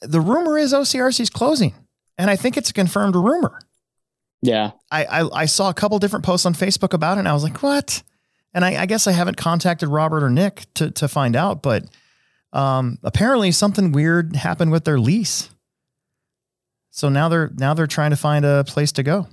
The 0.08 0.22
rumor 0.22 0.58
is 0.58 0.74
OCRC 0.74 1.20
is 1.20 1.30
closing, 1.30 1.74
and 2.18 2.30
I 2.30 2.36
think 2.36 2.58
it's 2.58 2.70
a 2.70 2.74
confirmed 2.74 3.16
rumor. 3.16 3.60
Yeah. 4.42 4.72
I, 4.92 5.06
I, 5.06 5.42
I 5.42 5.46
saw 5.46 5.70
a 5.70 5.74
couple 5.74 5.98
different 6.00 6.24
posts 6.24 6.46
on 6.46 6.54
Facebook 6.54 6.94
about 6.94 7.18
it, 7.18 7.20
and 7.20 7.28
I 7.28 7.34
was 7.34 7.44
like, 7.44 7.64
what? 7.64 8.04
And 8.54 8.64
I, 8.64 8.84
I 8.84 8.86
guess 8.86 9.08
I 9.08 9.12
haven't 9.12 9.38
contacted 9.38 9.90
Robert 9.90 10.24
or 10.24 10.30
Nick 10.30 10.66
to, 10.76 10.92
to 10.92 11.08
find 11.08 11.36
out, 11.36 11.62
but 11.62 11.86
um, 12.54 13.00
apparently 13.04 13.52
something 13.52 13.92
weird 13.92 14.36
happened 14.36 14.72
with 14.72 14.86
their 14.86 15.00
lease. 15.00 15.50
So 16.92 17.10
now 17.10 17.28
they're 17.28 17.52
now 17.56 17.74
they're 17.74 17.88
trying 17.88 18.12
to 18.12 18.16
find 18.16 18.46
a 18.46 18.64
place 18.64 18.94
to 18.94 19.04
go. 19.04 19.28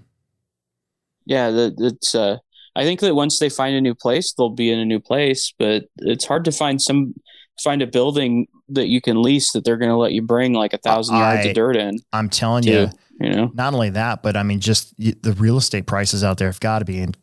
Yeah. 1.24 1.50
That 1.50 1.74
it's. 1.78 2.12
Uh, 2.12 2.38
I 2.74 2.82
think 2.82 2.98
that 3.00 3.14
once 3.14 3.38
they 3.38 3.48
find 3.48 3.76
a 3.76 3.80
new 3.80 3.94
place, 3.94 4.32
they'll 4.32 4.50
be 4.50 4.72
in 4.72 4.80
a 4.80 4.84
new 4.84 4.98
place. 4.98 5.52
But 5.56 5.84
it's 5.98 6.24
hard 6.24 6.44
to 6.46 6.50
find 6.50 6.82
some 6.82 7.14
find 7.62 7.80
a 7.80 7.86
building 7.86 8.48
that 8.74 8.88
you 8.88 9.00
can 9.00 9.22
lease 9.22 9.52
that 9.52 9.64
they're 9.64 9.76
going 9.76 9.90
to 9.90 9.96
let 9.96 10.12
you 10.12 10.22
bring 10.22 10.52
like 10.52 10.72
a 10.72 10.78
thousand 10.78 11.16
yards 11.16 11.46
of 11.46 11.54
dirt 11.54 11.76
in. 11.76 11.98
I'm 12.12 12.28
telling 12.28 12.62
to, 12.64 12.70
you, 12.70 12.90
You 13.20 13.30
know. 13.34 13.50
not 13.54 13.74
only 13.74 13.90
that, 13.90 14.22
but 14.22 14.36
I 14.36 14.42
mean, 14.42 14.60
just 14.60 14.94
the 14.98 15.32
real 15.38 15.56
estate 15.56 15.86
prices 15.86 16.22
out 16.24 16.38
there 16.38 16.48
have 16.48 16.60
got 16.60 16.80
to 16.80 16.84
be 16.84 16.98
in 16.98 17.14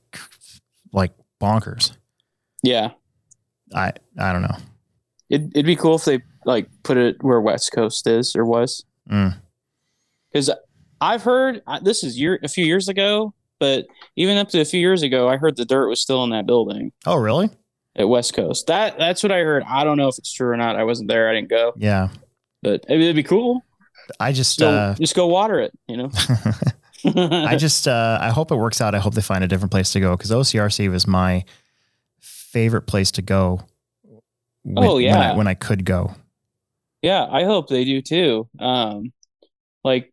like 0.93 1.11
bonkers. 1.41 1.91
Yeah. 2.63 2.89
I 3.73 3.93
I 4.17 4.33
don't 4.33 4.41
know. 4.41 4.57
It, 5.29 5.41
it'd 5.53 5.65
be 5.65 5.75
cool 5.75 5.95
if 5.95 6.05
they 6.05 6.21
like 6.45 6.67
put 6.83 6.97
it 6.97 7.23
where 7.23 7.39
West 7.39 7.71
Coast 7.71 8.07
is 8.07 8.35
or 8.35 8.45
was. 8.45 8.83
Mm. 9.09 9.35
because 10.31 10.51
I've 11.01 11.23
heard 11.23 11.61
this 11.81 12.03
is 12.03 12.19
year 12.19 12.39
a 12.43 12.47
few 12.47 12.63
years 12.65 12.87
ago, 12.89 13.33
but 13.59 13.85
even 14.15 14.37
up 14.37 14.49
to 14.49 14.61
a 14.61 14.65
few 14.65 14.79
years 14.79 15.01
ago, 15.01 15.27
I 15.29 15.37
heard 15.37 15.55
the 15.57 15.65
dirt 15.65 15.89
was 15.89 16.01
still 16.01 16.23
in 16.23 16.29
that 16.31 16.45
building 16.45 16.91
Oh, 17.05 17.15
really? 17.15 17.49
At 17.99 18.09
West 18.09 18.33
Coast. 18.33 18.65
That 18.67 18.97
that's 18.97 19.21
what 19.21 19.31
I 19.31 19.39
heard. 19.39 19.63
I 19.67 19.83
don't 19.83 19.97
know 19.97 20.07
if 20.07 20.17
it's 20.17 20.33
true 20.33 20.47
or 20.49 20.57
not. 20.57 20.75
I 20.77 20.83
wasn't 20.83 21.09
there. 21.09 21.29
I 21.29 21.33
didn't 21.33 21.49
go, 21.49 21.73
Yeah. 21.77 22.09
but 22.63 22.85
it'd 22.89 23.15
be 23.15 23.21
cool. 23.23 23.63
I 24.19 24.31
just 24.31 24.57
So 24.57 24.69
uh, 24.71 24.95
just 24.95 25.15
go 25.15 25.27
water 25.27 25.59
it. 25.59 25.71
You 25.87 25.97
know. 25.97 26.11
I 27.05 27.55
just 27.55 27.87
uh, 27.87 28.17
I 28.19 28.29
hope 28.29 28.51
it 28.51 28.55
works 28.55 28.81
out. 28.81 28.95
I 28.95 28.99
hope 28.99 29.13
they 29.13 29.21
find 29.21 29.43
a 29.43 29.47
different 29.47 29.71
place 29.71 29.91
to 29.93 29.99
go 29.99 30.17
because 30.17 30.31
OCRC 30.31 30.89
was 30.89 31.05
my 31.07 31.45
favorite 32.19 32.83
place 32.87 33.11
to 33.11 33.21
go. 33.21 33.61
when- 34.63 34.83
Oh, 34.85 34.95
when 34.95 35.03
yeah. 35.03 35.31
I, 35.31 35.35
when 35.37 35.47
I 35.47 35.53
could 35.53 35.85
go. 35.85 36.15
yeah, 37.01 37.25
I 37.29 37.43
hope 37.45 37.69
they 37.69 37.85
do 37.85 38.01
too. 38.01 38.47
Um, 38.59 39.13
like, 39.83 40.11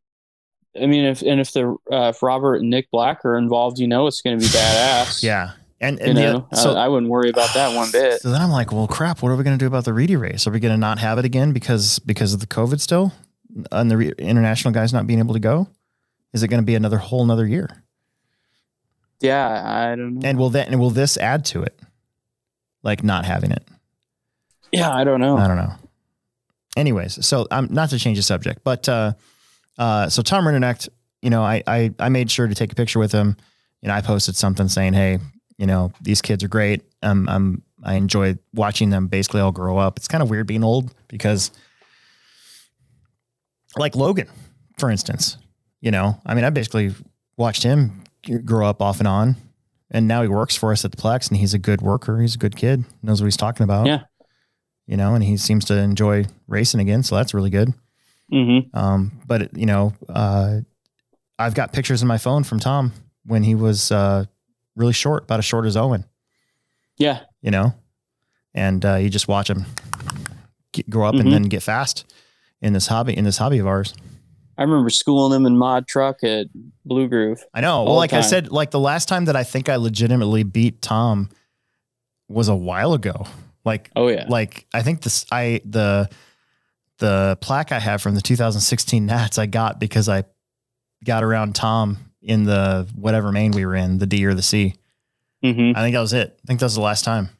I 0.80 0.86
mean, 0.86 1.04
if 1.06 1.22
and 1.22 1.40
if 1.40 1.52
the 1.52 1.70
uh, 1.90 2.10
if 2.14 2.22
Robert 2.22 2.56
and 2.56 2.70
Nick 2.70 2.90
Black 2.92 3.24
are 3.24 3.36
involved, 3.36 3.78
you 3.78 3.88
know, 3.88 4.06
it's 4.06 4.20
going 4.22 4.38
to 4.38 4.44
be 4.44 4.48
badass. 4.56 5.22
Yeah, 5.22 5.52
and 5.80 5.98
You 5.98 6.06
and 6.06 6.16
the- 6.18 6.56
so 6.56 6.74
I, 6.74 6.84
I 6.86 6.88
wouldn't 6.88 7.10
worry 7.10 7.30
about 7.30 7.52
that 7.54 7.74
one 7.76 7.90
bit. 7.92 8.20
so 8.22 8.30
then 8.30 8.40
I'm 8.40 8.50
like, 8.50 8.72
well, 8.72 8.86
crap. 8.88 9.22
What 9.22 9.30
are 9.30 9.36
we 9.36 9.44
going 9.44 9.58
to 9.58 9.62
do 9.62 9.66
about 9.66 9.84
the 9.84 9.92
Reedy 9.92 10.16
race? 10.16 10.46
Are 10.46 10.50
we 10.50 10.60
going 10.60 10.72
to 10.72 10.78
not 10.78 10.98
have 10.98 11.18
it 11.18 11.24
again 11.24 11.52
because 11.52 11.98
because 12.00 12.32
of 12.34 12.40
the 12.40 12.46
COVID 12.46 12.80
still, 12.80 13.12
and 13.72 13.90
the 13.90 13.96
re- 13.96 14.12
international 14.18 14.72
guys 14.72 14.92
not 14.92 15.06
being 15.06 15.18
able 15.18 15.34
to 15.34 15.40
go? 15.40 15.68
Is 16.32 16.42
it 16.42 16.48
going 16.48 16.60
to 16.62 16.66
be 16.66 16.74
another 16.74 16.98
whole 16.98 17.22
another 17.22 17.46
year? 17.46 17.82
Yeah, 19.20 19.62
I 19.64 19.96
don't 19.96 20.14
know. 20.16 20.28
And 20.28 20.38
will 20.38 20.50
that 20.50 20.68
and 20.68 20.78
will 20.78 20.90
this 20.90 21.16
add 21.16 21.44
to 21.46 21.62
it? 21.62 21.78
Like 22.82 23.02
not 23.02 23.24
having 23.24 23.50
it? 23.50 23.66
yeah, 24.72 24.90
I 24.92 25.04
don't 25.04 25.20
know. 25.20 25.36
I 25.38 25.46
don't 25.48 25.56
know. 25.56 25.72
Anyways, 26.76 27.24
so 27.24 27.46
I'm 27.50 27.72
not 27.72 27.88
to 27.90 27.98
change 27.98 28.18
the 28.18 28.22
subject, 28.22 28.60
but 28.62 28.86
uh, 28.88 29.12
uh, 29.78 30.08
so 30.10 30.20
Tom 30.22 30.44
Rinnernecht, 30.44 30.88
you 31.22 31.30
know, 31.30 31.42
I, 31.42 31.62
I 31.66 31.94
I 31.98 32.08
made 32.10 32.30
sure 32.30 32.46
to 32.46 32.54
take 32.54 32.72
a 32.72 32.74
picture 32.74 32.98
with 32.98 33.12
him. 33.12 33.36
You 33.80 33.88
know, 33.88 33.94
I 33.94 34.02
posted 34.02 34.36
something 34.36 34.68
saying, 34.68 34.92
"Hey, 34.92 35.18
you 35.58 35.66
know, 35.66 35.92
these 36.00 36.22
kids 36.22 36.44
are 36.44 36.48
great. 36.48 36.82
Um, 37.02 37.28
I'm 37.28 37.62
I 37.82 37.94
enjoy 37.94 38.36
watching 38.54 38.90
them 38.90 39.06
basically 39.06 39.40
all 39.40 39.52
grow 39.52 39.78
up. 39.78 39.96
It's 39.96 40.08
kind 40.08 40.22
of 40.22 40.30
weird 40.30 40.46
being 40.46 40.64
old 40.64 40.92
because, 41.08 41.50
like 43.76 43.94
Logan, 43.94 44.28
for 44.78 44.90
instance, 44.90 45.36
you 45.80 45.90
know, 45.90 46.20
I 46.24 46.34
mean, 46.34 46.44
I 46.44 46.50
basically 46.50 46.94
watched 47.36 47.62
him 47.62 48.02
grow 48.44 48.66
up 48.66 48.82
off 48.82 48.98
and 48.98 49.06
on, 49.06 49.36
and 49.90 50.08
now 50.08 50.22
he 50.22 50.28
works 50.28 50.56
for 50.56 50.72
us 50.72 50.84
at 50.84 50.90
the 50.90 50.96
Plex, 50.96 51.28
and 51.28 51.36
he's 51.38 51.54
a 51.54 51.58
good 51.58 51.80
worker. 51.80 52.20
He's 52.20 52.34
a 52.34 52.38
good 52.38 52.56
kid, 52.56 52.84
knows 53.02 53.20
what 53.20 53.26
he's 53.26 53.36
talking 53.36 53.64
about. 53.64 53.86
Yeah. 53.86 54.00
you 54.86 54.96
know, 54.96 55.14
and 55.14 55.22
he 55.22 55.36
seems 55.36 55.64
to 55.66 55.76
enjoy 55.76 56.24
racing 56.48 56.80
again, 56.80 57.02
so 57.02 57.16
that's 57.16 57.34
really 57.34 57.50
good. 57.50 57.72
Mm-hmm. 58.32 58.76
Um, 58.76 59.20
but 59.26 59.56
you 59.56 59.66
know, 59.66 59.94
uh, 60.08 60.60
I've 61.38 61.54
got 61.54 61.72
pictures 61.72 62.02
in 62.02 62.08
my 62.08 62.18
phone 62.18 62.42
from 62.44 62.58
Tom 62.58 62.92
when 63.24 63.42
he 63.42 63.54
was 63.54 63.92
uh, 63.92 64.24
really 64.76 64.92
short, 64.92 65.24
about 65.24 65.38
as 65.40 65.44
short 65.44 65.66
as 65.66 65.76
Owen. 65.76 66.04
Yeah. 66.98 67.20
You 67.42 67.50
know, 67.50 67.74
and 68.54 68.84
uh, 68.84 68.94
you 68.96 69.10
just 69.10 69.26
watch 69.28 69.50
him 69.50 69.66
get, 70.72 70.88
grow 70.88 71.06
up 71.08 71.14
Mhm. 71.14 71.20
and 71.20 71.32
then 71.32 71.42
get 71.44 71.62
fast 71.62 72.04
in 72.62 72.72
this 72.72 72.86
hobby 72.86 73.16
in 73.16 73.24
this 73.24 73.38
hobby 73.38 73.58
of 73.58 73.66
ours. 73.66 73.94
I 74.58 74.62
remember 74.62 74.88
schooling 74.88 75.36
him 75.36 75.44
in 75.46 75.58
mod 75.58 75.86
truck 75.86 76.24
at 76.24 76.46
Blue 76.86 77.08
Groove. 77.08 77.44
I 77.52 77.60
know. 77.60 77.82
Well, 77.84 77.96
like 77.96 78.14
I 78.14 78.22
said, 78.22 78.50
like 78.50 78.70
the 78.70 78.80
last 78.80 79.06
time 79.08 79.26
that 79.26 79.36
I 79.36 79.44
think 79.44 79.68
I 79.68 79.76
legitimately 79.76 80.44
beat 80.44 80.80
Tom 80.80 81.28
was 82.28 82.48
a 82.48 82.56
while 82.56 82.94
ago. 82.94 83.26
Like 83.66 83.90
Oh 83.94 84.08
yeah. 84.08 84.24
like 84.28 84.66
I 84.72 84.82
think 84.82 85.02
this 85.02 85.26
I 85.30 85.60
the 85.66 86.08
the 86.98 87.36
plaque 87.42 87.72
I 87.72 87.78
have 87.78 88.00
from 88.00 88.14
the 88.14 88.22
2016 88.22 89.04
Nats 89.04 89.36
I 89.38 89.44
got 89.44 89.78
because 89.78 90.08
I 90.08 90.24
got 91.04 91.22
around 91.22 91.54
Tom 91.54 91.98
in 92.26 92.44
the 92.44 92.86
whatever 92.94 93.32
main 93.32 93.52
we 93.52 93.64
were 93.64 93.74
in, 93.74 93.98
the 93.98 94.06
D 94.06 94.26
or 94.26 94.34
the 94.34 94.42
C. 94.42 94.74
Mm-hmm. 95.44 95.76
I 95.78 95.80
think 95.82 95.94
that 95.94 96.00
was 96.00 96.12
it. 96.12 96.38
I 96.42 96.46
think 96.46 96.60
that 96.60 96.66
was 96.66 96.74
the 96.74 96.80
last 96.80 97.04
time. 97.04 97.30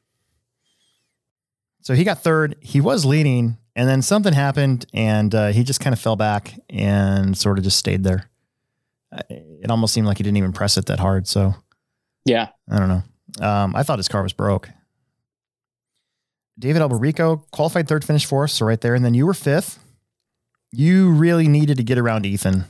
So 1.83 1.95
he 1.95 2.05
got 2.05 2.23
third. 2.23 2.57
He 2.61 2.81
was 2.81 3.05
leading, 3.05 3.59
and 3.75 3.89
then 3.89 4.01
something 4.03 4.33
happened, 4.33 4.87
and 4.95 5.35
uh, 5.35 5.49
he 5.49 5.63
just 5.65 5.81
kind 5.81 5.93
of 5.93 6.01
fell 6.01 6.17
back 6.17 6.55
and 6.71 7.37
sort 7.37 7.59
of 7.59 7.65
just 7.65 7.79
stayed 7.79 8.03
there. 8.05 8.31
Uh, 9.13 9.23
It 9.29 9.71
almost 9.71 9.93
seemed 9.95 10.07
like 10.07 10.17
he 10.19 10.23
didn't 10.25 10.37
even 10.39 10.53
press 10.53 10.77
it 10.79 10.87
that 10.87 10.99
hard. 11.01 11.27
So 11.29 11.55
Yeah. 12.25 12.49
I 12.71 12.79
don't 12.79 12.89
know. 12.89 13.03
Um, 13.47 13.77
I 13.77 13.83
thought 13.83 13.99
his 13.99 14.09
car 14.09 14.23
was 14.23 14.33
broke. 14.33 14.69
David 16.59 16.81
Alberico 16.83 17.43
qualified 17.51 17.87
third, 17.87 18.05
finished 18.05 18.27
fourth, 18.27 18.51
so 18.51 18.67
right 18.67 18.81
there. 18.81 18.95
And 18.95 19.05
then 19.05 19.15
you 19.15 19.27
were 19.27 19.35
fifth. 19.35 19.79
You 20.73 21.11
really 21.11 21.49
needed 21.49 21.77
to 21.77 21.85
get 21.85 21.99
around 21.99 22.25
Ethan, 22.27 22.65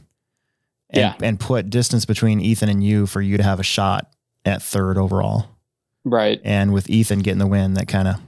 and, 0.91 1.01
Yeah. 1.01 1.15
and 1.27 1.39
put 1.41 1.71
distance 1.71 2.05
between 2.05 2.41
Ethan 2.41 2.69
and 2.69 2.83
you 2.83 3.07
for 3.07 3.21
you 3.21 3.37
to 3.37 3.43
have 3.43 3.61
a 3.61 3.65
shot 3.65 4.11
at 4.45 4.63
third 4.63 4.99
overall. 4.99 5.47
Right. 6.05 6.41
And 6.45 6.73
with 6.73 6.89
Ethan 6.89 7.21
getting 7.21 7.39
the 7.41 7.47
win, 7.47 7.75
that 7.75 7.89
kind 7.89 8.09
of 8.09 8.21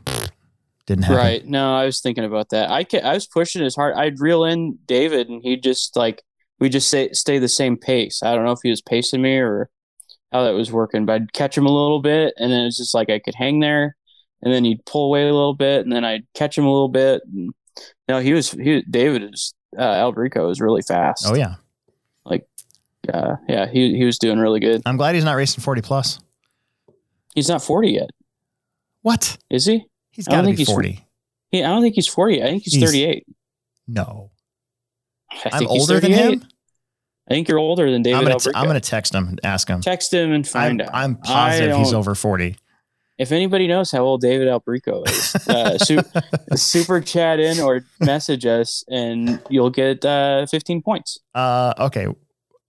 didn't 0.87 1.05
happen. 1.05 1.17
Right. 1.17 1.47
No, 1.47 1.75
I 1.77 1.85
was 1.85 2.01
thinking 2.01 2.25
about 2.25 2.49
that. 2.51 2.71
I 2.71 2.85
I 3.05 3.15
was 3.15 3.27
pushing 3.27 3.63
as 3.63 3.77
hard. 3.77 3.95
I'd 3.95 4.21
reel 4.21 4.45
in 4.45 4.79
David, 4.87 5.29
and 5.29 5.43
he'd 5.43 5.63
just 5.63 5.97
like 5.97 6.23
we 6.59 6.69
just 6.69 6.89
say 6.89 7.13
stay 7.13 7.39
the 7.39 7.49
same 7.49 7.77
pace. 7.77 8.23
I 8.23 8.35
don't 8.35 8.45
know 8.45 8.53
if 8.53 8.61
he 8.63 8.71
was 8.71 8.83
pacing 8.83 9.23
me 9.23 9.37
or 9.37 9.71
how 10.33 10.43
that 10.45 10.55
was 10.55 10.73
working, 10.73 11.07
but 11.07 11.13
I'd 11.13 11.33
catch 11.33 11.57
him 11.57 11.67
a 11.67 11.73
little 11.73 12.01
bit, 12.03 12.35
and 12.37 12.51
then 12.51 12.67
it's 12.67 12.79
just 12.79 12.95
like 12.95 13.11
I 13.11 13.19
could 13.21 13.35
hang 13.37 13.61
there, 13.61 13.97
and 14.43 14.53
then 14.53 14.65
he'd 14.65 14.85
pull 14.87 15.07
away 15.07 15.23
a 15.23 15.33
little 15.33 15.55
bit, 15.55 15.83
and 15.85 15.93
then 15.93 16.05
I'd 16.05 16.27
catch 16.35 16.59
him 16.59 16.65
a 16.65 16.73
little 16.73 16.89
bit. 16.89 17.23
And, 17.33 17.53
no, 18.09 18.19
he 18.19 18.33
was 18.33 18.51
he 18.51 18.83
David 18.91 19.35
is 19.35 19.55
uh, 19.79 19.83
Alberico 19.83 20.51
is 20.51 20.61
really 20.61 20.83
fast. 20.83 21.25
Oh 21.29 21.35
yeah. 21.37 21.57
Uh, 23.13 23.37
yeah. 23.49 23.67
He 23.67 23.97
he 23.97 24.05
was 24.05 24.19
doing 24.19 24.39
really 24.39 24.61
good. 24.61 24.83
I'm 24.87 24.97
glad 24.97 25.15
he's 25.15 25.25
not 25.25 25.37
racing 25.37 25.63
40 25.63 25.83
plus. 25.83 26.19
He's 27.35 27.49
not 27.49 27.63
forty 27.63 27.93
yet, 27.93 28.11
What? 29.03 29.37
is 29.51 29.67
he? 29.67 29.87
He's 30.11 30.27
got 30.27 30.39
to 30.41 30.45
think 30.45 30.57
be 30.57 30.63
he's- 30.65 30.71
40. 30.71 31.05
He, 31.51 31.63
I 31.65 31.69
don't 31.69 31.83
think 31.83 31.95
he's 31.95 32.07
forty. 32.09 32.43
I 32.43 32.47
think 32.47 32.63
he's, 32.65 32.75
He's- 32.75 32.85
thirty 32.89 33.05
eight. 33.05 33.25
No. 33.87 34.31
I 35.31 35.51
I'm 35.53 35.59
think 35.61 35.71
older 35.71 36.01
than 36.01 36.13
him. 36.13 36.45
I 37.31 37.35
think 37.35 37.49
you're 37.49 37.59
older 37.59 37.91
than 37.91 38.03
David 38.03 38.19
I'm 38.19 38.25
gonna, 38.25 38.39
t- 38.39 38.51
I'm 38.55 38.67
gonna 38.67 38.81
text 38.81 39.15
him 39.15 39.29
and 39.29 39.41
ask 39.45 39.69
him. 39.69 39.81
text 39.83 40.13
him 40.13 40.33
and 40.33 40.45
I'm, 40.47 40.51
find 40.51 40.83
out. 40.83 40.91
I'm 40.93 41.17
positive 41.17 41.77
he's 41.77 41.93
over 41.95 42.15
40. 42.15 42.57
If 43.19 43.33
anybody 43.33 43.67
knows 43.67 43.91
how 43.91 44.01
old 44.05 44.21
David 44.21 44.47
Alberico 44.47 45.07
is, 45.09 45.49
uh, 45.49 45.77
su- 45.79 45.99
super 46.57 47.01
chat 47.01 47.41
in 47.41 47.59
or 47.61 47.85
message 48.01 48.47
us, 48.47 48.85
and 48.89 49.41
you'll 49.51 49.71
get 49.71 50.05
uh, 50.05 50.47
15 50.47 50.83
points. 50.83 51.19
Uh, 51.35 51.75
okay. 51.79 52.07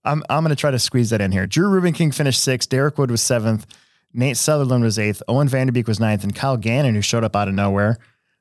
I'm, 0.04 0.24
I'm 0.28 0.42
going 0.42 0.48
to 0.50 0.56
try 0.56 0.70
to 0.72 0.78
squeeze 0.78 1.10
that 1.10 1.20
in 1.20 1.30
here. 1.30 1.46
Drew 1.46 1.68
Ruben 1.68 1.92
King 1.92 2.10
finished 2.10 2.42
sixth. 2.42 2.68
Derek 2.68 2.98
Wood 2.98 3.10
was 3.10 3.22
seventh. 3.22 3.66
Nate 4.12 4.36
Sutherland 4.36 4.82
was 4.82 4.98
eighth. 4.98 5.22
Owen 5.28 5.46
Vanderbeek 5.48 5.86
was 5.86 6.00
ninth. 6.00 6.24
And 6.24 6.34
Kyle 6.34 6.56
Gannon, 6.56 6.94
who 6.96 7.00
showed 7.02 7.22
up 7.22 7.36
out 7.36 7.46
of 7.48 7.54
nowhere, 7.54 7.98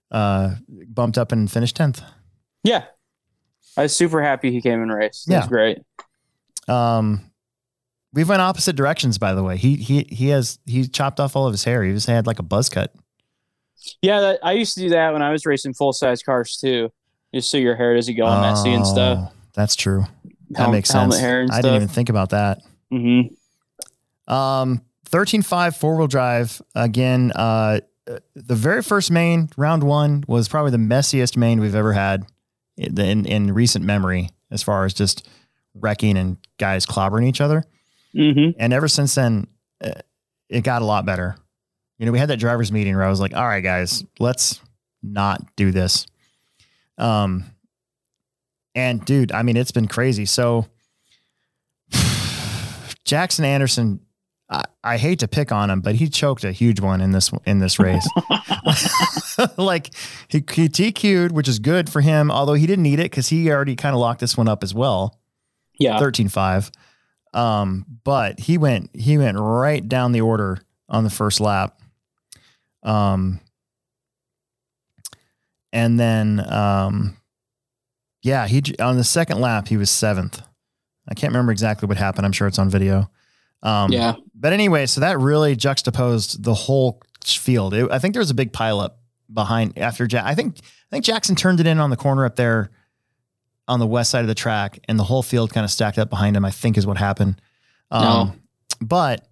uh, 0.10 0.56
bumped 0.88 1.18
up 1.18 1.32
and 1.32 1.52
finished 1.52 1.78
10th. 1.78 2.02
Yeah, 2.64 2.86
I 3.78 3.84
was 3.84 3.96
super 3.96 4.22
happy 4.24 4.52
he 4.52 4.62
came 4.62 4.82
and 4.82 4.92
raced. 4.92 5.28
That's 5.28 5.46
Yeah. 5.46 5.48
great. 5.50 5.78
Um, 6.68 7.29
we 8.14 8.24
went 8.24 8.42
opposite 8.42 8.76
directions, 8.76 9.18
by 9.18 9.34
the 9.34 9.44
way. 9.44 9.58
He 9.58 9.76
he 9.76 10.06
he 10.10 10.30
has 10.30 10.60
he 10.66 10.88
chopped 10.88 11.20
off 11.20 11.36
all 11.36 11.46
of 11.46 11.54
his 11.54 11.64
hair. 11.64 11.84
He 11.84 11.92
just 11.94 12.08
had 12.08 12.28
like 12.28 12.40
a 12.40 12.44
buzz 12.44 12.70
cut. 12.70 12.94
Yeah, 14.02 14.20
that, 14.22 14.40
I 14.44 14.54
used 14.54 14.76
to 14.76 14.82
do 14.82 14.90
that 14.90 15.14
when 15.14 15.22
I 15.22 15.32
was 15.32 15.46
racing 15.46 15.74
full 15.74 15.94
size 15.94 16.22
cars 16.22 16.58
too, 16.58 16.92
just 17.34 17.50
so 17.50 17.58
your 17.58 17.76
hair 17.76 17.96
doesn't 17.96 18.16
go 18.16 18.26
all 18.26 18.42
messy 18.42 18.74
and 18.74 18.86
stuff. 18.86 19.20
Oh, 19.22 19.34
That's 19.54 19.76
true. 19.76 20.06
That 20.52 20.64
Hel- 20.64 20.72
makes 20.72 20.90
sense. 20.90 21.18
hair 21.20 21.42
and 21.42 21.52
I 21.52 21.62
didn't 21.62 21.76
even 21.78 21.88
think 21.88 22.10
about 22.10 22.32
that. 22.32 22.62
Mm-hmm. 22.92 24.34
Um, 24.34 24.82
13.5 25.10 25.78
four 25.78 25.96
wheel 25.96 26.08
drive. 26.08 26.62
Again, 26.76 27.32
uh, 27.36 27.80
the 28.36 28.56
very 28.56 28.82
first 28.82 29.12
main, 29.12 29.50
round 29.58 29.84
one, 29.84 30.24
was 30.28 30.48
probably 30.48 30.72
the 30.72 30.78
messiest 30.78 31.38
main 31.38 31.60
we've 31.60 31.76
ever 31.76 31.94
had 31.94 32.26
in, 32.78 33.00
in, 33.00 33.26
in 33.26 33.54
recent 33.54 33.86
memory, 33.86 34.30
as 34.52 34.64
far 34.64 34.86
as 34.86 34.94
just 34.94 35.28
wrecking 35.76 36.18
and 36.18 36.38
guys 36.58 36.86
clobbering 36.86 37.28
each 37.28 37.42
other. 37.42 37.64
Mm-hmm. 38.16 38.60
And 38.60 38.74
ever 38.74 38.88
since 38.88 39.16
then, 39.16 39.48
uh, 39.84 39.92
it 40.50 40.62
got 40.62 40.82
a 40.82 40.86
lot 40.86 41.06
better. 41.06 41.36
You 41.98 42.06
know, 42.06 42.12
we 42.12 42.20
had 42.20 42.30
that 42.30 42.38
drivers 42.38 42.72
meeting 42.72 42.96
where 42.96 43.06
I 43.06 43.10
was 43.10 43.20
like, 43.20 43.36
all 43.36 43.46
right, 43.46 43.64
guys, 43.64 44.04
let's 44.20 44.62
not 45.04 45.56
do 45.56 45.72
this. 45.72 46.08
Um, 46.98 47.46
and 48.74 49.04
dude, 49.04 49.32
I 49.32 49.44
mean, 49.44 49.58
it's 49.58 49.72
been 49.72 49.88
crazy. 49.88 50.26
So 50.26 50.66
Jackson 53.06 53.46
Anderson, 53.46 54.00
I, 54.50 54.64
I 54.84 54.98
hate 54.98 55.20
to 55.20 55.28
pick 55.28 55.52
on 55.52 55.70
him, 55.70 55.82
but 55.82 55.96
he 55.96 56.10
choked 56.10 56.44
a 56.44 56.52
huge 56.52 56.80
one 56.80 57.02
in 57.02 57.12
this, 57.12 57.32
in 57.46 57.60
this 57.60 57.80
race. 57.80 58.08
like 59.58 59.94
he, 60.28 60.38
he 60.38 60.70
TQ'd, 60.70 61.32
which 61.32 61.48
is 61.48 61.60
good 61.60 61.90
for 61.90 62.02
him, 62.02 62.32
although 62.32 62.54
he 62.54 62.66
didn't 62.66 62.84
need 62.84 63.00
it 63.00 63.12
because 63.12 63.30
he 63.30 63.52
already 63.52 63.76
kind 63.76 63.94
of 63.94 64.00
locked 64.00 64.22
this 64.22 64.38
one 64.38 64.48
up 64.48 64.64
as 64.64 64.74
well. 64.74 65.20
Yeah. 65.80 66.00
13-5. 66.00 66.72
Um, 67.34 67.86
but 68.04 68.40
he 68.40 68.58
went 68.58 68.90
he 68.96 69.18
went 69.18 69.38
right 69.38 69.88
down 69.88 70.12
the 70.12 70.22
order 70.22 70.60
on 70.88 71.04
the 71.04 71.10
first 71.10 71.40
lap. 71.40 71.80
Um, 72.84 73.40
and 75.72 76.00
then 76.00 76.44
um, 76.52 77.18
yeah, 78.24 78.48
he 78.48 78.64
on 78.80 78.98
the 78.98 79.04
second 79.04 79.40
lap 79.40 79.68
he 79.68 79.78
was 79.78 79.92
seventh. 79.92 80.42
I 81.08 81.14
can't 81.14 81.32
remember 81.32 81.52
exactly 81.52 81.88
what 81.88 81.98
happened. 81.98 82.26
I'm 82.26 82.32
sure 82.32 82.48
it's 82.48 82.60
on 82.60 82.70
video. 82.70 83.10
Um, 83.62 83.92
yeah. 83.92 84.14
but 84.34 84.54
anyway, 84.54 84.86
so 84.86 85.02
that 85.02 85.20
really 85.20 85.56
juxtaposed 85.56 86.44
the 86.44 86.54
whole 86.54 87.02
field. 87.26 87.74
It, 87.74 87.92
I 87.92 88.00
think 88.00 88.14
there 88.14 88.22
was 88.22 88.30
a 88.30 88.36
big 88.36 88.54
pileup 88.54 88.92
behind 89.32 89.78
after 89.78 90.08
Jack. 90.08 90.26
I 90.26 90.36
think 90.36 90.60
I 90.60 90.90
think 90.92 91.06
Jackson 91.06 91.36
turned 91.36 91.60
it 91.60 91.68
in 91.68 91.80
on 91.80 91.90
the 91.90 91.98
corner 91.98 92.26
up 92.26 92.36
there 92.36 92.72
on 93.70 93.80
the 93.80 93.88
west 93.88 94.12
side 94.12 94.22
of 94.22 94.28
the 94.28 94.36
track, 94.36 94.80
and 94.90 95.00
the 95.00 95.04
whole 95.06 95.24
field 95.24 95.54
kind 95.54 95.64
of 95.64 95.72
stacked 95.72 95.98
up 95.98 96.10
behind 96.10 96.36
him. 96.36 96.44
I 96.44 96.52
think 96.52 96.78
is 96.78 96.86
what 96.86 96.98
happened. 96.98 97.40
Um, 97.92 98.04
No. 98.04 98.34
But 98.82 99.28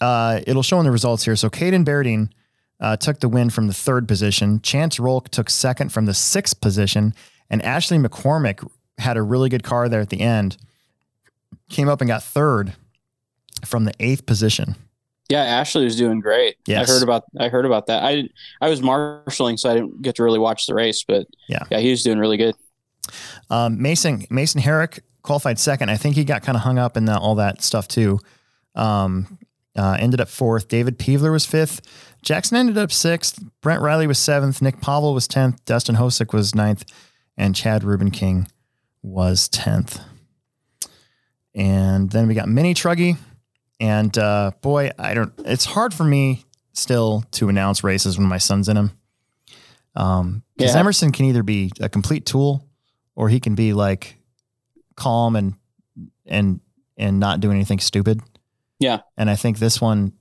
uh, 0.00 0.40
it'll 0.46 0.62
show 0.62 0.78
in 0.80 0.84
the 0.84 0.90
results 0.90 1.24
here. 1.24 1.36
So 1.36 1.48
Caden 1.50 1.84
Berding 1.84 2.30
uh, 2.80 2.96
took 2.96 3.20
the 3.20 3.28
win 3.28 3.50
from 3.50 3.66
the 3.68 3.72
third 3.74 4.08
position. 4.08 4.60
Chance 4.60 4.98
Rolk 4.98 5.28
took 5.30 5.48
second 5.50 5.92
from 5.92 6.06
the 6.06 6.14
sixth 6.14 6.60
position, 6.60 7.14
and 7.50 7.62
Ashley 7.62 7.98
McCormick 7.98 8.68
had 8.98 9.16
a 9.16 9.22
really 9.22 9.48
good 9.48 9.62
car 9.62 9.88
there 9.88 10.00
at 10.00 10.10
the 10.10 10.20
end. 10.20 10.56
Came 11.68 11.88
up 11.88 12.00
and 12.00 12.08
got 12.08 12.22
third 12.22 12.74
from 13.64 13.84
the 13.84 13.92
eighth 14.00 14.26
position. 14.26 14.74
Yeah, 15.28 15.42
Ashley 15.44 15.84
was 15.84 15.96
doing 15.96 16.20
great. 16.20 16.56
Yes. 16.66 16.88
I 16.88 16.92
heard 16.92 17.02
about 17.02 17.24
I 17.40 17.48
heard 17.48 17.64
about 17.64 17.86
that. 17.86 18.02
I 18.04 18.28
I 18.60 18.68
was 18.68 18.82
marshaling, 18.82 19.56
so 19.56 19.70
I 19.70 19.74
didn't 19.74 20.02
get 20.02 20.16
to 20.16 20.22
really 20.22 20.38
watch 20.38 20.66
the 20.66 20.74
race, 20.74 21.04
but 21.06 21.26
Yeah. 21.48 21.62
yeah, 21.70 21.78
he 21.78 21.90
was 21.90 22.02
doing 22.02 22.18
really 22.18 22.36
good. 22.36 22.54
Um, 23.50 23.80
Mason 23.80 24.26
Mason 24.30 24.60
Herrick 24.60 25.02
qualified 25.22 25.58
second. 25.58 25.90
I 25.90 25.96
think 25.96 26.16
he 26.16 26.24
got 26.24 26.42
kind 26.42 26.56
of 26.56 26.62
hung 26.62 26.78
up 26.78 26.96
in 26.96 27.04
the, 27.04 27.16
all 27.18 27.36
that 27.36 27.62
stuff 27.62 27.86
too. 27.88 28.18
Um, 28.74 29.38
uh, 29.76 29.96
ended 29.98 30.20
up 30.20 30.28
fourth. 30.28 30.68
David 30.68 30.98
Peevler 30.98 31.32
was 31.32 31.46
fifth. 31.46 31.80
Jackson 32.22 32.56
ended 32.56 32.76
up 32.78 32.92
sixth. 32.92 33.42
Brent 33.62 33.80
Riley 33.82 34.06
was 34.06 34.18
seventh. 34.18 34.60
Nick 34.62 34.80
Pavel 34.80 35.14
was 35.14 35.26
tenth. 35.26 35.64
Dustin 35.64 35.96
Hosick 35.96 36.32
was 36.32 36.54
ninth, 36.54 36.84
and 37.36 37.54
Chad 37.54 37.82
Ruben 37.84 38.10
King 38.10 38.48
was 39.02 39.48
tenth. 39.48 40.00
And 41.54 42.10
then 42.10 42.28
we 42.28 42.34
got 42.34 42.48
Mini 42.48 42.74
Truggy, 42.74 43.18
and 43.78 44.16
uh, 44.16 44.52
boy, 44.62 44.90
I 44.98 45.14
don't. 45.14 45.32
It's 45.44 45.64
hard 45.66 45.92
for 45.92 46.04
me 46.04 46.44
still 46.72 47.24
to 47.32 47.48
announce 47.48 47.84
races 47.84 48.16
when 48.18 48.26
my 48.26 48.38
son's 48.38 48.68
in 48.68 48.76
them. 48.76 48.92
Um, 49.94 50.42
because 50.56 50.74
Yeah. 50.74 50.80
Emerson 50.80 51.12
can 51.12 51.26
either 51.26 51.42
be 51.42 51.70
a 51.80 51.88
complete 51.90 52.24
tool 52.24 52.66
or 53.14 53.28
he 53.28 53.40
can 53.40 53.54
be 53.54 53.72
like 53.72 54.16
calm 54.96 55.36
and 55.36 55.54
and 56.26 56.60
and 56.96 57.18
not 57.18 57.40
do 57.40 57.50
anything 57.50 57.78
stupid. 57.78 58.20
Yeah. 58.78 59.00
And 59.16 59.30
I 59.30 59.36
think 59.36 59.58
this 59.58 59.80
one 59.80 60.12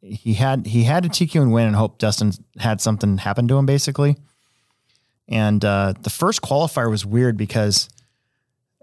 he 0.00 0.34
had 0.34 0.66
he 0.66 0.84
had 0.84 1.02
to 1.02 1.08
TQ 1.08 1.42
and 1.42 1.52
win 1.52 1.66
and 1.66 1.76
hope 1.76 1.98
Dustin 1.98 2.32
had 2.58 2.80
something 2.80 3.18
happen 3.18 3.48
to 3.48 3.58
him 3.58 3.66
basically. 3.66 4.16
And 5.28 5.64
uh, 5.64 5.94
the 6.00 6.10
first 6.10 6.42
qualifier 6.42 6.90
was 6.90 7.06
weird 7.06 7.36
because 7.36 7.88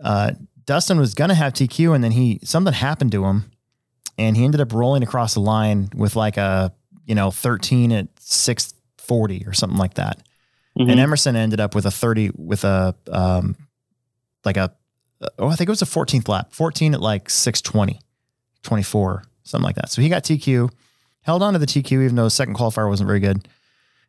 uh, 0.01 0.31
Dustin 0.65 0.99
was 0.99 1.13
gonna 1.13 1.35
have 1.35 1.53
TQ 1.53 1.93
and 1.93 2.03
then 2.03 2.11
he 2.11 2.39
something 2.43 2.73
happened 2.73 3.11
to 3.13 3.25
him 3.25 3.51
and 4.17 4.37
he 4.37 4.45
ended 4.45 4.61
up 4.61 4.73
rolling 4.73 5.03
across 5.03 5.33
the 5.33 5.39
line 5.39 5.89
with 5.95 6.15
like 6.15 6.37
a 6.37 6.73
you 7.05 7.15
know 7.15 7.31
13 7.31 7.91
at 7.91 8.07
640 8.19 9.45
or 9.45 9.53
something 9.53 9.77
like 9.77 9.95
that 9.95 10.21
Mhm. 10.77 10.91
and 10.91 10.99
Emerson 10.99 11.35
ended 11.35 11.59
up 11.59 11.73
with 11.75 11.85
a 11.85 11.91
30 11.91 12.31
with 12.35 12.63
a 12.63 12.93
um 13.11 13.55
like 14.45 14.57
a 14.57 14.71
oh 15.39 15.47
I 15.47 15.55
think 15.55 15.67
it 15.69 15.71
was 15.71 15.81
a 15.81 15.85
14th 15.85 16.27
lap 16.29 16.53
14 16.53 16.93
at 16.93 17.01
like 17.01 17.29
620 17.29 17.99
24 18.63 19.23
something 19.43 19.63
like 19.65 19.75
that. 19.75 19.89
So 19.89 20.01
he 20.01 20.09
got 20.09 20.23
TQ 20.23 20.69
held 21.21 21.41
on 21.41 21.53
to 21.53 21.59
the 21.59 21.65
TQ 21.65 21.91
even 22.03 22.15
though 22.15 22.25
his 22.25 22.33
second 22.33 22.55
qualifier 22.55 22.87
wasn't 22.89 23.07
very 23.07 23.19
good. 23.19 23.47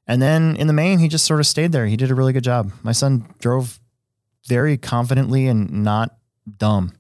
And 0.07 0.21
then 0.23 0.57
in 0.57 0.67
the 0.67 0.73
main 0.73 0.99
he 0.99 1.09
just 1.09 1.25
sort 1.27 1.41
of 1.41 1.47
stayed 1.47 1.73
there. 1.73 1.87
He 1.87 1.97
did 1.97 2.11
a 2.11 2.15
really 2.15 2.33
good 2.33 2.45
job. 2.45 2.73
My 2.83 2.93
son 2.93 3.25
drove 3.39 3.79
very 4.47 4.77
confidently 4.77 5.47
and 5.47 5.71
not 5.85 6.17
dumb. 6.57 6.93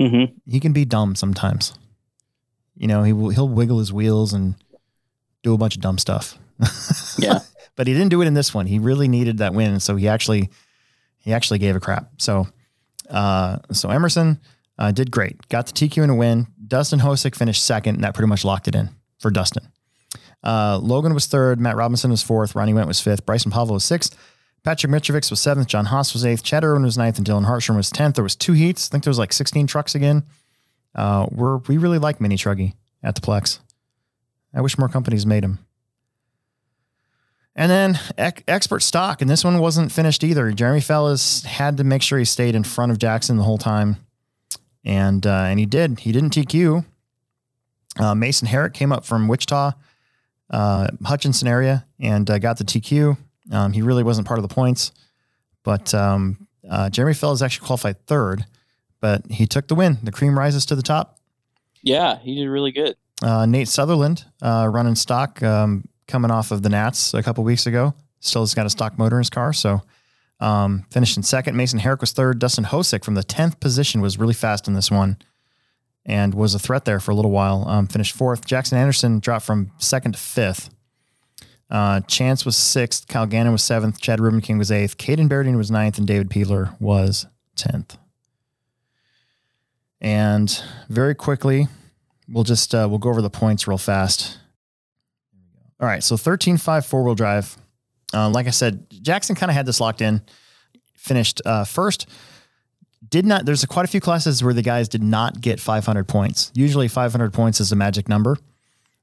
Mhm. 0.00 0.32
he 0.46 0.60
can 0.60 0.72
be 0.72 0.84
dumb 0.84 1.14
sometimes. 1.16 1.74
You 2.76 2.86
know 2.86 3.02
he 3.02 3.12
will 3.12 3.30
he'll 3.30 3.48
wiggle 3.48 3.80
his 3.80 3.92
wheels 3.92 4.32
and 4.32 4.54
do 5.42 5.52
a 5.54 5.58
bunch 5.58 5.74
of 5.76 5.82
dumb 5.82 5.98
stuff. 5.98 6.38
Yeah. 7.18 7.40
But 7.78 7.86
he 7.86 7.92
didn't 7.92 8.08
do 8.08 8.20
it 8.20 8.26
in 8.26 8.34
this 8.34 8.52
one. 8.52 8.66
He 8.66 8.80
really 8.80 9.06
needed 9.06 9.38
that 9.38 9.54
win, 9.54 9.78
so 9.78 9.94
he 9.94 10.08
actually 10.08 10.50
he 11.18 11.32
actually 11.32 11.60
gave 11.60 11.76
a 11.76 11.80
crap. 11.80 12.10
So 12.18 12.48
uh, 13.08 13.58
so 13.72 13.88
Emerson 13.88 14.40
uh, 14.78 14.90
did 14.90 15.12
great, 15.12 15.48
got 15.48 15.68
the 15.68 15.72
TQ 15.72 16.02
in 16.02 16.10
a 16.10 16.14
win. 16.14 16.48
Dustin 16.66 16.98
Hosick 16.98 17.36
finished 17.36 17.62
second, 17.62 17.94
and 17.94 18.04
that 18.04 18.14
pretty 18.14 18.28
much 18.28 18.44
locked 18.44 18.66
it 18.66 18.74
in 18.74 18.90
for 19.20 19.30
Dustin. 19.30 19.68
Uh, 20.42 20.78
Logan 20.82 21.14
was 21.14 21.26
third, 21.26 21.60
Matt 21.60 21.76
Robinson 21.76 22.10
was 22.10 22.20
fourth, 22.22 22.56
Ronnie 22.56 22.74
Went 22.74 22.88
was 22.88 23.00
fifth, 23.00 23.24
Bryson 23.24 23.52
Pavel 23.52 23.74
was 23.74 23.84
sixth, 23.84 24.16
Patrick 24.64 24.92
Mitrovic 24.92 25.30
was 25.30 25.40
seventh, 25.40 25.68
John 25.68 25.86
Haas 25.86 26.12
was 26.12 26.26
eighth, 26.26 26.42
Chad 26.42 26.64
Irwin 26.64 26.82
was 26.82 26.98
ninth, 26.98 27.16
and 27.18 27.26
Dylan 27.26 27.44
Hartshorn 27.44 27.76
was 27.76 27.90
tenth. 27.90 28.16
There 28.16 28.24
was 28.24 28.34
two 28.34 28.54
heats. 28.54 28.88
I 28.88 28.90
think 28.90 29.04
there 29.04 29.10
was 29.10 29.18
like 29.18 29.32
16 29.32 29.68
trucks 29.68 29.94
again. 29.94 30.24
Uh, 30.96 31.26
we're 31.30 31.58
we 31.58 31.78
really 31.78 31.98
like 31.98 32.20
Mini 32.20 32.36
Truggy 32.36 32.74
at 33.04 33.14
the 33.14 33.20
Plex. 33.20 33.60
I 34.52 34.62
wish 34.62 34.78
more 34.78 34.88
companies 34.88 35.24
made 35.24 35.44
them. 35.44 35.60
And 37.58 37.68
then 37.68 37.98
ec- 38.16 38.44
expert 38.46 38.84
stock, 38.84 39.20
and 39.20 39.28
this 39.28 39.42
one 39.42 39.58
wasn't 39.58 39.90
finished 39.90 40.22
either. 40.22 40.52
Jeremy 40.52 40.80
Fellas 40.80 41.42
had 41.42 41.76
to 41.78 41.84
make 41.84 42.02
sure 42.02 42.16
he 42.16 42.24
stayed 42.24 42.54
in 42.54 42.62
front 42.62 42.92
of 42.92 42.98
Jackson 42.98 43.36
the 43.36 43.42
whole 43.42 43.58
time, 43.58 43.96
and 44.84 45.26
uh, 45.26 45.42
and 45.48 45.58
he 45.58 45.66
did. 45.66 45.98
He 45.98 46.12
didn't 46.12 46.30
TQ. 46.30 46.84
Uh, 47.98 48.14
Mason 48.14 48.46
Herrick 48.46 48.74
came 48.74 48.92
up 48.92 49.04
from 49.04 49.26
Wichita, 49.26 49.72
uh, 50.50 50.86
Hutchinson 51.04 51.48
area, 51.48 51.84
and 51.98 52.30
uh, 52.30 52.38
got 52.38 52.58
the 52.58 52.64
TQ. 52.64 53.18
Um, 53.50 53.72
he 53.72 53.82
really 53.82 54.04
wasn't 54.04 54.28
part 54.28 54.38
of 54.38 54.48
the 54.48 54.54
points, 54.54 54.92
but 55.64 55.92
um, 55.92 56.46
uh, 56.70 56.90
Jeremy 56.90 57.14
Fellas 57.14 57.42
actually 57.42 57.66
qualified 57.66 58.06
third, 58.06 58.44
but 59.00 59.28
he 59.32 59.46
took 59.46 59.66
the 59.66 59.74
win. 59.74 59.98
The 60.04 60.12
cream 60.12 60.38
rises 60.38 60.64
to 60.66 60.76
the 60.76 60.82
top. 60.82 61.18
Yeah, 61.82 62.20
he 62.20 62.36
did 62.36 62.48
really 62.48 62.70
good. 62.70 62.94
Uh, 63.20 63.46
Nate 63.46 63.66
Sutherland 63.66 64.26
uh, 64.40 64.68
running 64.70 64.94
stock, 64.94 65.42
um, 65.42 65.88
coming 66.08 66.30
off 66.30 66.50
of 66.50 66.62
the 66.62 66.68
Nats 66.68 67.14
a 67.14 67.22
couple 67.22 67.44
weeks 67.44 67.66
ago. 67.66 67.94
Still 68.20 68.42
has 68.42 68.54
got 68.54 68.66
a 68.66 68.70
stock 68.70 68.98
motor 68.98 69.16
in 69.16 69.20
his 69.20 69.30
car, 69.30 69.52
so 69.52 69.82
um, 70.40 70.84
finished 70.90 71.16
in 71.16 71.22
second. 71.22 71.56
Mason 71.56 71.78
Herrick 71.78 72.00
was 72.00 72.12
third. 72.12 72.40
Dustin 72.40 72.64
Hosick 72.64 73.04
from 73.04 73.14
the 73.14 73.22
tenth 73.22 73.60
position 73.60 74.00
was 74.00 74.18
really 74.18 74.34
fast 74.34 74.66
in 74.66 74.74
this 74.74 74.90
one, 74.90 75.18
and 76.04 76.34
was 76.34 76.54
a 76.54 76.58
threat 76.58 76.84
there 76.84 76.98
for 76.98 77.12
a 77.12 77.14
little 77.14 77.30
while. 77.30 77.68
Um, 77.68 77.86
finished 77.86 78.16
fourth. 78.16 78.44
Jackson 78.44 78.76
Anderson 78.76 79.20
dropped 79.20 79.44
from 79.46 79.70
second 79.78 80.12
to 80.12 80.18
fifth. 80.18 80.70
Uh, 81.70 82.00
Chance 82.00 82.44
was 82.44 82.56
sixth. 82.56 83.06
Kyle 83.06 83.26
Gannon 83.26 83.52
was 83.52 83.62
seventh. 83.62 84.00
Chad 84.00 84.20
Ruben 84.20 84.40
King 84.40 84.58
was 84.58 84.72
eighth. 84.72 84.96
Caden 84.96 85.28
Berding 85.28 85.56
was 85.56 85.70
ninth, 85.70 85.98
and 85.98 86.06
David 86.06 86.30
Peevler 86.30 86.74
was 86.80 87.26
tenth. 87.54 87.98
And 90.00 90.62
very 90.88 91.14
quickly, 91.14 91.68
we'll 92.28 92.44
just 92.44 92.74
uh, 92.74 92.86
we'll 92.88 92.98
go 92.98 93.10
over 93.10 93.22
the 93.22 93.30
points 93.30 93.68
real 93.68 93.78
fast. 93.78 94.38
All 95.80 95.86
right, 95.86 96.02
so 96.02 96.16
13.5 96.16 96.86
four 96.86 97.04
wheel 97.04 97.14
drive. 97.14 97.56
Uh, 98.12 98.28
like 98.30 98.46
I 98.46 98.50
said, 98.50 98.86
Jackson 99.02 99.36
kind 99.36 99.50
of 99.50 99.54
had 99.54 99.66
this 99.66 99.80
locked 99.80 100.00
in. 100.00 100.22
Finished 100.94 101.40
uh, 101.44 101.64
first. 101.64 102.08
Did 103.08 103.24
not. 103.24 103.46
There's 103.46 103.62
a, 103.62 103.66
quite 103.66 103.84
a 103.84 103.88
few 103.88 104.00
classes 104.00 104.42
where 104.42 104.54
the 104.54 104.62
guys 104.62 104.88
did 104.88 105.02
not 105.02 105.40
get 105.40 105.60
500 105.60 106.08
points. 106.08 106.50
Usually 106.54 106.88
500 106.88 107.32
points 107.32 107.60
is 107.60 107.70
a 107.70 107.76
magic 107.76 108.08
number. 108.08 108.36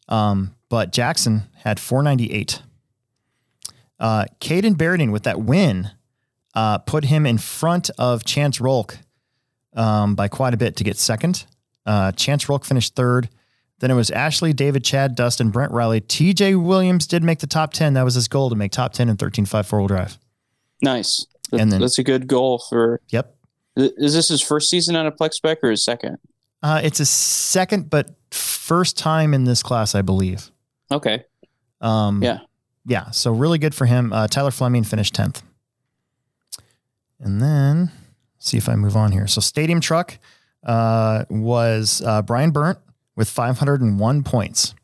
Um, 0.10 0.56
but 0.70 0.92
Jackson 0.92 1.44
had 1.64 1.80
498. 1.80 2.62
Uh, 4.00 4.26
Caden 4.42 4.76
Berding 4.76 5.12
with 5.12 5.24
that 5.24 5.42
win 5.42 5.92
uh, 6.54 6.80
put 6.80 7.06
him 7.06 7.26
in 7.26 7.38
front 7.38 7.90
of 7.98 8.26
Chance 8.26 8.60
Rolk 8.60 8.98
um, 9.76 10.16
by 10.16 10.28
quite 10.28 10.54
a 10.54 10.58
bit 10.58 10.76
to 10.78 10.84
get 10.84 10.98
second. 10.98 11.46
Uh, 11.86 12.12
Chance 12.12 12.50
Rolk 12.50 12.66
finished 12.66 12.96
third. 12.96 13.30
Then 13.80 13.92
it 13.92 13.96
was 13.96 14.10
Ashley, 14.12 14.54
David, 14.54 14.84
Chad, 14.86 15.16
Dustin, 15.16 15.50
Brent 15.50 15.72
Riley. 15.72 16.00
TJ 16.02 16.62
Williams 16.64 17.06
did 17.08 17.24
make 17.24 17.40
the 17.40 17.48
top 17.48 17.74
10. 17.74 17.94
That 17.94 18.04
was 18.06 18.16
his 18.16 18.28
goal 18.28 18.50
to 18.50 18.56
make 18.56 18.72
top 18.72 18.94
10 18.94 19.10
in 19.10 19.18
13.5 19.18 19.66
four 19.66 19.80
wheel 19.80 19.88
drive. 19.88 20.18
Nice. 20.82 21.26
That- 21.52 21.60
And 21.62 21.72
then- 21.72 21.82
that's 21.82 21.98
a 22.00 22.04
good 22.04 22.28
goal 22.28 22.64
for. 22.70 23.02
Yep. 23.10 23.36
Is 23.76 24.14
this 24.14 24.30
his 24.30 24.42
first 24.42 24.70
season 24.70 24.96
on 24.96 25.06
a 25.06 25.12
Plex 25.12 25.34
spec 25.34 25.58
or 25.62 25.70
his 25.72 25.84
second? 25.84 26.18
Uh, 26.64 26.80
it's 26.84 27.02
a 27.02 27.06
second, 27.06 27.90
but 27.90 28.12
first 28.32 28.98
time 28.98 29.34
in 29.34 29.44
this 29.44 29.62
class, 29.62 29.94
I 29.94 30.02
believe. 30.02 30.50
Okay. 30.90 31.26
Um, 31.82 32.24
Yeah. 32.24 32.40
Yeah. 32.86 33.12
So 33.12 33.32
really 33.34 33.58
good 33.60 33.76
for 33.76 33.86
him. 33.86 34.14
Uh, 34.14 34.28
Tyler 34.28 34.52
Fleming 34.52 34.84
finished 34.86 35.14
10th. 35.14 35.42
And 37.20 37.42
then 37.42 37.92
see 38.40 38.58
if 38.58 38.70
I 38.70 38.76
move 38.76 38.96
on 38.96 39.12
here. 39.12 39.28
So 39.28 39.42
Stadium 39.42 39.82
Truck 39.82 40.18
uh, 40.66 41.26
was 41.30 42.02
uh, 42.06 42.22
Brian 42.22 42.52
Burnt 42.52 42.78
with 43.16 43.30
501 43.30 44.24
points. 44.24 44.76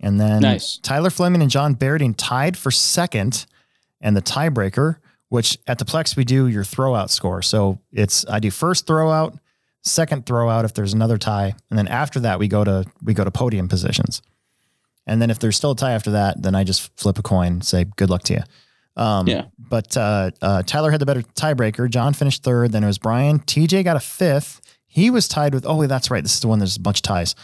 And 0.00 0.20
then 0.20 0.42
Nice. 0.42 0.78
Tyler 0.78 1.10
Fleming 1.10 1.42
and 1.42 1.50
John 1.50 1.74
Berding 1.74 2.14
tied 2.16 2.56
for 2.56 2.70
second 2.70 3.46
and 4.00 4.16
the 4.16 4.22
tiebreaker, 4.22 4.96
which 5.28 5.58
at 5.66 5.78
the 5.78 5.84
Plex 5.84 6.16
we 6.16 6.24
do 6.24 6.46
your 6.46 6.64
throwout 6.64 7.10
score. 7.10 7.42
So 7.42 7.80
it's 7.92 8.24
I 8.28 8.38
do 8.38 8.50
first 8.50 8.86
throwout, 8.86 9.38
second 9.82 10.24
throwout 10.24 10.64
if 10.64 10.74
there's 10.74 10.92
another 10.94 11.18
tie, 11.18 11.54
and 11.70 11.78
then 11.78 11.88
after 11.88 12.20
that 12.20 12.38
we 12.38 12.46
go 12.48 12.62
to 12.64 12.84
we 13.02 13.12
go 13.14 13.24
to 13.24 13.30
podium 13.30 13.68
positions. 13.68 14.22
And 15.06 15.20
then 15.22 15.30
if 15.30 15.38
there's 15.38 15.56
still 15.56 15.72
a 15.72 15.76
tie 15.76 15.92
after 15.92 16.10
that, 16.12 16.42
then 16.42 16.54
I 16.54 16.64
just 16.64 16.96
flip 16.96 17.18
a 17.18 17.22
coin, 17.22 17.46
and 17.54 17.64
say 17.64 17.84
good 17.96 18.10
luck 18.10 18.22
to 18.24 18.34
you. 18.34 18.42
Um, 19.02 19.26
Yeah. 19.26 19.44
But 19.58 19.96
uh, 19.96 20.30
uh, 20.42 20.62
Tyler 20.64 20.90
had 20.90 21.00
the 21.00 21.06
better 21.06 21.22
tiebreaker. 21.22 21.88
John 21.88 22.12
finished 22.12 22.42
third. 22.42 22.72
Then 22.72 22.84
it 22.84 22.86
was 22.86 22.98
Brian. 22.98 23.38
TJ 23.40 23.84
got 23.84 23.96
a 23.96 24.00
fifth. 24.00 24.60
He 24.86 25.08
was 25.10 25.26
tied 25.28 25.54
with. 25.54 25.64
Oh, 25.66 25.86
that's 25.86 26.10
right. 26.10 26.22
This 26.22 26.34
is 26.34 26.40
the 26.40 26.48
one. 26.48 26.58
There's 26.58 26.76
a 26.76 26.80
bunch 26.80 26.98
of 26.98 27.02
ties. 27.02 27.34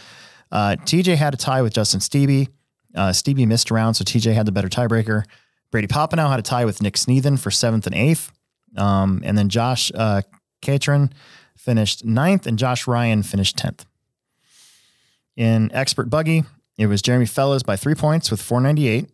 Uh, 0.51 0.75
TJ 0.79 1.15
had 1.15 1.33
a 1.33 1.37
tie 1.37 1.61
with 1.61 1.73
Justin 1.73 1.99
Stevie. 1.99 2.49
Uh, 2.93 3.11
Stevie 3.11 3.45
missed 3.45 3.71
a 3.71 3.73
round, 3.73 3.95
so 3.95 4.03
TJ 4.03 4.33
had 4.33 4.45
the 4.45 4.51
better 4.51 4.69
tiebreaker. 4.69 5.23
Brady 5.71 5.87
Poppenow 5.87 6.29
had 6.29 6.39
a 6.39 6.43
tie 6.43 6.65
with 6.65 6.81
Nick 6.81 6.95
Sneathen 6.95 7.37
for 7.37 7.51
seventh 7.51 7.85
and 7.85 7.95
eighth. 7.95 8.31
Um, 8.77 9.21
and 9.25 9.37
then 9.37 9.49
Josh 9.49 9.91
uh, 9.93 10.21
Catron 10.61 11.11
finished 11.57 12.05
ninth, 12.05 12.45
and 12.45 12.59
Josh 12.59 12.87
Ryan 12.87 13.23
finished 13.23 13.57
10th. 13.57 13.85
In 15.35 15.71
expert 15.73 16.09
buggy, 16.09 16.43
it 16.77 16.87
was 16.87 17.01
Jeremy 17.01 17.25
Fellows 17.25 17.63
by 17.63 17.75
three 17.75 17.95
points 17.95 18.31
with 18.31 18.41
498. 18.41 19.09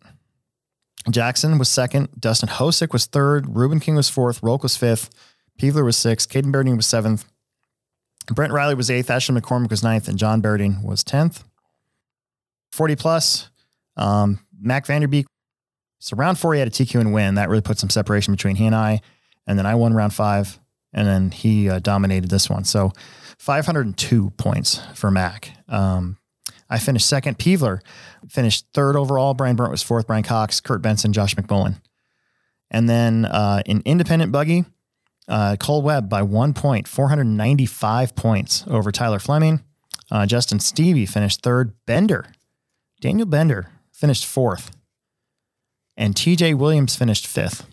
Jackson 1.10 1.58
was 1.58 1.68
second. 1.68 2.08
Dustin 2.18 2.48
Hosick 2.48 2.92
was 2.92 3.06
third. 3.06 3.56
Ruben 3.56 3.80
King 3.80 3.96
was 3.96 4.08
fourth. 4.08 4.42
Rolk 4.42 4.62
was 4.62 4.76
fifth. 4.76 5.10
Peevler 5.58 5.84
was 5.84 5.96
sixth. 5.96 6.28
Caden 6.28 6.52
Berding 6.52 6.76
was 6.76 6.86
seventh. 6.86 7.24
Brent 8.26 8.52
Riley 8.52 8.74
was 8.74 8.90
eighth. 8.90 9.10
Ashley 9.10 9.40
McCormick 9.40 9.70
was 9.70 9.82
ninth. 9.82 10.08
And 10.08 10.18
John 10.18 10.42
Berding 10.42 10.82
was 10.82 11.02
10th. 11.04 11.44
40 12.72 12.96
plus. 12.96 13.50
Um, 13.96 14.40
Mac 14.60 14.86
Vanderbeek. 14.86 15.24
So 15.98 16.16
round 16.16 16.38
four, 16.38 16.54
he 16.54 16.58
had 16.58 16.68
a 16.68 16.70
TQ 16.70 17.00
and 17.00 17.12
win. 17.12 17.36
That 17.36 17.48
really 17.48 17.62
put 17.62 17.78
some 17.78 17.90
separation 17.90 18.34
between 18.34 18.56
he 18.56 18.66
and 18.66 18.74
I. 18.74 19.00
And 19.46 19.58
then 19.58 19.66
I 19.66 19.74
won 19.74 19.94
round 19.94 20.14
five. 20.14 20.58
And 20.92 21.06
then 21.06 21.30
he 21.30 21.70
uh, 21.70 21.78
dominated 21.78 22.28
this 22.28 22.50
one. 22.50 22.64
So 22.64 22.92
502 23.38 24.30
points 24.30 24.80
for 24.94 25.10
Mac. 25.10 25.52
Um, 25.68 26.18
I 26.68 26.78
finished 26.78 27.06
second. 27.06 27.38
Peevler 27.38 27.80
finished 28.28 28.66
third 28.72 28.96
overall. 28.96 29.34
Brian 29.34 29.56
Burnt 29.56 29.70
was 29.70 29.82
fourth. 29.82 30.06
Brian 30.06 30.22
Cox, 30.22 30.60
Kurt 30.60 30.82
Benson, 30.82 31.12
Josh 31.12 31.34
McMullen. 31.34 31.80
And 32.70 32.88
then 32.88 33.26
uh, 33.26 33.62
in 33.66 33.82
independent 33.84 34.32
buggy, 34.32 34.64
uh, 35.28 35.56
Cole 35.58 35.82
Webb 35.82 36.08
by 36.08 36.22
one 36.22 36.52
point, 36.52 36.88
495 36.88 38.14
points 38.14 38.64
over 38.68 38.90
Tyler 38.90 39.18
Fleming. 39.18 39.62
Uh, 40.10 40.26
Justin 40.26 40.60
Stevie 40.60 41.06
finished 41.06 41.42
third. 41.42 41.72
Bender, 41.86 42.26
Daniel 43.00 43.26
Bender 43.26 43.70
finished 43.92 44.26
fourth. 44.26 44.70
And 45.96 46.14
TJ 46.14 46.54
Williams 46.54 46.96
finished 46.96 47.26
fifth. 47.26 47.66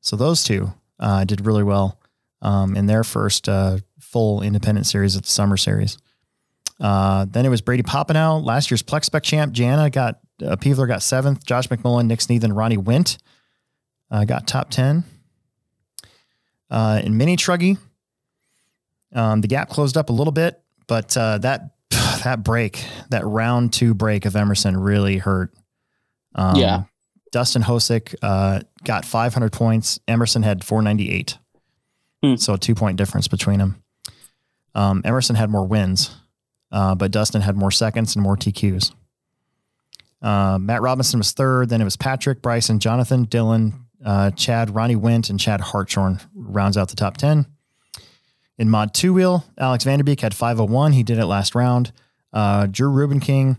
So 0.00 0.16
those 0.16 0.44
two 0.44 0.74
uh, 0.98 1.24
did 1.24 1.46
really 1.46 1.62
well 1.62 1.98
um, 2.42 2.76
in 2.76 2.86
their 2.86 3.04
first 3.04 3.48
uh, 3.48 3.78
full 4.00 4.42
independent 4.42 4.86
series 4.86 5.16
of 5.16 5.22
the 5.22 5.28
summer 5.28 5.56
series. 5.56 5.96
Uh, 6.80 7.24
then 7.28 7.46
it 7.46 7.50
was 7.50 7.60
Brady 7.62 7.82
Poppenow, 7.82 8.44
last 8.44 8.70
year's 8.70 8.82
Plex 8.82 9.04
Spec 9.04 9.22
champ. 9.22 9.52
Jana 9.52 9.88
got 9.90 10.20
uh, 10.44 10.56
Peevler 10.56 10.88
got 10.88 11.02
seventh. 11.02 11.46
Josh 11.46 11.68
McMullen, 11.68 12.06
Nick 12.06 12.20
Sneathen, 12.20 12.52
Ronnie 12.52 12.76
Wint 12.76 13.18
got 14.26 14.46
top 14.46 14.70
ten. 14.70 15.04
Uh, 16.74 17.00
in 17.04 17.16
mini 17.16 17.36
truggy, 17.36 17.78
um, 19.14 19.40
the 19.40 19.46
gap 19.46 19.68
closed 19.68 19.96
up 19.96 20.10
a 20.10 20.12
little 20.12 20.32
bit, 20.32 20.60
but 20.88 21.16
uh, 21.16 21.38
that 21.38 21.70
that 22.24 22.42
break, 22.42 22.84
that 23.10 23.24
round 23.24 23.72
two 23.72 23.94
break 23.94 24.24
of 24.24 24.34
Emerson 24.34 24.76
really 24.76 25.18
hurt. 25.18 25.54
Um, 26.34 26.56
Yeah. 26.56 26.82
Dustin 27.30 27.62
Hosick 27.62 28.14
uh, 28.22 28.60
got 28.84 29.04
500 29.04 29.52
points. 29.52 29.98
Emerson 30.06 30.42
had 30.42 30.64
498. 30.64 31.38
Hmm. 32.22 32.36
So 32.36 32.54
a 32.54 32.58
two 32.58 32.74
point 32.74 32.96
difference 32.96 33.28
between 33.28 33.58
them. 33.60 33.82
Um, 34.74 35.02
Emerson 35.04 35.36
had 35.36 35.50
more 35.50 35.64
wins, 35.66 36.10
uh, 36.72 36.96
but 36.96 37.12
Dustin 37.12 37.42
had 37.42 37.56
more 37.56 37.70
seconds 37.70 38.16
and 38.16 38.22
more 38.22 38.36
TQs. 38.36 38.92
Uh, 40.22 40.58
Matt 40.58 40.82
Robinson 40.82 41.18
was 41.18 41.32
third. 41.32 41.68
Then 41.68 41.80
it 41.80 41.84
was 41.84 41.96
Patrick, 41.96 42.42
Bryson, 42.42 42.80
Jonathan, 42.80 43.26
Dylan, 43.26 43.83
uh, 44.04 44.30
Chad, 44.32 44.74
Ronnie 44.74 44.96
Wint, 44.96 45.30
and 45.30 45.40
Chad 45.40 45.60
Hartshorn 45.60 46.20
rounds 46.34 46.76
out 46.76 46.88
the 46.88 46.96
top 46.96 47.16
10. 47.16 47.46
In 48.58 48.70
mod 48.70 48.94
two 48.94 49.12
wheel, 49.12 49.44
Alex 49.58 49.84
Vanderbeek 49.84 50.20
had 50.20 50.34
501. 50.34 50.92
He 50.92 51.02
did 51.02 51.18
it 51.18 51.26
last 51.26 51.54
round. 51.54 51.92
Uh, 52.32 52.66
Drew 52.66 52.88
Ruben 52.88 53.20
King 53.20 53.58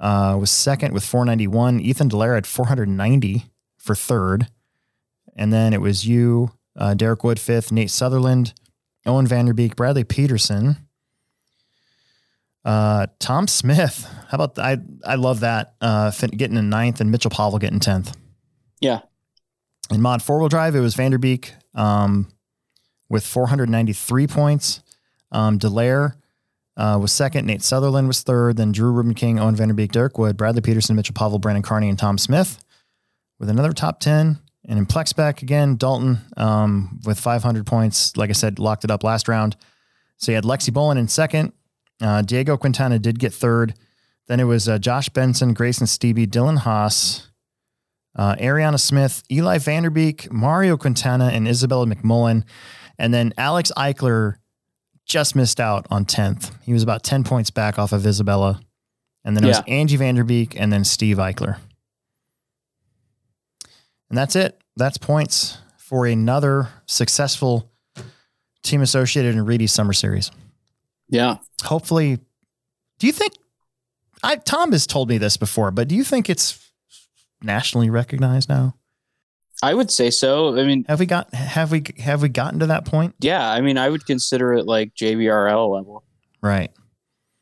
uh, 0.00 0.36
was 0.40 0.50
second 0.50 0.92
with 0.92 1.04
491. 1.04 1.80
Ethan 1.80 2.08
Delaire 2.08 2.34
had 2.34 2.46
490 2.46 3.44
for 3.78 3.94
third. 3.94 4.48
And 5.36 5.52
then 5.52 5.72
it 5.72 5.80
was 5.80 6.06
you, 6.06 6.50
uh, 6.76 6.94
Derek 6.94 7.22
Wood 7.24 7.38
fifth, 7.38 7.70
Nate 7.72 7.90
Sutherland, 7.90 8.52
Owen 9.06 9.26
Vanderbeek, 9.26 9.76
Bradley 9.76 10.04
Peterson, 10.04 10.76
uh, 12.64 13.06
Tom 13.18 13.46
Smith. 13.46 14.06
How 14.28 14.36
about 14.36 14.58
I? 14.58 14.78
I 15.04 15.16
love 15.16 15.40
that. 15.40 15.74
Uh, 15.80 16.10
getting 16.36 16.56
in 16.56 16.68
ninth 16.68 17.00
and 17.00 17.10
Mitchell 17.10 17.30
Pavel 17.30 17.58
getting 17.58 17.80
tenth. 17.80 18.16
Yeah. 18.80 19.00
In 19.92 20.00
mod 20.00 20.22
four 20.22 20.38
wheel 20.38 20.48
drive, 20.48 20.74
it 20.74 20.80
was 20.80 20.94
Vanderbeek 20.94 21.50
um, 21.74 22.32
with 23.08 23.26
493 23.26 24.26
points. 24.26 24.82
Um, 25.30 25.58
Delaire 25.58 26.14
uh, 26.76 26.98
was 27.00 27.12
second. 27.12 27.46
Nate 27.46 27.62
Sutherland 27.62 28.08
was 28.08 28.22
third. 28.22 28.56
Then 28.56 28.72
Drew 28.72 28.90
Ruben 28.90 29.14
King, 29.14 29.38
Owen 29.38 29.56
Vanderbeek, 29.56 29.92
Derek 29.92 30.18
Wood, 30.18 30.36
Bradley 30.36 30.62
Peterson, 30.62 30.96
Mitchell 30.96 31.14
Pavel, 31.14 31.38
Brandon 31.38 31.62
Carney, 31.62 31.88
and 31.88 31.98
Tom 31.98 32.18
Smith 32.18 32.64
with 33.38 33.50
another 33.50 33.72
top 33.72 34.00
10. 34.00 34.38
And 34.68 34.78
in 34.78 34.86
Plex 34.86 35.08
Spec 35.08 35.42
again, 35.42 35.76
Dalton 35.76 36.18
um, 36.36 37.00
with 37.04 37.18
500 37.18 37.66
points. 37.66 38.16
Like 38.16 38.30
I 38.30 38.34
said, 38.34 38.58
locked 38.58 38.84
it 38.84 38.90
up 38.90 39.02
last 39.02 39.26
round. 39.26 39.56
So 40.16 40.30
you 40.30 40.36
had 40.36 40.44
Lexi 40.44 40.70
Bolin 40.70 40.98
in 40.98 41.08
second. 41.08 41.52
Uh, 42.00 42.22
Diego 42.22 42.56
Quintana 42.56 42.98
did 42.98 43.18
get 43.18 43.34
third. 43.34 43.74
Then 44.28 44.38
it 44.38 44.44
was 44.44 44.68
uh, 44.68 44.78
Josh 44.78 45.08
Benson, 45.08 45.52
Grayson 45.52 45.88
Stevie, 45.88 46.28
Dylan 46.28 46.58
Haas, 46.58 47.31
uh, 48.16 48.36
Ariana 48.36 48.78
Smith, 48.78 49.22
Eli 49.30 49.58
Vanderbeek, 49.58 50.30
Mario 50.30 50.76
Quintana, 50.76 51.28
and 51.28 51.48
Isabella 51.48 51.86
McMullen. 51.86 52.44
And 52.98 53.12
then 53.12 53.32
Alex 53.38 53.72
Eichler 53.76 54.36
just 55.06 55.34
missed 55.34 55.60
out 55.60 55.86
on 55.90 56.04
10th. 56.04 56.52
He 56.64 56.72
was 56.72 56.82
about 56.82 57.02
10 57.02 57.24
points 57.24 57.50
back 57.50 57.78
off 57.78 57.92
of 57.92 58.06
Isabella. 58.06 58.60
And 59.24 59.36
then 59.36 59.44
it 59.44 59.48
was 59.48 59.62
Angie 59.68 59.98
Vanderbeek 59.98 60.54
and 60.56 60.72
then 60.72 60.84
Steve 60.84 61.16
Eichler. 61.16 61.58
And 64.08 64.18
that's 64.18 64.36
it. 64.36 64.60
That's 64.76 64.98
points 64.98 65.58
for 65.78 66.06
another 66.06 66.68
successful 66.86 67.70
team 68.62 68.82
associated 68.82 69.34
in 69.34 69.44
Reedy 69.44 69.66
Summer 69.66 69.92
Series. 69.92 70.30
Yeah. 71.08 71.36
Hopefully, 71.64 72.18
do 72.98 73.06
you 73.06 73.12
think 73.12 73.32
I 74.22 74.36
Tom 74.36 74.72
has 74.72 74.86
told 74.86 75.08
me 75.08 75.18
this 75.18 75.36
before, 75.36 75.70
but 75.70 75.88
do 75.88 75.94
you 75.94 76.04
think 76.04 76.30
it's 76.30 76.61
nationally 77.42 77.90
recognized 77.90 78.48
now? 78.48 78.74
I 79.62 79.74
would 79.74 79.90
say 79.90 80.10
so. 80.10 80.58
I 80.58 80.64
mean, 80.64 80.84
Have 80.88 80.98
we 80.98 81.06
got 81.06 81.32
have 81.34 81.70
we 81.70 81.84
have 81.98 82.20
we 82.22 82.28
gotten 82.28 82.58
to 82.60 82.66
that 82.66 82.84
point? 82.84 83.14
yeah, 83.20 83.48
I 83.48 83.60
mean, 83.60 83.78
I 83.78 83.88
would 83.88 84.04
consider 84.06 84.52
it 84.54 84.66
like 84.66 84.94
JBRL 84.94 85.72
level. 85.72 86.02
Right. 86.42 86.72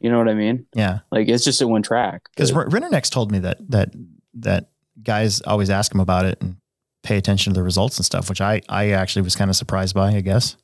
You 0.00 0.10
know 0.10 0.18
what 0.18 0.28
I 0.28 0.34
mean? 0.34 0.66
Yeah. 0.74 1.00
Like 1.10 1.28
it's 1.28 1.44
just 1.44 1.62
a 1.62 1.66
one 1.68 1.82
track. 1.82 2.22
Because 2.34 2.52
But- 2.52 2.68
Rinnernex 2.68 3.10
told 3.10 3.32
me 3.32 3.38
that 3.40 3.58
that 3.70 3.90
that 4.34 4.68
guys 5.02 5.40
always 5.42 5.70
ask 5.70 5.94
him 5.94 6.00
about 6.00 6.26
it 6.26 6.38
and 6.42 6.56
pay 7.02 7.16
attention 7.16 7.54
to 7.54 7.58
the 7.58 7.64
results 7.64 7.96
and 7.98 8.04
stuff, 8.04 8.28
which 8.28 8.40
I 8.42 8.60
I 8.68 8.90
actually 8.90 9.22
was 9.22 9.34
kind 9.34 9.48
of 9.50 9.56
surprised 9.56 9.94
by, 9.94 10.08
I 10.14 10.20
guess. 10.20 10.56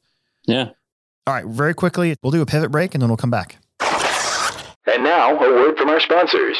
yeah. 0.46 0.70
All 1.26 1.34
right, 1.34 1.44
very 1.46 1.74
quickly, 1.74 2.14
we'll 2.22 2.30
do 2.30 2.40
a 2.42 2.46
pivot 2.46 2.70
break 2.70 2.94
and 2.94 3.02
then 3.02 3.08
we'll 3.08 3.16
come 3.16 3.30
back. 3.32 3.56
And 4.86 5.02
now, 5.02 5.34
a 5.34 5.38
word 5.40 5.76
from 5.76 5.88
our 5.88 5.98
sponsors. 5.98 6.56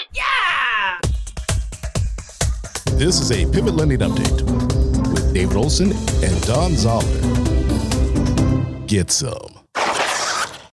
This 2.96 3.20
is 3.20 3.30
a 3.30 3.44
Pivot 3.52 3.74
Lending 3.74 3.98
Update 3.98 4.40
with 5.12 5.34
David 5.34 5.54
Olson 5.54 5.92
and 6.24 6.42
Don 6.46 6.74
Zoller. 6.74 7.04
Get 8.86 9.10
some. 9.10 9.60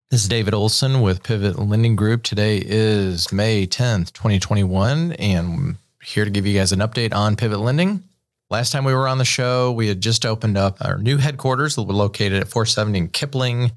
This 0.09 0.23
is 0.23 0.29
David 0.29 0.55
Olson 0.55 1.01
with 1.01 1.25
Pivot 1.25 1.59
Lending 1.59 1.97
Group. 1.97 2.23
Today 2.23 2.63
is 2.65 3.33
May 3.33 3.67
10th, 3.67 4.13
2021, 4.13 5.15
and 5.15 5.39
I'm 5.39 5.79
here 6.01 6.25
to 6.25 6.31
give 6.31 6.47
you 6.47 6.57
guys 6.57 6.71
an 6.71 6.79
update 6.79 7.13
on 7.13 7.35
Pivot 7.35 7.59
Lending. 7.59 8.05
Last 8.51 8.71
time 8.71 8.85
we 8.85 8.95
were 8.95 9.09
on 9.09 9.19
the 9.19 9.25
show, 9.25 9.73
we 9.73 9.89
had 9.89 10.01
just 10.01 10.25
opened 10.25 10.57
up 10.57 10.77
our 10.81 10.99
new 10.99 11.17
headquarters 11.17 11.75
that 11.75 11.83
we're 11.83 11.95
located 11.95 12.35
at 12.35 12.47
470 12.47 12.99
in 12.99 13.09
Kipling 13.09 13.73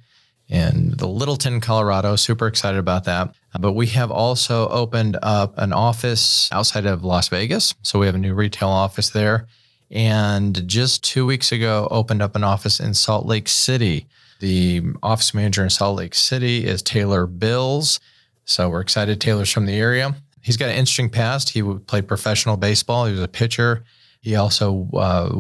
in 0.48 0.92
the 0.98 1.08
Littleton, 1.08 1.60
Colorado. 1.60 2.16
Super 2.16 2.48
excited 2.48 2.78
about 2.78 3.06
that. 3.06 3.34
But 3.60 3.74
we 3.74 3.88
have 3.88 4.12
also 4.12 4.68
opened 4.70 5.18
up 5.24 5.58
an 5.58 5.74
office 5.74 6.50
outside 6.52 6.86
of 6.86 7.04
Las 7.04 7.30
Vegas. 7.30 7.74
So 7.82 8.00
we 8.00 8.06
have 8.06 8.16
a 8.16 8.20
new 8.20 8.34
retail 8.34 8.70
office 8.70 9.10
there. 9.10 9.48
And 9.90 10.68
just 10.68 11.04
two 11.04 11.26
weeks 11.26 11.52
ago, 11.52 11.88
opened 11.90 12.22
up 12.22 12.36
an 12.36 12.44
office 12.44 12.80
in 12.80 12.94
Salt 12.94 13.26
Lake 13.26 13.48
City. 13.48 14.08
The 14.40 14.84
office 15.02 15.34
manager 15.34 15.64
in 15.64 15.70
Salt 15.70 15.98
Lake 15.98 16.14
City 16.14 16.66
is 16.66 16.82
Taylor 16.82 17.26
Bills. 17.26 18.00
So 18.46 18.70
we're 18.70 18.82
excited. 18.82 19.22
Taylor's 19.22 19.52
from 19.52 19.66
the 19.66 19.76
area. 19.76 20.16
He's 20.42 20.58
got 20.58 20.70
an 20.70 20.76
interesting 20.76 21.10
past. 21.10 21.50
He 21.50 21.64
played 21.64 22.08
professional 22.08 22.58
baseball. 22.58 23.06
He 23.06 23.12
was 23.14 23.22
a 23.22 23.28
pitcher. 23.28 23.84
He 24.22 24.36
also, 24.36 24.88
uh, 24.94 25.36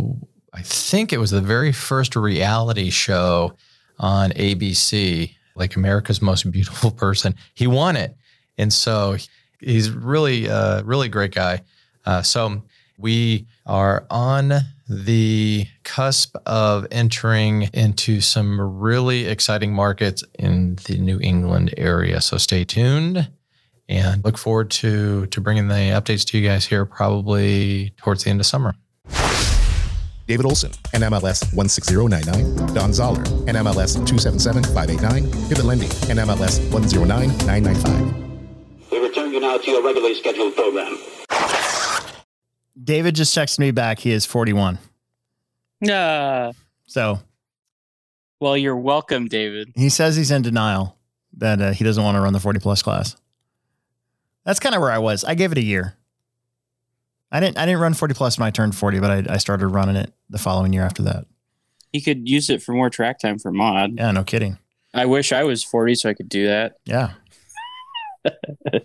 I 0.53 0.61
think 0.61 1.11
it 1.11 1.19
was 1.19 1.31
the 1.31 1.41
very 1.41 1.71
first 1.71 2.15
reality 2.15 2.89
show 2.89 3.53
on 3.99 4.31
ABC, 4.31 5.35
like 5.55 5.75
America's 5.75 6.21
Most 6.21 6.49
Beautiful 6.51 6.91
Person. 7.05 7.35
He 7.53 7.67
won 7.67 7.95
it. 7.95 8.15
And 8.57 8.71
so 8.71 9.17
he's 9.59 9.89
really, 9.91 10.49
uh, 10.49 10.83
really 10.83 11.09
great 11.09 11.33
guy. 11.33 11.61
Uh, 12.05 12.21
so 12.21 12.63
we 12.97 13.47
are 13.65 14.05
on 14.09 14.53
the 14.87 15.65
cusp 15.83 16.35
of 16.45 16.85
entering 16.91 17.63
into 17.73 18.21
some 18.21 18.61
really 18.79 19.25
exciting 19.25 19.73
markets 19.73 20.23
in 20.37 20.75
the 20.85 20.97
New 20.97 21.19
England 21.19 21.73
area. 21.77 22.21
So 22.21 22.37
stay 22.37 22.63
tuned 22.63 23.29
and 23.89 24.23
look 24.23 24.37
forward 24.37 24.71
to 24.71 25.25
to 25.27 25.41
bringing 25.41 25.67
the 25.67 25.75
updates 25.75 26.25
to 26.25 26.37
you 26.37 26.47
guys 26.47 26.65
here 26.65 26.85
probably 26.85 27.93
towards 27.97 28.23
the 28.23 28.29
end 28.29 28.39
of 28.39 28.45
summer. 28.45 28.75
David 30.27 30.45
Olson, 30.45 30.71
NMLS 30.93 31.53
16099. 31.53 32.73
Don 32.73 32.93
Zoller, 32.93 33.23
NMLS 33.45 33.95
277589. 34.07 35.31
Pivot 35.49 35.65
Lending, 35.65 35.89
NMLS 35.89 36.71
109995. 36.71 38.91
We 38.91 38.99
return 38.99 39.31
you 39.31 39.39
now 39.39 39.57
to 39.57 39.71
your 39.71 39.83
regularly 39.83 40.15
scheduled 40.15 40.55
program. 40.55 40.97
David 42.81 43.15
just 43.15 43.35
texted 43.37 43.59
me 43.59 43.71
back. 43.71 43.99
He 43.99 44.11
is 44.11 44.25
41. 44.25 44.79
Uh, 45.89 46.53
So 46.87 47.19
well, 48.39 48.57
you're 48.57 48.75
welcome, 48.75 49.27
David. 49.27 49.71
he 49.75 49.89
says 49.89 50.15
he's 50.15 50.31
in 50.31 50.41
denial 50.41 50.97
that 51.37 51.61
uh, 51.61 51.71
he 51.73 51.83
doesn't 51.83 52.03
want 52.03 52.15
to 52.15 52.21
run 52.21 52.33
the 52.33 52.39
40 52.39 52.59
plus 52.59 52.81
class. 52.81 53.15
That's 54.43 54.59
kind 54.59 54.75
of 54.75 54.81
where 54.81 54.91
I 54.91 54.99
was. 54.99 55.23
I 55.23 55.35
gave 55.35 55.51
it 55.51 55.57
a 55.57 55.63
year. 55.63 55.95
I 57.35 57.41
didn't. 57.41 57.57
I 57.57 57.65
didn't 57.65 57.81
run 57.81 57.93
40 57.93 58.13
plus 58.13 58.39
when 58.39 58.47
I 58.47 58.49
turned 58.49 58.77
40, 58.77 58.99
but 59.01 59.11
I, 59.11 59.33
I 59.33 59.37
started 59.37 59.67
running 59.67 59.97
it 59.97 60.13
the 60.29 60.37
following 60.37 60.71
year 60.71 60.83
after 60.83 61.03
that. 61.03 61.25
You 61.91 62.01
could 62.01 62.29
use 62.29 62.49
it 62.49 62.63
for 62.63 62.71
more 62.71 62.89
track 62.89 63.19
time 63.19 63.39
for 63.39 63.51
mod. 63.51 63.95
Yeah, 63.97 64.11
no 64.11 64.23
kidding. 64.23 64.57
I 64.93 65.05
wish 65.05 65.33
I 65.33 65.43
was 65.43 65.61
40 65.61 65.95
so 65.95 66.09
I 66.09 66.13
could 66.13 66.29
do 66.29 66.47
that. 66.47 66.77
Yeah. 66.85 67.11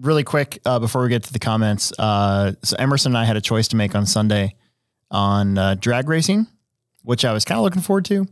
really 0.00 0.24
quick 0.24 0.58
uh, 0.64 0.80
before 0.80 1.04
we 1.04 1.08
get 1.08 1.22
to 1.22 1.32
the 1.32 1.38
comments. 1.38 1.92
Uh, 1.96 2.54
so 2.64 2.74
Emerson 2.80 3.12
and 3.12 3.18
I 3.18 3.24
had 3.24 3.36
a 3.36 3.40
choice 3.40 3.68
to 3.68 3.76
make 3.76 3.94
on 3.94 4.06
Sunday 4.06 4.56
on 5.12 5.56
uh, 5.56 5.76
drag 5.76 6.08
racing, 6.08 6.48
which 7.04 7.24
I 7.24 7.32
was 7.32 7.44
kind 7.44 7.58
of 7.58 7.62
looking 7.62 7.82
forward 7.82 8.06
to, 8.06 8.26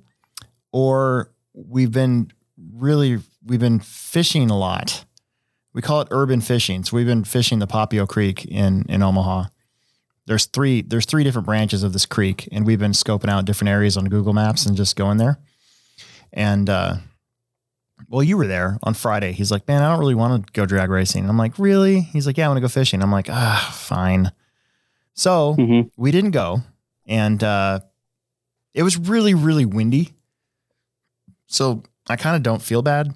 or 0.73 1.31
we've 1.55 1.93
been 1.93 2.33
really 2.75 3.21
we've 3.45 3.61
been 3.61 3.79
fishing 3.79 4.51
a 4.51 4.59
lot. 4.59 5.05
We 5.77 5.83
call 5.83 6.01
it 6.01 6.09
urban 6.11 6.41
fishing. 6.41 6.85
So 6.85 6.97
we've 6.97 7.05
been 7.07 7.23
fishing 7.23 7.59
the 7.59 7.67
Papio 7.67 8.09
Creek 8.09 8.47
in 8.47 8.87
in 8.89 9.03
Omaha. 9.03 9.45
There's 10.25 10.47
three 10.47 10.81
there's 10.81 11.05
three 11.05 11.23
different 11.23 11.45
branches 11.45 11.83
of 11.83 11.93
this 11.93 12.07
creek, 12.07 12.49
and 12.51 12.65
we've 12.65 12.79
been 12.79 12.93
scoping 12.93 13.29
out 13.29 13.45
different 13.45 13.69
areas 13.69 13.99
on 13.99 14.07
Google 14.07 14.33
Maps 14.33 14.65
and 14.65 14.75
just 14.75 14.97
going 14.97 15.19
there. 15.19 15.39
And 16.33 16.71
uh, 16.71 16.97
well, 18.09 18.23
you 18.23 18.39
were 18.39 18.47
there 18.47 18.79
on 18.85 18.95
Friday. 18.95 19.33
He's 19.33 19.51
like, 19.51 19.69
man, 19.69 19.83
I 19.83 19.91
don't 19.91 19.99
really 20.01 20.15
want 20.15 20.47
to 20.47 20.53
go 20.55 20.65
drag 20.65 20.89
racing. 20.89 21.25
And 21.25 21.31
I'm 21.31 21.37
like, 21.37 21.59
really? 21.59 22.01
He's 22.01 22.27
like, 22.27 22.39
yeah, 22.39 22.47
I 22.47 22.49
want 22.49 22.57
to 22.57 22.63
go 22.63 22.69
fishing. 22.69 23.03
I'm 23.03 23.13
like, 23.13 23.29
ah, 23.31 23.71
fine. 23.75 24.33
So 25.13 25.57
Mhm. 25.59 25.91
we 25.99 26.11
didn't 26.11 26.31
go, 26.31 26.63
and 27.07 27.45
uh, 27.45 27.81
it 28.73 28.83
was 28.83 28.97
really, 28.97 29.35
really 29.35 29.67
windy. 29.67 30.15
So 31.49 31.83
I 32.09 32.17
kind 32.17 32.35
of 32.35 32.43
don't 32.43 32.63
feel 32.63 32.81
bad, 32.81 33.15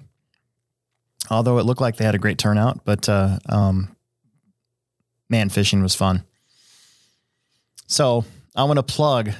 although 1.31 1.57
it 1.57 1.65
looked 1.65 1.81
like 1.81 1.95
they 1.95 2.05
had 2.05 2.13
a 2.13 2.19
great 2.19 2.37
turnout. 2.37 2.83
But 2.85 3.09
uh, 3.09 3.39
um, 3.49 3.95
man, 5.29 5.49
fishing 5.49 5.81
was 5.81 5.95
fun. 5.95 6.23
So 7.87 8.25
I 8.55 8.65
want 8.65 8.77
to 8.77 8.83
plug 8.83 9.31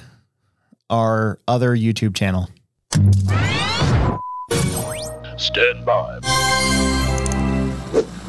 our 0.90 1.38
other 1.46 1.76
YouTube 1.76 2.16
channel. 2.16 2.48
Stand 5.36 5.84
by 5.84 6.18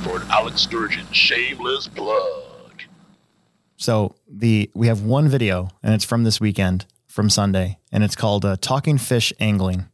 for 0.04 0.18
an 0.18 0.28
Alex 0.30 0.62
Sturgeon 0.62 1.06
shameless 1.12 1.88
plug. 1.88 2.82
So 3.78 4.16
the 4.28 4.70
we 4.74 4.88
have 4.88 5.02
one 5.02 5.28
video, 5.28 5.70
and 5.82 5.94
it's 5.94 6.06
from 6.06 6.24
this 6.24 6.40
weekend, 6.40 6.86
from 7.08 7.30
Sunday, 7.30 7.80
and 7.92 8.04
it's 8.04 8.16
called 8.16 8.46
uh, 8.46 8.56
"Talking 8.60 8.98
Fish 8.98 9.34
Angling." 9.40 9.88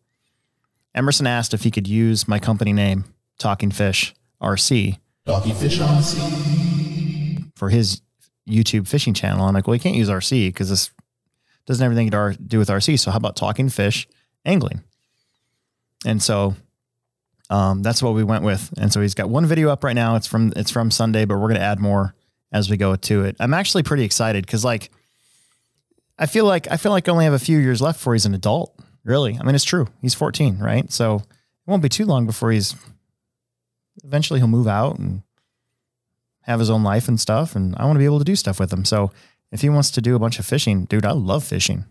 Emerson 0.95 1.27
asked 1.27 1.53
if 1.53 1.63
he 1.63 1.71
could 1.71 1.87
use 1.87 2.27
my 2.27 2.39
company 2.39 2.73
name, 2.73 3.05
Talking 3.39 3.71
Fish 3.71 4.13
RC, 4.41 4.99
Talking 5.25 5.55
fish 5.55 5.79
on 5.81 5.95
the 5.97 6.01
sea. 6.03 7.45
for 7.55 7.69
his 7.69 8.01
YouTube 8.47 8.87
fishing 8.87 9.13
channel. 9.13 9.45
I'm 9.45 9.53
like, 9.53 9.67
well, 9.67 9.75
you 9.75 9.79
can't 9.81 9.95
use 9.95 10.09
RC 10.09 10.49
because 10.49 10.69
this 10.69 10.91
doesn't 11.65 11.83
have 11.83 11.91
anything 11.91 12.11
to 12.11 12.37
do 12.45 12.57
with 12.59 12.69
RC. 12.69 12.99
So 12.99 13.11
how 13.11 13.17
about 13.17 13.35
Talking 13.35 13.69
Fish 13.69 14.07
Angling? 14.45 14.81
And 16.05 16.21
so 16.21 16.55
um, 17.49 17.81
that's 17.81 18.01
what 18.01 18.13
we 18.13 18.23
went 18.23 18.43
with. 18.43 18.73
And 18.77 18.91
so 18.93 19.01
he's 19.01 19.13
got 19.13 19.29
one 19.29 19.45
video 19.45 19.69
up 19.69 19.83
right 19.83 19.95
now. 19.95 20.15
It's 20.15 20.27
from 20.27 20.53
it's 20.55 20.71
from 20.71 20.91
Sunday, 20.91 21.25
but 21.25 21.37
we're 21.37 21.47
gonna 21.49 21.59
add 21.59 21.79
more 21.79 22.15
as 22.51 22.69
we 22.69 22.77
go 22.77 22.95
to 22.95 23.23
it. 23.25 23.35
I'm 23.39 23.53
actually 23.53 23.83
pretty 23.83 24.03
excited 24.03 24.45
because 24.45 24.63
like 24.65 24.89
I 26.17 26.25
feel 26.25 26.45
like 26.45 26.69
I 26.71 26.77
feel 26.77 26.91
like 26.91 27.07
I 27.07 27.11
only 27.11 27.25
have 27.25 27.33
a 27.33 27.39
few 27.39 27.57
years 27.59 27.81
left 27.81 27.99
before 27.99 28.13
he's 28.13 28.25
an 28.25 28.33
adult. 28.33 28.77
Really, 29.03 29.37
I 29.39 29.43
mean 29.43 29.55
it's 29.55 29.63
true. 29.63 29.87
He's 30.01 30.13
14, 30.13 30.59
right? 30.59 30.91
So 30.91 31.15
it 31.17 31.23
won't 31.67 31.83
be 31.83 31.89
too 31.89 32.05
long 32.05 32.25
before 32.25 32.51
he's 32.51 32.75
eventually 34.03 34.39
he'll 34.39 34.47
move 34.47 34.67
out 34.67 34.97
and 34.99 35.21
have 36.43 36.59
his 36.59 36.69
own 36.69 36.83
life 36.83 37.07
and 37.07 37.19
stuff. 37.19 37.55
And 37.55 37.75
I 37.77 37.85
want 37.85 37.95
to 37.95 37.99
be 37.99 38.05
able 38.05 38.19
to 38.19 38.25
do 38.25 38.35
stuff 38.35 38.59
with 38.59 38.71
him. 38.73 38.85
So 38.85 39.11
if 39.51 39.61
he 39.61 39.69
wants 39.69 39.91
to 39.91 40.01
do 40.01 40.15
a 40.15 40.19
bunch 40.19 40.39
of 40.39 40.45
fishing, 40.45 40.85
dude, 40.85 41.05
I 41.05 41.11
love 41.11 41.43
fishing. 41.43 41.85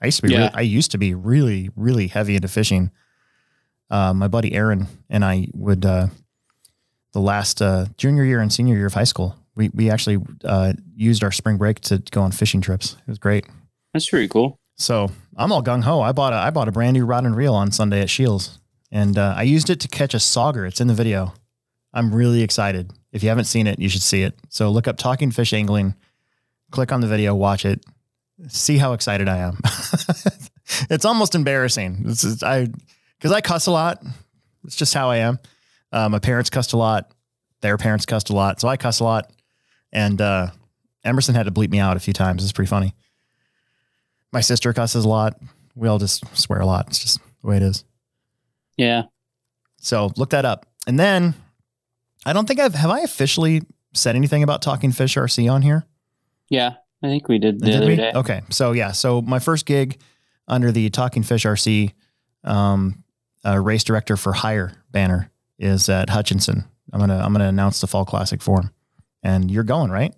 I 0.00 0.06
used 0.06 0.20
to 0.20 0.26
be, 0.26 0.32
Yeah. 0.32 0.44
re- 0.46 0.50
I 0.54 0.60
used 0.60 0.90
to 0.92 0.98
be 0.98 1.14
really, 1.14 1.70
really 1.76 2.08
heavy 2.08 2.36
into 2.36 2.48
fishing. 2.48 2.90
Uh, 3.90 4.12
my 4.12 4.28
buddy 4.28 4.52
Aaron 4.54 4.86
and 5.08 5.24
I 5.24 5.48
would, 5.54 5.84
uh, 5.86 6.08
the 7.12 7.20
last 7.20 7.62
uh, 7.62 7.86
junior 7.96 8.24
year 8.24 8.40
and 8.40 8.52
senior 8.52 8.76
year 8.76 8.86
of 8.86 8.94
high 8.94 9.04
school, 9.04 9.36
we, 9.54 9.70
we 9.72 9.88
actually 9.90 10.18
uh, 10.44 10.74
used 10.94 11.24
our 11.24 11.32
spring 11.32 11.56
break 11.56 11.80
to 11.82 11.98
go 12.10 12.20
on 12.20 12.30
fishing 12.32 12.60
trips. 12.60 12.92
It 13.06 13.08
was 13.10 13.18
great. 13.18 13.46
That's 13.94 14.08
pretty 14.10 14.28
cool. 14.28 14.58
So 14.76 15.10
I'm 15.36 15.50
all 15.52 15.62
gung 15.62 15.84
ho. 15.84 16.02
I 16.02 16.12
bought 16.12 16.34
a 16.34 16.36
I 16.36 16.50
bought 16.50 16.68
a 16.68 16.72
brand 16.72 16.92
new 16.92 17.06
rod 17.06 17.24
and 17.24 17.34
reel 17.34 17.54
on 17.54 17.70
Sunday 17.70 18.02
at 18.02 18.10
Scheels, 18.10 18.58
and 18.92 19.16
uh, 19.16 19.32
I 19.34 19.42
used 19.44 19.70
it 19.70 19.80
to 19.80 19.88
catch 19.88 20.12
a 20.12 20.18
sauger. 20.18 20.68
It's 20.68 20.82
in 20.82 20.88
the 20.88 20.92
video. 20.92 21.32
I'm 21.96 22.14
really 22.14 22.42
excited. 22.42 22.92
If 23.10 23.22
you 23.22 23.30
haven't 23.30 23.46
seen 23.46 23.66
it, 23.66 23.78
you 23.78 23.88
should 23.88 24.02
see 24.02 24.20
it. 24.20 24.38
So 24.50 24.70
look 24.70 24.86
up 24.86 24.98
Talking 24.98 25.30
Fish 25.30 25.54
Angling, 25.54 25.94
click 26.70 26.92
on 26.92 27.00
the 27.00 27.06
video, 27.06 27.34
watch 27.34 27.64
it, 27.64 27.82
see 28.48 28.76
how 28.76 28.92
excited 28.92 29.30
I 29.30 29.38
am. 29.38 29.58
it's 30.90 31.06
almost 31.06 31.34
embarrassing. 31.34 32.02
This 32.02 32.22
is 32.22 32.42
I 32.42 32.68
because 33.16 33.32
I 33.32 33.40
cuss 33.40 33.66
a 33.66 33.70
lot. 33.70 34.04
It's 34.64 34.76
just 34.76 34.92
how 34.92 35.08
I 35.08 35.18
am. 35.18 35.38
Uh, 35.90 36.10
my 36.10 36.18
parents 36.18 36.50
cussed 36.50 36.74
a 36.74 36.76
lot. 36.76 37.12
Their 37.62 37.78
parents 37.78 38.04
cussed 38.04 38.28
a 38.28 38.34
lot, 38.34 38.60
so 38.60 38.68
I 38.68 38.76
cuss 38.76 39.00
a 39.00 39.04
lot. 39.04 39.32
And 39.90 40.20
uh, 40.20 40.48
Emerson 41.02 41.34
had 41.34 41.46
to 41.46 41.52
bleep 41.52 41.70
me 41.70 41.78
out 41.78 41.96
a 41.96 42.00
few 42.00 42.12
times. 42.12 42.42
It's 42.42 42.52
pretty 42.52 42.68
funny. 42.68 42.94
My 44.32 44.42
sister 44.42 44.74
cusses 44.74 45.06
a 45.06 45.08
lot. 45.08 45.40
We 45.74 45.88
all 45.88 45.98
just 45.98 46.24
swear 46.36 46.60
a 46.60 46.66
lot. 46.66 46.88
It's 46.88 46.98
just 46.98 47.20
the 47.40 47.48
way 47.48 47.56
it 47.56 47.62
is. 47.62 47.84
Yeah. 48.76 49.04
So 49.78 50.12
look 50.18 50.30
that 50.30 50.44
up. 50.44 50.66
And 50.86 51.00
then 51.00 51.34
I 52.26 52.32
don't 52.32 52.46
think 52.46 52.60
I've 52.60 52.74
have 52.74 52.90
I 52.90 53.00
officially 53.00 53.62
said 53.94 54.16
anything 54.16 54.42
about 54.42 54.60
talking 54.60 54.92
fish 54.92 55.14
RC 55.16 55.50
on 55.50 55.62
here. 55.62 55.84
Yeah. 56.50 56.74
I 57.02 57.06
think 57.08 57.28
we 57.28 57.38
did 57.38 57.60
the 57.60 57.66
Did 57.66 57.76
other 57.76 57.86
we? 57.86 57.96
day. 57.96 58.12
Okay. 58.14 58.42
So 58.50 58.72
yeah. 58.72 58.92
So 58.92 59.22
my 59.22 59.38
first 59.38 59.64
gig 59.66 60.00
under 60.48 60.72
the 60.72 60.90
Talking 60.90 61.22
Fish 61.22 61.44
RC 61.44 61.92
um, 62.44 63.04
uh, 63.44 63.58
race 63.58 63.84
director 63.84 64.16
for 64.16 64.32
hire 64.32 64.72
banner 64.90 65.30
is 65.58 65.88
at 65.88 66.08
Hutchinson. 66.10 66.64
I'm 66.92 67.00
gonna 67.00 67.18
I'm 67.18 67.32
gonna 67.32 67.48
announce 67.48 67.80
the 67.80 67.86
fall 67.86 68.04
classic 68.04 68.42
for 68.42 68.60
him. 68.62 68.70
And 69.22 69.50
you're 69.50 69.64
going 69.64 69.90
right 69.90 70.14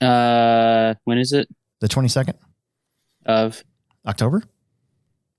Uh, 0.00 0.94
when 1.04 1.18
is 1.18 1.32
it? 1.32 1.48
the 1.80 1.88
22nd 1.88 2.34
Of 3.26 3.62
October. 4.06 4.42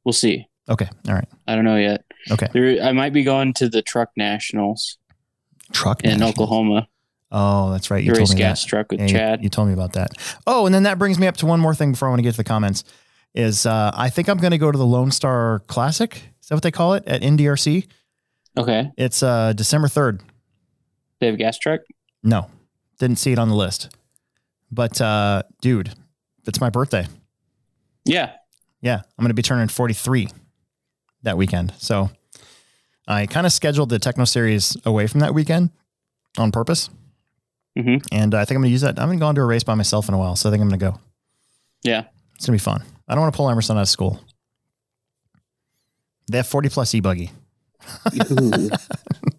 we'll 0.06 0.14
see. 0.14 0.48
Okay. 0.70 0.88
All 1.08 1.14
right. 1.14 1.28
I 1.48 1.56
don't 1.56 1.66
know 1.66 1.78
yet. 1.78 2.04
Okay. 2.32 2.48
There, 2.54 2.82
I 2.84 2.92
might 2.92 3.14
be 3.14 3.24
going 3.24 3.54
to 3.56 3.70
the 3.70 3.82
truck 3.82 4.10
nationals 4.16 4.98
Truck 5.72 6.04
in. 6.04 6.22
Oklahoma. 6.24 6.88
Oh, 7.32 7.72
that's 7.72 7.90
right. 7.90 8.04
You 8.04 8.14
told 8.14 8.30
me 8.30 8.36
gas 8.36 8.62
that. 8.64 8.68
truck 8.70 8.92
with 8.92 9.00
Yeah, 9.00 9.06
you- 9.08 9.12
Chad. 9.14 9.44
You, 9.44 9.50
told 9.50 9.68
me 9.70 9.74
about 9.74 9.94
that. 9.94 10.12
Oh, 10.46 10.66
and 10.66 10.76
then 10.76 10.84
that 10.84 10.98
brings 11.00 11.18
me 11.18 11.28
up 11.28 11.38
to 11.38 11.46
one 11.46 11.60
more 11.62 11.74
thing 11.74 11.92
before 11.92 12.10
I 12.10 12.12
want 12.12 12.20
to 12.20 12.24
get 12.24 12.32
to 12.32 12.38
the 12.38 12.44
comments. 12.44 12.84
Is 13.34 13.66
uh, 13.66 13.92
I 13.94 14.10
think 14.10 14.28
I'm 14.28 14.38
going 14.38 14.52
to 14.52 14.58
go 14.58 14.70
to 14.72 14.78
the 14.78 14.86
Lone 14.86 15.12
Star 15.12 15.60
Classic. 15.68 16.14
Is 16.42 16.50
that 16.50 16.56
what 16.56 16.64
they 16.64 16.72
call 16.72 16.94
it 16.96 17.08
at 17.08 17.22
NDRC? 17.22 17.88
okay. 18.58 18.92
It's 18.98 19.24
uh, 19.24 19.54
December 19.54 19.88
3rd. 19.88 20.20
They 21.20 21.28
have 21.28 21.36
a 21.36 21.38
gas 21.38 21.58
truck. 21.58 21.80
No, 22.24 22.50
didn't 23.00 23.18
see 23.20 23.32
it 23.32 23.40
on 23.40 23.48
the 23.48 23.56
list. 23.56 23.96
But 24.70 25.00
uh, 25.00 25.44
dude, 25.62 25.94
it's 26.46 26.60
my 26.60 26.70
birthday. 26.70 27.08
Yeah. 28.04 28.34
Yeah, 28.82 28.96
I'm 28.96 29.24
going 29.24 29.30
to 29.30 29.34
be 29.34 29.42
turning 29.42 29.68
43 29.70 30.28
that 31.24 31.38
weekend. 31.38 31.74
So 31.78 32.10
I 33.08 33.26
kind 33.26 33.46
of 33.46 33.52
scheduled 33.52 33.90
the 33.90 34.00
Tekno 34.00 34.28
Series 34.28 34.78
away 34.86 35.08
from 35.08 35.20
that 35.22 35.34
weekend 35.34 35.72
on 36.38 36.52
purpose. 36.52 36.90
Mhm. 37.78 38.06
And 38.12 38.34
I 38.36 38.46
think 38.46 38.56
I'm 38.58 38.62
going 38.62 38.70
to 38.70 38.72
use 38.74 38.82
that. 38.82 38.98
I 39.00 39.02
haven't 39.02 39.20
gone 39.20 39.36
to 39.36 39.42
a 39.42 39.46
race 39.46 39.64
by 39.64 39.76
myself 39.76 40.08
in 40.08 40.14
a 40.14 40.18
while. 40.18 40.36
So 40.36 40.50
I 40.50 40.52
think 40.52 40.62
I'm 40.62 40.70
going 40.70 40.80
to 40.80 40.86
go. 40.92 41.00
Yeah. 41.84 42.04
It's 42.36 42.46
going 42.46 42.58
to 42.58 42.62
be 42.64 42.64
fun. 42.64 42.84
I 43.08 43.16
don't 43.16 43.22
want 43.22 43.34
to 43.34 43.38
pull 43.38 43.50
Emerson 43.50 43.78
out 43.78 43.82
of 43.82 43.90
school. 43.90 44.20
They 46.30 46.38
have 46.38 46.48
40 46.48 46.70
plus 46.70 46.94
e 46.96 47.00
buggy. 47.00 47.32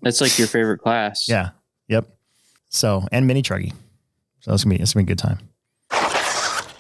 That's 0.03 0.21
like 0.21 0.39
your 0.39 0.49
favorite 0.49 0.79
class. 0.79 1.25
Yeah. 1.29 1.51
Yep. 1.89 2.07
So, 2.69 3.07
and 3.13 3.27
mini 3.27 3.43
truggy. 3.43 3.73
So 4.41 4.53
it's 4.53 4.65
going 4.65 4.75
to 4.75 4.79
be, 4.79 4.83
it's 4.83 4.95
going 4.95 5.07
to 5.07 5.11
be 5.11 5.13
a 5.13 5.15
good 5.15 5.19
time. 5.19 5.39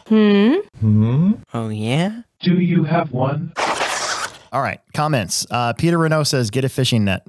Hmm? 0.09 0.55
Hmm? 0.81 1.33
Oh, 1.55 1.69
yeah? 1.69 2.23
Do 2.41 2.59
you 2.61 2.85
have 2.85 3.13
one? 3.13 3.53
All 4.53 4.61
right, 4.61 4.81
comments. 4.93 5.47
Uh, 5.51 5.73
Peter 5.73 5.97
Renault 5.97 6.25
says, 6.25 6.51
"Get 6.51 6.65
a 6.65 6.69
fishing 6.69 7.05
net." 7.07 7.27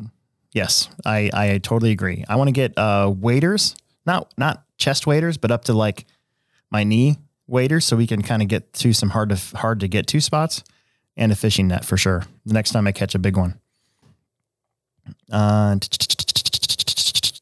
Yes, 0.52 0.90
I 1.06 1.30
I 1.34 1.58
totally 1.60 1.92
agree. 1.92 2.26
I 2.28 2.36
want 2.36 2.50
to 2.50 2.52
get 2.52 2.78
uh, 2.78 3.14
waders, 3.18 3.76
not 4.06 4.34
not 4.38 4.66
chest 4.78 5.08
waders, 5.08 5.38
but 5.38 5.50
up 5.50 5.66
to 5.66 5.74
like 5.74 6.06
my 6.70 6.84
knee 6.84 7.18
waders, 7.48 7.86
so 7.86 7.96
we 7.96 8.08
can 8.08 8.22
kind 8.22 8.42
of 8.42 8.50
get 8.50 8.74
to 8.74 8.92
some 8.92 9.10
hard 9.10 9.30
to 9.30 9.58
hard 9.58 9.80
to 9.80 9.88
get 9.88 10.06
to 10.08 10.20
spots, 10.20 10.64
and 11.16 11.32
a 11.32 11.36
fishing 11.36 11.70
net 11.70 11.86
for 11.86 11.96
sure. 11.96 12.26
The 12.46 12.54
next 12.54 12.72
time 12.72 12.88
I 12.88 12.92
catch 12.92 13.16
a 13.16 13.20
big 13.20 13.38
one. 13.38 13.58
Uh, 15.32 15.78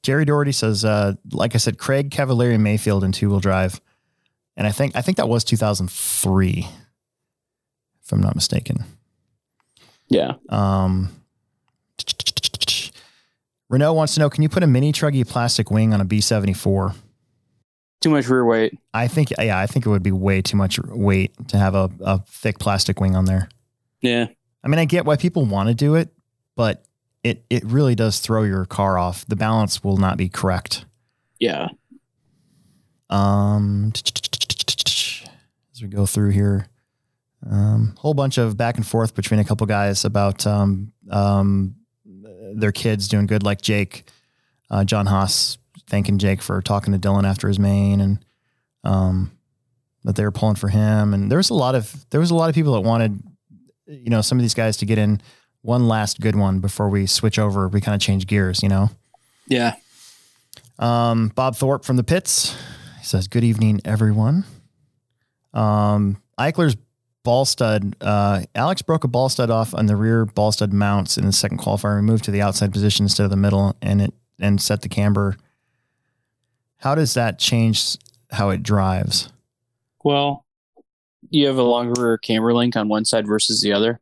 Jerry 0.04 0.26
Doherty 0.26 0.52
says, 0.52 0.84
uh, 0.84 1.14
like 1.32 1.54
I 1.54 1.60
said, 1.60 1.78
Craig 1.78 2.12
Cavalieri 2.12 2.58
Maifield 2.58 3.04
in 3.04 3.12
two 3.12 3.30
wheel 3.30 3.40
drive, 3.40 3.82
and 4.56 4.68
I 4.68 4.72
think 4.72 4.96
I 4.96 5.02
think 5.02 5.18
that 5.18 5.28
was 5.28 5.44
2003, 5.44 6.68
if 8.04 8.12
I'm 8.12 8.22
not 8.22 8.36
mistaken. 8.36 8.86
Yeah. 10.12 10.34
Um, 10.50 11.10
Renault 13.70 13.94
wants 13.94 14.14
to 14.16 14.20
know: 14.20 14.30
Can 14.30 14.44
you 14.44 14.50
put 14.50 14.62
a 14.62 14.68
mini 14.68 14.92
truggy 14.92 15.28
plastic 15.28 15.72
wing 15.72 15.94
on 15.94 16.02
a 16.02 16.06
B 16.06 16.20
seventy 16.20 16.54
four? 16.54 16.94
Too 18.02 18.10
much 18.10 18.28
rear 18.28 18.44
weight. 18.44 18.78
I 18.94 19.08
think, 19.08 19.30
yeah, 19.40 19.58
I 19.60 19.68
think 19.68 19.86
it 19.86 19.90
would 19.90 20.04
be 20.04 20.12
way 20.12 20.42
too 20.42 20.58
much 20.58 20.80
weight 20.80 21.32
to 21.50 21.58
have 21.58 21.76
a, 21.76 21.90
a 22.02 22.20
thick 22.28 22.58
plastic 22.58 23.00
wing 23.00 23.16
on 23.16 23.26
there. 23.26 23.48
Yeah. 24.02 24.26
I 24.64 24.68
mean, 24.68 24.80
I 24.80 24.86
get 24.86 25.06
why 25.06 25.18
people 25.18 25.46
want 25.46 25.70
to 25.70 25.76
do 25.76 25.96
it, 25.96 26.10
but 26.56 26.84
it 27.24 27.46
it 27.50 27.64
really 27.64 27.96
does 27.96 28.20
throw 28.20 28.44
your 28.44 28.66
car 28.66 28.98
off. 28.98 29.26
The 29.28 29.36
balance 29.36 29.84
will 29.84 29.98
not 29.98 30.18
be 30.18 30.30
correct. 30.30 30.86
Yeah. 31.40 31.70
Um, 33.10 33.94
as 35.74 35.82
we 35.82 35.88
go 35.88 36.06
through 36.06 36.32
here, 36.32 36.68
um, 37.50 37.96
whole 37.98 38.14
bunch 38.14 38.38
of 38.38 38.58
back 38.58 38.78
and 38.78 38.86
forth 38.86 39.16
between 39.16 39.40
a 39.40 39.44
couple 39.44 39.66
guys 39.68 40.06
about 40.06 40.46
um, 40.46 40.92
um, 41.10 41.76
their 42.54 42.72
kids 42.72 43.08
doing 43.08 43.26
good, 43.26 43.44
like 43.44 43.62
Jake, 43.62 44.04
uh, 44.70 44.84
John 44.84 45.08
Haas 45.08 45.58
thanking 45.88 46.18
Jake 46.18 46.42
for 46.42 46.62
talking 46.62 46.94
to 46.94 47.00
Dylan 47.00 47.28
after 47.28 47.48
his 47.48 47.60
main, 47.60 48.00
and 48.00 48.26
um, 48.84 49.32
that 50.04 50.16
they 50.16 50.24
were 50.24 50.32
pulling 50.32 50.56
for 50.56 50.70
him. 50.70 51.14
And 51.14 51.32
there 51.32 51.38
was 51.38 51.50
a 51.50 51.56
lot 51.56 51.76
of 51.76 52.06
there 52.10 52.20
was 52.20 52.32
a 52.32 52.36
lot 52.36 52.50
of 52.50 52.56
people 52.56 52.74
that 52.74 52.82
wanted, 52.82 53.22
you 53.88 54.10
know, 54.10 54.22
some 54.22 54.38
of 54.38 54.42
these 54.42 54.54
guys 54.54 54.78
to 54.78 54.86
get 54.86 54.98
in 54.98 55.22
one 55.62 55.88
last 55.88 56.20
good 56.20 56.36
one 56.36 56.60
before 56.60 56.90
we 56.90 57.06
switch 57.06 57.40
over. 57.40 57.68
We 57.68 57.82
kind 57.82 57.96
of 57.96 58.02
change 58.02 58.28
gears, 58.28 58.64
you 58.64 58.70
know. 58.70 58.90
Yeah. 59.48 59.76
Um, 60.80 61.30
Bob 61.36 61.56
Thorpe 61.56 61.86
from 61.86 61.98
the 61.98 62.04
pits. 62.04 62.56
He 63.00 63.06
says, 63.06 63.28
"Good 63.28 63.44
evening, 63.44 63.82
everyone." 63.86 64.46
Um, 65.54 66.18
Eichler's 66.40 66.78
ball 67.24 67.46
stud. 67.46 67.96
Uh, 68.02 68.44
Alex 68.56 68.82
broke 68.82 69.04
a 69.04 69.08
ball 69.08 69.30
stud 69.30 69.50
off 69.50 69.74
on 69.74 69.86
the 69.86 69.96
rear 69.96 70.26
ball 70.26 70.52
stud 70.52 70.74
mounts 70.74 71.18
in 71.18 71.26
the 71.26 71.32
second 71.32 71.60
qualifier. 71.60 71.96
We 71.98 72.02
moved 72.02 72.24
to 72.26 72.32
the 72.32 72.42
outside 72.42 72.72
position 72.72 73.06
instead 73.06 73.24
of 73.24 73.30
the 73.30 73.38
middle, 73.38 73.76
and 73.82 74.02
it 74.02 74.14
and 74.40 74.62
set 74.62 74.82
the 74.82 74.90
camber. 74.90 75.38
How 76.78 76.96
does 76.96 77.14
that 77.14 77.38
change 77.38 77.98
how 78.32 78.50
it 78.50 78.64
drives? 78.64 79.32
Well, 80.04 80.46
you 81.30 81.48
have 81.48 81.58
a 81.58 81.64
longer 81.64 82.18
camber 82.18 82.54
link 82.54 82.76
on 82.76 82.90
one 82.90 83.06
side 83.06 83.28
versus 83.28 83.62
the 83.62 83.72
other. 83.72 84.00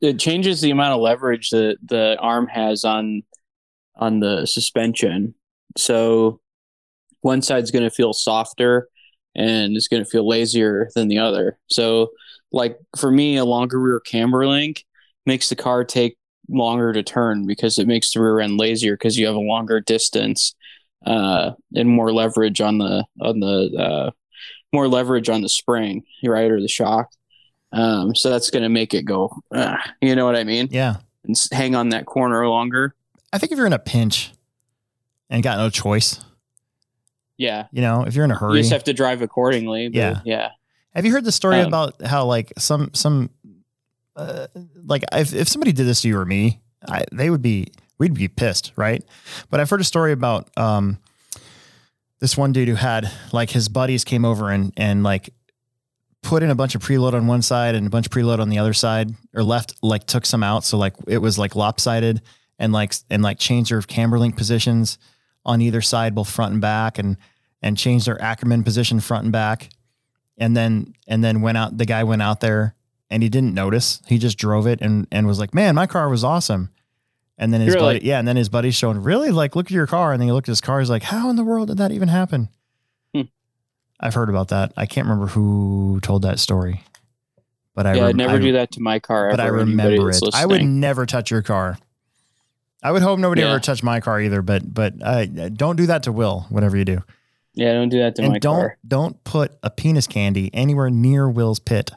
It 0.00 0.18
changes 0.18 0.60
the 0.60 0.70
amount 0.70 0.94
of 0.94 1.00
leverage 1.00 1.50
that 1.50 1.78
the 1.82 2.16
arm 2.20 2.46
has 2.48 2.84
on 2.84 3.22
on 3.96 4.20
the 4.20 4.46
suspension. 4.46 5.34
So 5.76 6.40
one 7.22 7.42
side's 7.42 7.70
going 7.70 7.82
to 7.82 7.90
feel 7.90 8.12
softer 8.12 8.88
and 9.34 9.76
it's 9.76 9.88
going 9.88 10.04
to 10.04 10.08
feel 10.08 10.26
lazier 10.28 10.90
than 10.94 11.08
the 11.08 11.18
other. 11.18 11.58
So 11.66 12.10
like 12.56 12.78
for 12.96 13.10
me 13.10 13.36
a 13.36 13.44
longer 13.44 13.78
rear 13.78 14.00
camber 14.00 14.46
link 14.46 14.84
makes 15.26 15.48
the 15.48 15.56
car 15.56 15.84
take 15.84 16.16
longer 16.48 16.92
to 16.92 17.02
turn 17.02 17.46
because 17.46 17.78
it 17.78 17.86
makes 17.86 18.12
the 18.12 18.20
rear 18.20 18.40
end 18.40 18.56
lazier 18.56 18.94
because 18.94 19.18
you 19.18 19.26
have 19.26 19.34
a 19.36 19.38
longer 19.40 19.80
distance 19.80 20.54
uh, 21.04 21.52
and 21.74 21.88
more 21.88 22.12
leverage 22.12 22.60
on 22.60 22.78
the 22.78 23.04
on 23.20 23.40
the 23.40 23.76
uh, 23.78 24.10
more 24.72 24.88
leverage 24.88 25.28
on 25.28 25.42
the 25.42 25.48
spring, 25.48 26.02
right, 26.24 26.50
or 26.50 26.60
the 26.60 26.68
shock. 26.68 27.10
Um, 27.72 28.14
so 28.14 28.30
that's 28.30 28.50
going 28.50 28.62
to 28.62 28.68
make 28.68 28.94
it 28.94 29.04
go. 29.04 29.30
Uh, 29.52 29.76
you 30.00 30.16
know 30.16 30.24
what 30.24 30.36
I 30.36 30.44
mean? 30.44 30.68
Yeah, 30.70 30.96
And 31.24 31.36
hang 31.52 31.74
on 31.74 31.90
that 31.90 32.06
corner 32.06 32.48
longer. 32.48 32.94
I 33.32 33.38
think 33.38 33.52
if 33.52 33.58
you're 33.58 33.66
in 33.66 33.72
a 33.72 33.78
pinch 33.78 34.32
and 35.30 35.42
got 35.42 35.58
no 35.58 35.68
choice, 35.70 36.20
Yeah, 37.36 37.66
you 37.70 37.82
know, 37.82 38.04
if 38.06 38.14
you're 38.14 38.24
in 38.24 38.30
a 38.30 38.36
hurry, 38.36 38.56
you 38.56 38.62
just 38.62 38.72
have 38.72 38.84
to 38.84 38.92
drive 38.94 39.20
accordingly. 39.22 39.88
But 39.88 39.96
Yeah. 39.98 40.20
yeah, 40.24 40.48
Have 40.96 41.04
you 41.04 41.12
heard 41.12 41.24
the 41.24 41.32
story 41.32 41.60
Um, 41.60 41.66
about 41.68 42.00
how 42.02 42.24
like 42.24 42.52
some 42.58 42.90
some 42.94 43.30
uh, 44.16 44.46
like 44.84 45.04
if 45.12 45.34
if 45.34 45.46
somebody 45.46 45.72
did 45.72 45.86
this 45.86 46.00
to 46.00 46.08
you 46.08 46.18
or 46.18 46.24
me, 46.24 46.60
I, 46.88 47.04
they 47.12 47.28
would 47.28 47.42
be 47.42 47.68
we'd 47.98 48.14
be 48.14 48.28
pissed, 48.28 48.72
right? 48.76 49.04
But 49.50 49.60
I've 49.60 49.68
heard 49.68 49.82
a 49.82 49.84
story 49.84 50.12
about 50.12 50.48
um, 50.56 50.98
this 52.20 52.34
one 52.36 52.52
dude 52.52 52.68
who 52.68 52.74
had 52.76 53.10
like 53.32 53.50
his 53.50 53.68
buddies 53.68 54.04
came 54.04 54.24
over 54.24 54.50
and 54.50 54.72
and 54.76 55.02
like 55.02 55.34
put 56.22 56.42
in 56.42 56.48
a 56.50 56.54
bunch 56.54 56.74
of 56.74 56.82
preload 56.82 57.12
on 57.12 57.26
one 57.26 57.42
side 57.42 57.74
and 57.74 57.86
a 57.86 57.90
bunch 57.90 58.06
of 58.06 58.12
preload 58.12 58.38
on 58.38 58.48
the 58.48 58.58
other 58.58 58.72
side, 58.72 59.14
or 59.34 59.42
left 59.44 59.74
like 59.82 60.06
took 60.06 60.24
some 60.24 60.42
out, 60.42 60.64
so 60.64 60.78
like 60.78 60.94
it 61.06 61.18
was 61.18 61.38
like 61.38 61.54
lopsided 61.54 62.22
and 62.58 62.72
like 62.72 62.94
and 63.10 63.22
like 63.22 63.38
changed 63.38 63.70
their 63.70 63.82
camber 63.82 64.18
link 64.18 64.34
positions 64.34 64.96
on 65.44 65.60
either 65.60 65.82
side, 65.82 66.14
both 66.14 66.30
front 66.30 66.52
and 66.52 66.62
back, 66.62 66.98
and 66.98 67.18
and 67.62 67.76
changed 67.76 68.06
their 68.06 68.20
Ackerman 68.22 68.64
position 68.64 68.98
front 69.00 69.24
and 69.24 69.32
back, 69.32 69.68
and 70.38 70.56
then 70.56 70.94
and 71.06 71.22
then 71.24 71.40
went 71.42 71.58
out. 71.58 71.76
The 71.78 71.84
guy 71.86 72.04
went 72.04 72.22
out 72.22 72.40
there 72.40 72.74
and 73.10 73.22
he 73.22 73.28
didn't 73.28 73.54
notice. 73.54 74.00
He 74.06 74.18
just 74.18 74.38
drove 74.38 74.66
it 74.66 74.80
and 74.80 75.06
and 75.12 75.26
was 75.26 75.38
like, 75.38 75.54
"Man, 75.54 75.74
my 75.74 75.86
car 75.86 76.08
was 76.08 76.24
awesome." 76.24 76.70
And 77.38 77.52
then 77.52 77.60
his 77.60 77.74
Really? 77.74 77.96
buddy, 77.98 78.06
yeah, 78.06 78.18
and 78.18 78.26
then 78.26 78.36
his 78.36 78.48
buddy's 78.48 78.74
showing, 78.74 79.02
"Really? 79.02 79.30
Like, 79.30 79.54
look 79.54 79.66
at 79.66 79.70
your 79.72 79.86
car." 79.86 80.12
And 80.12 80.20
then 80.20 80.28
he 80.28 80.32
looked 80.32 80.48
at 80.48 80.52
his 80.52 80.60
car. 80.62 80.80
He's 80.80 80.88
like, 80.90 81.02
"How 81.04 81.28
in 81.30 81.36
the 81.36 81.44
world 81.44 81.68
did 81.68 81.76
that 81.78 81.92
even 81.92 82.08
happen?" 82.08 82.48
Hmm. 83.14 83.22
I've 84.00 84.14
heard 84.14 84.30
about 84.30 84.48
that. 84.48 84.72
I 84.76 84.86
can't 84.86 85.06
remember 85.06 85.26
who 85.28 86.00
told 86.02 86.22
that 86.22 86.38
story, 86.38 86.82
but 87.74 87.86
I 87.86 87.94
yeah, 87.94 88.06
rem- 88.06 88.16
never 88.16 88.36
I- 88.36 88.40
do 88.40 88.52
that 88.52 88.70
to 88.72 88.80
my 88.80 88.98
car. 88.98 89.30
But 89.30 89.40
I 89.40 89.46
remember 89.48 90.10
it. 90.10 90.22
I 90.34 90.46
would 90.46 90.62
never 90.64 91.04
touch 91.06 91.30
your 91.30 91.42
car. 91.42 91.78
I 92.82 92.92
would 92.92 93.02
hope 93.02 93.18
nobody 93.18 93.40
Yeah. 93.42 93.48
ever 93.50 93.60
touched 93.60 93.82
my 93.82 94.00
car 94.00 94.20
either. 94.20 94.40
But 94.42 94.72
but 94.72 94.94
uh, 95.02 95.26
don't 95.26 95.76
do 95.76 95.86
that 95.86 96.04
to 96.04 96.12
Will. 96.12 96.46
Whatever 96.50 96.76
you 96.76 96.84
do, 96.86 97.02
Yeah, 97.56 97.72
don't 97.72 97.88
do 97.88 97.98
that 97.98 98.14
to 98.16 98.22
and 98.22 98.32
my 98.34 98.38
don't 98.38 98.60
car. 98.60 98.78
don't 98.86 99.24
put 99.24 99.56
a 99.62 99.70
penis 99.70 100.06
candy 100.06 100.50
anywhere 100.54 100.90
near 100.90 101.28
Will's 101.28 101.58
pit. 101.58 101.90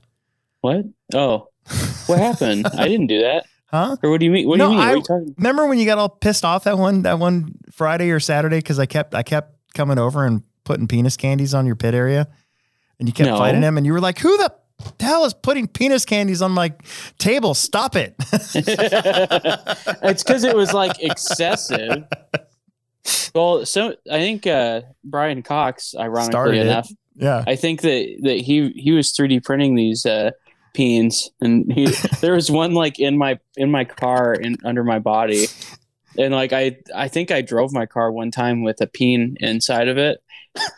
What? 0.61 0.85
Oh, 1.13 1.49
what 2.07 2.17
happened? 2.19 2.65
I 2.67 2.87
didn't 2.87 3.07
do 3.07 3.21
that. 3.21 3.45
Huh? 3.71 3.97
Or 4.01 4.09
what 4.09 4.19
do 4.19 4.25
you 4.25 4.31
mean? 4.31 4.47
What 4.47 4.57
No, 4.57 4.69
do 4.69 4.71
you 4.73 4.79
mean? 4.79 4.87
I- 4.87 4.87
what 4.87 4.93
are 4.93 4.97
you 4.97 5.03
talking? 5.03 5.35
Remember 5.37 5.67
when 5.67 5.77
you 5.77 5.85
got 5.85 5.99
all 5.99 6.09
pissed 6.09 6.43
off 6.43 6.63
that 6.63 6.79
one 6.79 7.03
that 7.03 7.19
one 7.19 7.53
Friday 7.71 8.09
or 8.09 8.19
Saturday 8.19 8.57
because 8.57 8.79
I 8.79 8.87
kept 8.87 9.13
I 9.13 9.21
kept 9.21 9.53
coming 9.75 9.99
over 9.99 10.25
and 10.25 10.41
putting 10.63 10.87
penis 10.87 11.15
candies 11.15 11.53
on 11.53 11.67
your 11.67 11.75
pit 11.75 11.93
area, 11.93 12.27
and 12.97 13.07
you 13.07 13.13
kept 13.13 13.29
No. 13.29 13.37
fighting 13.37 13.61
him, 13.61 13.77
and 13.77 13.85
you 13.85 13.93
were 13.93 13.99
like, 14.01 14.17
"Who 14.17 14.35
the 14.37 14.51
hell 14.99 15.23
is 15.23 15.35
putting 15.35 15.67
penis 15.67 16.03
candies 16.03 16.41
on 16.41 16.51
my 16.51 16.73
table? 17.19 17.53
Stop 17.53 17.95
it!" 17.95 18.15
it's 20.03 20.23
because 20.23 20.43
it 20.43 20.55
was 20.55 20.73
like 20.73 21.03
excessive. 21.03 22.05
Well, 23.33 23.65
so 23.65 23.95
I 24.11 24.19
think 24.19 24.47
uh, 24.47 24.81
Brian 25.03 25.43
Cox, 25.43 25.95
ironically 25.97 26.31
Started 26.31 26.61
enough, 26.61 26.89
yeah. 27.15 27.43
I 27.45 27.55
think 27.55 27.81
that 27.81 28.17
that 28.21 28.37
he 28.39 28.69
he 28.69 28.91
was 28.91 29.11
3D 29.11 29.43
printing 29.43 29.75
these 29.75 30.05
uh, 30.05 30.31
peens, 30.73 31.29
and 31.41 31.71
he 31.71 31.85
there 32.21 32.33
was 32.33 32.49
one 32.49 32.73
like 32.73 32.99
in 32.99 33.17
my 33.17 33.39
in 33.57 33.71
my 33.71 33.85
car 33.85 34.33
and 34.33 34.57
under 34.65 34.83
my 34.83 34.99
body, 34.99 35.47
and 36.17 36.33
like 36.33 36.53
I 36.53 36.77
I 36.95 37.07
think 37.07 37.31
I 37.31 37.41
drove 37.41 37.73
my 37.73 37.85
car 37.85 38.11
one 38.11 38.31
time 38.31 38.63
with 38.63 38.81
a 38.81 38.87
peen 38.87 39.37
inside 39.39 39.87
of 39.87 39.97
it. 39.97 40.23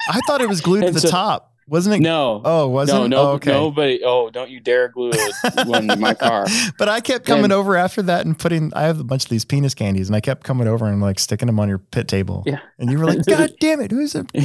I 0.09 0.19
thought 0.27 0.41
it 0.41 0.49
was 0.49 0.61
glued 0.61 0.85
to 0.85 0.91
the 0.91 0.99
so- 0.99 1.09
top, 1.09 1.50
wasn't 1.71 1.95
it? 1.95 1.99
No. 2.01 2.41
Oh, 2.45 2.67
wasn't 2.67 2.99
no, 2.99 3.07
no, 3.07 3.17
Oh, 3.17 3.31
okay. 3.33 3.49
nobody. 3.51 4.01
Oh, 4.03 4.29
don't 4.29 4.49
you 4.51 4.59
dare 4.59 4.89
glue 4.89 5.11
one 5.65 5.87
to 5.87 5.95
my 5.95 6.13
car. 6.27 6.45
But 6.77 6.89
I 6.89 6.99
kept 6.99 7.25
coming 7.25 7.45
And- 7.45 7.53
over 7.53 7.75
after 7.77 8.03
that 8.03 8.25
and 8.25 8.37
putting. 8.37 8.71
I 8.75 8.83
have 8.83 8.99
a 8.99 9.03
bunch 9.03 9.23
of 9.23 9.29
these 9.29 9.45
penis 9.45 9.73
candies, 9.73 10.07
and 10.09 10.15
I 10.15 10.19
kept 10.21 10.43
coming 10.43 10.67
over 10.67 10.85
and 10.85 11.01
like 11.01 11.17
sticking 11.17 11.47
them 11.47 11.59
on 11.59 11.67
your 11.69 11.79
pit 11.79 12.07
table. 12.07 12.43
Yeah. 12.45 12.59
And 12.77 12.91
you 12.91 12.99
were 12.99 13.05
like, 13.05 13.25
"God 13.25 13.53
damn 13.59 13.81
it, 13.81 13.89
who's 13.91 14.13
a?" 14.13 14.25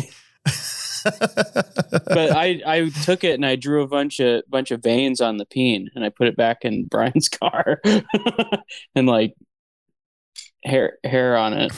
But 1.04 2.32
I, 2.32 2.60
I 2.66 2.88
took 3.04 3.22
it 3.22 3.34
and 3.34 3.46
I 3.46 3.54
drew 3.54 3.82
a 3.82 3.86
bunch 3.86 4.18
of 4.18 4.42
bunch 4.48 4.72
of 4.72 4.82
veins 4.82 5.20
on 5.20 5.36
the 5.36 5.46
peen 5.46 5.88
and 5.94 6.04
I 6.04 6.08
put 6.08 6.26
it 6.26 6.36
back 6.36 6.64
in 6.64 6.86
Brian's 6.86 7.28
car 7.28 7.80
and 8.94 9.06
like 9.06 9.34
hair 10.64 10.98
hair 11.04 11.36
on 11.36 11.52
it. 11.56 11.72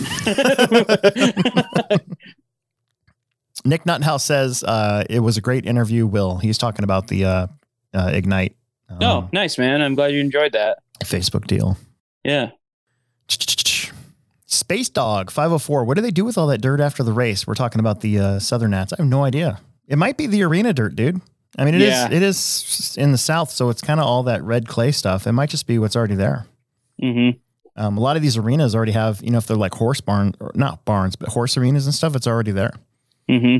Nick 3.68 3.84
Nuthouse 3.84 4.22
says 4.22 4.64
uh, 4.64 5.04
it 5.08 5.20
was 5.20 5.36
a 5.36 5.40
great 5.40 5.66
interview. 5.66 6.06
Will 6.06 6.38
he's 6.38 6.58
talking 6.58 6.84
about 6.84 7.08
the 7.08 7.24
uh, 7.24 7.46
uh, 7.94 8.10
Ignite 8.12 8.56
um, 8.88 8.98
oh, 9.02 9.28
nice 9.32 9.58
man! 9.58 9.82
I'm 9.82 9.94
glad 9.94 10.12
you 10.12 10.20
enjoyed 10.20 10.52
that. 10.52 10.78
Facebook 11.04 11.46
deal. 11.46 11.76
Yeah. 12.24 12.50
Space 14.46 14.88
Dog 14.88 15.30
504. 15.30 15.84
What 15.84 15.94
do 15.94 16.00
they 16.00 16.10
do 16.10 16.24
with 16.24 16.38
all 16.38 16.46
that 16.46 16.60
dirt 16.60 16.80
after 16.80 17.02
the 17.02 17.12
race? 17.12 17.46
We're 17.46 17.54
talking 17.54 17.80
about 17.80 18.00
the 18.00 18.18
uh, 18.18 18.38
Southern 18.38 18.70
Nats. 18.70 18.92
I 18.92 18.96
have 18.96 19.06
no 19.06 19.24
idea. 19.24 19.60
It 19.86 19.98
might 19.98 20.16
be 20.16 20.26
the 20.26 20.42
arena 20.42 20.72
dirt, 20.72 20.96
dude. 20.96 21.20
I 21.58 21.64
mean, 21.64 21.74
it 21.74 21.82
is. 21.82 21.90
Yeah. 21.90 22.10
It 22.10 22.22
is 22.22 22.96
in 22.98 23.12
the 23.12 23.18
South, 23.18 23.50
so 23.50 23.68
it's 23.68 23.82
kind 23.82 24.00
of 24.00 24.06
all 24.06 24.22
that 24.24 24.42
red 24.42 24.66
clay 24.66 24.92
stuff. 24.92 25.26
It 25.26 25.32
might 25.32 25.50
just 25.50 25.66
be 25.66 25.78
what's 25.78 25.96
already 25.96 26.14
there. 26.14 26.46
Mm-hmm. 27.02 27.38
Um, 27.80 27.96
a 27.96 28.00
lot 28.00 28.16
of 28.16 28.22
these 28.22 28.36
arenas 28.36 28.74
already 28.74 28.92
have, 28.92 29.22
you 29.22 29.30
know, 29.30 29.38
if 29.38 29.46
they're 29.46 29.56
like 29.56 29.74
horse 29.74 30.00
barn 30.00 30.34
or 30.40 30.50
not 30.54 30.84
barns, 30.84 31.14
but 31.14 31.28
horse 31.28 31.56
arenas 31.56 31.86
and 31.86 31.94
stuff, 31.94 32.16
it's 32.16 32.26
already 32.26 32.50
there. 32.50 32.72
Hmm 33.28 33.56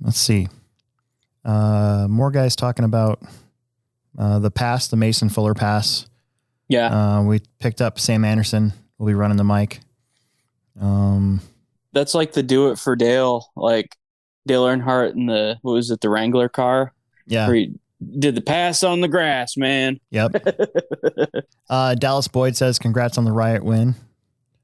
Let's 0.00 0.18
see. 0.18 0.48
Uh, 1.44 2.06
more 2.08 2.30
guys 2.30 2.54
talking 2.54 2.84
about 2.84 3.20
uh, 4.18 4.38
the 4.38 4.50
pass, 4.50 4.88
the 4.88 4.96
Mason 4.96 5.28
Fuller 5.28 5.54
pass. 5.54 6.06
Yeah. 6.68 6.86
Uh, 7.18 7.22
we 7.22 7.40
picked 7.58 7.80
up 7.80 7.98
Sam 7.98 8.24
Anderson. 8.24 8.72
We'll 8.98 9.08
be 9.08 9.14
running 9.14 9.36
the 9.38 9.44
mic. 9.44 9.80
Um, 10.80 11.40
That's 11.92 12.14
like 12.14 12.32
the 12.32 12.42
do 12.42 12.70
it 12.70 12.78
for 12.78 12.94
Dale, 12.94 13.50
like 13.56 13.96
Dale 14.46 14.64
Earnhardt 14.64 15.14
in 15.14 15.26
the 15.26 15.58
what 15.62 15.72
was 15.72 15.90
it, 15.90 16.00
the 16.00 16.10
Wrangler 16.10 16.48
car? 16.48 16.92
yeah. 17.26 17.50
He 17.52 17.74
did 18.20 18.36
the 18.36 18.40
pass 18.40 18.84
on 18.84 19.00
the 19.00 19.08
grass, 19.08 19.56
man. 19.56 19.98
Yep. 20.10 20.32
Uh, 21.70 21.94
Dallas 21.94 22.28
Boyd 22.28 22.56
says, 22.56 22.78
congrats 22.78 23.18
on 23.18 23.26
the 23.26 23.32
Riot 23.32 23.62
win. 23.62 23.94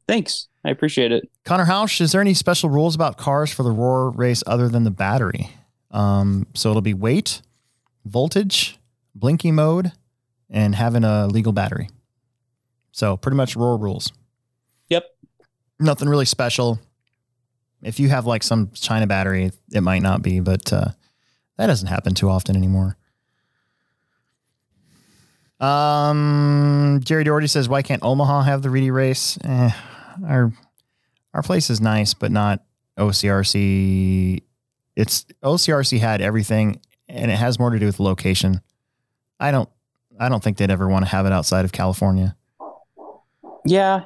Thanks. 0.08 0.48
I 0.64 0.70
appreciate 0.70 1.12
it. 1.12 1.28
Connor 1.44 1.66
Hausch, 1.66 2.00
is 2.00 2.12
there 2.12 2.20
any 2.20 2.34
special 2.34 2.70
rules 2.70 2.94
about 2.94 3.18
cars 3.18 3.52
for 3.52 3.62
the 3.62 3.70
Roar 3.70 4.10
race 4.10 4.42
other 4.46 4.68
than 4.68 4.84
the 4.84 4.90
battery? 4.90 5.50
Um, 5.90 6.46
so 6.54 6.70
it'll 6.70 6.82
be 6.82 6.94
weight, 6.94 7.42
voltage, 8.06 8.78
blinky 9.14 9.52
mode, 9.52 9.92
and 10.48 10.74
having 10.74 11.04
a 11.04 11.26
legal 11.26 11.52
battery. 11.52 11.90
So 12.92 13.16
pretty 13.16 13.36
much 13.36 13.56
Roar 13.56 13.76
rules. 13.76 14.12
Yep. 14.88 15.04
Nothing 15.78 16.08
really 16.08 16.24
special. 16.24 16.78
If 17.82 18.00
you 18.00 18.08
have 18.08 18.24
like 18.24 18.42
some 18.42 18.70
China 18.72 19.06
battery, 19.06 19.52
it 19.72 19.82
might 19.82 20.02
not 20.02 20.22
be, 20.22 20.40
but 20.40 20.72
uh, 20.72 20.88
that 21.58 21.66
doesn't 21.66 21.88
happen 21.88 22.14
too 22.14 22.30
often 22.30 22.56
anymore. 22.56 22.96
Um, 25.60 27.00
Jerry 27.04 27.24
Doherty 27.24 27.46
says, 27.46 27.68
"Why 27.68 27.82
can't 27.82 28.02
Omaha 28.02 28.42
have 28.42 28.62
the 28.62 28.70
Reedy 28.70 28.90
race?" 28.90 29.38
Eh, 29.44 29.70
our 30.26 30.52
our 31.32 31.42
place 31.42 31.70
is 31.70 31.80
nice, 31.80 32.14
but 32.14 32.30
not 32.30 32.62
OCRC. 32.98 34.42
It's 34.96 35.26
OCRC 35.42 35.98
had 35.98 36.20
everything, 36.20 36.80
and 37.08 37.30
it 37.30 37.36
has 37.36 37.58
more 37.58 37.70
to 37.70 37.78
do 37.78 37.86
with 37.86 37.98
location. 37.98 38.60
I 39.40 39.50
don't, 39.50 39.68
I 40.20 40.28
don't 40.28 40.42
think 40.42 40.56
they'd 40.58 40.70
ever 40.70 40.86
want 40.88 41.04
to 41.04 41.10
have 41.10 41.26
it 41.26 41.32
outside 41.32 41.64
of 41.64 41.72
California. 41.72 42.36
Yeah. 43.66 44.04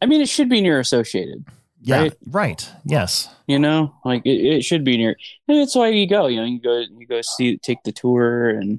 I 0.00 0.06
mean, 0.06 0.20
it 0.20 0.28
should 0.28 0.48
be 0.48 0.60
near 0.60 0.80
Associated. 0.80 1.44
Yeah, 1.84 2.02
Right. 2.02 2.12
right. 2.28 2.70
Yes, 2.84 3.28
You 3.48 3.58
know, 3.58 3.92
like 4.04 4.24
it, 4.24 4.40
it 4.40 4.64
should 4.64 4.84
be 4.84 4.96
near. 4.96 5.16
And 5.48 5.58
that's 5.58 5.74
why 5.74 5.88
you 5.88 6.06
go. 6.08 6.26
You 6.28 6.36
know, 6.40 6.44
you 6.46 6.60
go, 6.60 6.78
you 6.78 7.06
go 7.06 7.20
see, 7.22 7.58
take 7.58 7.82
the 7.82 7.90
tour, 7.92 8.50
and 8.50 8.78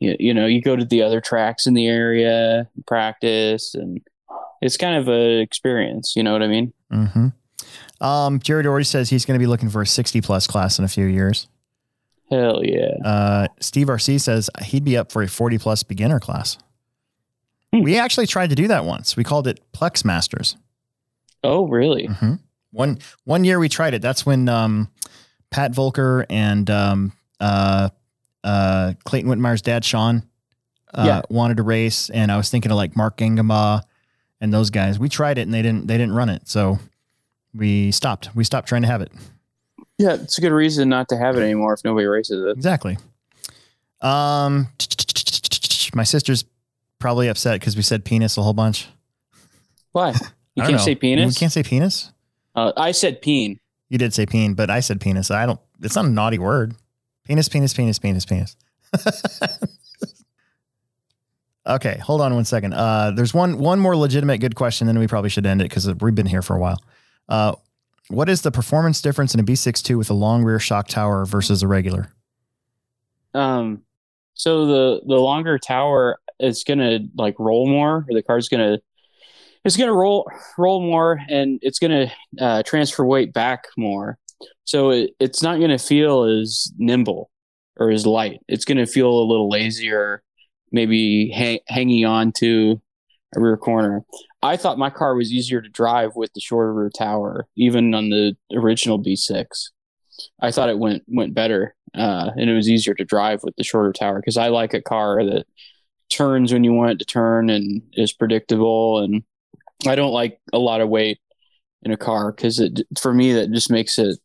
you, 0.00 0.16
you 0.18 0.32
know, 0.34 0.46
you 0.46 0.62
go 0.62 0.74
to 0.74 0.84
the 0.84 1.02
other 1.02 1.20
tracks 1.20 1.66
in 1.66 1.74
the 1.74 1.86
area, 1.86 2.66
practice, 2.86 3.74
and 3.74 4.00
it's 4.60 4.76
kind 4.76 4.96
of 4.96 5.08
a 5.08 5.40
experience. 5.40 6.14
You 6.16 6.22
know 6.22 6.32
what 6.32 6.42
I 6.42 6.48
mean? 6.48 6.72
hmm 6.90 7.28
Um, 8.00 8.38
Jerry 8.40 8.62
Doherty 8.62 8.84
says 8.84 9.10
he's 9.10 9.24
going 9.24 9.38
to 9.38 9.42
be 9.42 9.46
looking 9.46 9.68
for 9.68 9.82
a 9.82 9.86
60 9.86 10.20
plus 10.20 10.46
class 10.46 10.78
in 10.78 10.84
a 10.84 10.88
few 10.88 11.06
years. 11.06 11.48
Hell 12.30 12.62
yeah. 12.64 12.94
Uh, 13.04 13.48
Steve 13.60 13.88
RC 13.88 14.20
says 14.20 14.48
he'd 14.62 14.84
be 14.84 14.96
up 14.96 15.10
for 15.10 15.22
a 15.22 15.28
40 15.28 15.58
plus 15.58 15.82
beginner 15.82 16.20
class. 16.20 16.58
Hmm. 17.72 17.82
We 17.82 17.98
actually 17.98 18.26
tried 18.26 18.50
to 18.50 18.56
do 18.56 18.68
that 18.68 18.84
once. 18.84 19.16
We 19.16 19.24
called 19.24 19.46
it 19.46 19.60
Plex 19.72 20.04
Masters. 20.04 20.56
Oh, 21.42 21.66
really? 21.66 22.06
hmm 22.06 22.34
One 22.70 22.98
one 23.24 23.44
year 23.44 23.58
we 23.58 23.68
tried 23.68 23.94
it. 23.94 24.02
That's 24.02 24.24
when 24.26 24.48
um, 24.48 24.88
Pat 25.50 25.74
Volker 25.74 26.24
and 26.30 26.68
um, 26.70 27.12
uh, 27.40 27.88
uh, 28.44 28.92
Clayton 29.04 29.28
Whitmire's 29.30 29.62
dad 29.62 29.84
Sean 29.84 30.22
uh, 30.94 31.04
Yeah. 31.06 31.22
wanted 31.30 31.56
to 31.56 31.62
race, 31.62 32.10
and 32.10 32.30
I 32.30 32.36
was 32.36 32.50
thinking 32.50 32.70
of 32.70 32.76
like 32.76 32.94
Mark 32.96 33.16
Gangama 33.16 33.82
and 34.40 34.52
those 34.52 34.70
guys. 34.70 34.98
We 34.98 35.08
tried 35.08 35.38
it 35.38 35.42
and 35.42 35.54
they 35.54 35.62
didn't 35.62 35.86
they 35.86 35.98
didn't 35.98 36.14
run 36.14 36.28
it, 36.28 36.48
so 36.48 36.78
we 37.54 37.90
stopped. 37.90 38.34
We 38.34 38.44
stopped 38.44 38.68
trying 38.68 38.82
to 38.82 38.88
have 38.88 39.00
it. 39.02 39.12
Yeah, 39.98 40.14
it's 40.14 40.38
a 40.38 40.40
good 40.40 40.52
reason 40.52 40.88
not 40.88 41.08
to 41.10 41.16
have 41.16 41.36
it 41.36 41.42
anymore 41.42 41.74
if 41.74 41.84
nobody 41.84 42.06
races 42.06 42.42
it. 42.44 42.56
Exactly. 42.56 42.96
Um, 44.00 44.68
my 45.94 46.04
sister's 46.04 46.44
probably 46.98 47.28
upset 47.28 47.60
because 47.60 47.76
we 47.76 47.82
said 47.82 48.04
penis 48.04 48.38
a 48.38 48.42
whole 48.42 48.54
bunch. 48.54 48.88
Why? 49.92 50.14
You 50.56 50.64
can't 50.64 50.74
know. 50.74 50.84
say 50.84 50.94
penis. 50.96 51.28
We 51.28 51.38
can't 51.38 51.52
say 51.52 51.62
penis. 51.62 52.10
Uh, 52.56 52.72
I 52.76 52.90
said 52.90 53.22
peen. 53.22 53.60
You 53.88 53.98
did 53.98 54.12
say 54.12 54.26
peen, 54.26 54.54
but 54.54 54.68
I 54.68 54.80
said 54.80 55.00
penis. 55.00 55.30
I 55.30 55.46
don't. 55.46 55.60
It's 55.80 55.94
not 55.94 56.06
a 56.06 56.08
naughty 56.08 56.38
word. 56.40 56.74
Penis, 57.24 57.48
penis, 57.48 57.72
penis, 57.72 58.00
penis, 58.00 58.26
penis. 58.26 58.56
Okay, 61.70 61.98
hold 61.98 62.20
on 62.20 62.34
one 62.34 62.44
second. 62.44 62.74
Uh, 62.74 63.12
there's 63.12 63.32
one 63.32 63.58
one 63.58 63.78
more 63.78 63.96
legitimate 63.96 64.38
good 64.38 64.56
question, 64.56 64.88
then 64.88 64.98
we 64.98 65.06
probably 65.06 65.30
should 65.30 65.46
end 65.46 65.60
it 65.60 65.64
because 65.64 65.86
we've 66.00 66.14
been 66.14 66.26
here 66.26 66.42
for 66.42 66.56
a 66.56 66.58
while. 66.58 66.82
Uh, 67.28 67.54
what 68.08 68.28
is 68.28 68.42
the 68.42 68.50
performance 68.50 69.00
difference 69.00 69.34
in 69.34 69.40
a 69.40 69.44
B62 69.44 69.96
with 69.96 70.10
a 70.10 70.14
long 70.14 70.42
rear 70.42 70.58
shock 70.58 70.88
tower 70.88 71.24
versus 71.24 71.62
a 71.62 71.68
regular? 71.68 72.12
Um, 73.34 73.82
so 74.34 74.66
the 74.66 75.02
the 75.06 75.14
longer 75.14 75.58
tower 75.58 76.18
is 76.40 76.64
gonna 76.64 77.00
like 77.16 77.36
roll 77.38 77.68
more, 77.68 78.04
or 78.08 78.14
the 78.14 78.22
car's 78.22 78.48
gonna 78.48 78.80
it's 79.64 79.76
gonna 79.76 79.94
roll 79.94 80.28
roll 80.58 80.80
more, 80.80 81.20
and 81.28 81.60
it's 81.62 81.78
gonna 81.78 82.10
uh, 82.40 82.64
transfer 82.64 83.04
weight 83.04 83.32
back 83.32 83.66
more. 83.76 84.18
So 84.64 84.90
it, 84.90 85.10
it's 85.20 85.42
not 85.42 85.60
gonna 85.60 85.78
feel 85.78 86.24
as 86.24 86.72
nimble 86.78 87.30
or 87.76 87.90
as 87.90 88.06
light. 88.06 88.40
It's 88.48 88.64
gonna 88.64 88.86
feel 88.86 89.10
a 89.10 89.22
little 89.22 89.48
lazier, 89.48 90.24
maybe 90.72 91.30
hang, 91.30 91.60
hanging 91.68 92.04
on 92.04 92.32
to 92.32 92.80
a 93.36 93.40
rear 93.40 93.56
corner. 93.56 94.04
I 94.42 94.56
thought 94.56 94.78
my 94.78 94.90
car 94.90 95.14
was 95.14 95.32
easier 95.32 95.60
to 95.60 95.68
drive 95.68 96.16
with 96.16 96.32
the 96.32 96.40
shorter 96.40 96.72
rear 96.72 96.90
tower, 96.90 97.46
even 97.56 97.94
on 97.94 98.08
the 98.10 98.36
original 98.52 99.02
B6. 99.02 99.46
I 100.40 100.50
thought 100.50 100.68
it 100.68 100.78
went 100.78 101.02
went 101.06 101.34
better, 101.34 101.74
uh, 101.94 102.30
and 102.36 102.48
it 102.48 102.54
was 102.54 102.68
easier 102.68 102.94
to 102.94 103.04
drive 103.04 103.42
with 103.42 103.54
the 103.56 103.64
shorter 103.64 103.92
tower 103.92 104.20
because 104.20 104.36
I 104.36 104.48
like 104.48 104.74
a 104.74 104.82
car 104.82 105.24
that 105.24 105.46
turns 106.10 106.52
when 106.52 106.64
you 106.64 106.72
want 106.72 106.92
it 106.92 106.98
to 106.98 107.04
turn 107.04 107.50
and 107.50 107.82
is 107.94 108.12
predictable. 108.12 108.98
And 108.98 109.22
I 109.86 109.94
don't 109.94 110.12
like 110.12 110.40
a 110.52 110.58
lot 110.58 110.80
of 110.80 110.88
weight 110.88 111.20
in 111.82 111.92
a 111.92 111.96
car 111.96 112.32
because 112.32 112.58
it 112.58 112.80
for 113.00 113.12
me 113.14 113.32
that 113.32 113.52
just 113.52 113.70
makes 113.70 113.98
it 113.98 114.18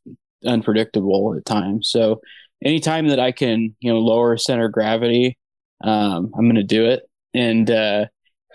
unpredictable 0.45 1.35
at 1.37 1.45
times. 1.45 1.89
So 1.89 2.21
anytime 2.63 3.07
that 3.09 3.19
I 3.19 3.31
can 3.31 3.75
you 3.79 3.91
know 3.91 3.99
lower 3.99 4.37
center 4.37 4.69
gravity, 4.69 5.37
um, 5.83 6.31
I'm 6.37 6.45
going 6.45 6.55
to 6.55 6.63
do 6.63 6.85
it. 6.85 7.03
And 7.33 7.69
uh, 7.69 8.05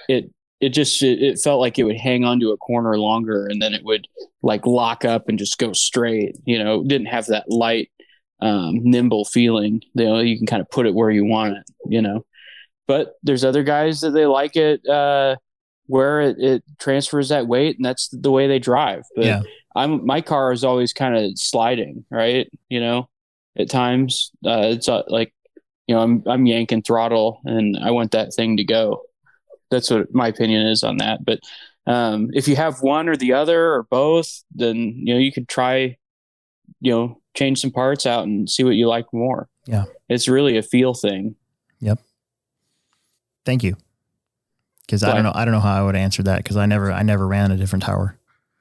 it 0.09 0.31
it 0.61 0.71
just 0.71 1.03
it, 1.03 1.23
it 1.23 1.39
felt 1.43 1.61
like 1.61 1.79
it 1.79 1.85
would 1.85 1.97
hang 1.99 2.25
onto 2.25 2.51
a 2.51 2.57
corner 2.57 2.99
longer 2.99 3.47
and 3.47 3.61
then 3.63 3.73
it 3.75 3.85
would 3.85 4.07
like 4.43 4.67
lock 4.67 5.05
up 5.05 5.29
and 5.29 5.39
just 5.39 5.59
go 5.59 5.73
straight 5.73 6.37
you 6.45 6.63
know 6.63 6.83
didn't 6.85 7.07
have 7.07 7.27
that 7.27 7.49
light 7.49 7.91
um, 8.43 8.83
nimble 8.83 9.25
feeling 9.25 9.81
you 9.95 10.05
know 10.05 10.19
you 10.21 10.37
can 10.37 10.47
kind 10.47 10.61
of 10.63 10.69
put 10.71 10.87
it 10.87 10.95
where 10.95 11.11
you 11.11 11.25
want 11.25 11.57
it 11.57 11.65
you 11.87 12.01
know 12.03 12.25
but 12.87 13.15
there's 13.23 13.45
other 13.45 13.63
guys 13.63 14.01
that 14.03 14.11
they 14.11 14.27
like 14.27 14.57
it 14.57 14.87
uh, 14.89 15.37
where 15.87 16.21
it, 16.23 16.37
it 16.39 16.63
transfers 16.79 17.29
that 17.31 17.47
weight 17.47 17.77
and 17.77 17.85
that's 17.85 18.09
the 18.09 18.31
way 18.31 18.47
they 18.47 18.59
drive 18.59 19.03
but 19.17 19.25
Yeah. 19.25 19.43
i'm 19.77 20.05
my 20.07 20.21
car 20.21 20.53
is 20.53 20.65
always 20.65 20.93
kind 20.93 21.17
of 21.17 21.39
sliding 21.39 22.05
right 22.11 22.51
you 22.69 22.81
know 22.81 23.09
at 23.59 23.69
times 23.71 24.31
uh, 24.47 24.65
it's 24.73 24.89
uh, 24.89 25.03
like 25.09 25.33
you 25.91 25.97
know 25.97 26.01
i'm 26.01 26.23
i'm 26.27 26.47
yanking 26.47 26.83
throttle 26.83 27.41
and 27.45 27.77
i 27.83 27.91
want 27.91 28.13
that 28.13 28.33
thing 28.33 28.57
to 28.57 28.65
go 28.65 29.03
that's 29.71 29.91
what 29.91 30.13
my 30.13 30.29
opinion 30.29 30.67
is 30.67 30.83
on 30.83 30.99
that. 30.99 31.25
But 31.25 31.41
um, 31.87 32.29
if 32.33 32.47
you 32.47 32.57
have 32.57 32.83
one 32.83 33.09
or 33.09 33.17
the 33.17 33.33
other 33.33 33.73
or 33.73 33.85
both, 33.85 34.43
then 34.55 34.77
you 34.77 35.15
know 35.15 35.21
you 35.21 35.33
could 35.33 35.49
try, 35.49 35.97
you 36.81 36.93
know, 36.93 37.21
change 37.35 37.61
some 37.61 37.71
parts 37.71 38.05
out 38.05 38.25
and 38.25 38.51
see 38.51 38.65
what 38.65 38.75
you 38.75 38.89
like 38.89 39.07
more. 39.13 39.49
Yeah. 39.67 39.85
it's 40.09 40.27
really 40.27 40.57
a 40.57 40.63
feel 40.63 40.95
thing. 40.95 41.37
Yep. 41.81 42.01
Thank 43.45 43.63
you. 43.63 43.77
Because 44.83 45.05
I 45.05 45.15
don't 45.15 45.23
know, 45.23 45.33
I 45.33 45.45
don't 45.45 45.55
know 45.55 45.61
how 45.61 45.81
I 45.81 45.87
would 45.87 45.95
answer 45.95 46.25
that 46.25 46.39
because 46.39 46.57
I 46.57 46.67
never, 46.67 46.91
I 46.91 47.03
never 47.03 47.25
ran 47.29 47.53
a 47.53 47.57
different 47.57 47.85
tower. 47.85 48.19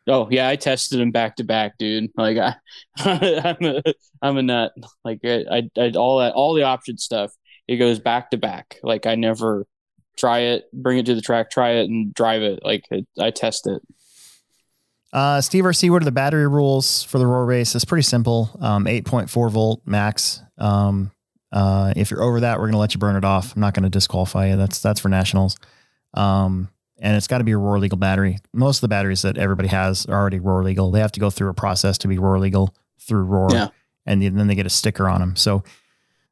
Oh 0.09 0.27
yeah, 0.31 0.49
I 0.49 0.55
tested 0.55 0.99
them 0.99 1.11
back 1.11 1.35
to 1.37 1.43
back, 1.43 1.77
dude. 1.77 2.11
Like 2.15 2.37
I, 2.37 2.55
I'm 2.97 3.65
a, 3.65 3.83
I'm 4.21 4.37
a 4.37 4.41
nut. 4.41 4.73
Like 5.05 5.19
I, 5.23 5.45
I, 5.49 5.69
I, 5.77 5.91
all 5.91 6.19
that, 6.19 6.33
all 6.33 6.53
the 6.53 6.63
option 6.63 6.97
stuff, 6.97 7.31
it 7.67 7.77
goes 7.77 7.99
back 7.99 8.31
to 8.31 8.37
back. 8.37 8.79
Like 8.83 9.05
I 9.05 9.15
never 9.15 9.65
try 10.17 10.39
it, 10.39 10.65
bring 10.73 10.97
it 10.97 11.05
to 11.05 11.15
the 11.15 11.21
track, 11.21 11.51
try 11.51 11.71
it, 11.71 11.89
and 11.89 12.13
drive 12.13 12.41
it. 12.41 12.59
Like 12.63 12.85
it, 12.91 13.07
I 13.19 13.31
test 13.31 13.67
it. 13.67 13.81
Uh, 15.11 15.41
Steve 15.41 15.65
what 15.65 16.01
are 16.01 16.05
the 16.05 16.11
battery 16.11 16.47
rules 16.47 17.03
for 17.03 17.17
the 17.17 17.25
Roar 17.25 17.45
race? 17.45 17.73
It's 17.73 17.85
pretty 17.85 18.03
simple. 18.03 18.55
Um, 18.61 18.85
8.4 18.85 19.51
volt 19.51 19.81
max. 19.85 20.41
Um, 20.57 21.11
uh, 21.51 21.93
if 21.95 22.11
you're 22.11 22.21
over 22.21 22.41
that, 22.41 22.57
we're 22.57 22.65
going 22.65 22.73
to 22.73 22.79
let 22.79 22.93
you 22.93 22.99
burn 22.99 23.15
it 23.15 23.25
off. 23.25 23.55
I'm 23.55 23.61
not 23.61 23.73
going 23.73 23.83
to 23.83 23.89
disqualify 23.89 24.49
you. 24.49 24.57
That's, 24.57 24.81
that's 24.81 24.99
for 24.99 25.09
nationals. 25.09 25.57
Um, 26.13 26.69
and 27.01 27.15
it's 27.17 27.27
got 27.27 27.39
to 27.39 27.43
be 27.43 27.51
a 27.51 27.57
Roar 27.57 27.79
legal 27.79 27.97
battery. 27.97 28.37
Most 28.53 28.77
of 28.77 28.81
the 28.81 28.87
batteries 28.87 29.21
that 29.23 29.37
everybody 29.37 29.69
has 29.69 30.05
are 30.05 30.19
already 30.19 30.39
Roar 30.39 30.63
legal. 30.63 30.91
They 30.91 30.99
have 30.99 31.11
to 31.13 31.19
go 31.19 31.29
through 31.29 31.49
a 31.49 31.53
process 31.53 31.97
to 31.99 32.07
be 32.07 32.17
Roar 32.17 32.39
legal 32.39 32.75
through 32.99 33.23
Roar. 33.23 33.49
Yeah. 33.51 33.67
And 34.05 34.21
then 34.21 34.47
they 34.47 34.55
get 34.55 34.65
a 34.65 34.69
sticker 34.69 35.07
on 35.07 35.19
them. 35.21 35.35
So 35.35 35.63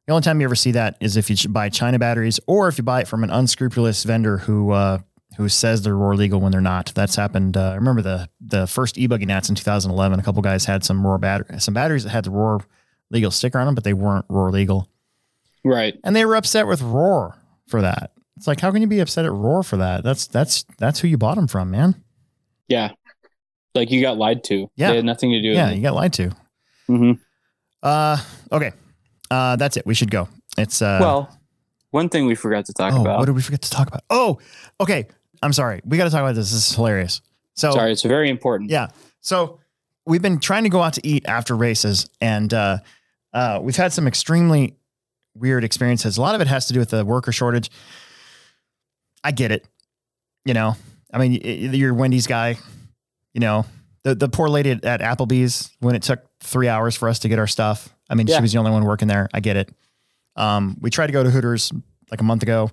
the 0.06 0.12
only 0.12 0.22
time 0.22 0.40
you 0.40 0.46
ever 0.46 0.54
see 0.54 0.72
that 0.72 0.96
is 1.00 1.16
if 1.16 1.28
you 1.30 1.36
buy 1.50 1.68
China 1.68 1.98
batteries 1.98 2.40
or 2.46 2.68
if 2.68 2.78
you 2.78 2.84
buy 2.84 3.00
it 3.02 3.08
from 3.08 3.22
an 3.24 3.30
unscrupulous 3.30 4.04
vendor 4.04 4.38
who, 4.38 4.70
uh, 4.72 4.98
who 5.36 5.48
says 5.48 5.82
they're 5.82 5.94
roar 5.96 6.16
legal 6.16 6.40
when 6.40 6.50
they're 6.50 6.60
not. 6.60 6.90
That's 6.94 7.14
happened. 7.14 7.56
Uh, 7.56 7.70
I 7.70 7.74
remember 7.76 8.02
the 8.02 8.28
the 8.40 8.66
first 8.66 8.98
e-buggy 8.98 9.26
nats 9.26 9.48
in 9.48 9.54
2011. 9.54 10.18
A 10.18 10.22
couple 10.22 10.42
guys 10.42 10.64
had 10.64 10.82
some 10.84 11.06
roar 11.06 11.18
battery, 11.18 11.60
some 11.60 11.74
batteries 11.74 12.02
that 12.04 12.10
had 12.10 12.24
the 12.24 12.30
roar 12.30 12.60
legal 13.10 13.30
sticker 13.30 13.58
on 13.58 13.66
them, 13.66 13.74
but 13.76 13.84
they 13.84 13.92
weren't 13.92 14.24
roar 14.28 14.50
legal, 14.50 14.88
Right. 15.64 15.94
and 16.02 16.16
they 16.16 16.24
were 16.24 16.34
upset 16.34 16.66
with 16.66 16.82
roar 16.82 17.36
for 17.68 17.80
that. 17.82 18.10
It's 18.38 18.46
like, 18.46 18.60
how 18.60 18.70
can 18.70 18.80
you 18.82 18.86
be 18.86 19.00
upset 19.00 19.24
at 19.24 19.32
roar 19.32 19.64
for 19.64 19.78
that? 19.78 20.04
That's 20.04 20.28
that's 20.28 20.64
that's 20.78 21.00
who 21.00 21.08
you 21.08 21.18
bought 21.18 21.34
them 21.34 21.48
from, 21.48 21.72
man. 21.72 22.04
Yeah. 22.68 22.92
Like 23.74 23.90
you 23.90 24.00
got 24.00 24.16
lied 24.16 24.44
to. 24.44 24.70
Yeah. 24.76 24.90
They 24.90 24.96
had 24.96 25.04
nothing 25.04 25.32
to 25.32 25.42
do 25.42 25.48
with 25.48 25.56
Yeah, 25.56 25.70
you 25.72 25.82
got 25.82 25.94
lied 25.94 26.12
to. 26.14 26.36
hmm 26.86 27.12
Uh, 27.82 28.18
okay, 28.52 28.70
uh, 29.32 29.56
that's 29.56 29.76
it. 29.76 29.84
We 29.84 29.94
should 29.94 30.12
go. 30.12 30.28
It's 30.56 30.80
uh, 30.80 30.98
well, 31.00 31.36
one 31.90 32.08
thing 32.08 32.26
we 32.26 32.36
forgot 32.36 32.64
to 32.66 32.72
talk 32.72 32.92
oh, 32.92 33.00
about. 33.00 33.18
what 33.18 33.24
did 33.24 33.34
we 33.34 33.42
forget 33.42 33.62
to 33.62 33.70
talk 33.70 33.88
about? 33.88 34.04
Oh, 34.08 34.38
okay. 34.80 35.08
I'm 35.42 35.52
sorry. 35.52 35.80
We 35.84 35.96
got 35.96 36.04
to 36.04 36.10
talk 36.10 36.20
about 36.20 36.36
this. 36.36 36.52
This 36.52 36.70
is 36.70 36.76
hilarious. 36.76 37.20
So 37.56 37.72
Sorry, 37.72 37.90
it's 37.90 38.02
very 38.02 38.30
important. 38.30 38.70
Yeah. 38.70 38.88
So 39.20 39.58
we've 40.06 40.22
been 40.22 40.38
trying 40.38 40.62
to 40.62 40.68
go 40.68 40.80
out 40.80 40.92
to 40.94 41.04
eat 41.04 41.26
after 41.26 41.56
races, 41.56 42.08
and 42.20 42.54
uh, 42.54 42.78
uh, 43.32 43.58
we've 43.60 43.76
had 43.76 43.92
some 43.92 44.06
extremely 44.06 44.76
weird 45.34 45.64
experiences. 45.64 46.18
A 46.18 46.20
lot 46.20 46.36
of 46.36 46.40
it 46.40 46.46
has 46.46 46.66
to 46.68 46.72
do 46.72 46.78
with 46.78 46.90
the 46.90 47.04
worker 47.04 47.32
shortage. 47.32 47.68
I 49.28 49.30
get 49.30 49.52
it. 49.52 49.66
You 50.46 50.54
know, 50.54 50.74
I 51.12 51.18
mean, 51.18 51.32
you're 51.74 51.92
Wendy's 51.92 52.26
guy. 52.26 52.56
You 53.34 53.40
know, 53.40 53.66
the 54.04 54.14
the 54.14 54.28
poor 54.28 54.48
lady 54.48 54.70
at, 54.70 54.84
at 54.86 55.00
Applebee's 55.02 55.70
when 55.80 55.94
it 55.94 56.02
took 56.02 56.20
three 56.40 56.66
hours 56.68 56.96
for 56.96 57.08
us 57.10 57.18
to 57.20 57.28
get 57.28 57.38
our 57.38 57.46
stuff. 57.46 57.94
I 58.08 58.14
mean, 58.14 58.26
she 58.26 58.40
was 58.40 58.52
the 58.52 58.58
only 58.58 58.70
one 58.70 58.84
working 58.86 59.06
there. 59.06 59.28
I 59.34 59.40
get 59.40 59.56
it. 59.58 59.70
Um, 60.34 60.78
we 60.80 60.88
tried 60.88 61.08
to 61.08 61.12
go 61.12 61.22
to 61.22 61.30
Hooters 61.30 61.70
like 62.10 62.20
a 62.22 62.24
month 62.24 62.42
ago. 62.42 62.70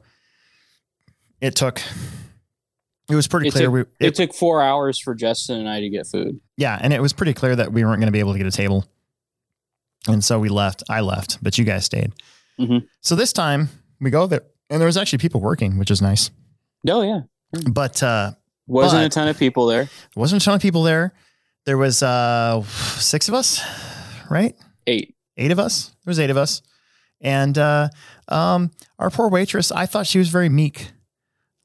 It 1.41 1.56
took. 1.56 1.82
It 3.10 3.15
was 3.15 3.27
pretty 3.27 3.49
It 3.49 3.52
clear. 3.52 3.65
took- 3.65 3.73
we, 3.99 4.07
It, 4.07 4.15
took 4.15 4.34
four 4.34 4.61
hours 4.61 4.98
for 4.98 5.14
Justin 5.14 5.60
and 5.60 5.69
I 5.69 5.82
to 5.82 5.90
get 5.90 6.07
food. 6.07 6.40
yeah, 6.57 6.80
and 6.82 6.94
it 6.94 7.02
was 7.02 7.11
pretty 7.11 7.34
clear 7.34 7.56
that 7.56 7.72
we 7.73 7.84
weren't 7.84 7.99
going 7.99 8.07
to 8.07 8.11
be 8.14 8.19
able 8.19 8.32
to 8.32 8.38
get 8.40 8.48
a 8.48 8.52
table. 8.52 8.86
And 10.07 10.23
so 10.23 10.40
we 10.40 10.48
left. 10.49 10.84
I 10.90 11.02
left, 11.02 11.40
but 11.44 11.57
you 11.57 11.65
guys 11.65 11.84
stayed. 11.86 12.14
Mhm. 12.60 12.88
So 13.02 13.15
this 13.15 13.34
time 13.34 13.69
we 13.99 14.10
go 14.10 14.26
there, 14.26 14.41
and 14.69 14.80
there 14.80 14.86
was 14.88 14.95
actually 14.98 15.18
people 15.19 15.41
working, 15.41 15.77
which 15.77 15.91
is 15.91 16.02
nice. 16.02 16.32
Oh 16.87 17.01
yeah, 17.01 17.21
But 17.71 18.01
uh, 18.03 18.31
wasn't 18.67 19.01
But- 19.01 19.05
a 19.05 19.09
ton 19.09 19.27
of 19.27 19.37
people 19.39 19.65
there. 19.67 19.89
wasn't 20.15 20.41
a 20.41 20.45
ton 20.45 20.55
of 20.55 20.61
people 20.61 20.83
there. 20.83 21.13
There 21.65 21.77
was 21.77 22.03
uh, 22.03 22.61
six 22.63 23.27
of 23.27 23.33
us, 23.33 23.59
right? 24.29 24.55
Eight. 24.87 25.15
Eight 25.37 25.51
of 25.51 25.59
us. 25.59 25.87
There 26.05 26.11
was 26.11 26.19
eight 26.19 26.29
of 26.29 26.37
us, 26.37 26.61
and 27.21 27.57
uh, 27.57 27.89
um, 28.27 28.71
our 28.99 29.09
poor 29.09 29.29
waitress. 29.29 29.71
I 29.71 29.85
thought 29.87 30.05
she 30.07 30.19
was 30.19 30.29
very 30.29 30.47
meek. 30.49 30.91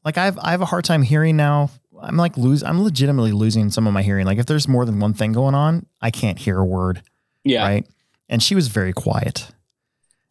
Like 0.05 0.17
I've 0.17 0.39
I 0.39 0.53
have 0.53 0.63
a 0.63 0.67
hard 0.67 0.85
time 0.85 1.03
hearing 1.03 1.37
now. 1.37 1.71
I'm 2.01 2.17
like 2.17 2.39
lose. 2.39 2.63
I'm 2.63 2.83
legitimately 2.83 3.33
losing 3.33 3.71
some 3.71 3.87
of 3.87 3.93
my 3.93 4.03
hearing. 4.03 4.25
Like 4.25 4.39
if 4.39 4.47
there's 4.47 4.67
more 4.67 4.87
than 4.87 4.99
one 5.01 5.13
thing 5.13 5.33
going 5.33 5.55
on, 5.55 5.85
I 6.01 6.11
can't 6.11 6.39
hear 6.39 6.59
a 6.59 6.65
word. 6.65 7.03
Yeah. 7.45 7.63
right? 7.63 7.87
And 8.29 8.43
she 8.43 8.55
was 8.55 8.69
very 8.69 8.93
quiet. 8.95 9.49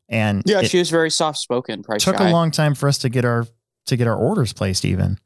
And 0.09 0.41
Yeah, 0.47 0.63
she 0.63 0.79
was 0.79 0.89
very 0.89 1.11
soft 1.11 1.37
spoken. 1.37 1.83
Took 1.99 2.19
a 2.19 2.31
long 2.31 2.49
time 2.49 2.73
for 2.73 2.89
us 2.89 2.97
to 2.99 3.09
get 3.09 3.23
our 3.25 3.45
to 3.89 3.97
get 3.97 4.07
our 4.07 4.15
orders 4.15 4.53
placed 4.53 4.85
even. 4.85 5.19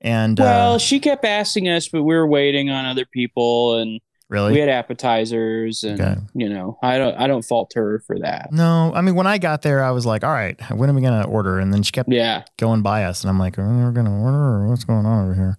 And 0.00 0.38
Well, 0.38 0.74
uh, 0.74 0.78
she 0.78 0.98
kept 1.00 1.24
asking 1.24 1.68
us, 1.68 1.88
but 1.88 2.02
we 2.02 2.14
were 2.14 2.26
waiting 2.26 2.70
on 2.70 2.84
other 2.86 3.04
people, 3.04 3.76
and 3.78 4.00
really, 4.30 4.52
we 4.54 4.58
had 4.60 4.68
appetizers, 4.70 5.82
and 5.84 6.00
Okay. 6.00 6.16
you 6.34 6.48
know, 6.48 6.78
I 6.82 6.96
don't, 6.96 7.14
I 7.16 7.26
don't 7.26 7.42
fault 7.42 7.72
her 7.74 8.02
for 8.06 8.18
that. 8.20 8.50
no. 8.52 8.92
I 8.94 9.02
mean, 9.02 9.14
when 9.14 9.26
I 9.26 9.36
got 9.38 9.60
there, 9.62 9.82
I 9.84 9.90
was 9.90 10.06
like, 10.06 10.24
"All 10.24 10.30
right, 10.32 10.58
when 10.70 10.88
are 10.88 10.94
we 10.94 11.02
gonna 11.02 11.26
order?" 11.28 11.58
And 11.58 11.72
then 11.74 11.82
she 11.82 11.92
kept 11.92 12.10
Yeah, 12.10 12.44
going 12.58 12.80
by 12.82 13.04
us, 13.04 13.22
and 13.22 13.30
I'm 13.30 13.38
like, 13.38 13.58
oh, 13.58 13.62
"We're 13.62 13.92
gonna 13.92 14.22
order, 14.22 14.36
or 14.38 14.68
what's 14.68 14.84
going 14.84 15.04
on 15.04 15.24
over 15.24 15.34
here?" 15.34 15.58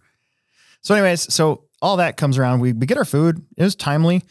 So, 0.81 0.95
anyways, 0.95 1.31
so 1.31 1.65
all 1.79 1.97
that 1.97 2.17
comes 2.17 2.37
around. 2.39 2.61
We 2.61 2.73
we 2.73 2.87
get 2.87 2.97
our 2.97 3.05
food. 3.05 3.45
It 3.57 3.63
was 3.63 3.75
timely. 3.75 4.23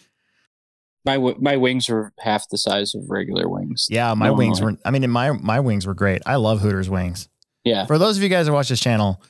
my 1.07 1.15
w- 1.15 1.37
my 1.41 1.57
wings 1.57 1.89
were 1.89 2.13
half 2.19 2.47
the 2.51 2.59
size 2.59 2.95
of 2.95 3.05
regular 3.09 3.49
wings. 3.49 3.87
Yeah, 3.89 4.13
my 4.15 4.27
Normally. 4.27 4.47
wings 4.49 4.61
were. 4.61 4.77
I 4.85 4.91
mean, 4.91 5.09
my 5.09 5.31
my 5.33 5.61
wings 5.61 5.87
were 5.87 5.95
great. 5.95 6.21
I 6.27 6.35
love 6.37 6.61
Hooters 6.61 6.91
wings. 6.91 7.29
Yeah, 7.65 7.85
For 7.87 7.99
those 7.99 8.17
of 8.17 8.23
you 8.23 8.29
guys 8.31 8.47
that 8.47 8.53
watch 8.53 8.69
this 8.71 8.81
channel, 8.81 9.23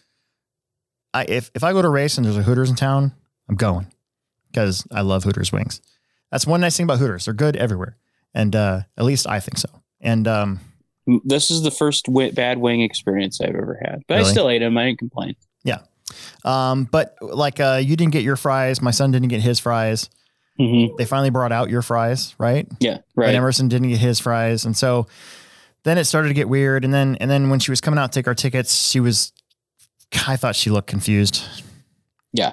I 1.13 1.25
if 1.29 1.51
if 1.55 1.65
I 1.65 1.73
go 1.73 1.83
to 1.83 1.89
a 1.89 1.91
race 1.91 2.17
and 2.17 2.25
there's 2.25 2.37
a 2.37 2.43
Hooters 2.43 2.71
in 2.71 2.77
town, 2.77 3.13
I'm 3.49 3.57
going 3.57 3.87
because 4.53 4.87
I 4.93 5.01
love 5.01 5.25
Hooters 5.25 5.51
wings. 5.53 5.81
That's 6.31 6.47
one 6.47 6.61
nice 6.61 6.77
thing 6.77 6.85
about 6.85 6.99
Hooters; 6.99 7.25
they're 7.25 7.35
good 7.35 7.57
everywhere, 7.57 7.97
and 8.33 8.55
uh, 8.55 8.83
at 8.97 9.05
least 9.05 9.27
I 9.29 9.41
think 9.41 9.59
so. 9.59 9.69
And 10.01 10.29
um, 10.29 10.61
This 11.25 11.51
is 11.51 11.63
the 11.63 11.73
first 11.73 12.07
wi- 12.07 12.31
bad 12.31 12.59
wing 12.59 12.83
experience 12.83 13.41
I've 13.41 13.49
ever 13.57 13.79
had, 13.85 14.03
but 14.07 14.15
Really? 14.19 14.29
I 14.29 14.31
still 14.33 14.49
ate 14.49 14.61
them. 14.61 14.79
I 14.79 14.85
didn't 14.87 15.01
complain. 15.01 15.35
Yeah, 15.65 15.79
um, 16.45 16.85
but 16.85 17.17
like 17.21 17.59
uh, 17.59 17.81
you 17.83 17.97
didn't 17.97 18.13
get 18.13 18.23
your 18.23 18.37
fries. 18.37 18.81
My 18.81 18.93
son 18.93 19.11
didn't 19.11 19.29
get 19.29 19.41
his 19.41 19.59
fries. 19.59 20.09
hmm 20.57 20.87
They 20.99 21.05
finally 21.05 21.31
brought 21.31 21.51
out 21.51 21.69
your 21.69 21.83
fries, 21.83 22.37
right? 22.39 22.69
Yeah, 22.79 22.99
right. 23.17 23.27
And 23.29 23.37
Emerson 23.37 23.67
didn't 23.69 23.89
get 23.89 23.99
his 23.99 24.21
fries, 24.21 24.65
and 24.65 24.77
so 24.77 25.09
then 25.85 25.99
it 25.99 26.05
started 26.05 26.29
to 26.29 26.35
get 26.35 26.49
weird. 26.49 26.85
And 26.85 26.93
then 26.93 27.17
and 27.21 27.31
then 27.31 27.51
when 27.51 27.61
she 27.61 27.71
was 27.71 27.81
coming 27.81 27.99
out 27.99 28.13
to 28.13 28.19
take 28.19 28.27
our 28.27 28.35
tickets, 28.35 28.89
she 28.91 29.01
was. 29.01 29.33
I 30.27 30.37
thought 30.37 30.57
she 30.57 30.71
looked 30.71 30.89
confused. 30.89 31.45
Yeah. 32.33 32.53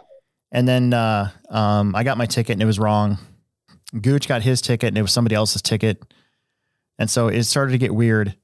And 0.51 0.67
then 0.67 0.93
uh, 0.93 1.31
um, 1.49 1.95
I 1.95 2.03
got 2.03 2.17
my 2.17 2.25
ticket 2.27 2.53
and 2.53 2.61
it 2.61 2.65
was 2.65 2.79
wrong. 2.79 3.17
Gooch 3.99 4.27
got 4.27 4.43
his 4.43 4.61
ticket 4.61 4.89
and 4.89 4.97
it 4.97 5.01
was 5.01 5.11
somebody 5.11 5.35
else's 5.35 5.61
ticket, 5.61 6.03
and 6.99 7.09
so 7.09 7.27
it 7.27 7.43
started 7.43 7.71
to 7.71 7.77
get 7.77 7.95
weird. 7.95 8.35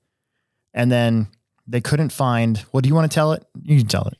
And 0.74 0.92
then 0.92 1.28
they 1.68 1.82
couldn't 1.82 2.10
find. 2.10 2.64
Well, 2.72 2.82
do 2.82 2.90
you 2.90 2.96
want 2.96 3.10
to 3.12 3.14
tell 3.14 3.34
it? 3.34 3.46
You 3.62 3.78
can 3.78 3.88
tell 3.88 4.08
it. 4.08 4.18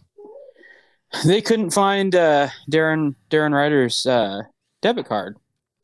They 1.26 1.42
couldn't 1.42 1.72
find 1.72 2.14
uh, 2.16 2.50
Darren 2.72 3.16
Darren 3.30 3.54
Ryder's 3.54 4.06
uh, 4.06 4.44
debit 4.82 5.08
card. 5.08 5.38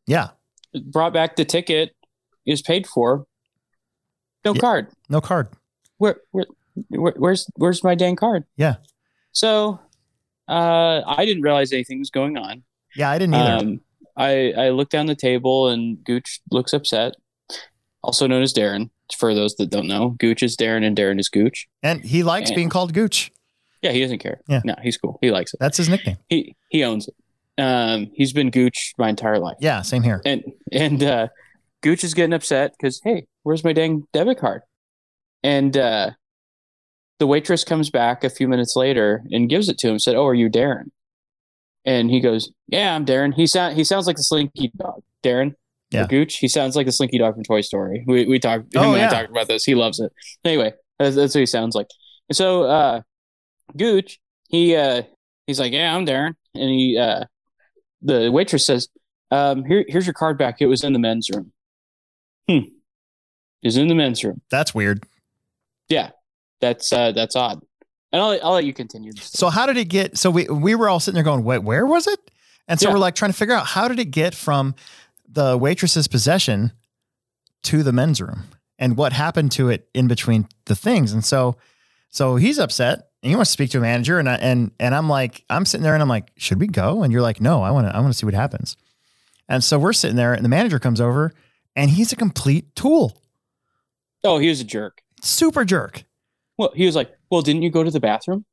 Yeah, 0.06 0.30
Brought 0.84 1.12
back 1.12 1.36
the 1.36 1.44
ticket. 1.44 1.94
It 2.46 2.50
was 2.50 2.62
paid 2.62 2.86
for. 2.86 3.26
No 4.44 4.54
Yeah. 4.54 4.60
card. 4.60 4.86
no 5.08 5.20
card. 5.20 5.48
Where, 5.98 6.16
where, 6.30 6.46
where 6.88 7.14
where's 7.16 7.46
where's 7.56 7.84
my 7.84 7.94
dang 7.94 8.16
card? 8.16 8.44
Yeah. 8.56 8.76
So, 9.32 9.78
uh, 10.48 11.02
I 11.06 11.24
didn't 11.26 11.42
realize 11.42 11.72
anything 11.72 11.98
was 11.98 12.10
going 12.10 12.36
on. 12.36 12.62
Yeah, 12.96 13.10
I 13.10 13.18
didn't 13.18 13.34
either. 13.34 13.64
Um, 13.64 13.80
I 14.16 14.52
I 14.56 14.68
look 14.70 14.88
down 14.90 15.06
the 15.06 15.14
table 15.14 15.68
and 15.68 16.02
Gooch 16.04 16.40
looks 16.50 16.72
upset. 16.72 17.14
Also 18.02 18.26
known 18.26 18.42
as 18.42 18.52
Darren. 18.54 18.90
For 19.16 19.34
those 19.34 19.56
that 19.56 19.70
don't 19.70 19.88
know, 19.88 20.10
Gooch 20.10 20.42
is 20.42 20.56
Darren 20.56 20.84
and 20.84 20.96
Darren 20.96 21.18
is 21.18 21.28
Gooch. 21.28 21.68
and 21.82 22.02
he 22.04 22.22
likes 22.22 22.50
and- 22.50 22.56
being 22.56 22.68
called 22.68 22.94
Gooch. 22.94 23.30
Yeah, 23.82 23.92
he 23.92 24.00
doesn't 24.02 24.18
care. 24.18 24.40
Yeah. 24.46 24.60
No, 24.64 24.74
he's 24.82 24.96
cool. 24.98 25.18
He 25.22 25.30
likes 25.30 25.54
it. 25.54 25.58
That's 25.60 25.76
his 25.78 25.88
nickname. 25.88 26.18
He 26.28 26.54
he 26.68 26.84
owns 26.84 27.08
it. 27.08 27.14
Um, 27.62 28.10
he's 28.14 28.32
been 28.32 28.50
Gooch 28.50 28.94
my 28.98 29.08
entire 29.08 29.38
life. 29.38 29.56
Yeah, 29.60 29.82
same 29.82 30.02
here. 30.02 30.20
And 30.24 30.42
and 30.72 31.02
uh, 31.02 31.28
Gooch 31.82 32.04
is 32.04 32.14
getting 32.14 32.32
upset 32.34 32.72
because 32.78 33.00
hey, 33.02 33.26
where's 33.42 33.64
my 33.64 33.72
dang 33.72 34.06
debit 34.12 34.38
card? 34.38 34.62
And 35.42 35.76
uh, 35.76 36.10
the 37.18 37.26
waitress 37.26 37.64
comes 37.64 37.90
back 37.90 38.24
a 38.24 38.30
few 38.30 38.48
minutes 38.48 38.76
later 38.76 39.22
and 39.30 39.48
gives 39.48 39.68
it 39.68 39.78
to 39.78 39.88
him. 39.88 39.98
Said, 39.98 40.14
"Oh, 40.16 40.26
are 40.26 40.34
you 40.34 40.50
Darren?" 40.50 40.90
And 41.84 42.10
he 42.10 42.20
goes, 42.20 42.50
"Yeah, 42.68 42.94
I'm 42.94 43.06
Darren." 43.06 43.34
He 43.34 43.46
sound 43.46 43.76
he 43.76 43.84
sounds 43.84 44.06
like 44.06 44.16
the 44.16 44.22
Slinky 44.24 44.70
Dog. 44.76 45.02
Darren, 45.22 45.54
Yeah. 45.90 46.06
Gooch. 46.06 46.36
He 46.36 46.48
sounds 46.48 46.76
like 46.76 46.86
the 46.86 46.92
Slinky 46.92 47.18
Dog 47.18 47.34
from 47.34 47.44
Toy 47.44 47.60
Story. 47.62 48.04
We 48.06 48.26
we 48.26 48.38
talked. 48.38 48.74
Him 48.74 48.82
Oh, 48.82 48.94
yeah. 48.94 49.06
I 49.08 49.10
talked 49.10 49.30
about 49.30 49.48
this. 49.48 49.64
He 49.64 49.74
loves 49.74 50.00
it. 50.00 50.12
Anyway, 50.44 50.72
that's, 50.98 51.16
that's 51.16 51.34
what 51.34 51.40
he 51.40 51.46
sounds 51.46 51.74
like. 51.74 51.88
And 52.28 52.36
so 52.36 52.64
uh, 52.64 53.00
Gooch, 53.76 54.18
he 54.48 54.76
uh, 54.76 55.02
he's 55.46 55.58
like, 55.60 55.72
"Yeah, 55.72 55.94
I'm 55.94 56.04
Darren," 56.06 56.34
and 56.54 56.70
he 56.70 56.98
uh, 56.98 57.24
the 58.02 58.30
waitress 58.30 58.64
says, 58.66 58.88
um, 59.30 59.64
here, 59.64 59.84
here's 59.88 60.06
your 60.06 60.14
card 60.14 60.38
back. 60.38 60.60
It 60.60 60.66
was 60.66 60.84
in 60.84 60.92
the 60.94 60.98
men's 60.98 61.28
room. 61.30 61.52
Hmm. 62.50 62.68
Was 63.62 63.76
in 63.76 63.88
the 63.88 63.94
men's 63.94 64.24
room. 64.24 64.40
That's 64.50 64.74
weird. 64.74 65.04
Yeah. 65.88 66.10
That's 66.60 66.92
uh 66.92 67.12
that's 67.12 67.36
odd. 67.36 67.60
And 68.12 68.20
I'll 68.20 68.38
I'll 68.42 68.52
let 68.52 68.64
you 68.64 68.72
continue. 68.72 69.12
So 69.16 69.50
how 69.50 69.66
did 69.66 69.76
it 69.76 69.86
get? 69.88 70.16
So 70.18 70.30
we 70.30 70.46
we 70.48 70.74
were 70.74 70.88
all 70.88 71.00
sitting 71.00 71.14
there 71.16 71.24
going, 71.24 71.44
"Wait, 71.44 71.58
where 71.58 71.86
was 71.86 72.06
it?" 72.06 72.18
And 72.68 72.78
so 72.80 72.88
Yeah. 72.88 72.94
we're 72.94 73.00
like 73.00 73.14
trying 73.14 73.30
to 73.30 73.36
figure 73.36 73.54
out 73.54 73.66
how 73.66 73.86
did 73.88 73.98
it 73.98 74.06
get 74.06 74.34
from 74.34 74.74
the 75.28 75.56
waitress's 75.56 76.08
possession 76.08 76.72
to 77.64 77.82
the 77.82 77.92
men's 77.92 78.20
room, 78.20 78.44
and 78.78 78.96
what 78.96 79.12
happened 79.12 79.52
to 79.52 79.68
it 79.68 79.88
in 79.94 80.08
between 80.08 80.48
the 80.64 80.74
things. 80.74 81.12
And 81.12 81.24
so, 81.24 81.56
so 82.08 82.36
he's 82.36 82.58
upset, 82.58 83.10
and 83.22 83.30
he 83.30 83.36
wants 83.36 83.50
to 83.50 83.52
speak 83.52 83.70
to 83.70 83.78
a 83.78 83.82
manager, 83.82 84.18
and 84.18 84.28
I, 84.28 84.34
and 84.36 84.70
and 84.80 84.94
I'm 84.94 85.08
like, 85.08 85.44
I'm 85.50 85.64
sitting 85.64 85.82
there, 85.84 85.94
and 85.94 86.02
I'm 86.02 86.08
like, 86.08 86.32
"Should 86.36 86.58
we 86.60 86.66
go?" 86.66 87.02
And 87.02 87.12
you're 87.12 87.22
like, 87.22 87.40
"No, 87.40 87.62
I 87.62 87.70
want 87.70 87.86
to 87.86 87.94
I 87.94 88.00
want 88.00 88.12
to 88.12 88.18
see 88.18 88.26
what 88.26 88.34
happens." 88.34 88.76
And 89.48 89.62
so 89.62 89.78
we're 89.78 89.92
sitting 89.92 90.16
there, 90.16 90.32
and 90.34 90.44
the 90.44 90.48
manager 90.48 90.78
comes 90.78 91.00
over, 91.00 91.32
and 91.80 91.90
he's 91.90 92.12
a 92.12 92.16
complete 92.16 92.74
tool, 92.76 93.20
Oh, 94.22 94.38
he 94.38 94.48
was 94.48 94.60
a 94.60 94.64
jerk. 94.64 95.02
super 95.22 95.64
jerk. 95.64 96.04
Well, 96.58 96.72
he 96.74 96.84
was 96.86 96.94
like, 96.94 97.10
Well, 97.30 97.42
didn't 97.42 97.62
you 97.62 97.70
go 97.70 97.82
to 97.82 97.90
the 97.90 98.00
bathroom? 98.00 98.44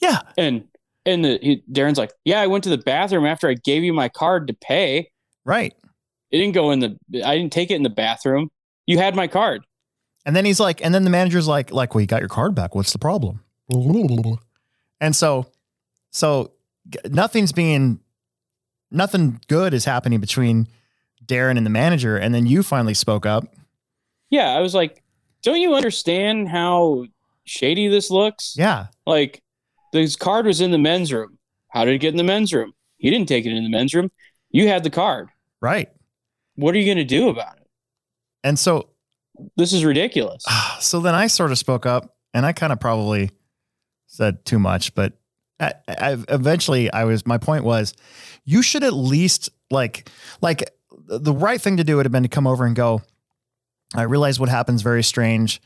Yeah, 0.00 0.20
And 0.36 0.64
and 1.06 1.24
the, 1.24 1.38
he, 1.42 1.62
Darren's 1.70 1.98
like, 1.98 2.12
Yeah, 2.24 2.40
I 2.40 2.46
went 2.48 2.64
to 2.64 2.70
the 2.70 2.78
bathroom 2.78 3.24
after 3.26 3.48
I 3.48 3.54
gave 3.54 3.82
you 3.84 3.92
my 3.92 4.08
card 4.08 4.46
to 4.48 4.54
pay. 4.54 5.10
right. 5.44 5.74
It 6.30 6.38
didn't 6.38 6.54
go 6.54 6.70
in 6.70 6.80
the 6.80 6.96
I 7.24 7.36
didn't 7.36 7.52
take 7.52 7.70
it 7.70 7.74
in 7.74 7.82
the 7.82 7.90
bathroom. 7.90 8.48
You 8.86 8.98
had 8.98 9.14
my 9.14 9.28
card. 9.28 9.64
And 10.24 10.34
then 10.34 10.44
he's 10.44 10.58
like, 10.60 10.82
and 10.84 10.94
then 10.94 11.04
the 11.04 11.10
manager's 11.10 11.46
like, 11.48 11.70
like, 11.72 11.94
well, 11.94 12.00
you 12.00 12.06
got 12.06 12.20
your 12.20 12.28
card 12.28 12.54
back. 12.54 12.74
What's 12.74 12.92
the 12.92 12.98
problem? 12.98 13.40
And 15.00 15.14
so, 15.16 15.46
so 16.10 16.52
nothing's 17.08 17.52
being, 17.52 18.00
nothing 18.90 19.40
good 19.48 19.74
is 19.74 19.84
happening 19.84 20.20
between 20.20 20.68
Darren 21.26 21.56
and 21.56 21.66
the 21.66 21.70
manager. 21.70 22.16
And 22.16 22.34
then 22.34 22.46
you 22.46 22.62
finally 22.62 22.94
spoke 22.94 23.26
up. 23.26 23.44
Yeah, 24.30 24.50
I 24.50 24.60
was 24.60 24.74
like, 24.74 25.02
Don't 25.42 25.60
you 25.60 25.74
understand 25.74 26.48
how 26.48 27.06
shady 27.44 27.88
this 27.88 28.10
looks? 28.10 28.54
Yeah. 28.56 28.86
Like, 29.06 29.42
this 29.92 30.16
card 30.16 30.46
was 30.46 30.60
in 30.60 30.70
the 30.70 30.78
men's 30.78 31.12
room. 31.12 31.38
How 31.68 31.84
did 31.84 31.94
it 31.94 31.98
get 31.98 32.10
in 32.10 32.16
the 32.16 32.24
men's 32.24 32.52
room? 32.52 32.72
He 32.96 33.10
didn't 33.10 33.28
take 33.28 33.44
it 33.46 33.52
in 33.54 33.62
the 33.62 33.70
men's 33.70 33.94
room. 33.94 34.10
You 34.50 34.68
had 34.68 34.84
the 34.84 34.90
card. 34.90 35.28
Right. 35.60 35.88
What 36.56 36.74
are 36.74 36.78
you 36.78 36.84
going 36.84 36.98
to 36.98 37.04
do 37.04 37.28
about 37.28 37.56
it? 37.56 37.66
And 38.44 38.58
so, 38.58 38.90
This 39.56 39.72
is 39.72 39.84
ridiculous. 39.84 40.44
so 40.80 41.00
then 41.00 41.14
I 41.14 41.26
sort 41.26 41.52
of 41.52 41.58
spoke 41.58 41.86
up 41.86 42.16
and 42.34 42.46
I 42.46 42.52
kind 42.52 42.72
of 42.72 42.80
probably 42.80 43.30
said 44.06 44.44
too 44.44 44.58
much, 44.58 44.94
but 44.94 45.14
I, 45.60 45.72
I 45.88 46.12
eventually 46.28 46.92
I 46.92 47.04
was, 47.04 47.26
my 47.26 47.38
point 47.38 47.64
was 47.64 47.94
you 48.44 48.62
should 48.62 48.84
at 48.84 48.92
least 48.92 49.50
like, 49.70 50.08
like 50.40 50.62
the 51.18 51.32
right 51.32 51.60
thing 51.60 51.76
to 51.78 51.84
do 51.84 51.96
would 51.96 52.06
have 52.06 52.12
been 52.12 52.22
to 52.22 52.28
come 52.28 52.46
over 52.46 52.64
and 52.64 52.74
go, 52.76 53.02
I 53.94 54.02
realize 54.02 54.40
what 54.40 54.48
happens 54.48 54.82
very 54.82 55.02
strange. 55.02 55.60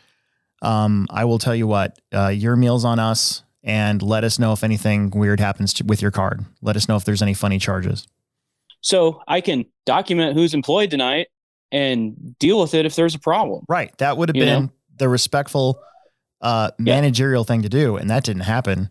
Um, 0.62 1.06
I 1.10 1.24
will 1.24 1.38
tell 1.38 1.54
you 1.54 1.66
what, 1.66 1.98
uh, 2.12 2.28
your 2.28 2.56
meal's 2.56 2.84
on 2.84 2.98
us 2.98 3.42
and 3.62 4.00
let 4.02 4.24
us 4.24 4.38
know 4.38 4.52
if 4.52 4.64
anything 4.64 5.10
weird 5.10 5.38
happens 5.40 5.72
to, 5.74 5.84
with 5.84 6.00
your 6.02 6.10
card. 6.10 6.44
Let 6.62 6.76
us 6.76 6.88
know 6.88 6.96
if 6.96 7.04
there's 7.04 7.22
any 7.22 7.34
funny 7.34 7.58
charges. 7.58 8.06
So 8.80 9.20
I 9.28 9.40
can 9.40 9.64
document 9.84 10.34
who's 10.34 10.54
employed 10.54 10.90
tonight 10.90 11.26
and 11.72 12.38
deal 12.38 12.60
with 12.60 12.74
it 12.74 12.86
if 12.86 12.94
there's 12.96 13.14
a 13.14 13.18
problem. 13.18 13.64
Right. 13.68 13.96
That 13.98 14.16
would 14.16 14.28
have 14.28 14.36
You 14.36 14.44
been 14.44 14.62
know? 14.64 14.70
the 14.98 15.08
respectful, 15.08 15.80
uh, 16.40 16.70
Yeah. 16.78 16.94
managerial 16.94 17.44
thing 17.44 17.62
to 17.62 17.68
do. 17.68 17.96
And 17.96 18.08
that 18.10 18.24
didn't 18.24 18.42
happen. 18.42 18.90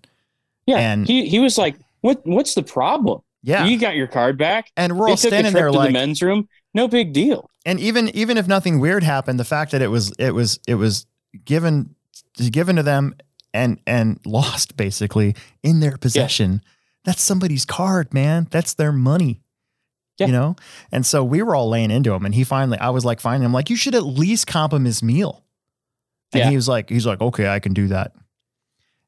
Yeah. 0.65 0.77
And- 0.77 1.07
he, 1.07 1.27
he 1.29 1.39
was 1.39 1.57
like, 1.57 1.77
what, 2.01 2.21
What's 2.25 2.53
the 2.53 2.63
problem? 2.63 3.21
Yeah. 3.45 3.65
You 3.65 3.77
got 3.79 3.95
your 3.95 4.07
card 4.07 4.37
back. 4.39 4.71
and 4.75 4.97
we're 4.97 5.07
all 5.09 5.17
standing 5.17 5.51
trip 5.51 5.53
there 5.53 5.67
to 5.67 5.71
like, 5.71 5.89
the 5.89 5.93
men's 5.93 6.21
room. 6.21 6.49
No 6.73 6.87
big 6.87 7.13
deal. 7.13 7.49
and 7.65 7.79
even 7.79 8.09
even 8.09 8.37
if 8.37 8.47
nothing 8.47 8.79
weird 8.79 9.03
happened, 9.03 9.39
the 9.39 9.45
fact 9.45 9.71
that 9.71 9.81
it 9.81 9.87
was 9.89 10.11
it 10.17 10.31
was 10.33 10.59
it 10.67 10.75
was 10.75 11.05
given 11.45 11.95
given 12.51 12.75
to 12.77 12.83
them 12.83 13.15
and 13.53 13.79
and 13.85 14.19
lost 14.25 14.75
basically 14.75 15.35
in 15.63 15.79
their 15.79 15.97
possession. 15.97 16.61
That's 17.05 17.21
somebody's 17.21 17.65
card, 17.65 18.13
man. 18.13 18.47
That's 18.49 18.73
their 18.73 18.91
money. 18.91 19.41
Yeah. 20.17 20.25
You 20.27 20.31
know? 20.33 20.55
And 20.91 21.05
so 21.05 21.23
we 21.23 21.43
were 21.43 21.55
all 21.55 21.69
laying 21.69 21.91
into 21.91 22.13
him 22.13 22.25
and 22.25 22.33
he 22.33 22.43
finally 22.43 22.79
I 22.79 22.89
was 22.89 23.05
like 23.05 23.19
finally 23.21 23.45
I'm 23.45 23.53
like 23.53 23.69
you 23.69 23.75
should 23.75 23.93
at 23.95 24.03
least 24.05 24.47
comp 24.47 24.73
him 24.73 24.85
his 24.85 25.03
meal. 25.03 25.43
And 26.33 26.39
Yeah. 26.39 26.49
he 26.49 26.55
was 26.55 26.67
like 26.67 26.89
he's 26.89 27.05
like 27.05 27.21
okay, 27.21 27.47
I 27.47 27.59
can 27.59 27.73
do 27.73 27.87
that. 27.89 28.13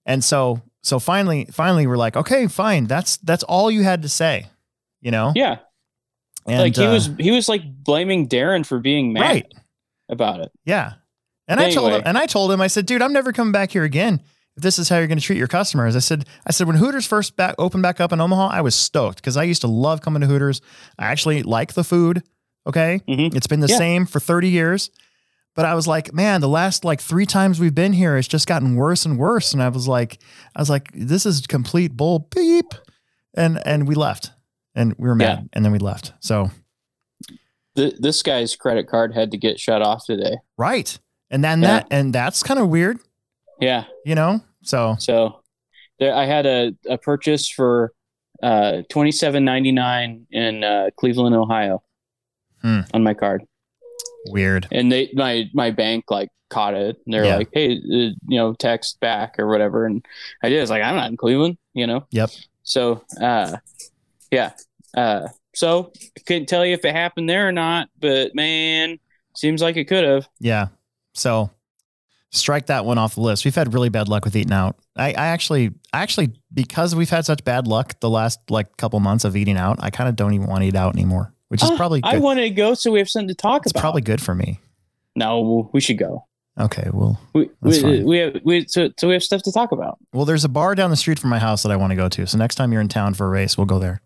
And 0.05 0.23
so 0.23 0.61
so 0.87 0.99
finally 0.99 1.45
finally 1.51 1.85
we're 1.87 1.97
like 1.97 2.15
okay, 2.15 2.47
fine. 2.47 2.85
That's 2.85 3.17
that's 3.17 3.43
all 3.43 3.69
you 3.69 3.83
had 3.83 4.01
to 4.03 4.09
say. 4.09 4.47
You 5.01 5.11
know? 5.11 5.31
Yeah. 5.35 5.59
And 6.45 6.61
like 6.61 6.75
he 6.75 6.85
uh, 6.85 6.91
was 6.93 7.09
he 7.19 7.31
was 7.31 7.47
like 7.49 7.61
blaming 7.83 8.27
Darren 8.27 8.65
for 8.65 8.79
being 8.79 9.13
mad 9.13 9.21
right. 9.21 9.53
about 10.09 10.39
it. 10.39 10.51
Yeah. 10.65 10.93
And 11.47 11.59
I 11.59 11.71
told 11.71 11.93
him, 11.93 12.01
and 12.05 12.17
I 12.17 12.25
told 12.25 12.51
him, 12.51 12.59
I 12.59 12.67
said, 12.67 12.85
dude, 12.85 13.01
I'm 13.01 13.13
never 13.13 13.31
coming 13.31 13.53
back 13.53 13.71
here 13.71 13.83
again. 13.83 14.21
If 14.57 14.63
this 14.63 14.77
is 14.79 14.89
how 14.89 14.97
you're 14.97 15.07
going 15.07 15.19
to 15.19 15.23
treat 15.23 15.37
your 15.37 15.47
customers, 15.47 15.95
I 15.95 15.99
said, 15.99 16.25
I 16.45 16.51
said, 16.51 16.67
when 16.67 16.75
Hooters 16.75 17.05
first 17.05 17.37
back 17.37 17.55
opened 17.57 17.83
back 17.83 18.01
up 18.01 18.11
in 18.11 18.19
Omaha, 18.19 18.49
I 18.51 18.59
was 18.61 18.75
stoked 18.75 19.17
because 19.17 19.37
I 19.37 19.43
used 19.43 19.61
to 19.61 19.67
love 19.67 20.01
coming 20.01 20.21
to 20.21 20.27
Hooters. 20.27 20.61
I 20.99 21.05
actually 21.05 21.43
like 21.43 21.73
the 21.73 21.85
food. 21.85 22.23
Okay. 22.65 23.01
Mhm. 23.07 23.33
It's 23.33 23.47
been 23.47 23.61
the 23.61 23.67
Yeah. 23.67 23.77
same 23.77 24.05
for 24.05 24.19
30 24.19 24.49
years. 24.49 24.89
But 25.57 25.65
I 25.65 25.73
was 25.75 25.87
like, 25.87 26.13
man, 26.13 26.39
the 26.39 26.47
last 26.47 26.85
like 26.85 27.01
three 27.01 27.25
times 27.25 27.59
we've 27.59 27.73
been 27.75 27.91
here, 27.91 28.15
it's 28.15 28.27
just 28.27 28.47
gotten 28.47 28.75
worse 28.75 29.05
and 29.05 29.17
worse. 29.17 29.53
And 29.53 29.61
I 29.61 29.67
was 29.69 29.87
like, 29.87 30.19
I 30.55 30.61
was 30.61 30.69
like, 30.69 30.91
this 30.93 31.25
is 31.25 31.45
complete 31.47 31.97
bull 31.97 32.29
beep. 32.33 32.73
And 33.35 33.59
and 33.65 33.87
we 33.87 33.95
left. 33.95 34.31
And 34.75 34.93
we 34.99 35.07
were 35.09 35.15
mad. 35.15 35.39
Yeah. 35.39 35.47
And 35.53 35.65
then 35.65 35.71
we 35.71 35.79
left. 35.79 36.13
So 36.19 36.51
Th- 37.75 37.95
this 37.99 38.21
guy's 38.23 38.55
credit 38.55 38.87
card 38.87 39.13
had 39.13 39.31
to 39.31 39.37
get 39.37 39.59
shut 39.59 39.81
off 39.81 40.05
today. 40.05 40.37
right. 40.57 40.97
And 41.29 41.43
then 41.43 41.61
Yeah. 41.61 41.67
that 41.67 41.87
and 41.91 42.13
that's 42.13 42.41
kind 42.43 42.59
of 42.59 42.69
weird, 42.69 42.99
Yeah. 43.59 43.83
you 44.05 44.15
know? 44.15 44.41
So 44.63 44.95
So 44.99 45.41
there, 45.99 46.13
I 46.15 46.25
had 46.25 46.45
a, 46.45 46.73
a 46.87 46.97
purchase 46.97 47.49
for 47.49 47.91
uh, 48.43 48.83
twenty 48.89 49.11
seven 49.11 49.43
ninety 49.43 49.71
nine 49.71 50.27
in 50.31 50.63
uh, 50.63 50.91
Cleveland, 50.97 51.35
Ohio, 51.35 51.81
Hmm. 52.61 52.81
on 52.93 53.03
my 53.03 53.13
card. 53.15 53.43
Weird. 54.29 54.67
and 54.71 54.91
they 54.91 55.09
my 55.13 55.49
my 55.53 55.71
bank 55.71 56.05
like 56.09 56.29
caught 56.49 56.73
it. 56.75 56.97
And 57.05 57.13
they're 57.13 57.25
Yeah. 57.25 57.35
like, 57.37 57.49
"Hey, 57.51 57.73
uh, 57.77 58.15
you 58.27 58.37
know, 58.37 58.53
text 58.53 58.99
back 59.01 59.37
or 59.39 59.47
whatever." 59.47 59.85
And 59.85 60.05
I 60.43 60.49
did. 60.49 60.59
I 60.59 60.61
was 60.61 60.69
like, 60.69 60.83
"I'm 60.83 60.95
not 60.95 61.09
in 61.09 61.17
Cleveland," 61.17 61.57
you 61.73 61.85
know. 61.87 62.05
Yep. 62.11 62.29
So, 62.63 63.03
uh, 63.21 63.57
yeah. 64.31 64.51
Uh, 64.95 65.27
so 65.53 65.91
I 66.17 66.21
couldn't 66.25 66.47
tell 66.47 66.65
you 66.65 66.73
if 66.73 66.85
it 66.85 66.93
happened 66.95 67.29
there 67.29 67.47
or 67.47 67.51
not, 67.51 67.89
but 67.99 68.33
man, 68.35 68.99
seems 69.35 69.61
like 69.61 69.75
it 69.77 69.85
could 69.85 70.03
have. 70.05 70.27
Yeah. 70.39 70.67
So 71.13 71.49
strike 72.31 72.67
that 72.67 72.85
one 72.85 72.97
off 72.97 73.15
the 73.15 73.21
list. 73.21 73.45
We've 73.45 73.55
had 73.55 73.73
really 73.73 73.89
bad 73.89 74.07
luck 74.07 74.23
with 74.25 74.35
eating 74.35 74.53
out. 74.53 74.75
I, 74.95 75.09
I 75.09 75.27
actually, 75.27 75.71
I 75.93 76.01
actually, 76.01 76.31
because 76.53 76.93
we've 76.95 77.09
had 77.09 77.25
such 77.25 77.43
bad 77.43 77.67
luck 77.67 77.99
the 77.99 78.09
last 78.09 78.39
like 78.49 78.75
couple 78.77 78.99
months 78.99 79.23
of 79.25 79.35
eating 79.35 79.57
out, 79.57 79.77
I 79.81 79.89
kind 79.89 80.09
of 80.09 80.15
don't 80.15 80.33
even 80.33 80.47
want 80.47 80.61
to 80.63 80.67
eat 80.67 80.75
out 80.75 80.93
anymore, 80.95 81.33
which 81.49 81.63
is 81.63 81.69
Ah, 81.71 81.75
probably 81.77 82.01
I 82.03 82.13
good. 82.13 82.23
wanted 82.23 82.41
to 82.43 82.49
go, 82.51 82.73
so 82.73 82.91
we 82.91 82.99
have 82.99 83.09
something 83.09 83.27
to 83.29 83.35
talk 83.35 83.57
about. 83.61 83.65
it's 83.65 83.71
about. 83.71 83.81
probably 83.81 84.01
good 84.01 84.21
for 84.21 84.35
me. 84.35 84.59
no, 85.15 85.69
we 85.73 85.81
should 85.81 85.97
go. 85.97 86.25
Okay. 86.59 86.89
Well, 86.91 87.19
We 87.35 87.49
we, 87.61 88.03
we 88.03 88.17
have 88.17 88.37
we 88.43 88.65
so, 88.67 88.89
so 88.97 89.07
we 89.07 89.13
have 89.13 89.21
stuff 89.23 89.43
to 89.43 89.51
talk 89.51 89.71
about. 89.71 89.99
well, 90.13 90.25
there's 90.25 90.43
a 90.43 90.49
bar 90.49 90.73
down 90.73 90.89
the 90.89 90.95
street 90.97 91.19
from 91.19 91.29
my 91.29 91.37
house 91.39 91.61
that 91.63 91.71
I 91.71 91.75
want 91.75 91.91
to 91.91 91.95
go 91.95 92.09
to. 92.09 92.25
So 92.25 92.37
next 92.37 92.55
time 92.55 92.71
you're 92.71 92.81
in 92.81 92.87
town 92.87 93.13
for 93.13 93.25
a 93.27 93.29
race, 93.29 93.57
we'll 93.57 93.67
go 93.67 93.77
there. 93.79 94.01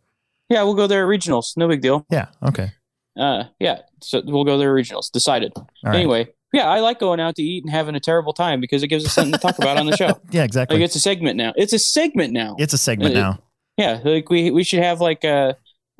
Yeah, 0.49 0.63
we'll 0.63 0.73
go 0.73 0.85
there 0.87 1.03
at 1.03 1.07
regionals. 1.19 1.55
No 1.55 1.69
big 1.69 1.81
deal. 1.81 2.05
Yeah. 2.09 2.27
Okay. 2.43 2.71
Uh, 3.17 3.45
yeah, 3.59 3.79
so 4.01 4.21
we'll 4.25 4.43
go 4.43 4.57
there 4.57 4.77
at 4.77 4.83
regionals. 4.85 5.09
Decided. 5.11 5.53
Right. 5.83 5.95
Anyway, 5.95 6.27
yeah, 6.51 6.67
I 6.67 6.79
like 6.81 6.99
going 6.99 7.21
out 7.21 7.35
to 7.35 7.41
eat 7.43 7.63
and 7.63 7.71
having 7.71 7.95
a 7.95 7.99
terrible 8.01 8.33
time 8.33 8.59
because 8.59 8.83
it 8.83 8.87
gives 8.87 9.05
us 9.05 9.13
something 9.13 9.31
to 9.33 9.37
talk 9.39 9.57
about 9.57 9.77
on 9.77 9.85
the 9.85 9.95
show. 10.01 10.19
Yeah, 10.31 10.43
exactly. 10.43 10.77
Like 10.77 10.83
it's 10.85 10.95
a 10.95 10.99
segment 10.99 11.37
now. 11.37 11.53
It's 11.55 11.71
a 11.71 11.79
segment 11.79 12.33
now. 12.33 12.55
it's 12.59 12.73
a 12.73 12.77
segment 12.77 13.15
uh, 13.15 13.19
now. 13.19 13.39
yeah, 13.77 13.99
like 14.03 14.29
we 14.29 14.51
we 14.51 14.63
should 14.65 14.79
have 14.83 14.99
like 14.99 15.23
uh 15.23 15.53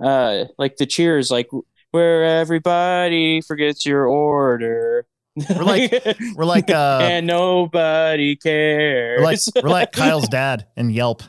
uh 0.04 0.46
like 0.58 0.78
the 0.78 0.86
cheers 0.86 1.30
like 1.32 1.50
where 1.92 2.24
everybody 2.40 3.42
forgets 3.42 3.86
your 3.86 4.08
order. 4.08 5.06
We're 5.36 5.64
like- 5.64 6.18
We're 6.36 6.46
like, 6.46 6.70
uh, 6.70 7.00
and 7.04 7.26
nobody 7.28 8.36
cares. 8.36 9.20
we're 9.20 9.26
like, 9.26 9.40
we're 9.64 9.70
like 9.70 9.92
Kyle's 9.94 10.28
dad 10.30 10.66
and 10.76 10.92
Yelp. 10.94 11.24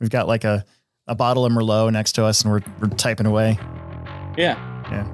We've 0.00 0.10
got 0.10 0.26
like 0.28 0.44
a, 0.44 0.64
a 1.06 1.14
bottle 1.14 1.44
of 1.44 1.52
Merlot 1.52 1.92
next 1.92 2.12
to 2.12 2.24
us 2.24 2.42
and 2.42 2.52
we're, 2.52 2.60
we're 2.80 2.88
typing 2.88 3.26
away. 3.26 3.58
yeah. 4.36 4.56
Yeah. 4.90 5.06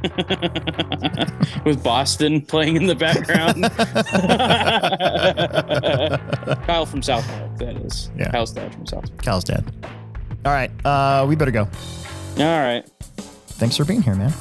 With 1.64 1.82
Boston 1.82 2.40
playing 2.42 2.76
in 2.76 2.86
the 2.86 2.94
background. 2.94 3.64
Kyle 6.66 6.86
from 6.86 7.02
South 7.02 7.26
Park, 7.26 7.56
that 7.58 7.76
is. 7.78 8.10
Yeah. 8.16 8.30
Kyle's 8.30 8.52
dad 8.52 8.72
from 8.74 8.86
South 8.86 9.04
Park. 9.08 9.22
Kyle's 9.22 9.44
dad. 9.44 9.64
All 10.44 10.52
right. 10.52 10.70
Uh, 10.86 11.26
we 11.28 11.34
better 11.36 11.50
go. 11.50 11.68
All 12.38 12.60
right. 12.60 12.84
Thanks 13.58 13.76
for 13.76 13.84
being 13.84 14.02
here, 14.02 14.14
man. 14.14 14.32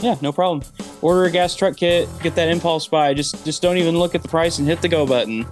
Yeah, 0.00 0.16
no 0.22 0.32
problem. 0.32 0.62
Order 1.02 1.24
a 1.24 1.30
gas 1.30 1.54
truck 1.54 1.76
kit, 1.76 2.08
get 2.22 2.34
that 2.36 2.48
impulse 2.48 2.88
buy. 2.88 3.14
Just 3.14 3.44
just 3.44 3.62
don't 3.62 3.76
even 3.76 3.98
look 3.98 4.14
at 4.14 4.22
the 4.22 4.28
price 4.28 4.58
and 4.58 4.66
hit 4.66 4.80
the 4.80 4.88
go 4.88 5.06
button. 5.06 5.46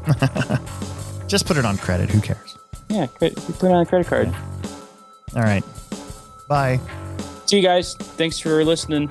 just 1.28 1.46
put 1.46 1.56
it 1.56 1.64
on 1.64 1.76
credit. 1.78 2.10
Who 2.10 2.20
cares? 2.20 2.56
Yeah, 2.88 3.06
put 3.06 3.32
it 3.32 3.64
on 3.64 3.82
a 3.82 3.86
credit 3.86 4.06
card. 4.06 4.28
Yeah. 4.28 5.36
All 5.36 5.42
right. 5.42 5.64
Bye. 6.48 6.80
See 7.46 7.56
you 7.56 7.62
guys. 7.62 7.94
Thanks 7.94 8.38
for 8.38 8.64
listening. 8.64 9.08